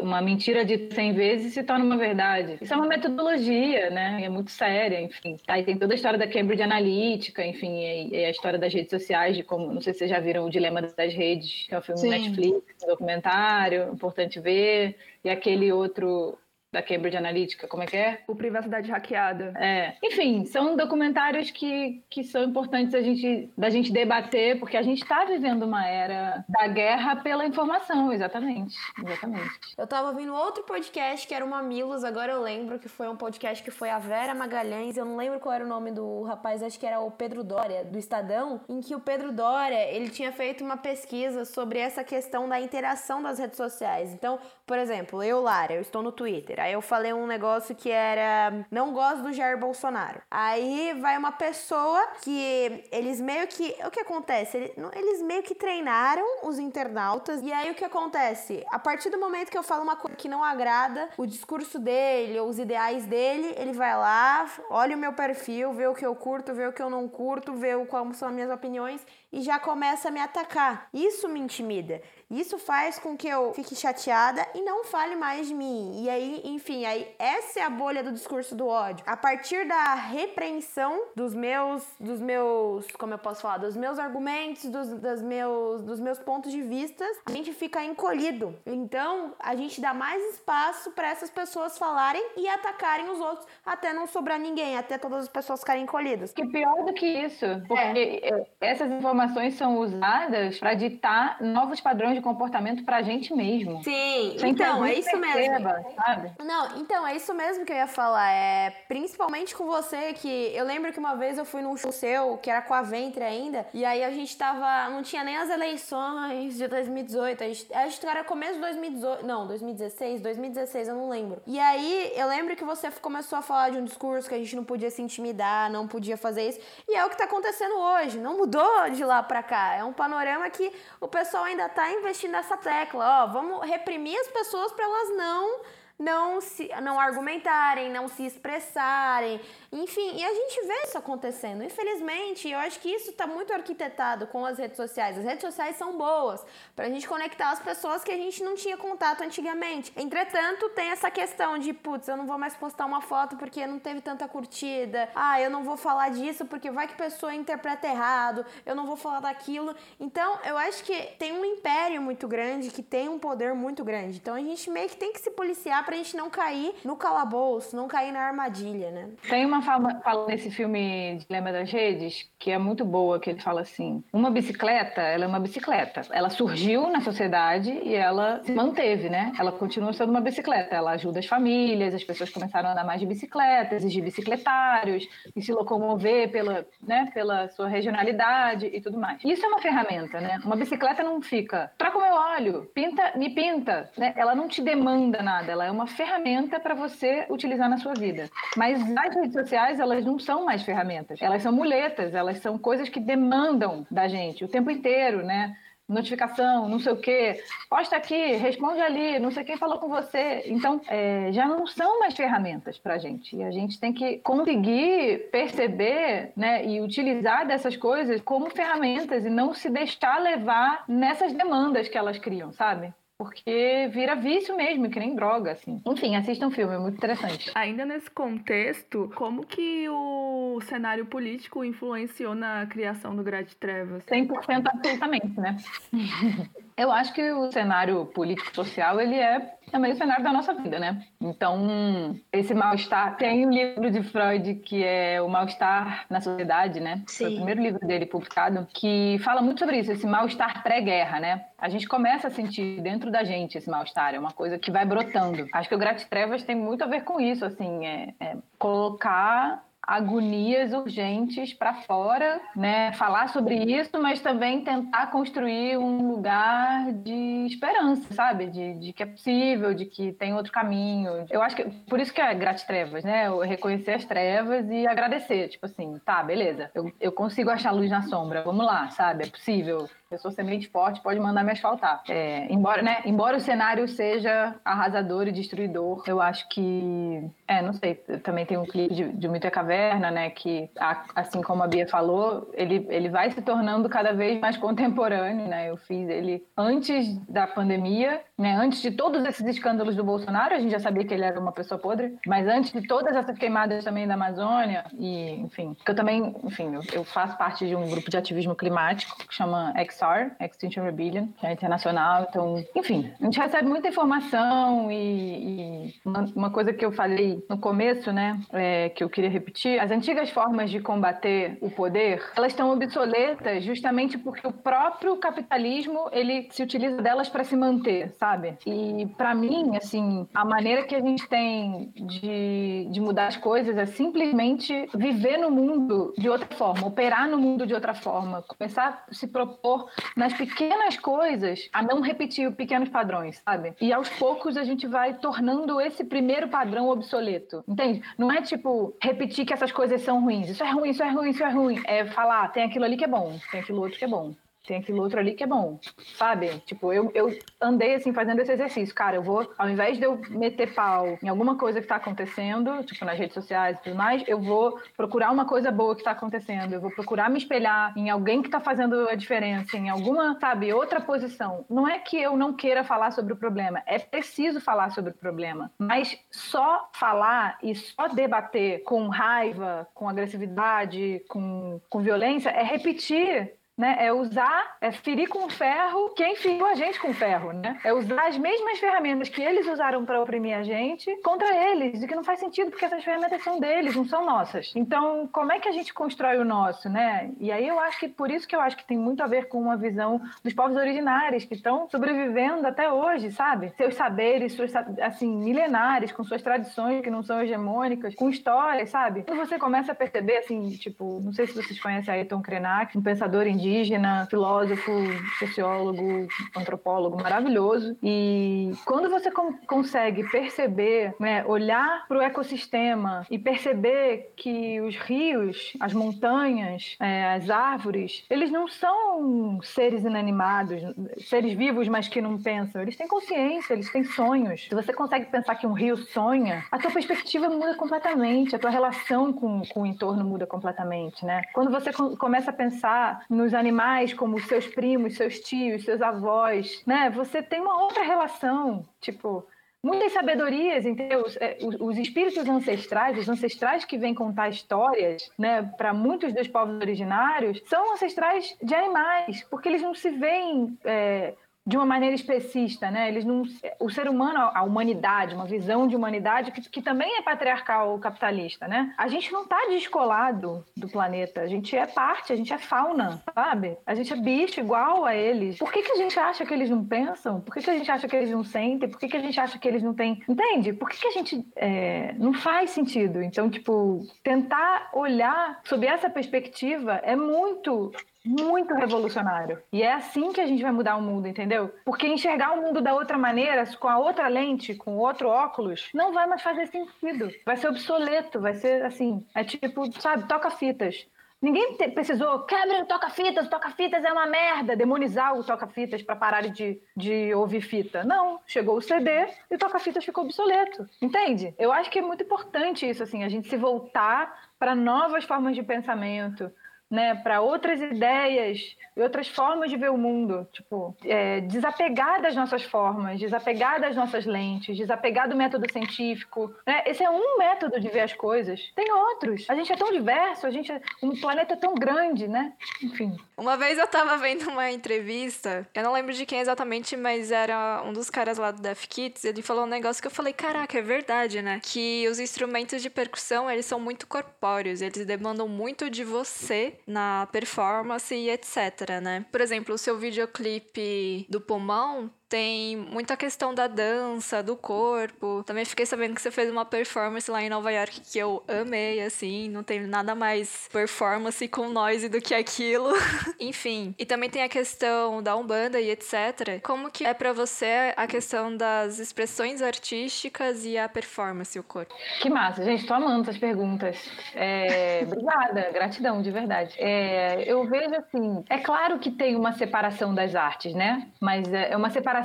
uma 0.00 0.20
mentira 0.20 0.64
de 0.64 0.92
100 0.92 1.14
vezes 1.14 1.54
se 1.54 1.62
torna 1.62 1.84
uma 1.84 1.96
verdade 1.96 2.41
verdade. 2.42 2.64
Isso 2.64 2.74
é 2.74 2.76
uma 2.76 2.86
metodologia, 2.86 3.90
né? 3.90 4.22
É 4.24 4.28
muito 4.28 4.50
séria, 4.50 5.00
enfim. 5.00 5.36
Aí 5.46 5.64
tem 5.64 5.76
toda 5.76 5.94
a 5.94 5.96
história 5.96 6.18
da 6.18 6.26
Cambridge 6.26 6.62
Analytica, 6.62 7.44
enfim, 7.44 7.80
e, 8.10 8.24
a 8.24 8.30
história 8.30 8.58
das 8.58 8.72
redes 8.72 8.90
sociais, 8.90 9.36
de 9.36 9.42
como, 9.42 9.72
não 9.72 9.80
sei 9.80 9.92
se 9.92 10.00
vocês 10.00 10.10
já 10.10 10.20
viram 10.20 10.44
o 10.44 10.50
Dilema 10.50 10.82
das 10.82 11.14
Redes, 11.14 11.66
que 11.68 11.74
é 11.74 11.78
um 11.78 11.82
filme 11.82 12.00
Sim. 12.00 12.10
Netflix, 12.10 12.84
um 12.84 12.86
documentário, 12.86 13.90
importante 13.92 14.40
ver. 14.40 14.96
E 15.24 15.30
aquele 15.30 15.72
outro 15.72 16.38
da 16.72 16.82
Cambridge 16.82 17.16
Analytica, 17.16 17.68
como 17.68 17.82
é 17.82 17.86
que 17.86 17.96
é? 17.96 18.22
O 18.26 18.34
Privacidade 18.34 18.90
Hackeada. 18.90 19.52
É. 19.56 19.94
Enfim, 20.02 20.46
são 20.46 20.74
documentários 20.74 21.50
que, 21.50 22.02
que 22.08 22.24
são 22.24 22.42
importantes 22.44 22.94
a 22.94 23.02
gente, 23.02 23.52
da 23.56 23.68
gente 23.68 23.92
debater, 23.92 24.58
porque 24.58 24.76
a 24.76 24.82
gente 24.82 25.02
está 25.02 25.24
vivendo 25.24 25.64
uma 25.64 25.86
era 25.86 26.44
da 26.48 26.66
guerra 26.66 27.16
pela 27.16 27.44
informação, 27.44 28.10
exatamente. 28.10 28.74
Exatamente. 28.98 29.74
Eu 29.76 29.84
estava 29.84 30.08
ouvindo 30.08 30.34
outro 30.34 30.64
podcast 30.64 31.26
que 31.28 31.34
era 31.34 31.44
o 31.44 31.48
Mamilos, 31.48 32.04
agora 32.04 32.32
eu 32.32 32.40
lembro 32.40 32.78
que 32.78 32.88
foi 32.88 33.08
um 33.08 33.16
podcast 33.16 33.62
que 33.62 33.70
foi 33.70 33.90
a 33.90 33.98
Vera 33.98 34.34
Magalhães, 34.34 34.96
eu 34.96 35.04
não 35.04 35.16
lembro 35.16 35.38
qual 35.40 35.54
era 35.54 35.64
o 35.64 35.68
nome 35.68 35.92
do 35.92 36.22
rapaz, 36.22 36.62
acho 36.62 36.80
que 36.80 36.86
era 36.86 37.00
o 37.00 37.10
Pedro 37.10 37.44
Dória, 37.44 37.84
do 37.84 37.98
Estadão, 37.98 38.62
em 38.68 38.80
que 38.80 38.94
o 38.94 39.00
Pedro 39.00 39.30
Dória, 39.30 39.90
ele 39.90 40.08
tinha 40.08 40.32
feito 40.32 40.64
uma 40.64 40.78
pesquisa 40.78 41.44
sobre 41.44 41.78
essa 41.78 42.02
questão 42.02 42.48
da 42.48 42.58
interação 42.58 43.22
das 43.22 43.38
redes 43.38 43.58
sociais. 43.58 44.12
Então, 44.14 44.38
por 44.72 44.78
exemplo, 44.78 45.22
eu, 45.22 45.42
Lara, 45.42 45.74
eu 45.74 45.82
estou 45.82 46.02
no 46.02 46.10
Twitter. 46.10 46.58
Aí 46.58 46.72
eu 46.72 46.80
falei 46.80 47.12
um 47.12 47.26
negócio 47.26 47.74
que 47.74 47.90
era 47.90 48.64
não 48.70 48.94
gosto 48.94 49.22
do 49.22 49.30
Jair 49.30 49.58
Bolsonaro. 49.58 50.22
Aí 50.30 50.94
vai 50.98 51.18
uma 51.18 51.30
pessoa 51.30 52.02
que 52.22 52.82
eles 52.90 53.20
meio 53.20 53.46
que. 53.48 53.76
O 53.84 53.90
que 53.90 54.00
acontece? 54.00 54.72
Eles 54.96 55.20
meio 55.20 55.42
que 55.42 55.54
treinaram 55.54 56.24
os 56.44 56.58
internautas. 56.58 57.42
E 57.42 57.52
aí 57.52 57.70
o 57.70 57.74
que 57.74 57.84
acontece? 57.84 58.64
A 58.70 58.78
partir 58.78 59.10
do 59.10 59.20
momento 59.20 59.50
que 59.50 59.58
eu 59.58 59.62
falo 59.62 59.82
uma 59.82 59.94
coisa 59.94 60.16
que 60.16 60.26
não 60.26 60.42
agrada 60.42 61.10
o 61.18 61.26
discurso 61.26 61.78
dele 61.78 62.40
ou 62.40 62.48
os 62.48 62.58
ideais 62.58 63.04
dele, 63.04 63.54
ele 63.58 63.74
vai 63.74 63.94
lá, 63.94 64.46
olha 64.70 64.96
o 64.96 64.98
meu 64.98 65.12
perfil, 65.12 65.74
vê 65.74 65.86
o 65.86 65.94
que 65.94 66.06
eu 66.06 66.14
curto, 66.14 66.54
vê 66.54 66.66
o 66.66 66.72
que 66.72 66.80
eu 66.80 66.88
não 66.88 67.06
curto, 67.06 67.52
vê 67.52 67.72
como 67.84 68.14
são 68.14 68.28
as 68.28 68.34
minhas 68.34 68.50
opiniões 68.50 69.06
e 69.32 69.40
já 69.40 69.58
começa 69.58 70.08
a 70.08 70.10
me 70.10 70.20
atacar. 70.20 70.88
Isso 70.92 71.28
me 71.28 71.40
intimida. 71.40 72.02
Isso 72.30 72.58
faz 72.58 72.98
com 72.98 73.16
que 73.16 73.28
eu 73.28 73.52
fique 73.54 73.74
chateada 73.74 74.46
e 74.54 74.62
não 74.62 74.84
fale 74.84 75.16
mais 75.16 75.48
de 75.48 75.54
mim. 75.54 76.02
E 76.02 76.08
aí, 76.08 76.40
enfim, 76.44 76.84
aí 76.84 77.14
essa 77.18 77.60
é 77.60 77.62
a 77.62 77.70
bolha 77.70 78.02
do 78.02 78.12
discurso 78.12 78.54
do 78.54 78.66
ódio. 78.66 79.04
A 79.06 79.16
partir 79.16 79.66
da 79.66 79.94
repreensão 79.94 81.08
dos 81.14 81.34
meus, 81.34 81.84
dos 82.00 82.20
meus, 82.20 82.86
como 82.98 83.12
eu 83.12 83.18
posso 83.18 83.42
falar, 83.42 83.58
dos 83.58 83.76
meus 83.76 83.98
argumentos, 83.98 84.64
dos, 84.64 84.88
dos 84.88 85.22
meus, 85.22 85.82
dos 85.82 86.00
meus 86.00 86.18
pontos 86.18 86.52
de 86.52 86.62
vista, 86.62 87.04
a 87.26 87.30
gente 87.30 87.52
fica 87.52 87.84
encolhido. 87.84 88.58
Então, 88.66 89.34
a 89.38 89.54
gente 89.54 89.80
dá 89.80 89.92
mais 89.92 90.22
espaço 90.34 90.90
para 90.92 91.08
essas 91.08 91.30
pessoas 91.30 91.78
falarem 91.78 92.22
e 92.36 92.48
atacarem 92.48 93.10
os 93.10 93.20
outros 93.20 93.46
até 93.64 93.92
não 93.92 94.06
sobrar 94.06 94.38
ninguém, 94.38 94.76
até 94.76 94.96
todas 94.96 95.24
as 95.24 95.28
pessoas 95.28 95.60
ficarem 95.60 95.82
encolhidas. 95.82 96.32
Que 96.32 96.46
pior 96.46 96.84
do 96.84 96.94
que 96.94 97.06
isso, 97.06 97.46
porque 97.68 98.22
é. 98.22 98.46
essas 98.60 98.90
informações 98.90 99.21
são 99.56 99.78
usadas 99.78 100.58
para 100.58 100.74
ditar 100.74 101.36
novos 101.40 101.80
padrões 101.80 102.14
de 102.14 102.20
comportamento 102.20 102.84
pra 102.84 103.02
gente 103.02 103.34
mesmo. 103.34 103.82
Sim, 103.82 104.36
Sem 104.38 104.50
então, 104.50 104.84
é 104.84 104.94
isso 104.94 105.10
perceba, 105.10 105.34
mesmo. 105.34 105.94
Sabe? 105.94 106.32
Não, 106.44 106.78
então, 106.78 107.06
é 107.06 107.16
isso 107.16 107.34
mesmo 107.34 107.64
que 107.64 107.72
eu 107.72 107.76
ia 107.76 107.86
falar. 107.86 108.30
É, 108.30 108.70
principalmente 108.88 109.54
com 109.54 109.66
você, 109.66 110.12
que 110.12 110.52
eu 110.54 110.64
lembro 110.64 110.92
que 110.92 110.98
uma 110.98 111.14
vez 111.14 111.38
eu 111.38 111.44
fui 111.44 111.62
num 111.62 111.76
show 111.76 111.92
seu, 111.92 112.38
que 112.38 112.50
era 112.50 112.62
com 112.62 112.74
a 112.74 112.82
Ventre 112.82 113.22
ainda, 113.22 113.66
e 113.72 113.84
aí 113.84 114.02
a 114.04 114.10
gente 114.10 114.36
tava. 114.36 114.90
Não 114.90 115.02
tinha 115.02 115.24
nem 115.24 115.36
as 115.36 115.50
eleições 115.50 116.56
de 116.56 116.66
2018. 116.66 117.44
A 117.44 117.46
gente, 117.46 117.74
a 117.74 117.88
gente 117.88 118.06
era 118.06 118.24
começo 118.24 118.54
de 118.54 118.60
2018. 118.60 119.26
Não, 119.26 119.46
2016, 119.46 120.20
2016, 120.20 120.88
eu 120.88 120.94
não 120.94 121.08
lembro. 121.08 121.42
E 121.46 121.58
aí 121.58 122.12
eu 122.16 122.26
lembro 122.28 122.56
que 122.56 122.64
você 122.64 122.90
começou 122.90 123.38
a 123.38 123.42
falar 123.42 123.70
de 123.70 123.78
um 123.78 123.84
discurso 123.84 124.28
que 124.28 124.34
a 124.34 124.38
gente 124.38 124.56
não 124.56 124.64
podia 124.64 124.90
se 124.90 125.02
intimidar, 125.02 125.70
não 125.70 125.86
podia 125.86 126.16
fazer 126.16 126.48
isso. 126.48 126.60
E 126.88 126.94
é 126.94 127.04
o 127.04 127.10
que 127.10 127.16
tá 127.16 127.24
acontecendo 127.24 127.74
hoje. 127.74 128.18
Não 128.18 128.36
mudou 128.36 128.90
de 128.90 129.04
lá 129.04 129.11
pra 129.20 129.42
cá. 129.42 129.74
É 129.74 129.82
um 129.82 129.92
panorama 129.92 130.48
que 130.48 130.72
o 131.00 131.08
pessoal 131.08 131.42
ainda 131.42 131.68
tá 131.68 131.90
investindo 131.90 132.30
nessa 132.30 132.56
tecla, 132.56 133.24
ó, 133.24 133.26
vamos 133.26 133.66
reprimir 133.66 134.16
as 134.20 134.28
pessoas 134.28 134.70
para 134.72 134.84
elas 134.84 135.16
não 135.16 135.60
não 135.98 136.40
se 136.40 136.68
não 136.82 136.98
argumentarem, 136.98 137.90
não 137.90 138.08
se 138.08 138.24
expressarem, 138.24 139.40
enfim, 139.70 140.16
e 140.16 140.24
a 140.24 140.34
gente 140.34 140.66
vê 140.66 140.82
isso 140.84 140.98
acontecendo. 140.98 141.64
Infelizmente, 141.64 142.48
eu 142.48 142.58
acho 142.58 142.78
que 142.78 142.90
isso 142.90 143.10
está 143.10 143.26
muito 143.26 143.52
arquitetado 143.54 144.26
com 144.26 144.44
as 144.44 144.58
redes 144.58 144.76
sociais. 144.76 145.16
As 145.16 145.24
redes 145.24 145.40
sociais 145.40 145.76
são 145.76 145.96
boas 145.96 146.44
para 146.76 146.86
a 146.86 146.88
gente 146.90 147.08
conectar 147.08 147.50
as 147.50 147.58
pessoas 147.60 148.04
que 148.04 148.10
a 148.10 148.16
gente 148.16 148.42
não 148.42 148.54
tinha 148.54 148.76
contato 148.76 149.22
antigamente. 149.22 149.92
Entretanto, 149.96 150.68
tem 150.70 150.90
essa 150.90 151.10
questão 151.10 151.58
de, 151.58 151.72
putz, 151.72 152.06
eu 152.06 152.16
não 152.16 152.26
vou 152.26 152.36
mais 152.36 152.54
postar 152.54 152.84
uma 152.84 153.00
foto 153.00 153.36
porque 153.36 153.66
não 153.66 153.78
teve 153.78 154.00
tanta 154.00 154.28
curtida. 154.28 155.08
Ah, 155.14 155.40
eu 155.40 155.48
não 155.48 155.64
vou 155.64 155.76
falar 155.76 156.10
disso 156.10 156.44
porque 156.44 156.70
vai 156.70 156.86
que 156.86 156.94
a 156.94 156.96
pessoa 156.96 157.34
interpreta 157.34 157.86
errado. 157.86 158.44
Eu 158.66 158.74
não 158.74 158.84
vou 158.84 158.96
falar 158.96 159.20
daquilo. 159.20 159.74
Então, 159.98 160.38
eu 160.44 160.58
acho 160.58 160.84
que 160.84 160.94
tem 161.18 161.32
um 161.32 161.44
império 161.44 162.02
muito 162.02 162.28
grande 162.28 162.70
que 162.70 162.82
tem 162.82 163.08
um 163.08 163.18
poder 163.18 163.54
muito 163.54 163.82
grande. 163.82 164.18
Então, 164.18 164.34
a 164.34 164.40
gente 164.40 164.68
meio 164.68 164.88
que 164.88 164.96
tem 164.96 165.12
que 165.12 165.20
se 165.20 165.30
policiar 165.30 165.84
pra 165.92 165.98
gente 165.98 166.16
não 166.16 166.30
cair 166.30 166.74
no 166.82 166.96
calabouço, 166.96 167.76
não 167.76 167.86
cair 167.86 168.12
na 168.12 168.20
armadilha, 168.20 168.90
né? 168.90 169.10
Tem 169.28 169.44
uma 169.44 169.60
fala, 169.60 170.00
fala 170.00 170.26
nesse 170.26 170.50
filme 170.50 171.18
Dilema 171.18 171.52
das 171.52 171.70
Redes 171.70 172.30
que 172.38 172.50
é 172.50 172.58
muito 172.58 172.82
boa, 172.84 173.20
que 173.20 173.28
ele 173.28 173.40
fala 173.40 173.60
assim: 173.60 174.02
uma 174.10 174.30
bicicleta, 174.30 175.02
ela 175.02 175.24
é 175.24 175.28
uma 175.28 175.38
bicicleta. 175.38 176.00
Ela 176.10 176.30
surgiu 176.30 176.88
na 176.88 177.02
sociedade 177.02 177.70
e 177.70 177.94
ela 177.94 178.42
se 178.42 178.52
manteve, 178.52 179.10
né? 179.10 179.32
Ela 179.38 179.52
continua 179.52 179.92
sendo 179.92 180.10
uma 180.10 180.20
bicicleta. 180.20 180.74
Ela 180.74 180.92
ajuda 180.92 181.20
as 181.20 181.26
famílias, 181.26 181.94
as 181.94 182.02
pessoas 182.02 182.30
começaram 182.30 182.70
a 182.70 182.72
andar 182.72 182.84
mais 182.84 182.98
de 182.98 183.06
bicicleta, 183.06 183.74
exigir 183.74 184.02
bicicletários 184.02 185.06
e 185.36 185.42
se 185.42 185.52
locomover 185.52 186.30
pela, 186.32 186.66
né, 186.82 187.10
pela 187.12 187.48
sua 187.50 187.68
regionalidade 187.68 188.66
e 188.66 188.80
tudo 188.80 188.98
mais. 188.98 189.22
Isso 189.22 189.44
é 189.44 189.48
uma 189.48 189.60
ferramenta, 189.60 190.20
né? 190.20 190.40
Uma 190.44 190.56
bicicleta 190.56 191.02
não 191.02 191.20
fica, 191.20 191.70
troca 191.76 191.98
o 191.98 192.02
meu 192.02 192.14
óleo, 192.14 192.70
pinta, 192.74 193.12
me 193.14 193.30
pinta, 193.34 193.90
né? 193.96 194.14
Ela 194.16 194.34
não 194.34 194.48
te 194.48 194.62
demanda 194.62 195.22
nada, 195.22 195.52
ela 195.52 195.66
é 195.66 195.70
uma 195.72 195.86
ferramenta 195.86 196.60
para 196.60 196.74
você 196.74 197.26
utilizar 197.28 197.68
na 197.68 197.78
sua 197.78 197.94
vida. 197.94 198.28
Mas 198.56 198.80
as 198.96 199.14
redes 199.14 199.32
sociais, 199.32 199.80
elas 199.80 200.04
não 200.04 200.18
são 200.18 200.44
mais 200.44 200.62
ferramentas, 200.62 201.20
elas 201.20 201.42
são 201.42 201.52
muletas, 201.52 202.14
elas 202.14 202.38
são 202.38 202.58
coisas 202.58 202.88
que 202.88 203.00
demandam 203.00 203.86
da 203.90 204.06
gente 204.06 204.44
o 204.44 204.48
tempo 204.48 204.70
inteiro, 204.70 205.24
né? 205.24 205.56
notificação, 205.88 206.68
não 206.68 206.78
sei 206.78 206.92
o 206.92 206.96
quê, 206.96 207.42
posta 207.68 207.96
aqui, 207.96 208.32
responde 208.36 208.80
ali, 208.80 209.18
não 209.18 209.30
sei 209.30 209.44
quem 209.44 209.56
falou 209.56 209.78
com 209.78 209.88
você. 209.88 210.42
Então, 210.46 210.80
é, 210.88 211.30
já 211.32 211.46
não 211.46 211.66
são 211.66 212.00
mais 212.00 212.14
ferramentas 212.14 212.78
para 212.78 212.94
a 212.94 212.98
gente. 212.98 213.36
E 213.36 213.42
a 213.42 213.50
gente 213.50 213.78
tem 213.78 213.92
que 213.92 214.18
conseguir 214.18 215.30
perceber 215.30 216.32
né, 216.36 216.64
e 216.66 216.80
utilizar 216.80 217.46
dessas 217.46 217.76
coisas 217.76 218.20
como 218.22 218.50
ferramentas 218.50 219.24
e 219.24 219.30
não 219.30 219.52
se 219.52 219.68
deixar 219.68 220.20
levar 220.20 220.84
nessas 220.88 221.32
demandas 221.32 221.88
que 221.88 221.98
elas 221.98 222.18
criam, 222.18 222.52
sabe? 222.52 222.92
Porque 223.18 223.88
vira 223.92 224.14
vício 224.14 224.56
mesmo, 224.56 224.90
que 224.90 224.98
nem 224.98 225.14
droga, 225.14 225.52
assim. 225.52 225.80
Enfim, 225.86 226.16
assista 226.16 226.46
um 226.46 226.50
filme, 226.50 226.74
é 226.74 226.78
muito 226.78 226.96
interessante. 226.96 227.50
Ainda 227.54 227.84
nesse 227.84 228.10
contexto, 228.10 229.10
como 229.14 229.46
que 229.46 229.88
o 229.88 230.60
cenário 230.62 231.06
político 231.06 231.64
influenciou 231.64 232.34
na 232.34 232.66
criação 232.66 233.14
do 233.14 233.22
Grade 233.22 233.56
Trevas? 233.56 234.04
100% 234.06 234.66
absolutamente, 234.66 235.40
né? 235.40 235.56
Eu 236.76 236.90
acho 236.90 237.12
que 237.12 237.30
o 237.32 237.52
cenário 237.52 238.06
político-social, 238.06 239.00
ele 239.00 239.16
é 239.16 239.54
também 239.72 239.92
o 239.92 239.96
cenário 239.96 240.22
da 240.22 240.32
nossa 240.32 240.54
vida, 240.54 240.78
né? 240.78 241.02
Então, 241.20 242.16
esse 242.30 242.54
mal-estar... 242.54 243.16
Tem 243.16 243.46
um 243.46 243.50
livro 243.50 243.90
de 243.90 244.02
Freud 244.02 244.54
que 244.56 244.84
é 244.84 245.20
O 245.20 245.28
Mal-Estar 245.28 246.04
na 246.08 246.20
Sociedade, 246.20 246.78
né? 246.78 247.02
Sim. 247.06 247.24
Foi 247.24 247.32
o 247.32 247.36
primeiro 247.36 247.62
livro 247.62 247.86
dele 247.86 248.06
publicado, 248.06 248.68
que 248.72 249.18
fala 249.24 249.40
muito 249.40 249.58
sobre 249.58 249.78
isso, 249.78 249.90
esse 249.90 250.06
mal-estar 250.06 250.62
pré-guerra, 250.62 251.18
né? 251.18 251.46
A 251.58 251.68
gente 251.68 251.88
começa 251.88 252.28
a 252.28 252.30
sentir 252.30 252.80
dentro 252.82 253.10
da 253.10 253.24
gente 253.24 253.56
esse 253.56 253.70
mal-estar, 253.70 254.14
é 254.14 254.18
uma 254.18 254.32
coisa 254.32 254.58
que 254.58 254.70
vai 254.70 254.84
brotando. 254.84 255.48
Acho 255.52 255.68
que 255.68 255.74
o 255.74 255.78
Grátis 255.78 256.04
Trevas 256.04 256.44
tem 256.44 256.54
muito 256.54 256.84
a 256.84 256.86
ver 256.86 257.02
com 257.02 257.18
isso, 257.18 257.44
assim, 257.44 257.86
é, 257.86 258.14
é 258.20 258.36
colocar 258.58 259.64
agonias 259.92 260.72
urgentes 260.72 261.52
para 261.52 261.74
fora, 261.74 262.40
né? 262.56 262.92
Falar 262.94 263.28
sobre 263.28 263.56
isso, 263.56 263.90
mas 264.00 264.22
também 264.22 264.64
tentar 264.64 265.08
construir 265.08 265.76
um 265.76 266.10
lugar 266.10 266.90
de 266.92 267.46
esperança, 267.46 268.14
sabe? 268.14 268.46
De, 268.46 268.74
de 268.78 268.92
que 268.94 269.02
é 269.02 269.06
possível, 269.06 269.74
de 269.74 269.84
que 269.84 270.12
tem 270.12 270.32
outro 270.32 270.50
caminho. 270.50 271.26
Eu 271.28 271.42
acho 271.42 271.54
que 271.54 271.64
por 271.64 272.00
isso 272.00 272.12
que 272.12 272.22
é 272.22 272.34
grátis 272.34 272.64
trevas, 272.64 273.04
né? 273.04 273.26
Eu 273.26 273.40
reconhecer 273.40 273.92
as 273.92 274.04
trevas 274.06 274.66
e 274.70 274.86
agradecer, 274.86 275.48
tipo 275.48 275.66
assim, 275.66 276.00
tá, 276.04 276.22
beleza. 276.22 276.70
Eu, 276.74 276.90
eu 276.98 277.12
consigo 277.12 277.50
achar 277.50 277.70
luz 277.70 277.90
na 277.90 278.00
sombra. 278.02 278.42
Vamos 278.42 278.64
lá, 278.64 278.88
sabe? 278.90 279.24
É 279.24 279.30
possível 279.30 279.90
eu 280.12 280.18
sou 280.18 280.30
semente 280.30 280.68
forte, 280.68 281.00
pode 281.00 281.18
mandar 281.18 281.42
me 281.42 281.52
asfaltar. 281.52 282.02
É, 282.08 282.46
embora, 282.52 282.82
né, 282.82 283.02
embora 283.04 283.36
o 283.36 283.40
cenário 283.40 283.88
seja 283.88 284.54
arrasador 284.64 285.26
e 285.26 285.32
destruidor, 285.32 286.04
eu 286.06 286.20
acho 286.20 286.48
que. 286.48 287.28
É, 287.48 287.62
não 287.62 287.72
sei, 287.72 287.94
também 288.22 288.46
tem 288.46 288.56
um 288.56 288.66
clipe 288.66 288.94
de, 288.94 289.12
de 289.12 289.28
Mito 289.28 289.46
e 289.46 289.50
Caverna, 289.50 290.10
né, 290.10 290.30
que, 290.30 290.70
assim 291.14 291.42
como 291.42 291.62
a 291.62 291.66
Bia 291.66 291.88
falou, 291.88 292.50
ele, 292.54 292.86
ele 292.90 293.08
vai 293.08 293.30
se 293.30 293.40
tornando 293.42 293.88
cada 293.88 294.12
vez 294.12 294.40
mais 294.40 294.56
contemporâneo, 294.56 295.48
né? 295.48 295.70
Eu 295.70 295.76
fiz 295.76 296.08
ele 296.08 296.44
antes 296.56 297.16
da 297.28 297.46
pandemia, 297.46 298.20
né, 298.42 298.56
antes 298.56 298.82
de 298.82 298.90
todos 298.90 299.24
esses 299.24 299.46
escândalos 299.46 299.94
do 299.94 300.02
Bolsonaro, 300.02 300.52
a 300.52 300.58
gente 300.58 300.72
já 300.72 300.80
sabia 300.80 301.04
que 301.04 301.14
ele 301.14 301.24
era 301.24 301.38
uma 301.38 301.52
pessoa 301.52 301.78
podre, 301.78 302.18
mas 302.26 302.46
antes 302.48 302.72
de 302.72 302.82
todas 302.86 303.14
essas 303.14 303.38
queimadas 303.38 303.84
também 303.84 304.06
da 304.06 304.14
Amazônia, 304.14 304.84
e, 304.98 305.30
enfim, 305.36 305.76
que 305.84 305.88
eu 305.88 305.94
também, 305.94 306.34
enfim, 306.42 306.74
eu, 306.74 306.82
eu 306.92 307.04
faço 307.04 307.38
parte 307.38 307.64
de 307.66 307.76
um 307.76 307.88
grupo 307.88 308.10
de 308.10 308.16
ativismo 308.16 308.56
climático 308.56 309.16
que 309.16 309.32
chama 309.32 309.72
XR, 309.76 310.34
Extinction 310.44 310.82
Rebellion, 310.82 311.28
que 311.38 311.46
é 311.46 311.52
internacional. 311.52 312.26
Então, 312.28 312.64
enfim, 312.74 313.12
a 313.20 313.24
gente 313.24 313.38
recebe 313.38 313.68
muita 313.68 313.88
informação 313.88 314.90
e, 314.90 314.96
e 314.96 315.94
uma, 316.04 316.24
uma, 316.34 316.50
coisa 316.50 316.72
que 316.72 316.84
eu 316.84 316.90
falei 316.90 317.44
no 317.48 317.56
começo, 317.56 318.12
né, 318.12 318.40
é, 318.52 318.88
que 318.88 319.04
eu 319.04 319.08
queria 319.08 319.30
repetir, 319.30 319.78
as 319.78 319.92
antigas 319.92 320.30
formas 320.30 320.68
de 320.68 320.80
combater 320.80 321.58
o 321.60 321.70
poder, 321.70 322.20
elas 322.36 322.50
estão 322.50 322.72
obsoletas 322.72 323.62
justamente 323.62 324.18
porque 324.18 324.44
o 324.44 324.52
próprio 324.52 325.16
capitalismo, 325.16 326.08
ele 326.10 326.48
se 326.50 326.60
utiliza 326.60 327.00
delas 327.00 327.28
para 327.28 327.44
se 327.44 327.54
manter, 327.54 328.12
sabe? 328.18 328.31
E 328.66 329.06
para 329.16 329.34
mim, 329.34 329.76
assim, 329.76 330.26
a 330.34 330.44
maneira 330.44 330.84
que 330.84 330.94
a 330.94 331.00
gente 331.00 331.28
tem 331.28 331.92
de, 331.94 332.88
de 332.90 333.00
mudar 333.00 333.26
as 333.26 333.36
coisas 333.36 333.76
é 333.76 333.86
simplesmente 333.86 334.88
viver 334.94 335.38
no 335.38 335.50
mundo 335.50 336.14
de 336.16 336.28
outra 336.28 336.48
forma, 336.56 336.86
operar 336.86 337.28
no 337.28 337.38
mundo 337.38 337.66
de 337.66 337.74
outra 337.74 337.94
forma, 337.94 338.42
começar 338.42 339.04
a 339.08 339.14
se 339.14 339.26
propor 339.26 339.88
nas 340.16 340.32
pequenas 340.32 340.96
coisas 340.96 341.68
a 341.72 341.82
não 341.82 342.00
repetir 342.00 342.48
os 342.48 342.54
pequenos 342.54 342.88
padrões, 342.88 343.40
sabe? 343.44 343.74
E 343.80 343.92
aos 343.92 344.08
poucos 344.08 344.56
a 344.56 344.64
gente 344.64 344.86
vai 344.86 345.14
tornando 345.14 345.80
esse 345.80 346.04
primeiro 346.04 346.48
padrão 346.48 346.88
obsoleto, 346.88 347.64
entende? 347.66 348.02
Não 348.16 348.30
é 348.30 348.40
tipo 348.42 348.94
repetir 349.00 349.44
que 349.44 349.52
essas 349.52 349.72
coisas 349.72 350.02
são 350.02 350.22
ruins. 350.22 350.48
Isso 350.48 350.62
é 350.62 350.70
ruim, 350.70 350.90
isso 350.90 351.02
é 351.02 351.10
ruim, 351.10 351.30
isso 351.30 351.44
é 351.44 351.50
ruim. 351.50 351.82
É 351.84 352.04
falar, 352.06 352.48
tem 352.48 352.64
aquilo 352.64 352.84
ali 352.84 352.96
que 352.96 353.04
é 353.04 353.08
bom, 353.08 353.38
tem 353.50 353.60
aquilo 353.60 353.80
outro 353.80 353.98
que 353.98 354.04
é 354.04 354.08
bom 354.08 354.34
tem 354.66 354.78
aquilo 354.78 355.02
outro 355.02 355.18
ali 355.18 355.34
que 355.34 355.44
é 355.44 355.46
bom, 355.46 355.78
sabe? 356.16 356.58
Tipo, 356.60 356.92
eu, 356.92 357.10
eu 357.14 357.36
andei 357.60 357.94
assim 357.94 358.12
fazendo 358.12 358.40
esse 358.40 358.52
exercício. 358.52 358.94
Cara, 358.94 359.16
eu 359.16 359.22
vou, 359.22 359.52
ao 359.58 359.68
invés 359.68 359.98
de 359.98 360.04
eu 360.04 360.20
meter 360.30 360.72
pau 360.74 361.18
em 361.22 361.28
alguma 361.28 361.56
coisa 361.56 361.80
que 361.80 361.86
tá 361.86 361.96
acontecendo, 361.96 362.82
tipo 362.84 363.04
nas 363.04 363.18
redes 363.18 363.34
sociais 363.34 363.76
e 363.76 363.82
tudo 363.82 363.96
mais, 363.96 364.22
eu 364.26 364.40
vou 364.40 364.78
procurar 364.96 365.30
uma 365.30 365.44
coisa 365.44 365.70
boa 365.70 365.96
que 365.96 366.04
tá 366.04 366.12
acontecendo. 366.12 366.72
Eu 366.72 366.80
vou 366.80 366.90
procurar 366.90 367.28
me 367.28 367.38
espelhar 367.38 367.92
em 367.96 368.10
alguém 368.10 368.42
que 368.42 368.48
tá 368.48 368.60
fazendo 368.60 369.08
a 369.08 369.14
diferença, 369.14 369.76
em 369.76 369.88
alguma, 369.88 370.38
sabe, 370.38 370.72
outra 370.72 371.00
posição. 371.00 371.64
Não 371.68 371.88
é 371.88 371.98
que 371.98 372.16
eu 372.20 372.36
não 372.36 372.52
queira 372.52 372.84
falar 372.84 373.10
sobre 373.10 373.32
o 373.32 373.36
problema, 373.36 373.82
é 373.86 373.98
preciso 373.98 374.60
falar 374.60 374.90
sobre 374.90 375.10
o 375.10 375.14
problema. 375.14 375.70
Mas 375.78 376.18
só 376.30 376.88
falar 376.92 377.58
e 377.62 377.74
só 377.74 378.08
debater 378.08 378.82
com 378.84 379.08
raiva, 379.08 379.88
com 379.94 380.08
agressividade, 380.08 381.24
com, 381.28 381.80
com 381.88 382.00
violência, 382.00 382.50
é 382.50 382.62
repetir 382.62 383.54
né? 383.82 383.96
É 383.98 384.12
usar, 384.12 384.76
é 384.80 384.92
ferir 384.92 385.28
com 385.28 385.48
ferro 385.50 386.10
quem 386.10 386.36
feriu 386.36 386.64
a 386.64 386.76
gente 386.76 387.00
com 387.00 387.12
ferro, 387.12 387.52
né? 387.52 387.80
É 387.82 387.92
usar 387.92 388.28
as 388.28 388.38
mesmas 388.38 388.78
ferramentas 388.78 389.28
que 389.28 389.42
eles 389.42 389.66
usaram 389.66 390.04
para 390.04 390.22
oprimir 390.22 390.56
a 390.56 390.62
gente 390.62 391.10
contra 391.22 391.48
eles, 391.68 392.00
e 392.00 392.06
que 392.06 392.14
não 392.14 392.22
faz 392.22 392.38
sentido 392.38 392.70
porque 392.70 392.84
essas 392.84 393.02
ferramentas 393.02 393.42
são 393.42 393.58
deles, 393.58 393.96
não 393.96 394.04
são 394.04 394.24
nossas. 394.24 394.70
Então, 394.76 395.28
como 395.32 395.50
é 395.50 395.58
que 395.58 395.68
a 395.68 395.72
gente 395.72 395.92
constrói 395.92 396.38
o 396.38 396.44
nosso, 396.44 396.88
né? 396.88 397.32
E 397.40 397.50
aí 397.50 397.66
eu 397.66 397.80
acho 397.80 397.98
que 397.98 398.08
por 398.08 398.30
isso 398.30 398.46
que 398.46 398.54
eu 398.54 398.60
acho 398.60 398.76
que 398.76 398.86
tem 398.86 398.96
muito 398.96 399.20
a 399.20 399.26
ver 399.26 399.48
com 399.48 399.60
uma 399.60 399.76
visão 399.76 400.20
dos 400.44 400.54
povos 400.54 400.76
originários 400.76 401.44
que 401.44 401.54
estão 401.54 401.88
sobrevivendo 401.90 402.64
até 402.68 402.88
hoje, 402.88 403.32
sabe? 403.32 403.72
Seus 403.76 403.96
saberes, 403.96 404.52
suas 404.52 404.72
assim, 405.00 405.26
milenares, 405.26 406.12
com 406.12 406.22
suas 406.22 406.40
tradições 406.40 407.02
que 407.02 407.10
não 407.10 407.24
são 407.24 407.42
hegemônicas, 407.42 408.14
com 408.14 408.30
histórias, 408.30 408.90
sabe? 408.90 409.24
Quando 409.24 409.40
você 409.40 409.58
começa 409.58 409.90
a 409.90 409.94
perceber 409.94 410.36
assim, 410.36 410.70
tipo, 410.70 411.20
não 411.20 411.32
sei 411.32 411.48
se 411.48 411.54
vocês 411.54 411.80
conhecem 411.80 412.14
Ayrton 412.14 412.40
Krenak, 412.40 412.96
um 412.96 413.02
pensador 413.02 413.44
indígena 413.48 413.71
indígena, 413.72 414.26
filósofo, 414.28 414.92
sociólogo, 415.38 416.28
antropólogo 416.56 417.16
maravilhoso. 417.20 417.96
E 418.02 418.72
quando 418.84 419.08
você 419.08 419.30
consegue 419.66 420.28
perceber, 420.30 421.14
né, 421.18 421.44
olhar 421.46 422.06
para 422.06 422.18
o 422.18 422.22
ecossistema 422.22 423.26
e 423.30 423.38
perceber 423.38 424.32
que 424.36 424.80
os 424.80 424.96
rios, 424.96 425.72
as 425.80 425.94
montanhas, 425.94 426.96
é, 427.00 427.34
as 427.34 427.48
árvores, 427.48 428.24
eles 428.28 428.50
não 428.50 428.68
são 428.68 429.60
seres 429.62 430.04
inanimados, 430.04 430.80
seres 431.18 431.54
vivos, 431.54 431.88
mas 431.88 432.08
que 432.08 432.20
não 432.20 432.38
pensam. 432.38 432.82
Eles 432.82 432.96
têm 432.96 433.08
consciência, 433.08 433.72
eles 433.72 433.90
têm 433.90 434.04
sonhos. 434.04 434.64
Se 434.68 434.74
você 434.74 434.92
consegue 434.92 435.26
pensar 435.26 435.54
que 435.54 435.66
um 435.66 435.72
rio 435.72 435.96
sonha, 435.96 436.64
a 436.70 436.78
tua 436.78 436.90
perspectiva 436.90 437.48
muda 437.48 437.74
completamente, 437.74 438.54
a 438.54 438.58
tua 438.58 438.70
relação 438.70 439.32
com, 439.32 439.62
com 439.72 439.82
o 439.82 439.86
entorno 439.86 440.24
muda 440.24 440.46
completamente, 440.46 441.24
né? 441.24 441.42
Quando 441.52 441.70
você 441.70 441.92
começa 441.92 442.50
a 442.50 442.54
pensar 442.54 443.24
nos 443.30 443.51
os 443.52 443.54
animais 443.54 444.14
como 444.14 444.40
seus 444.40 444.66
primos, 444.66 445.14
seus 445.14 445.38
tios, 445.40 445.84
seus 445.84 446.00
avós, 446.00 446.82
né? 446.86 447.10
Você 447.10 447.42
tem 447.42 447.60
uma 447.60 447.82
outra 447.82 448.02
relação, 448.02 448.82
tipo, 448.98 449.46
muitas 449.82 450.12
sabedorias, 450.12 450.86
entendeu? 450.86 451.24
É, 451.38 451.58
os, 451.60 451.76
os, 451.78 451.98
espíritos 451.98 452.48
ancestrais, 452.48 453.18
os 453.18 453.28
ancestrais 453.28 453.84
que 453.84 453.98
vêm 453.98 454.14
contar 454.14 454.48
histórias, 454.48 455.30
né, 455.38 455.62
para 455.76 455.92
muitos 455.92 456.32
dos 456.32 456.48
povos 456.48 456.76
originários, 456.76 457.62
são 457.66 457.92
ancestrais 457.92 458.56
de 458.62 458.74
animais, 458.74 459.42
porque 459.50 459.68
eles 459.68 459.82
não 459.82 459.94
se 459.94 460.08
veem 460.10 460.78
é, 460.84 461.34
de 461.64 461.76
uma 461.76 461.86
maneira 461.86 462.14
especista, 462.14 462.90
né? 462.90 463.08
Eles 463.08 463.24
não, 463.24 463.42
o 463.78 463.88
ser 463.88 464.08
humano, 464.08 464.50
a 464.52 464.62
humanidade, 464.62 465.34
uma 465.34 465.44
visão 465.44 465.86
de 465.86 465.94
humanidade 465.94 466.50
que, 466.50 466.60
que 466.60 466.82
também 466.82 467.18
é 467.18 467.22
patriarcal 467.22 467.98
capitalista, 467.98 468.66
né? 468.66 468.92
A 468.98 469.06
gente 469.06 469.32
não 469.32 469.42
está 469.42 469.58
descolado 469.68 470.64
do 470.76 470.88
planeta, 470.88 471.40
a 471.40 471.46
gente 471.46 471.76
é 471.76 471.86
parte, 471.86 472.32
a 472.32 472.36
gente 472.36 472.52
é 472.52 472.58
fauna, 472.58 473.22
sabe? 473.32 473.78
A 473.86 473.94
gente 473.94 474.12
é 474.12 474.16
bicho 474.16 474.58
igual 474.58 475.04
a 475.04 475.14
eles. 475.14 475.58
Por 475.58 475.72
que, 475.72 475.82
que 475.82 475.92
a 475.92 475.96
gente 475.96 476.18
acha 476.18 476.44
que 476.44 476.52
eles 476.52 476.68
não 476.68 476.84
pensam? 476.84 477.40
Por 477.40 477.54
que, 477.54 477.62
que 477.62 477.70
a 477.70 477.78
gente 477.78 477.90
acha 477.90 478.08
que 478.08 478.16
eles 478.16 478.30
não 478.30 478.42
sentem? 478.42 478.88
Por 478.88 478.98
que, 478.98 479.08
que 479.08 479.16
a 479.16 479.20
gente 479.20 479.38
acha 479.38 479.58
que 479.58 479.68
eles 479.68 479.82
não 479.82 479.94
têm? 479.94 480.20
Entende? 480.28 480.72
Por 480.72 480.88
que, 480.88 481.00
que 481.00 481.08
a 481.08 481.12
gente 481.12 481.46
é, 481.54 482.12
não 482.18 482.34
faz 482.34 482.70
sentido? 482.70 483.22
Então, 483.22 483.48
tipo, 483.48 484.00
tentar 484.22 484.90
olhar 484.92 485.60
sob 485.64 485.86
essa 485.86 486.10
perspectiva 486.10 487.00
é 487.04 487.14
muito 487.14 487.92
muito 488.24 488.74
revolucionário. 488.74 489.62
E 489.72 489.82
é 489.82 489.92
assim 489.92 490.32
que 490.32 490.40
a 490.40 490.46
gente 490.46 490.62
vai 490.62 490.72
mudar 490.72 490.96
o 490.96 491.02
mundo, 491.02 491.26
entendeu? 491.26 491.72
Porque 491.84 492.06
enxergar 492.06 492.52
o 492.52 492.62
mundo 492.62 492.80
da 492.80 492.94
outra 492.94 493.18
maneira, 493.18 493.64
com 493.78 493.88
a 493.88 493.98
outra 493.98 494.28
lente, 494.28 494.74
com 494.74 494.96
outro 494.96 495.28
óculos, 495.28 495.88
não 495.94 496.12
vai 496.12 496.26
mais 496.26 496.42
fazer 496.42 496.66
sentido. 496.66 497.30
Vai 497.44 497.56
ser 497.56 497.68
obsoleto, 497.68 498.40
vai 498.40 498.54
ser 498.54 498.84
assim. 498.84 499.26
É 499.34 499.42
tipo, 499.44 499.90
sabe, 500.00 500.28
toca 500.28 500.50
fitas. 500.50 501.06
Ninguém 501.42 501.76
precisou, 501.92 502.44
quebre 502.44 502.82
o 502.82 502.86
toca-fitas, 502.86 503.46
o 503.48 503.50
toca-fitas 503.50 504.04
é 504.04 504.12
uma 504.12 504.26
merda, 504.26 504.76
demonizar 504.76 505.36
o 505.36 505.42
toca-fitas 505.42 506.00
para 506.00 506.14
parar 506.14 506.42
de, 506.42 506.80
de 506.96 507.34
ouvir 507.34 507.62
fita. 507.62 508.04
Não, 508.04 508.38
chegou 508.46 508.76
o 508.76 508.80
CD 508.80 509.26
e 509.50 509.56
o 509.56 509.58
toca-fitas 509.58 510.04
ficou 510.04 510.22
obsoleto. 510.22 510.88
Entende? 511.02 511.52
Eu 511.58 511.72
acho 511.72 511.90
que 511.90 511.98
é 511.98 512.02
muito 512.02 512.22
importante 512.22 512.88
isso, 512.88 513.02
assim, 513.02 513.24
a 513.24 513.28
gente 513.28 513.48
se 513.48 513.56
voltar 513.56 514.52
para 514.56 514.76
novas 514.76 515.24
formas 515.24 515.56
de 515.56 515.64
pensamento, 515.64 516.48
né, 516.92 517.14
para 517.14 517.40
outras 517.40 517.80
ideias 517.80 518.76
e 518.94 519.00
outras 519.00 519.26
formas 519.26 519.70
de 519.70 519.78
ver 519.78 519.90
o 519.90 519.96
mundo, 519.96 520.46
tipo, 520.52 520.94
é, 521.02 521.40
desapegar 521.40 522.20
das 522.20 522.36
nossas 522.36 522.62
formas, 522.64 523.18
desapegar 523.18 523.80
das 523.80 523.96
nossas 523.96 524.26
lentes, 524.26 524.76
desapegar 524.76 525.26
do 525.26 525.34
método 525.34 525.64
científico. 525.72 526.54
Né? 526.66 526.82
Esse 526.84 527.02
é 527.02 527.08
um 527.08 527.38
método 527.38 527.80
de 527.80 527.88
ver 527.88 528.00
as 528.00 528.12
coisas. 528.12 528.70
Tem 528.76 528.92
outros. 528.92 529.48
A 529.48 529.54
gente 529.54 529.72
é 529.72 529.76
tão 529.76 529.90
diverso, 529.90 530.46
a 530.46 530.50
gente, 530.50 530.70
é, 530.70 530.82
um 531.02 531.18
planeta 531.18 531.54
é 531.54 531.56
tão 531.56 531.74
grande, 531.74 532.28
né? 532.28 532.52
Enfim. 532.82 533.16
Uma 533.42 533.56
vez 533.56 533.76
eu 533.76 533.88
tava 533.88 534.16
vendo 534.18 534.48
uma 534.48 534.70
entrevista, 534.70 535.68
eu 535.74 535.82
não 535.82 535.92
lembro 535.92 536.12
de 536.12 536.24
quem 536.24 536.38
exatamente, 536.38 536.96
mas 536.96 537.32
era 537.32 537.82
um 537.84 537.92
dos 537.92 538.08
caras 538.08 538.38
lá 538.38 538.52
do 538.52 538.62
Death 538.62 538.86
Kits, 538.88 539.24
ele 539.24 539.42
falou 539.42 539.64
um 539.64 539.66
negócio 539.66 540.00
que 540.00 540.06
eu 540.06 540.12
falei, 540.12 540.32
caraca, 540.32 540.78
é 540.78 540.80
verdade, 540.80 541.42
né? 541.42 541.60
Que 541.60 542.06
os 542.08 542.20
instrumentos 542.20 542.80
de 542.80 542.88
percussão, 542.88 543.50
eles 543.50 543.66
são 543.66 543.80
muito 543.80 544.06
corpóreos, 544.06 544.80
eles 544.80 545.04
demandam 545.04 545.48
muito 545.48 545.90
de 545.90 546.04
você 546.04 546.74
na 546.86 547.26
performance 547.32 548.14
e 548.14 548.30
etc, 548.30 549.00
né? 549.02 549.26
Por 549.32 549.40
exemplo, 549.40 549.74
o 549.74 549.78
seu 549.78 549.98
videoclipe 549.98 551.26
do 551.28 551.40
pulmão 551.40 552.12
tem 552.32 552.78
muita 552.90 553.14
questão 553.14 553.54
da 553.54 553.66
dança, 553.66 554.42
do 554.42 554.56
corpo. 554.56 555.44
Também 555.44 555.66
fiquei 555.66 555.84
sabendo 555.84 556.14
que 556.14 556.22
você 556.22 556.30
fez 556.30 556.50
uma 556.50 556.64
performance 556.64 557.30
lá 557.30 557.42
em 557.42 557.50
Nova 557.50 557.70
York 557.70 558.00
que 558.10 558.18
eu 558.18 558.42
amei, 558.48 559.02
assim. 559.02 559.50
Não 559.50 559.62
tem 559.62 559.80
nada 559.80 560.14
mais 560.14 560.66
performance 560.72 561.46
com 561.48 561.68
noise 561.68 562.08
do 562.08 562.22
que 562.22 562.32
aquilo. 562.32 562.88
Enfim. 563.38 563.94
E 563.98 564.06
também 564.06 564.30
tem 564.30 564.42
a 564.42 564.48
questão 564.48 565.22
da 565.22 565.36
Umbanda 565.36 565.78
e 565.78 565.90
etc. 565.90 566.58
Como 566.62 566.90
que 566.90 567.04
é 567.04 567.12
para 567.12 567.34
você 567.34 567.92
a 567.94 568.06
questão 568.06 568.56
das 568.56 568.98
expressões 568.98 569.60
artísticas 569.60 570.64
e 570.64 570.78
a 570.78 570.88
performance, 570.88 571.58
o 571.58 571.62
corpo? 571.62 571.94
Que 572.22 572.30
massa, 572.30 572.64
gente. 572.64 572.86
Tô 572.86 572.94
amando 572.94 573.28
essas 573.28 573.36
perguntas. 573.36 574.10
É... 574.34 575.02
Obrigada, 575.04 575.70
gratidão, 575.70 576.22
de 576.22 576.30
verdade. 576.30 576.74
É... 576.78 577.44
Eu 577.46 577.68
vejo 577.68 577.94
assim, 577.94 578.42
é 578.48 578.56
claro 578.56 578.98
que 578.98 579.10
tem 579.10 579.36
uma 579.36 579.52
separação 579.52 580.14
das 580.14 580.34
artes, 580.34 580.72
né? 580.72 581.08
Mas 581.20 581.52
é 581.52 581.76
uma 581.76 581.90
separação 581.90 582.21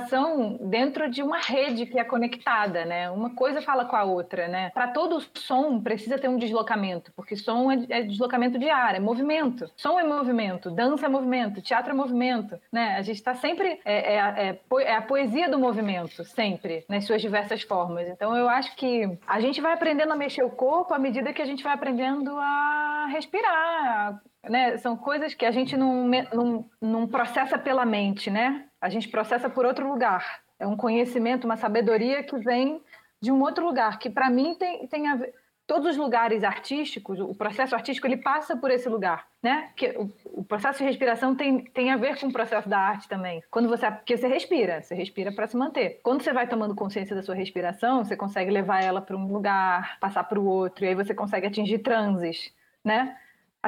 dentro 0.60 1.10
de 1.10 1.22
uma 1.22 1.38
rede 1.38 1.86
que 1.86 1.98
é 1.98 2.04
conectada, 2.04 2.84
né? 2.84 3.10
Uma 3.10 3.30
coisa 3.30 3.60
fala 3.62 3.84
com 3.84 3.96
a 3.96 4.04
outra, 4.04 4.48
né? 4.48 4.70
Para 4.70 4.88
todo 4.88 5.22
som 5.34 5.80
precisa 5.80 6.18
ter 6.18 6.28
um 6.28 6.36
deslocamento, 6.36 7.12
porque 7.14 7.36
som 7.36 7.70
é, 7.70 7.86
é 7.88 8.02
deslocamento 8.02 8.58
de 8.58 8.68
ar, 8.68 8.94
é 8.94 9.00
movimento. 9.00 9.70
Som 9.76 9.98
é 9.98 10.04
movimento, 10.04 10.70
dança 10.70 11.06
é 11.06 11.08
movimento, 11.08 11.62
teatro 11.62 11.92
é 11.92 11.94
movimento, 11.94 12.58
né? 12.72 12.96
A 12.96 13.02
gente 13.02 13.16
está 13.16 13.34
sempre 13.34 13.80
é, 13.84 14.14
é, 14.14 14.16
é, 14.16 14.60
é, 14.82 14.96
a 14.96 15.02
poesia 15.02 15.48
do 15.48 15.58
movimento, 15.58 16.24
sempre 16.24 16.84
nas 16.88 17.04
suas 17.04 17.20
diversas 17.20 17.62
formas. 17.62 18.08
Então 18.08 18.36
eu 18.36 18.48
acho 18.48 18.74
que 18.76 19.18
a 19.26 19.40
gente 19.40 19.60
vai 19.60 19.72
aprendendo 19.72 20.12
a 20.12 20.16
mexer 20.16 20.42
o 20.42 20.50
corpo 20.50 20.94
à 20.94 20.98
medida 20.98 21.32
que 21.32 21.42
a 21.42 21.46
gente 21.46 21.62
vai 21.62 21.72
aprendendo 21.72 22.36
a 22.36 23.06
respirar, 23.10 24.20
né? 24.48 24.76
São 24.78 24.96
coisas 24.96 25.34
que 25.34 25.44
a 25.44 25.50
gente 25.50 25.76
não, 25.76 26.08
não, 26.32 26.70
não 26.80 27.06
processa 27.06 27.58
pela 27.58 27.84
mente, 27.84 28.30
né? 28.30 28.67
A 28.80 28.88
gente 28.88 29.08
processa 29.08 29.48
por 29.50 29.66
outro 29.66 29.88
lugar. 29.88 30.40
É 30.58 30.66
um 30.66 30.76
conhecimento, 30.76 31.44
uma 31.44 31.56
sabedoria 31.56 32.22
que 32.22 32.36
vem 32.38 32.82
de 33.20 33.32
um 33.32 33.40
outro 33.40 33.64
lugar, 33.64 33.98
que 33.98 34.08
para 34.08 34.30
mim 34.30 34.54
tem, 34.54 34.86
tem 34.86 35.08
a 35.08 35.16
ver. 35.16 35.34
Todos 35.66 35.90
os 35.90 35.96
lugares 35.98 36.42
artísticos, 36.44 37.20
o 37.20 37.34
processo 37.34 37.74
artístico, 37.74 38.06
ele 38.06 38.16
passa 38.16 38.56
por 38.56 38.70
esse 38.70 38.88
lugar, 38.88 39.28
né? 39.42 39.70
Que 39.76 39.90
o, 39.98 40.10
o, 40.24 40.42
processo 40.42 40.78
de 40.78 40.84
respiração 40.84 41.34
tem, 41.34 41.62
tem 41.62 41.90
a 41.90 41.96
ver 41.98 42.18
com 42.18 42.28
o 42.28 42.32
processo 42.32 42.66
da 42.66 42.78
arte 42.78 43.06
também. 43.06 43.42
Quando 43.50 43.68
você, 43.68 43.90
porque 43.90 44.16
você 44.16 44.26
respira, 44.26 44.80
você 44.80 44.94
respira 44.94 45.30
para 45.30 45.46
se 45.46 45.58
manter. 45.58 46.00
Quando 46.02 46.22
você 46.22 46.32
vai 46.32 46.48
tomando 46.48 46.74
consciência 46.74 47.14
da 47.14 47.22
sua 47.22 47.34
respiração, 47.34 48.02
você 48.02 48.16
consegue 48.16 48.50
levar 48.50 48.82
ela 48.82 49.02
para 49.02 49.14
um 49.14 49.30
lugar, 49.30 49.98
passar 50.00 50.24
para 50.24 50.40
o 50.40 50.46
outro, 50.46 50.86
e 50.86 50.88
aí 50.88 50.94
você 50.94 51.12
consegue 51.12 51.46
atingir 51.46 51.80
transes, 51.80 52.50
né? 52.82 53.18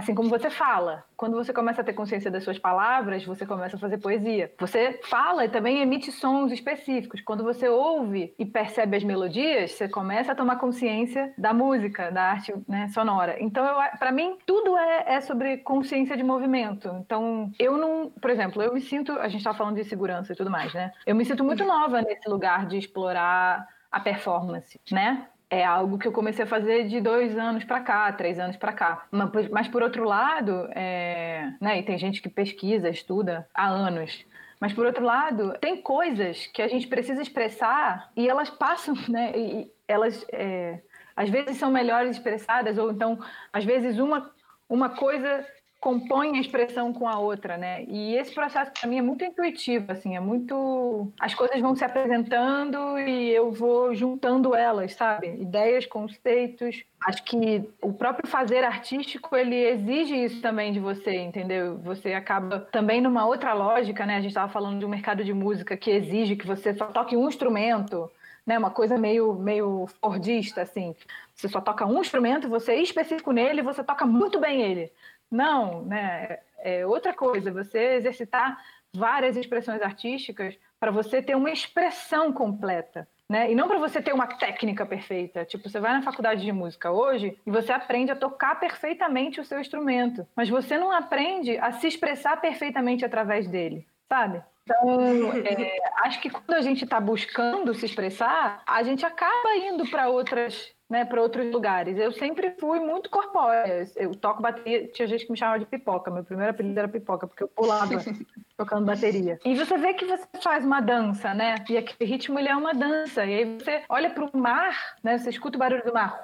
Assim 0.00 0.14
como 0.14 0.30
você 0.30 0.48
fala. 0.48 1.04
Quando 1.14 1.36
você 1.36 1.52
começa 1.52 1.82
a 1.82 1.84
ter 1.84 1.92
consciência 1.92 2.30
das 2.30 2.42
suas 2.42 2.58
palavras, 2.58 3.22
você 3.22 3.44
começa 3.44 3.76
a 3.76 3.78
fazer 3.78 3.98
poesia. 3.98 4.50
Você 4.58 4.98
fala 5.04 5.44
e 5.44 5.48
também 5.50 5.82
emite 5.82 6.10
sons 6.10 6.50
específicos. 6.50 7.20
Quando 7.20 7.44
você 7.44 7.68
ouve 7.68 8.34
e 8.38 8.46
percebe 8.46 8.96
as 8.96 9.04
melodias, 9.04 9.72
você 9.72 9.90
começa 9.90 10.32
a 10.32 10.34
tomar 10.34 10.56
consciência 10.56 11.34
da 11.36 11.52
música, 11.52 12.10
da 12.10 12.22
arte 12.30 12.54
né, 12.66 12.88
sonora. 12.88 13.36
Então, 13.40 13.62
para 13.98 14.10
mim, 14.10 14.38
tudo 14.46 14.74
é, 14.78 15.16
é, 15.16 15.20
sobre 15.20 15.58
consciência 15.58 16.16
de 16.16 16.22
movimento. 16.22 16.88
Então, 17.04 17.52
eu 17.58 17.76
não. 17.76 18.08
Por 18.08 18.30
exemplo, 18.30 18.62
eu 18.62 18.72
me 18.72 18.80
sinto. 18.80 19.12
A 19.12 19.28
gente 19.28 19.40
estava 19.40 19.58
falando 19.58 19.76
de 19.76 19.84
segurança 19.84 20.32
e 20.32 20.36
tudo 20.36 20.50
mais, 20.50 20.72
né? 20.72 20.92
Eu 21.04 21.14
me 21.14 21.26
sinto 21.26 21.44
muito 21.44 21.62
nova 21.62 22.00
nesse 22.00 22.26
lugar 22.26 22.64
de 22.64 22.78
explorar 22.78 23.68
a 23.92 24.00
performance, 24.00 24.80
né? 24.90 25.26
É 25.50 25.64
algo 25.64 25.98
que 25.98 26.06
eu 26.06 26.12
comecei 26.12 26.44
a 26.44 26.48
fazer 26.48 26.86
de 26.86 27.00
dois 27.00 27.36
anos 27.36 27.64
para 27.64 27.80
cá, 27.80 28.12
três 28.12 28.38
anos 28.38 28.56
para 28.56 28.72
cá. 28.72 29.06
Mas, 29.50 29.68
por 29.68 29.82
outro 29.82 30.04
lado, 30.04 30.68
é, 30.72 31.52
né, 31.60 31.80
e 31.80 31.82
tem 31.82 31.98
gente 31.98 32.22
que 32.22 32.28
pesquisa, 32.28 32.88
estuda 32.88 33.46
há 33.52 33.66
anos. 33.66 34.24
Mas 34.60 34.74
por 34.74 34.84
outro 34.84 35.02
lado, 35.02 35.54
tem 35.58 35.80
coisas 35.80 36.46
que 36.48 36.60
a 36.60 36.68
gente 36.68 36.86
precisa 36.86 37.22
expressar 37.22 38.10
e 38.14 38.28
elas 38.28 38.50
passam, 38.50 38.94
né? 39.08 39.32
E 39.34 39.72
elas 39.88 40.24
é, 40.30 40.80
às 41.16 41.30
vezes 41.30 41.56
são 41.56 41.70
melhores 41.70 42.10
expressadas 42.10 42.76
ou 42.76 42.92
então 42.92 43.18
às 43.52 43.64
vezes 43.64 43.98
uma 43.98 44.30
uma 44.68 44.90
coisa 44.90 45.44
compõe 45.80 46.36
a 46.36 46.40
expressão 46.40 46.92
com 46.92 47.08
a 47.08 47.18
outra, 47.18 47.56
né? 47.56 47.84
E 47.88 48.14
esse 48.14 48.34
processo 48.34 48.70
para 48.70 48.88
mim 48.88 48.98
é 48.98 49.02
muito 49.02 49.24
intuitivo, 49.24 49.90
assim, 49.90 50.14
é 50.14 50.20
muito 50.20 51.10
as 51.18 51.34
coisas 51.34 51.58
vão 51.58 51.74
se 51.74 51.82
apresentando 51.82 52.98
e 52.98 53.30
eu 53.30 53.50
vou 53.50 53.94
juntando 53.94 54.54
elas, 54.54 54.92
sabe? 54.92 55.28
Ideias, 55.40 55.86
conceitos. 55.86 56.84
Acho 57.06 57.24
que 57.24 57.66
o 57.80 57.94
próprio 57.94 58.28
fazer 58.28 58.62
artístico 58.62 59.34
ele 59.34 59.56
exige 59.56 60.14
isso 60.22 60.42
também 60.42 60.70
de 60.70 60.78
você, 60.78 61.16
entendeu? 61.16 61.78
Você 61.78 62.12
acaba 62.12 62.60
também 62.60 63.00
numa 63.00 63.24
outra 63.26 63.54
lógica, 63.54 64.04
né? 64.04 64.16
A 64.16 64.20
gente 64.20 64.32
estava 64.32 64.52
falando 64.52 64.78
de 64.78 64.84
um 64.84 64.88
mercado 64.88 65.24
de 65.24 65.32
música 65.32 65.78
que 65.78 65.90
exige 65.90 66.36
que 66.36 66.46
você 66.46 66.74
só 66.74 66.86
toque 66.86 67.16
um 67.16 67.26
instrumento. 67.26 68.10
Né, 68.46 68.58
uma 68.58 68.70
coisa 68.70 68.96
meio, 68.96 69.34
meio 69.34 69.86
fordista, 70.00 70.62
assim. 70.62 70.96
Você 71.34 71.46
só 71.46 71.60
toca 71.60 71.86
um 71.86 72.00
instrumento, 72.00 72.48
você 72.48 72.72
é 72.72 72.82
específico 72.82 73.32
nele, 73.32 73.62
você 73.62 73.84
toca 73.84 74.06
muito 74.06 74.40
bem 74.40 74.62
ele. 74.62 74.90
Não, 75.30 75.82
né? 75.82 76.38
É 76.58 76.84
outra 76.84 77.14
coisa, 77.14 77.52
você 77.52 77.94
exercitar 77.94 78.58
várias 78.92 79.36
expressões 79.36 79.80
artísticas 79.80 80.58
para 80.78 80.90
você 80.90 81.22
ter 81.22 81.36
uma 81.36 81.50
expressão 81.50 82.32
completa. 82.32 83.06
Né? 83.28 83.52
E 83.52 83.54
não 83.54 83.68
para 83.68 83.78
você 83.78 84.02
ter 84.02 84.12
uma 84.12 84.26
técnica 84.26 84.84
perfeita. 84.84 85.44
Tipo, 85.44 85.68
você 85.68 85.78
vai 85.78 85.92
na 85.92 86.02
faculdade 86.02 86.42
de 86.42 86.50
música 86.50 86.90
hoje 86.90 87.38
e 87.46 87.50
você 87.50 87.70
aprende 87.70 88.10
a 88.10 88.16
tocar 88.16 88.58
perfeitamente 88.58 89.40
o 89.40 89.44
seu 89.44 89.60
instrumento, 89.60 90.26
mas 90.34 90.48
você 90.48 90.76
não 90.76 90.90
aprende 90.90 91.56
a 91.58 91.70
se 91.70 91.86
expressar 91.86 92.40
perfeitamente 92.40 93.04
através 93.04 93.46
dele, 93.46 93.86
sabe? 94.08 94.42
Então, 94.64 95.32
é, 95.44 95.78
acho 96.04 96.20
que 96.20 96.28
quando 96.28 96.54
a 96.54 96.60
gente 96.60 96.82
está 96.82 96.98
buscando 96.98 97.72
se 97.72 97.86
expressar, 97.86 98.62
a 98.66 98.82
gente 98.82 99.06
acaba 99.06 99.56
indo 99.56 99.88
para 99.88 100.08
outras 100.08 100.72
né, 100.90 101.04
para 101.04 101.22
outros 101.22 101.50
lugares. 101.52 101.96
Eu 101.96 102.10
sempre 102.10 102.50
fui 102.58 102.80
muito 102.80 103.08
corpórea. 103.08 103.88
Eu 103.94 104.12
toco 104.12 104.42
bateria, 104.42 104.88
tinha 104.88 105.06
gente 105.06 105.24
que 105.24 105.30
me 105.30 105.38
chamava 105.38 105.60
de 105.60 105.66
pipoca. 105.66 106.10
Meu 106.10 106.24
primeiro 106.24 106.50
apelido 106.50 106.76
era 106.78 106.88
pipoca, 106.88 107.28
porque 107.28 107.44
eu 107.44 107.48
pulava 107.48 107.94
tocando 108.58 108.84
bateria. 108.84 109.38
E 109.44 109.54
você 109.54 109.78
vê 109.78 109.94
que 109.94 110.04
você 110.04 110.26
faz 110.42 110.64
uma 110.64 110.80
dança, 110.80 111.32
né? 111.32 111.54
E 111.70 111.78
aquele 111.78 112.10
ritmo 112.10 112.40
ele 112.40 112.48
é 112.48 112.56
uma 112.56 112.74
dança. 112.74 113.24
E 113.24 113.34
aí 113.34 113.58
você 113.58 113.84
olha 113.88 114.10
para 114.10 114.24
o 114.24 114.36
mar, 114.36 114.96
né? 115.04 115.16
Você 115.16 115.30
escuta 115.30 115.56
o 115.56 115.60
barulho 115.60 115.84
do 115.84 115.94
mar. 115.94 116.20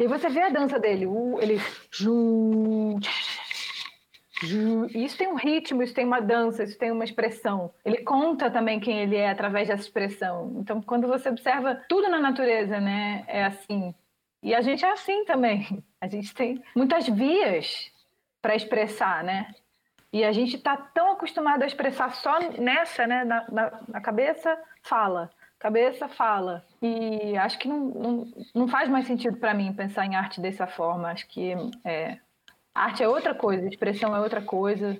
E 0.00 0.02
aí 0.02 0.08
você 0.08 0.28
vê 0.28 0.42
a 0.42 0.48
dança 0.48 0.80
dele. 0.80 1.06
Ele 1.40 1.60
isso 4.94 5.16
tem 5.16 5.28
um 5.28 5.36
ritmo, 5.36 5.82
isso 5.82 5.94
tem 5.94 6.04
uma 6.04 6.20
dança, 6.20 6.64
isso 6.64 6.78
tem 6.78 6.90
uma 6.90 7.04
expressão. 7.04 7.72
Ele 7.84 7.98
conta 7.98 8.50
também 8.50 8.80
quem 8.80 8.98
ele 9.00 9.16
é 9.16 9.30
através 9.30 9.68
dessa 9.68 9.82
expressão. 9.82 10.56
Então, 10.58 10.80
quando 10.82 11.06
você 11.06 11.28
observa 11.28 11.74
tudo 11.88 12.08
na 12.08 12.18
natureza, 12.18 12.80
né, 12.80 13.24
é 13.28 13.44
assim. 13.44 13.94
E 14.42 14.54
a 14.54 14.60
gente 14.60 14.84
é 14.84 14.90
assim 14.90 15.24
também. 15.24 15.82
A 16.00 16.08
gente 16.08 16.34
tem 16.34 16.60
muitas 16.74 17.08
vias 17.08 17.92
para 18.40 18.56
expressar, 18.56 19.22
né? 19.22 19.54
E 20.12 20.24
a 20.24 20.32
gente 20.32 20.56
está 20.56 20.76
tão 20.76 21.12
acostumado 21.12 21.62
a 21.62 21.66
expressar 21.66 22.12
só 22.12 22.38
nessa, 22.58 23.06
né? 23.06 23.24
Na, 23.24 23.46
na, 23.50 23.80
na, 23.88 24.00
cabeça, 24.00 24.58
fala. 24.82 25.30
Cabeça, 25.58 26.08
fala. 26.08 26.66
E 26.82 27.36
acho 27.38 27.58
que 27.58 27.68
não, 27.68 27.78
não, 27.78 28.32
não 28.54 28.68
faz 28.68 28.90
mais 28.90 29.06
sentido 29.06 29.38
para 29.38 29.54
mim 29.54 29.72
pensar 29.72 30.04
em 30.04 30.16
arte 30.16 30.40
dessa 30.40 30.66
forma. 30.66 31.08
Acho 31.08 31.26
que 31.28 31.54
é, 31.84 32.18
Arte 32.74 33.02
é 33.02 33.08
outra 33.08 33.34
coisa, 33.34 33.68
expressão 33.68 34.14
é 34.16 34.20
outra 34.20 34.42
coisa. 34.42 34.98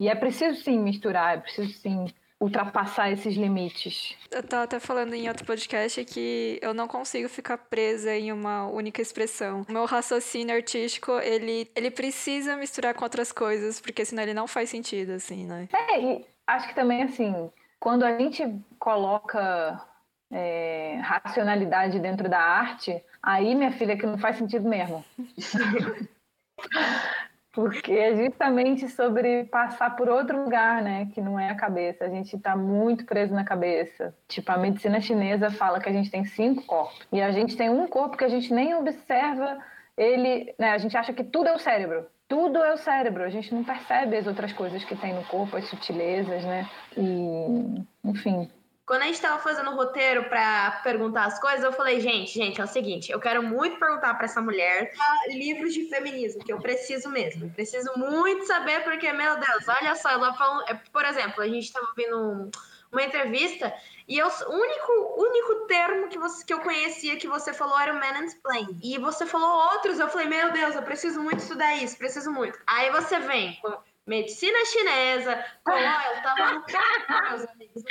E 0.00 0.08
é 0.08 0.14
preciso 0.14 0.62
sim 0.62 0.78
misturar, 0.78 1.36
é 1.36 1.40
preciso 1.40 1.72
sim 1.72 2.06
ultrapassar 2.40 3.10
esses 3.10 3.36
limites. 3.36 4.16
Eu 4.30 4.42
tava 4.44 4.62
até 4.62 4.78
falando 4.78 5.12
em 5.14 5.28
outro 5.28 5.44
podcast 5.44 6.04
que 6.04 6.58
eu 6.62 6.72
não 6.72 6.86
consigo 6.86 7.28
ficar 7.28 7.58
presa 7.58 8.14
em 8.14 8.30
uma 8.30 8.68
única 8.68 9.02
expressão. 9.02 9.66
O 9.68 9.72
meu 9.72 9.84
raciocínio 9.86 10.54
artístico, 10.54 11.12
ele, 11.18 11.68
ele 11.74 11.90
precisa 11.90 12.56
misturar 12.56 12.94
com 12.94 13.02
outras 13.02 13.32
coisas, 13.32 13.80
porque 13.80 14.04
senão 14.04 14.22
ele 14.22 14.34
não 14.34 14.46
faz 14.46 14.70
sentido, 14.70 15.10
assim, 15.12 15.46
né? 15.46 15.68
É, 15.72 16.00
e 16.00 16.26
acho 16.46 16.68
que 16.68 16.74
também, 16.76 17.02
assim, 17.02 17.50
quando 17.80 18.04
a 18.04 18.16
gente 18.16 18.44
coloca 18.78 19.84
é, 20.30 21.00
racionalidade 21.02 21.98
dentro 21.98 22.28
da 22.28 22.38
arte, 22.38 23.02
aí, 23.20 23.52
minha 23.56 23.72
filha, 23.72 23.96
que 23.96 24.06
não 24.06 24.16
faz 24.18 24.36
sentido 24.36 24.68
mesmo. 24.68 25.04
Porque 27.52 27.92
é 27.92 28.14
justamente 28.14 28.88
sobre 28.88 29.44
passar 29.44 29.96
por 29.96 30.08
outro 30.08 30.44
lugar, 30.44 30.80
né? 30.80 31.08
Que 31.12 31.20
não 31.20 31.40
é 31.40 31.50
a 31.50 31.56
cabeça. 31.56 32.04
A 32.04 32.08
gente 32.08 32.36
está 32.36 32.54
muito 32.54 33.04
preso 33.04 33.34
na 33.34 33.44
cabeça. 33.44 34.14
Tipo, 34.28 34.52
a 34.52 34.58
medicina 34.58 35.00
chinesa 35.00 35.50
fala 35.50 35.80
que 35.80 35.88
a 35.88 35.92
gente 35.92 36.08
tem 36.08 36.24
cinco 36.24 36.64
corpos. 36.64 37.06
E 37.10 37.20
a 37.20 37.32
gente 37.32 37.56
tem 37.56 37.68
um 37.68 37.88
corpo 37.88 38.16
que 38.16 38.24
a 38.24 38.28
gente 38.28 38.54
nem 38.54 38.76
observa 38.76 39.58
ele. 39.96 40.54
Né? 40.56 40.70
A 40.70 40.78
gente 40.78 40.96
acha 40.96 41.12
que 41.12 41.24
tudo 41.24 41.48
é 41.48 41.52
o 41.52 41.58
cérebro. 41.58 42.06
Tudo 42.28 42.62
é 42.62 42.74
o 42.74 42.78
cérebro. 42.78 43.24
A 43.24 43.30
gente 43.30 43.52
não 43.52 43.64
percebe 43.64 44.16
as 44.16 44.28
outras 44.28 44.52
coisas 44.52 44.84
que 44.84 44.94
tem 44.94 45.12
no 45.12 45.24
corpo, 45.24 45.56
as 45.56 45.64
sutilezas, 45.64 46.44
né? 46.44 46.68
E, 46.96 47.82
enfim, 48.04 48.48
quando 48.88 49.02
a 49.02 49.04
gente 49.04 49.20
tava 49.20 49.38
fazendo 49.38 49.70
o 49.70 49.74
roteiro 49.74 50.24
para 50.30 50.80
perguntar 50.82 51.26
as 51.26 51.38
coisas, 51.38 51.62
eu 51.62 51.72
falei, 51.72 52.00
gente, 52.00 52.32
gente, 52.32 52.58
é 52.58 52.64
o 52.64 52.66
seguinte, 52.66 53.12
eu 53.12 53.20
quero 53.20 53.42
muito 53.42 53.78
perguntar 53.78 54.14
para 54.14 54.24
essa 54.24 54.40
mulher 54.40 54.90
livros 55.28 55.74
de 55.74 55.84
feminismo, 55.90 56.42
que 56.42 56.50
eu 56.50 56.58
preciso 56.58 57.10
mesmo. 57.10 57.50
Preciso 57.50 57.92
muito 57.98 58.46
saber, 58.46 58.82
porque, 58.84 59.12
meu 59.12 59.38
Deus, 59.38 59.68
olha 59.68 59.94
só, 59.94 60.08
ela 60.08 60.32
falou. 60.32 60.64
É, 60.66 60.72
por 60.90 61.04
exemplo, 61.04 61.42
a 61.42 61.46
gente 61.46 61.70
tava 61.70 61.86
vendo 61.94 62.50
uma 62.90 63.02
entrevista 63.02 63.74
e 64.08 64.16
eu, 64.16 64.26
o 64.26 64.54
único, 64.54 65.22
único 65.22 65.66
termo 65.66 66.08
que, 66.08 66.18
você, 66.18 66.42
que 66.42 66.54
eu 66.54 66.60
conhecia 66.60 67.18
que 67.18 67.28
você 67.28 67.52
falou 67.52 67.78
era 67.78 67.92
o 67.92 68.00
mansplain. 68.00 68.80
E 68.82 68.96
você 68.96 69.26
falou 69.26 69.70
outros, 69.74 70.00
eu 70.00 70.08
falei, 70.08 70.28
meu 70.28 70.50
Deus, 70.50 70.74
eu 70.74 70.82
preciso 70.82 71.20
muito 71.20 71.40
estudar 71.40 71.76
isso, 71.76 71.98
preciso 71.98 72.32
muito. 72.32 72.58
Aí 72.66 72.90
você 72.90 73.18
vem 73.18 73.54
com 73.60 73.76
medicina 74.06 74.64
chinesa, 74.64 75.44
com, 75.62 75.72
ó, 75.72 75.76
eu 75.76 76.22
tava 76.22 76.52
no 76.54 76.64
carro, 76.64 77.28
meus 77.28 77.50
amigos 77.50 77.84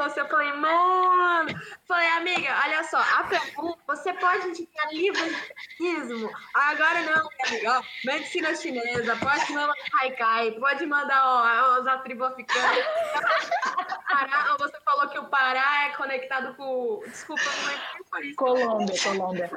você, 0.00 0.20
eu 0.20 0.28
falei, 0.28 0.52
mano. 0.52 1.50
Falei, 1.86 2.08
amiga, 2.10 2.56
olha 2.64 2.84
só, 2.84 2.98
a 2.98 3.24
pergunta, 3.24 3.78
você 3.86 4.12
pode 4.14 4.48
indicar 4.48 4.92
livros 4.92 5.24
de 5.24 5.76
feminismo? 5.76 6.30
Agora 6.54 7.00
não, 7.02 7.28
amiga, 7.46 7.78
ó, 7.78 7.82
medicina 8.04 8.54
chinesa, 8.54 9.16
pode 9.16 9.52
mandar 9.52 9.74
Haikai, 10.00 10.52
pode 10.52 10.86
mandar 10.86 11.22
ó, 11.24 11.80
os 11.80 12.02
tribo 12.02 12.24
africana. 12.24 12.68
Pará, 14.08 14.56
você 14.58 14.78
falou 14.84 15.08
que 15.08 15.18
o 15.18 15.28
Pará 15.28 15.86
é 15.86 15.96
conectado 15.96 16.54
com. 16.54 17.02
Desculpa, 17.06 17.42
não 17.44 17.70
é 17.70 18.01
Colômbia, 18.36 18.94
Colômbia. 19.02 19.50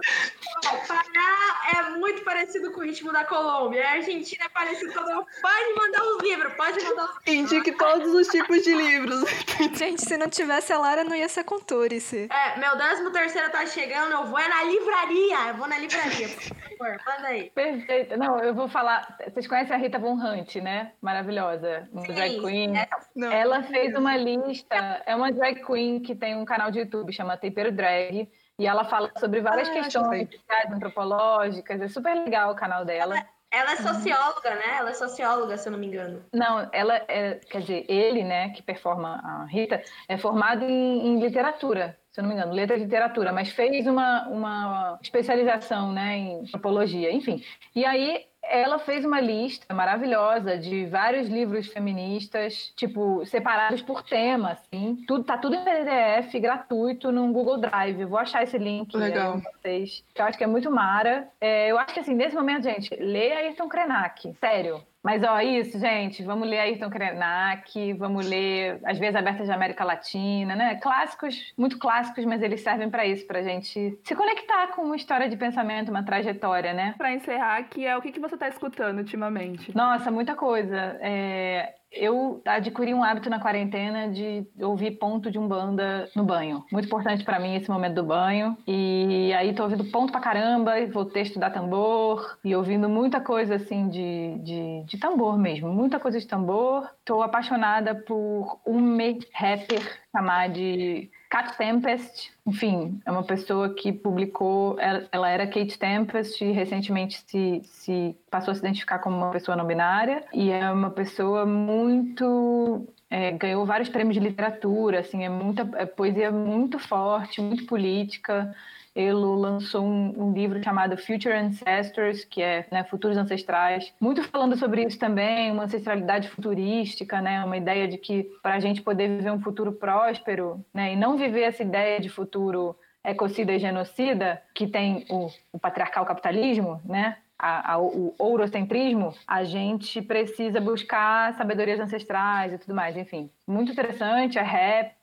Pará 0.87 1.77
é 1.77 1.89
muito 1.97 2.23
parecido 2.23 2.71
com 2.71 2.79
o 2.79 2.83
ritmo 2.83 3.11
da 3.11 3.25
Colômbia. 3.25 3.85
A 3.85 3.91
Argentina 3.91 4.45
é 4.45 4.49
parecido 4.49 4.93
com 4.93 5.01
o. 5.01 5.25
Pode 5.41 5.73
mandar 5.77 6.03
os 6.03 6.23
livros, 6.23 6.53
pode 6.53 6.83
mandar 6.85 7.03
os 7.03 7.17
livros. 7.25 7.51
Indique 7.51 7.71
todos 7.73 8.13
os 8.13 8.27
tipos 8.27 8.63
de 8.63 8.73
livros. 8.73 9.25
Gente, 9.77 10.01
se 10.01 10.17
não 10.17 10.29
tivesse 10.29 10.71
a 10.71 10.77
Lara, 10.77 11.03
não 11.03 11.15
ia 11.15 11.27
ser 11.27 11.43
Conturice. 11.43 12.29
É, 12.31 12.57
meu 12.57 12.77
décimo 12.77 13.11
terceiro 13.11 13.51
tá 13.51 13.65
chegando, 13.65 14.13
eu 14.13 14.25
vou 14.25 14.39
é 14.39 14.47
na 14.47 14.63
livraria. 14.63 15.49
Eu 15.49 15.55
vou 15.55 15.67
na 15.67 15.77
livraria, 15.77 16.29
por 16.29 16.41
favor, 16.41 17.01
manda 17.05 17.27
aí. 17.27 17.49
Perfeito. 17.49 18.17
Não, 18.17 18.39
eu 18.39 18.53
vou 18.53 18.69
falar. 18.69 19.17
Vocês 19.27 19.47
conhecem 19.47 19.75
a 19.75 19.79
Rita 19.79 19.99
Von 19.99 20.13
Hunt, 20.13 20.55
né? 20.55 20.93
Maravilhosa. 21.01 21.89
Uma 21.91 22.03
drag 22.03 22.39
queen. 22.39 22.77
É. 22.77 22.87
Ela 23.17 23.63
fez 23.63 23.93
uma 23.95 24.15
lista. 24.15 25.03
É 25.05 25.13
uma 25.13 25.31
drag 25.31 25.61
queen 25.65 25.99
que 25.99 26.15
tem 26.15 26.37
um 26.37 26.45
canal 26.45 26.71
de 26.71 26.79
YouTube, 26.79 27.11
chama 27.11 27.35
Tempero 27.35 27.71
Drag. 27.71 28.29
E 28.59 28.65
ela 28.65 28.85
fala 28.85 29.11
sobre 29.17 29.41
várias 29.41 29.69
ah, 29.69 29.73
questões 29.73 30.29
antropológicas. 30.71 31.81
É 31.81 31.87
super 31.87 32.15
legal 32.15 32.51
o 32.51 32.55
canal 32.55 32.85
dela. 32.85 33.15
Ela 33.51 33.71
é 33.71 33.75
socióloga, 33.77 34.55
né? 34.55 34.77
Ela 34.77 34.89
é 34.89 34.93
socióloga, 34.93 35.57
se 35.57 35.67
eu 35.67 35.71
não 35.71 35.79
me 35.79 35.87
engano. 35.87 36.25
Não, 36.33 36.67
ela 36.71 36.95
é, 37.07 37.35
quer 37.35 37.61
dizer, 37.61 37.85
ele, 37.87 38.23
né, 38.23 38.49
que 38.49 38.61
performa 38.61 39.21
a 39.23 39.45
Rita, 39.45 39.81
é 40.09 40.17
formado 40.17 40.65
em, 40.65 41.07
em 41.07 41.19
literatura, 41.19 41.97
se 42.15 42.21
eu 42.21 42.23
não 42.23 42.29
me 42.29 42.35
engano, 42.35 42.53
letra 42.53 42.77
de 42.77 42.85
literatura, 42.85 43.33
mas 43.33 43.49
fez 43.49 43.85
uma, 43.85 44.25
uma 44.29 44.97
especialização, 45.01 45.91
né, 45.91 46.15
em 46.15 46.39
antropologia, 46.43 47.11
enfim. 47.11 47.43
E 47.75 47.83
aí 47.83 48.25
ela 48.41 48.79
fez 48.79 49.03
uma 49.03 49.19
lista 49.19 49.73
maravilhosa 49.73 50.57
de 50.57 50.85
vários 50.85 51.27
livros 51.27 51.67
feministas, 51.67 52.71
tipo, 52.77 53.25
separados 53.25 53.81
por 53.81 54.01
tema, 54.01 54.51
assim. 54.51 55.03
Tudo, 55.05 55.25
tá 55.25 55.37
tudo 55.37 55.55
em 55.55 55.63
PDF, 55.65 56.39
gratuito, 56.39 57.11
no 57.11 57.33
Google 57.33 57.57
Drive. 57.57 57.99
Eu 57.99 58.07
vou 58.07 58.19
achar 58.19 58.43
esse 58.43 58.57
link 58.57 58.95
Legal. 58.95 59.41
pra 59.41 59.51
vocês. 59.51 60.01
Eu 60.15 60.23
acho 60.23 60.37
que 60.37 60.43
é 60.45 60.47
muito 60.47 60.71
mara. 60.71 61.27
É, 61.41 61.69
eu 61.69 61.77
acho 61.77 61.93
que, 61.93 61.99
assim, 61.99 62.13
nesse 62.13 62.35
momento, 62.35 62.63
gente, 62.63 62.95
leia 62.95 63.39
Ayrton 63.39 63.67
Krenak. 63.67 64.33
Sério. 64.39 64.81
Mas, 65.05 65.21
ó, 65.23 65.39
isso, 65.39 65.77
gente, 65.77 66.23
vamos 66.23 66.49
ler 66.49 66.57
Ayrton 66.57 66.89
Krenak, 66.89 67.93
vamos 67.93 68.25
ler 68.25 68.79
As 68.83 68.97
Vezes 68.97 69.15
Abertas 69.15 69.47
da 69.47 69.53
América 69.53 69.83
Latina, 69.83 70.55
né? 70.55 70.79
Clássicos, 70.81 71.53
muito 71.55 71.77
clássicos, 71.77 72.25
mas 72.25 72.41
eles 72.41 72.61
servem 72.61 72.89
para 72.89 73.05
isso, 73.05 73.27
pra 73.27 73.43
gente 73.43 73.99
se 74.03 74.15
conectar 74.15 74.69
com 74.69 74.81
uma 74.81 74.95
história 74.95 75.29
de 75.29 75.37
pensamento, 75.37 75.89
uma 75.89 76.01
trajetória, 76.01 76.73
né? 76.73 76.95
Para 76.97 77.13
encerrar, 77.13 77.61
que 77.69 77.85
é 77.85 77.95
o 77.95 78.01
que, 78.01 78.11
que 78.11 78.19
você 78.19 78.35
tá 78.35 78.47
escutando 78.47 78.97
ultimamente? 78.97 79.75
Nossa, 79.77 80.09
muita 80.09 80.33
coisa. 80.33 80.97
É, 80.99 81.75
eu 81.95 82.41
adquiri 82.45 82.93
um 82.93 83.03
hábito 83.03 83.29
na 83.29 83.39
quarentena 83.39 84.09
de 84.09 84.45
ouvir 84.59 84.91
ponto 84.91 85.31
de 85.31 85.39
umbanda 85.39 86.09
no 86.15 86.23
banho. 86.23 86.63
Muito 86.71 86.85
importante 86.85 87.23
para 87.23 87.39
mim 87.39 87.55
esse 87.55 87.69
momento 87.69 87.95
do 87.95 88.03
banho. 88.03 88.57
E 88.67 89.33
aí 89.33 89.53
tô 89.53 89.63
ouvindo 89.63 89.85
ponto 89.85 90.11
pra 90.11 90.21
caramba, 90.21 90.79
e 90.79 90.85
vou 90.85 91.05
ter 91.05 91.21
estudar 91.21 91.49
tambor, 91.51 92.37
e 92.43 92.55
ouvindo 92.55 92.89
muita 92.89 93.19
coisa 93.21 93.55
assim 93.55 93.87
de, 93.87 94.37
de, 94.39 94.83
de 94.85 94.97
tambor 94.97 95.37
mesmo, 95.37 95.69
muita 95.71 95.99
coisa 95.99 96.19
de 96.19 96.27
tambor. 96.27 96.89
Tô 97.03 97.21
apaixonada 97.21 97.95
por 97.95 98.59
um 98.65 98.97
rapper 99.33 99.99
chamado 100.11 100.53
de 100.53 101.09
Cat 101.35 101.57
Tempest, 101.57 102.31
enfim, 102.47 102.97
é 103.05 103.11
uma 103.11 103.21
pessoa 103.21 103.73
que 103.73 103.91
publicou, 103.91 104.77
ela 105.11 105.29
era 105.29 105.45
Kate 105.45 105.77
Tempest 105.77 106.41
e 106.41 106.53
recentemente 106.53 107.21
se, 107.27 107.61
se 107.65 108.15
passou 108.31 108.53
a 108.53 108.55
se 108.55 108.61
identificar 108.61 108.99
como 108.99 109.17
uma 109.17 109.31
pessoa 109.31 109.57
não 109.57 109.67
binária 109.67 110.23
e 110.33 110.49
é 110.49 110.71
uma 110.71 110.89
pessoa 110.89 111.45
muito 111.45 112.87
é, 113.09 113.31
ganhou 113.31 113.65
vários 113.65 113.89
prêmios 113.89 114.13
de 114.15 114.21
literatura, 114.21 115.01
assim, 115.01 115.25
é 115.25 115.29
muita 115.29 115.69
é 115.75 115.85
poesia 115.85 116.31
muito 116.31 116.79
forte, 116.79 117.41
muito 117.41 117.65
política. 117.65 118.55
Ele 118.95 119.11
lançou 119.11 119.83
um, 119.83 120.13
um, 120.17 120.31
livro 120.31 120.63
chamado 120.63 120.95
Future 120.95 121.33
Ancestors, 121.33 122.23
que 122.23 122.41
é 122.41 122.65
né, 122.71 122.83
Futuros 122.85 123.17
Ancestrais, 123.17 123.93
muito 123.99 124.23
falando 124.23 124.55
sobre 124.57 124.83
isso 124.83 124.97
também, 124.97 125.51
uma 125.51 125.65
ancestralidade 125.65 126.29
futurística, 126.29 127.19
né, 127.19 127.43
uma 127.43 127.57
ideia 127.57 127.87
de 127.87 127.97
que 127.97 128.23
para 128.41 128.55
a 128.55 128.59
gente 128.59 128.81
poder 128.81 129.09
viver 129.09 129.31
um 129.31 129.41
futuro 129.41 129.73
próspero 129.73 130.63
né, 130.73 130.93
e 130.93 130.95
não 130.95 131.17
viver 131.17 131.41
essa 131.41 131.61
ideia 131.61 131.99
de 131.99 132.07
futuro 132.07 132.75
ecocida 133.03 133.53
e 133.53 133.59
genocida, 133.59 134.41
que 134.53 134.65
tem 134.65 135.05
o, 135.09 135.27
o 135.51 135.59
patriarcal 135.59 136.05
capitalismo, 136.05 136.81
né, 136.85 137.17
a, 137.37 137.73
a, 137.73 137.79
o 137.79 138.15
ourocentrismo, 138.17 139.13
a 139.27 139.43
gente 139.43 140.01
precisa 140.01 140.61
buscar 140.61 141.33
sabedorias 141.33 141.79
ancestrais 141.79 142.53
e 142.53 142.57
tudo 142.57 142.73
mais. 142.73 142.95
Enfim, 142.95 143.29
muito 143.45 143.71
interessante, 143.71 144.39
é 144.39 144.41
rap, 144.41 144.95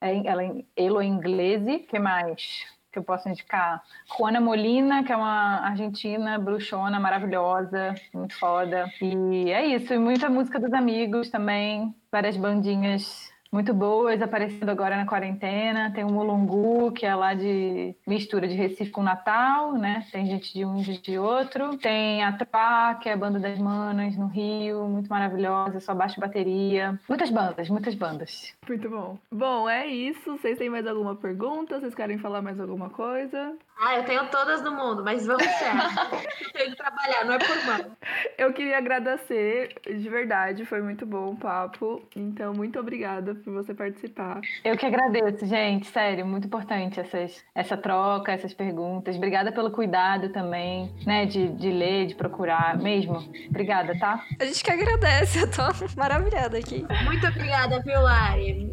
é, 0.00 0.26
ela, 0.26 0.42
é 0.42 0.64
elo 0.76 1.02
inglese, 1.02 1.80
que 1.80 1.98
mais? 1.98 2.66
Que 2.92 2.98
eu 2.98 3.02
posso 3.02 3.28
indicar. 3.28 3.82
Juana 4.16 4.40
Molina, 4.40 5.04
que 5.04 5.12
é 5.12 5.16
uma 5.16 5.60
argentina 5.60 6.38
bruxona 6.38 6.98
maravilhosa, 6.98 7.94
muito 8.12 8.38
foda. 8.38 8.90
E 9.00 9.50
é 9.50 9.66
isso, 9.66 9.94
e 9.94 9.98
muita 9.98 10.28
música 10.28 10.58
dos 10.58 10.72
amigos 10.72 11.30
também, 11.30 11.94
várias 12.10 12.36
bandinhas 12.36 13.30
muito 13.52 13.74
boas 13.74 14.22
aparecendo 14.22 14.68
agora 14.68 14.96
na 14.96 15.06
quarentena. 15.06 15.92
Tem 15.92 16.04
o 16.04 16.10
Mulungu, 16.10 16.92
que 16.92 17.04
é 17.04 17.14
lá 17.14 17.34
de 17.34 17.94
mistura 18.06 18.46
de 18.46 18.54
Recife 18.54 18.90
com 18.90 19.02
Natal, 19.02 19.72
né? 19.72 20.06
Tem 20.12 20.26
gente 20.26 20.52
de 20.52 20.64
um 20.64 20.80
e 20.80 20.98
de 20.98 21.18
outro. 21.18 21.76
Tem 21.78 22.22
a 22.22 22.32
Troá, 22.32 22.94
que 22.94 23.08
é 23.08 23.12
a 23.12 23.16
banda 23.16 23.38
das 23.38 23.58
manas 23.58 24.16
no 24.16 24.26
Rio, 24.26 24.86
muito 24.86 25.08
maravilhosa, 25.08 25.80
só 25.80 25.94
baixo 25.94 26.20
bateria. 26.20 26.98
Muitas 27.08 27.30
bandas, 27.30 27.68
muitas 27.68 27.94
bandas. 27.94 28.54
Muito 28.68 28.88
bom. 28.88 29.18
Bom, 29.32 29.68
é 29.68 29.86
isso. 29.86 30.36
Vocês 30.36 30.58
têm 30.58 30.70
mais 30.70 30.86
alguma 30.86 31.16
pergunta? 31.16 31.80
Vocês 31.80 31.94
querem 31.94 32.18
falar 32.18 32.42
mais 32.42 32.60
alguma 32.60 32.90
coisa? 32.90 33.54
Ah, 33.82 33.96
eu 33.96 34.04
tenho 34.04 34.26
todas 34.26 34.60
do 34.60 34.70
mundo, 34.70 35.02
mas 35.02 35.24
vamos 35.24 35.42
certo. 35.56 36.52
tenho 36.52 36.70
que 36.70 36.76
trabalhar, 36.76 37.24
não 37.24 37.32
é 37.32 37.38
por 37.38 37.64
mal. 37.64 37.90
Eu 38.36 38.52
queria 38.52 38.76
agradecer, 38.76 39.74
de 39.86 40.08
verdade, 40.08 40.66
foi 40.66 40.82
muito 40.82 41.06
bom 41.06 41.30
o 41.30 41.36
papo. 41.36 42.02
Então, 42.14 42.52
muito 42.52 42.78
obrigada 42.78 43.34
por 43.34 43.54
você 43.54 43.72
participar. 43.72 44.42
Eu 44.62 44.76
que 44.76 44.84
agradeço, 44.84 45.46
gente, 45.46 45.86
sério, 45.86 46.26
muito 46.26 46.46
importante 46.46 47.00
essas, 47.00 47.42
essa 47.54 47.74
troca, 47.74 48.32
essas 48.32 48.52
perguntas. 48.52 49.16
Obrigada 49.16 49.50
pelo 49.50 49.70
cuidado 49.70 50.28
também, 50.28 50.94
né, 51.06 51.24
de, 51.24 51.48
de 51.48 51.70
ler, 51.70 52.06
de 52.06 52.14
procurar 52.14 52.76
mesmo. 52.76 53.16
Obrigada, 53.48 53.98
tá? 53.98 54.22
A 54.38 54.44
gente 54.44 54.62
que 54.62 54.70
agradece, 54.70 55.40
eu 55.40 55.50
tô 55.50 55.62
maravilhada 55.96 56.58
aqui. 56.58 56.84
Muito 57.04 57.26
obrigada, 57.26 57.80
viu, 57.80 58.02
Lari? 58.02 58.70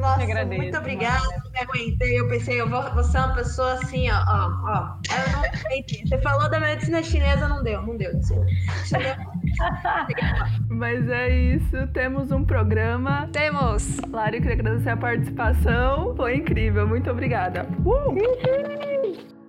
Nossa, 0.00 0.22
agradeço, 0.22 0.62
muito 0.62 0.76
obrigada. 0.76 1.24
Eu 1.46 1.50
me 1.50 1.60
aguentei, 1.60 2.20
eu 2.20 2.28
pensei, 2.28 2.60
eu 2.60 2.68
vou, 2.68 2.82
vou 2.92 3.04
ser 3.04 3.18
uma 3.18 3.34
pessoa 3.34 3.72
assim, 3.74 4.10
ó, 4.10 4.16
ó 4.28 4.49
ó, 4.64 4.96
eu 5.10 5.32
não 5.32 5.44
entendi. 5.76 6.08
Você 6.08 6.18
falou 6.20 6.50
da 6.50 6.60
medicina 6.60 7.02
chinesa, 7.02 7.48
não 7.48 7.62
deu, 7.62 7.82
não 7.82 7.96
deu. 7.96 8.10
Mas 10.68 11.08
é 11.08 11.28
isso, 11.28 11.86
temos 11.92 12.30
um 12.30 12.44
programa. 12.44 13.28
Temos! 13.32 13.98
Lari, 14.10 14.36
eu 14.36 14.42
queria 14.42 14.60
agradecer 14.60 14.90
a 14.90 14.96
participação. 14.96 16.14
Foi 16.16 16.36
incrível, 16.36 16.86
muito 16.86 17.10
obrigada. 17.10 17.66
Uh! 17.84 19.39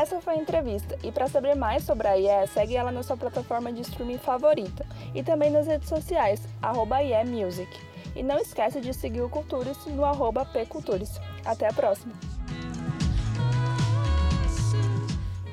Essa 0.00 0.18
foi 0.18 0.32
a 0.32 0.38
entrevista, 0.38 0.98
e 1.04 1.12
para 1.12 1.28
saber 1.28 1.54
mais 1.54 1.84
sobre 1.84 2.08
a 2.08 2.14
IE, 2.16 2.46
segue 2.46 2.74
ela 2.74 2.90
na 2.90 3.02
sua 3.02 3.18
plataforma 3.18 3.70
de 3.70 3.82
streaming 3.82 4.16
favorita 4.16 4.86
e 5.14 5.22
também 5.22 5.50
nas 5.50 5.66
redes 5.66 5.90
sociais, 5.90 6.40
arroba 6.62 7.02
IE 7.02 7.22
Music. 7.26 7.68
E 8.16 8.22
não 8.22 8.38
esquece 8.38 8.80
de 8.80 8.94
seguir 8.94 9.20
o 9.20 9.28
Culturis 9.28 9.76
no 9.88 10.02
arroba. 10.02 10.48
Até 11.44 11.68
a 11.68 11.72
próxima! 11.74 12.14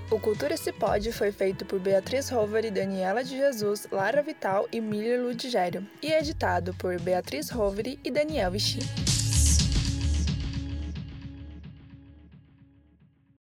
O 0.09 0.17
Cultura 0.17 0.55
Se 0.55 0.71
Pode 0.71 1.11
foi 1.11 1.33
feito 1.33 1.65
por 1.65 1.81
Beatriz 1.81 2.29
Rover 2.29 2.71
Daniela 2.71 3.25
de 3.25 3.35
Jesus, 3.35 3.85
Lara 3.91 4.21
Vital 4.21 4.65
e 4.71 4.79
Miller 4.79 5.23
Ludgério, 5.23 5.85
e 6.01 6.09
editado 6.09 6.73
por 6.75 6.97
Beatriz 7.01 7.49
Rover 7.49 7.99
e 8.01 8.09
Daniel 8.09 8.51
Vichy. 8.51 9.16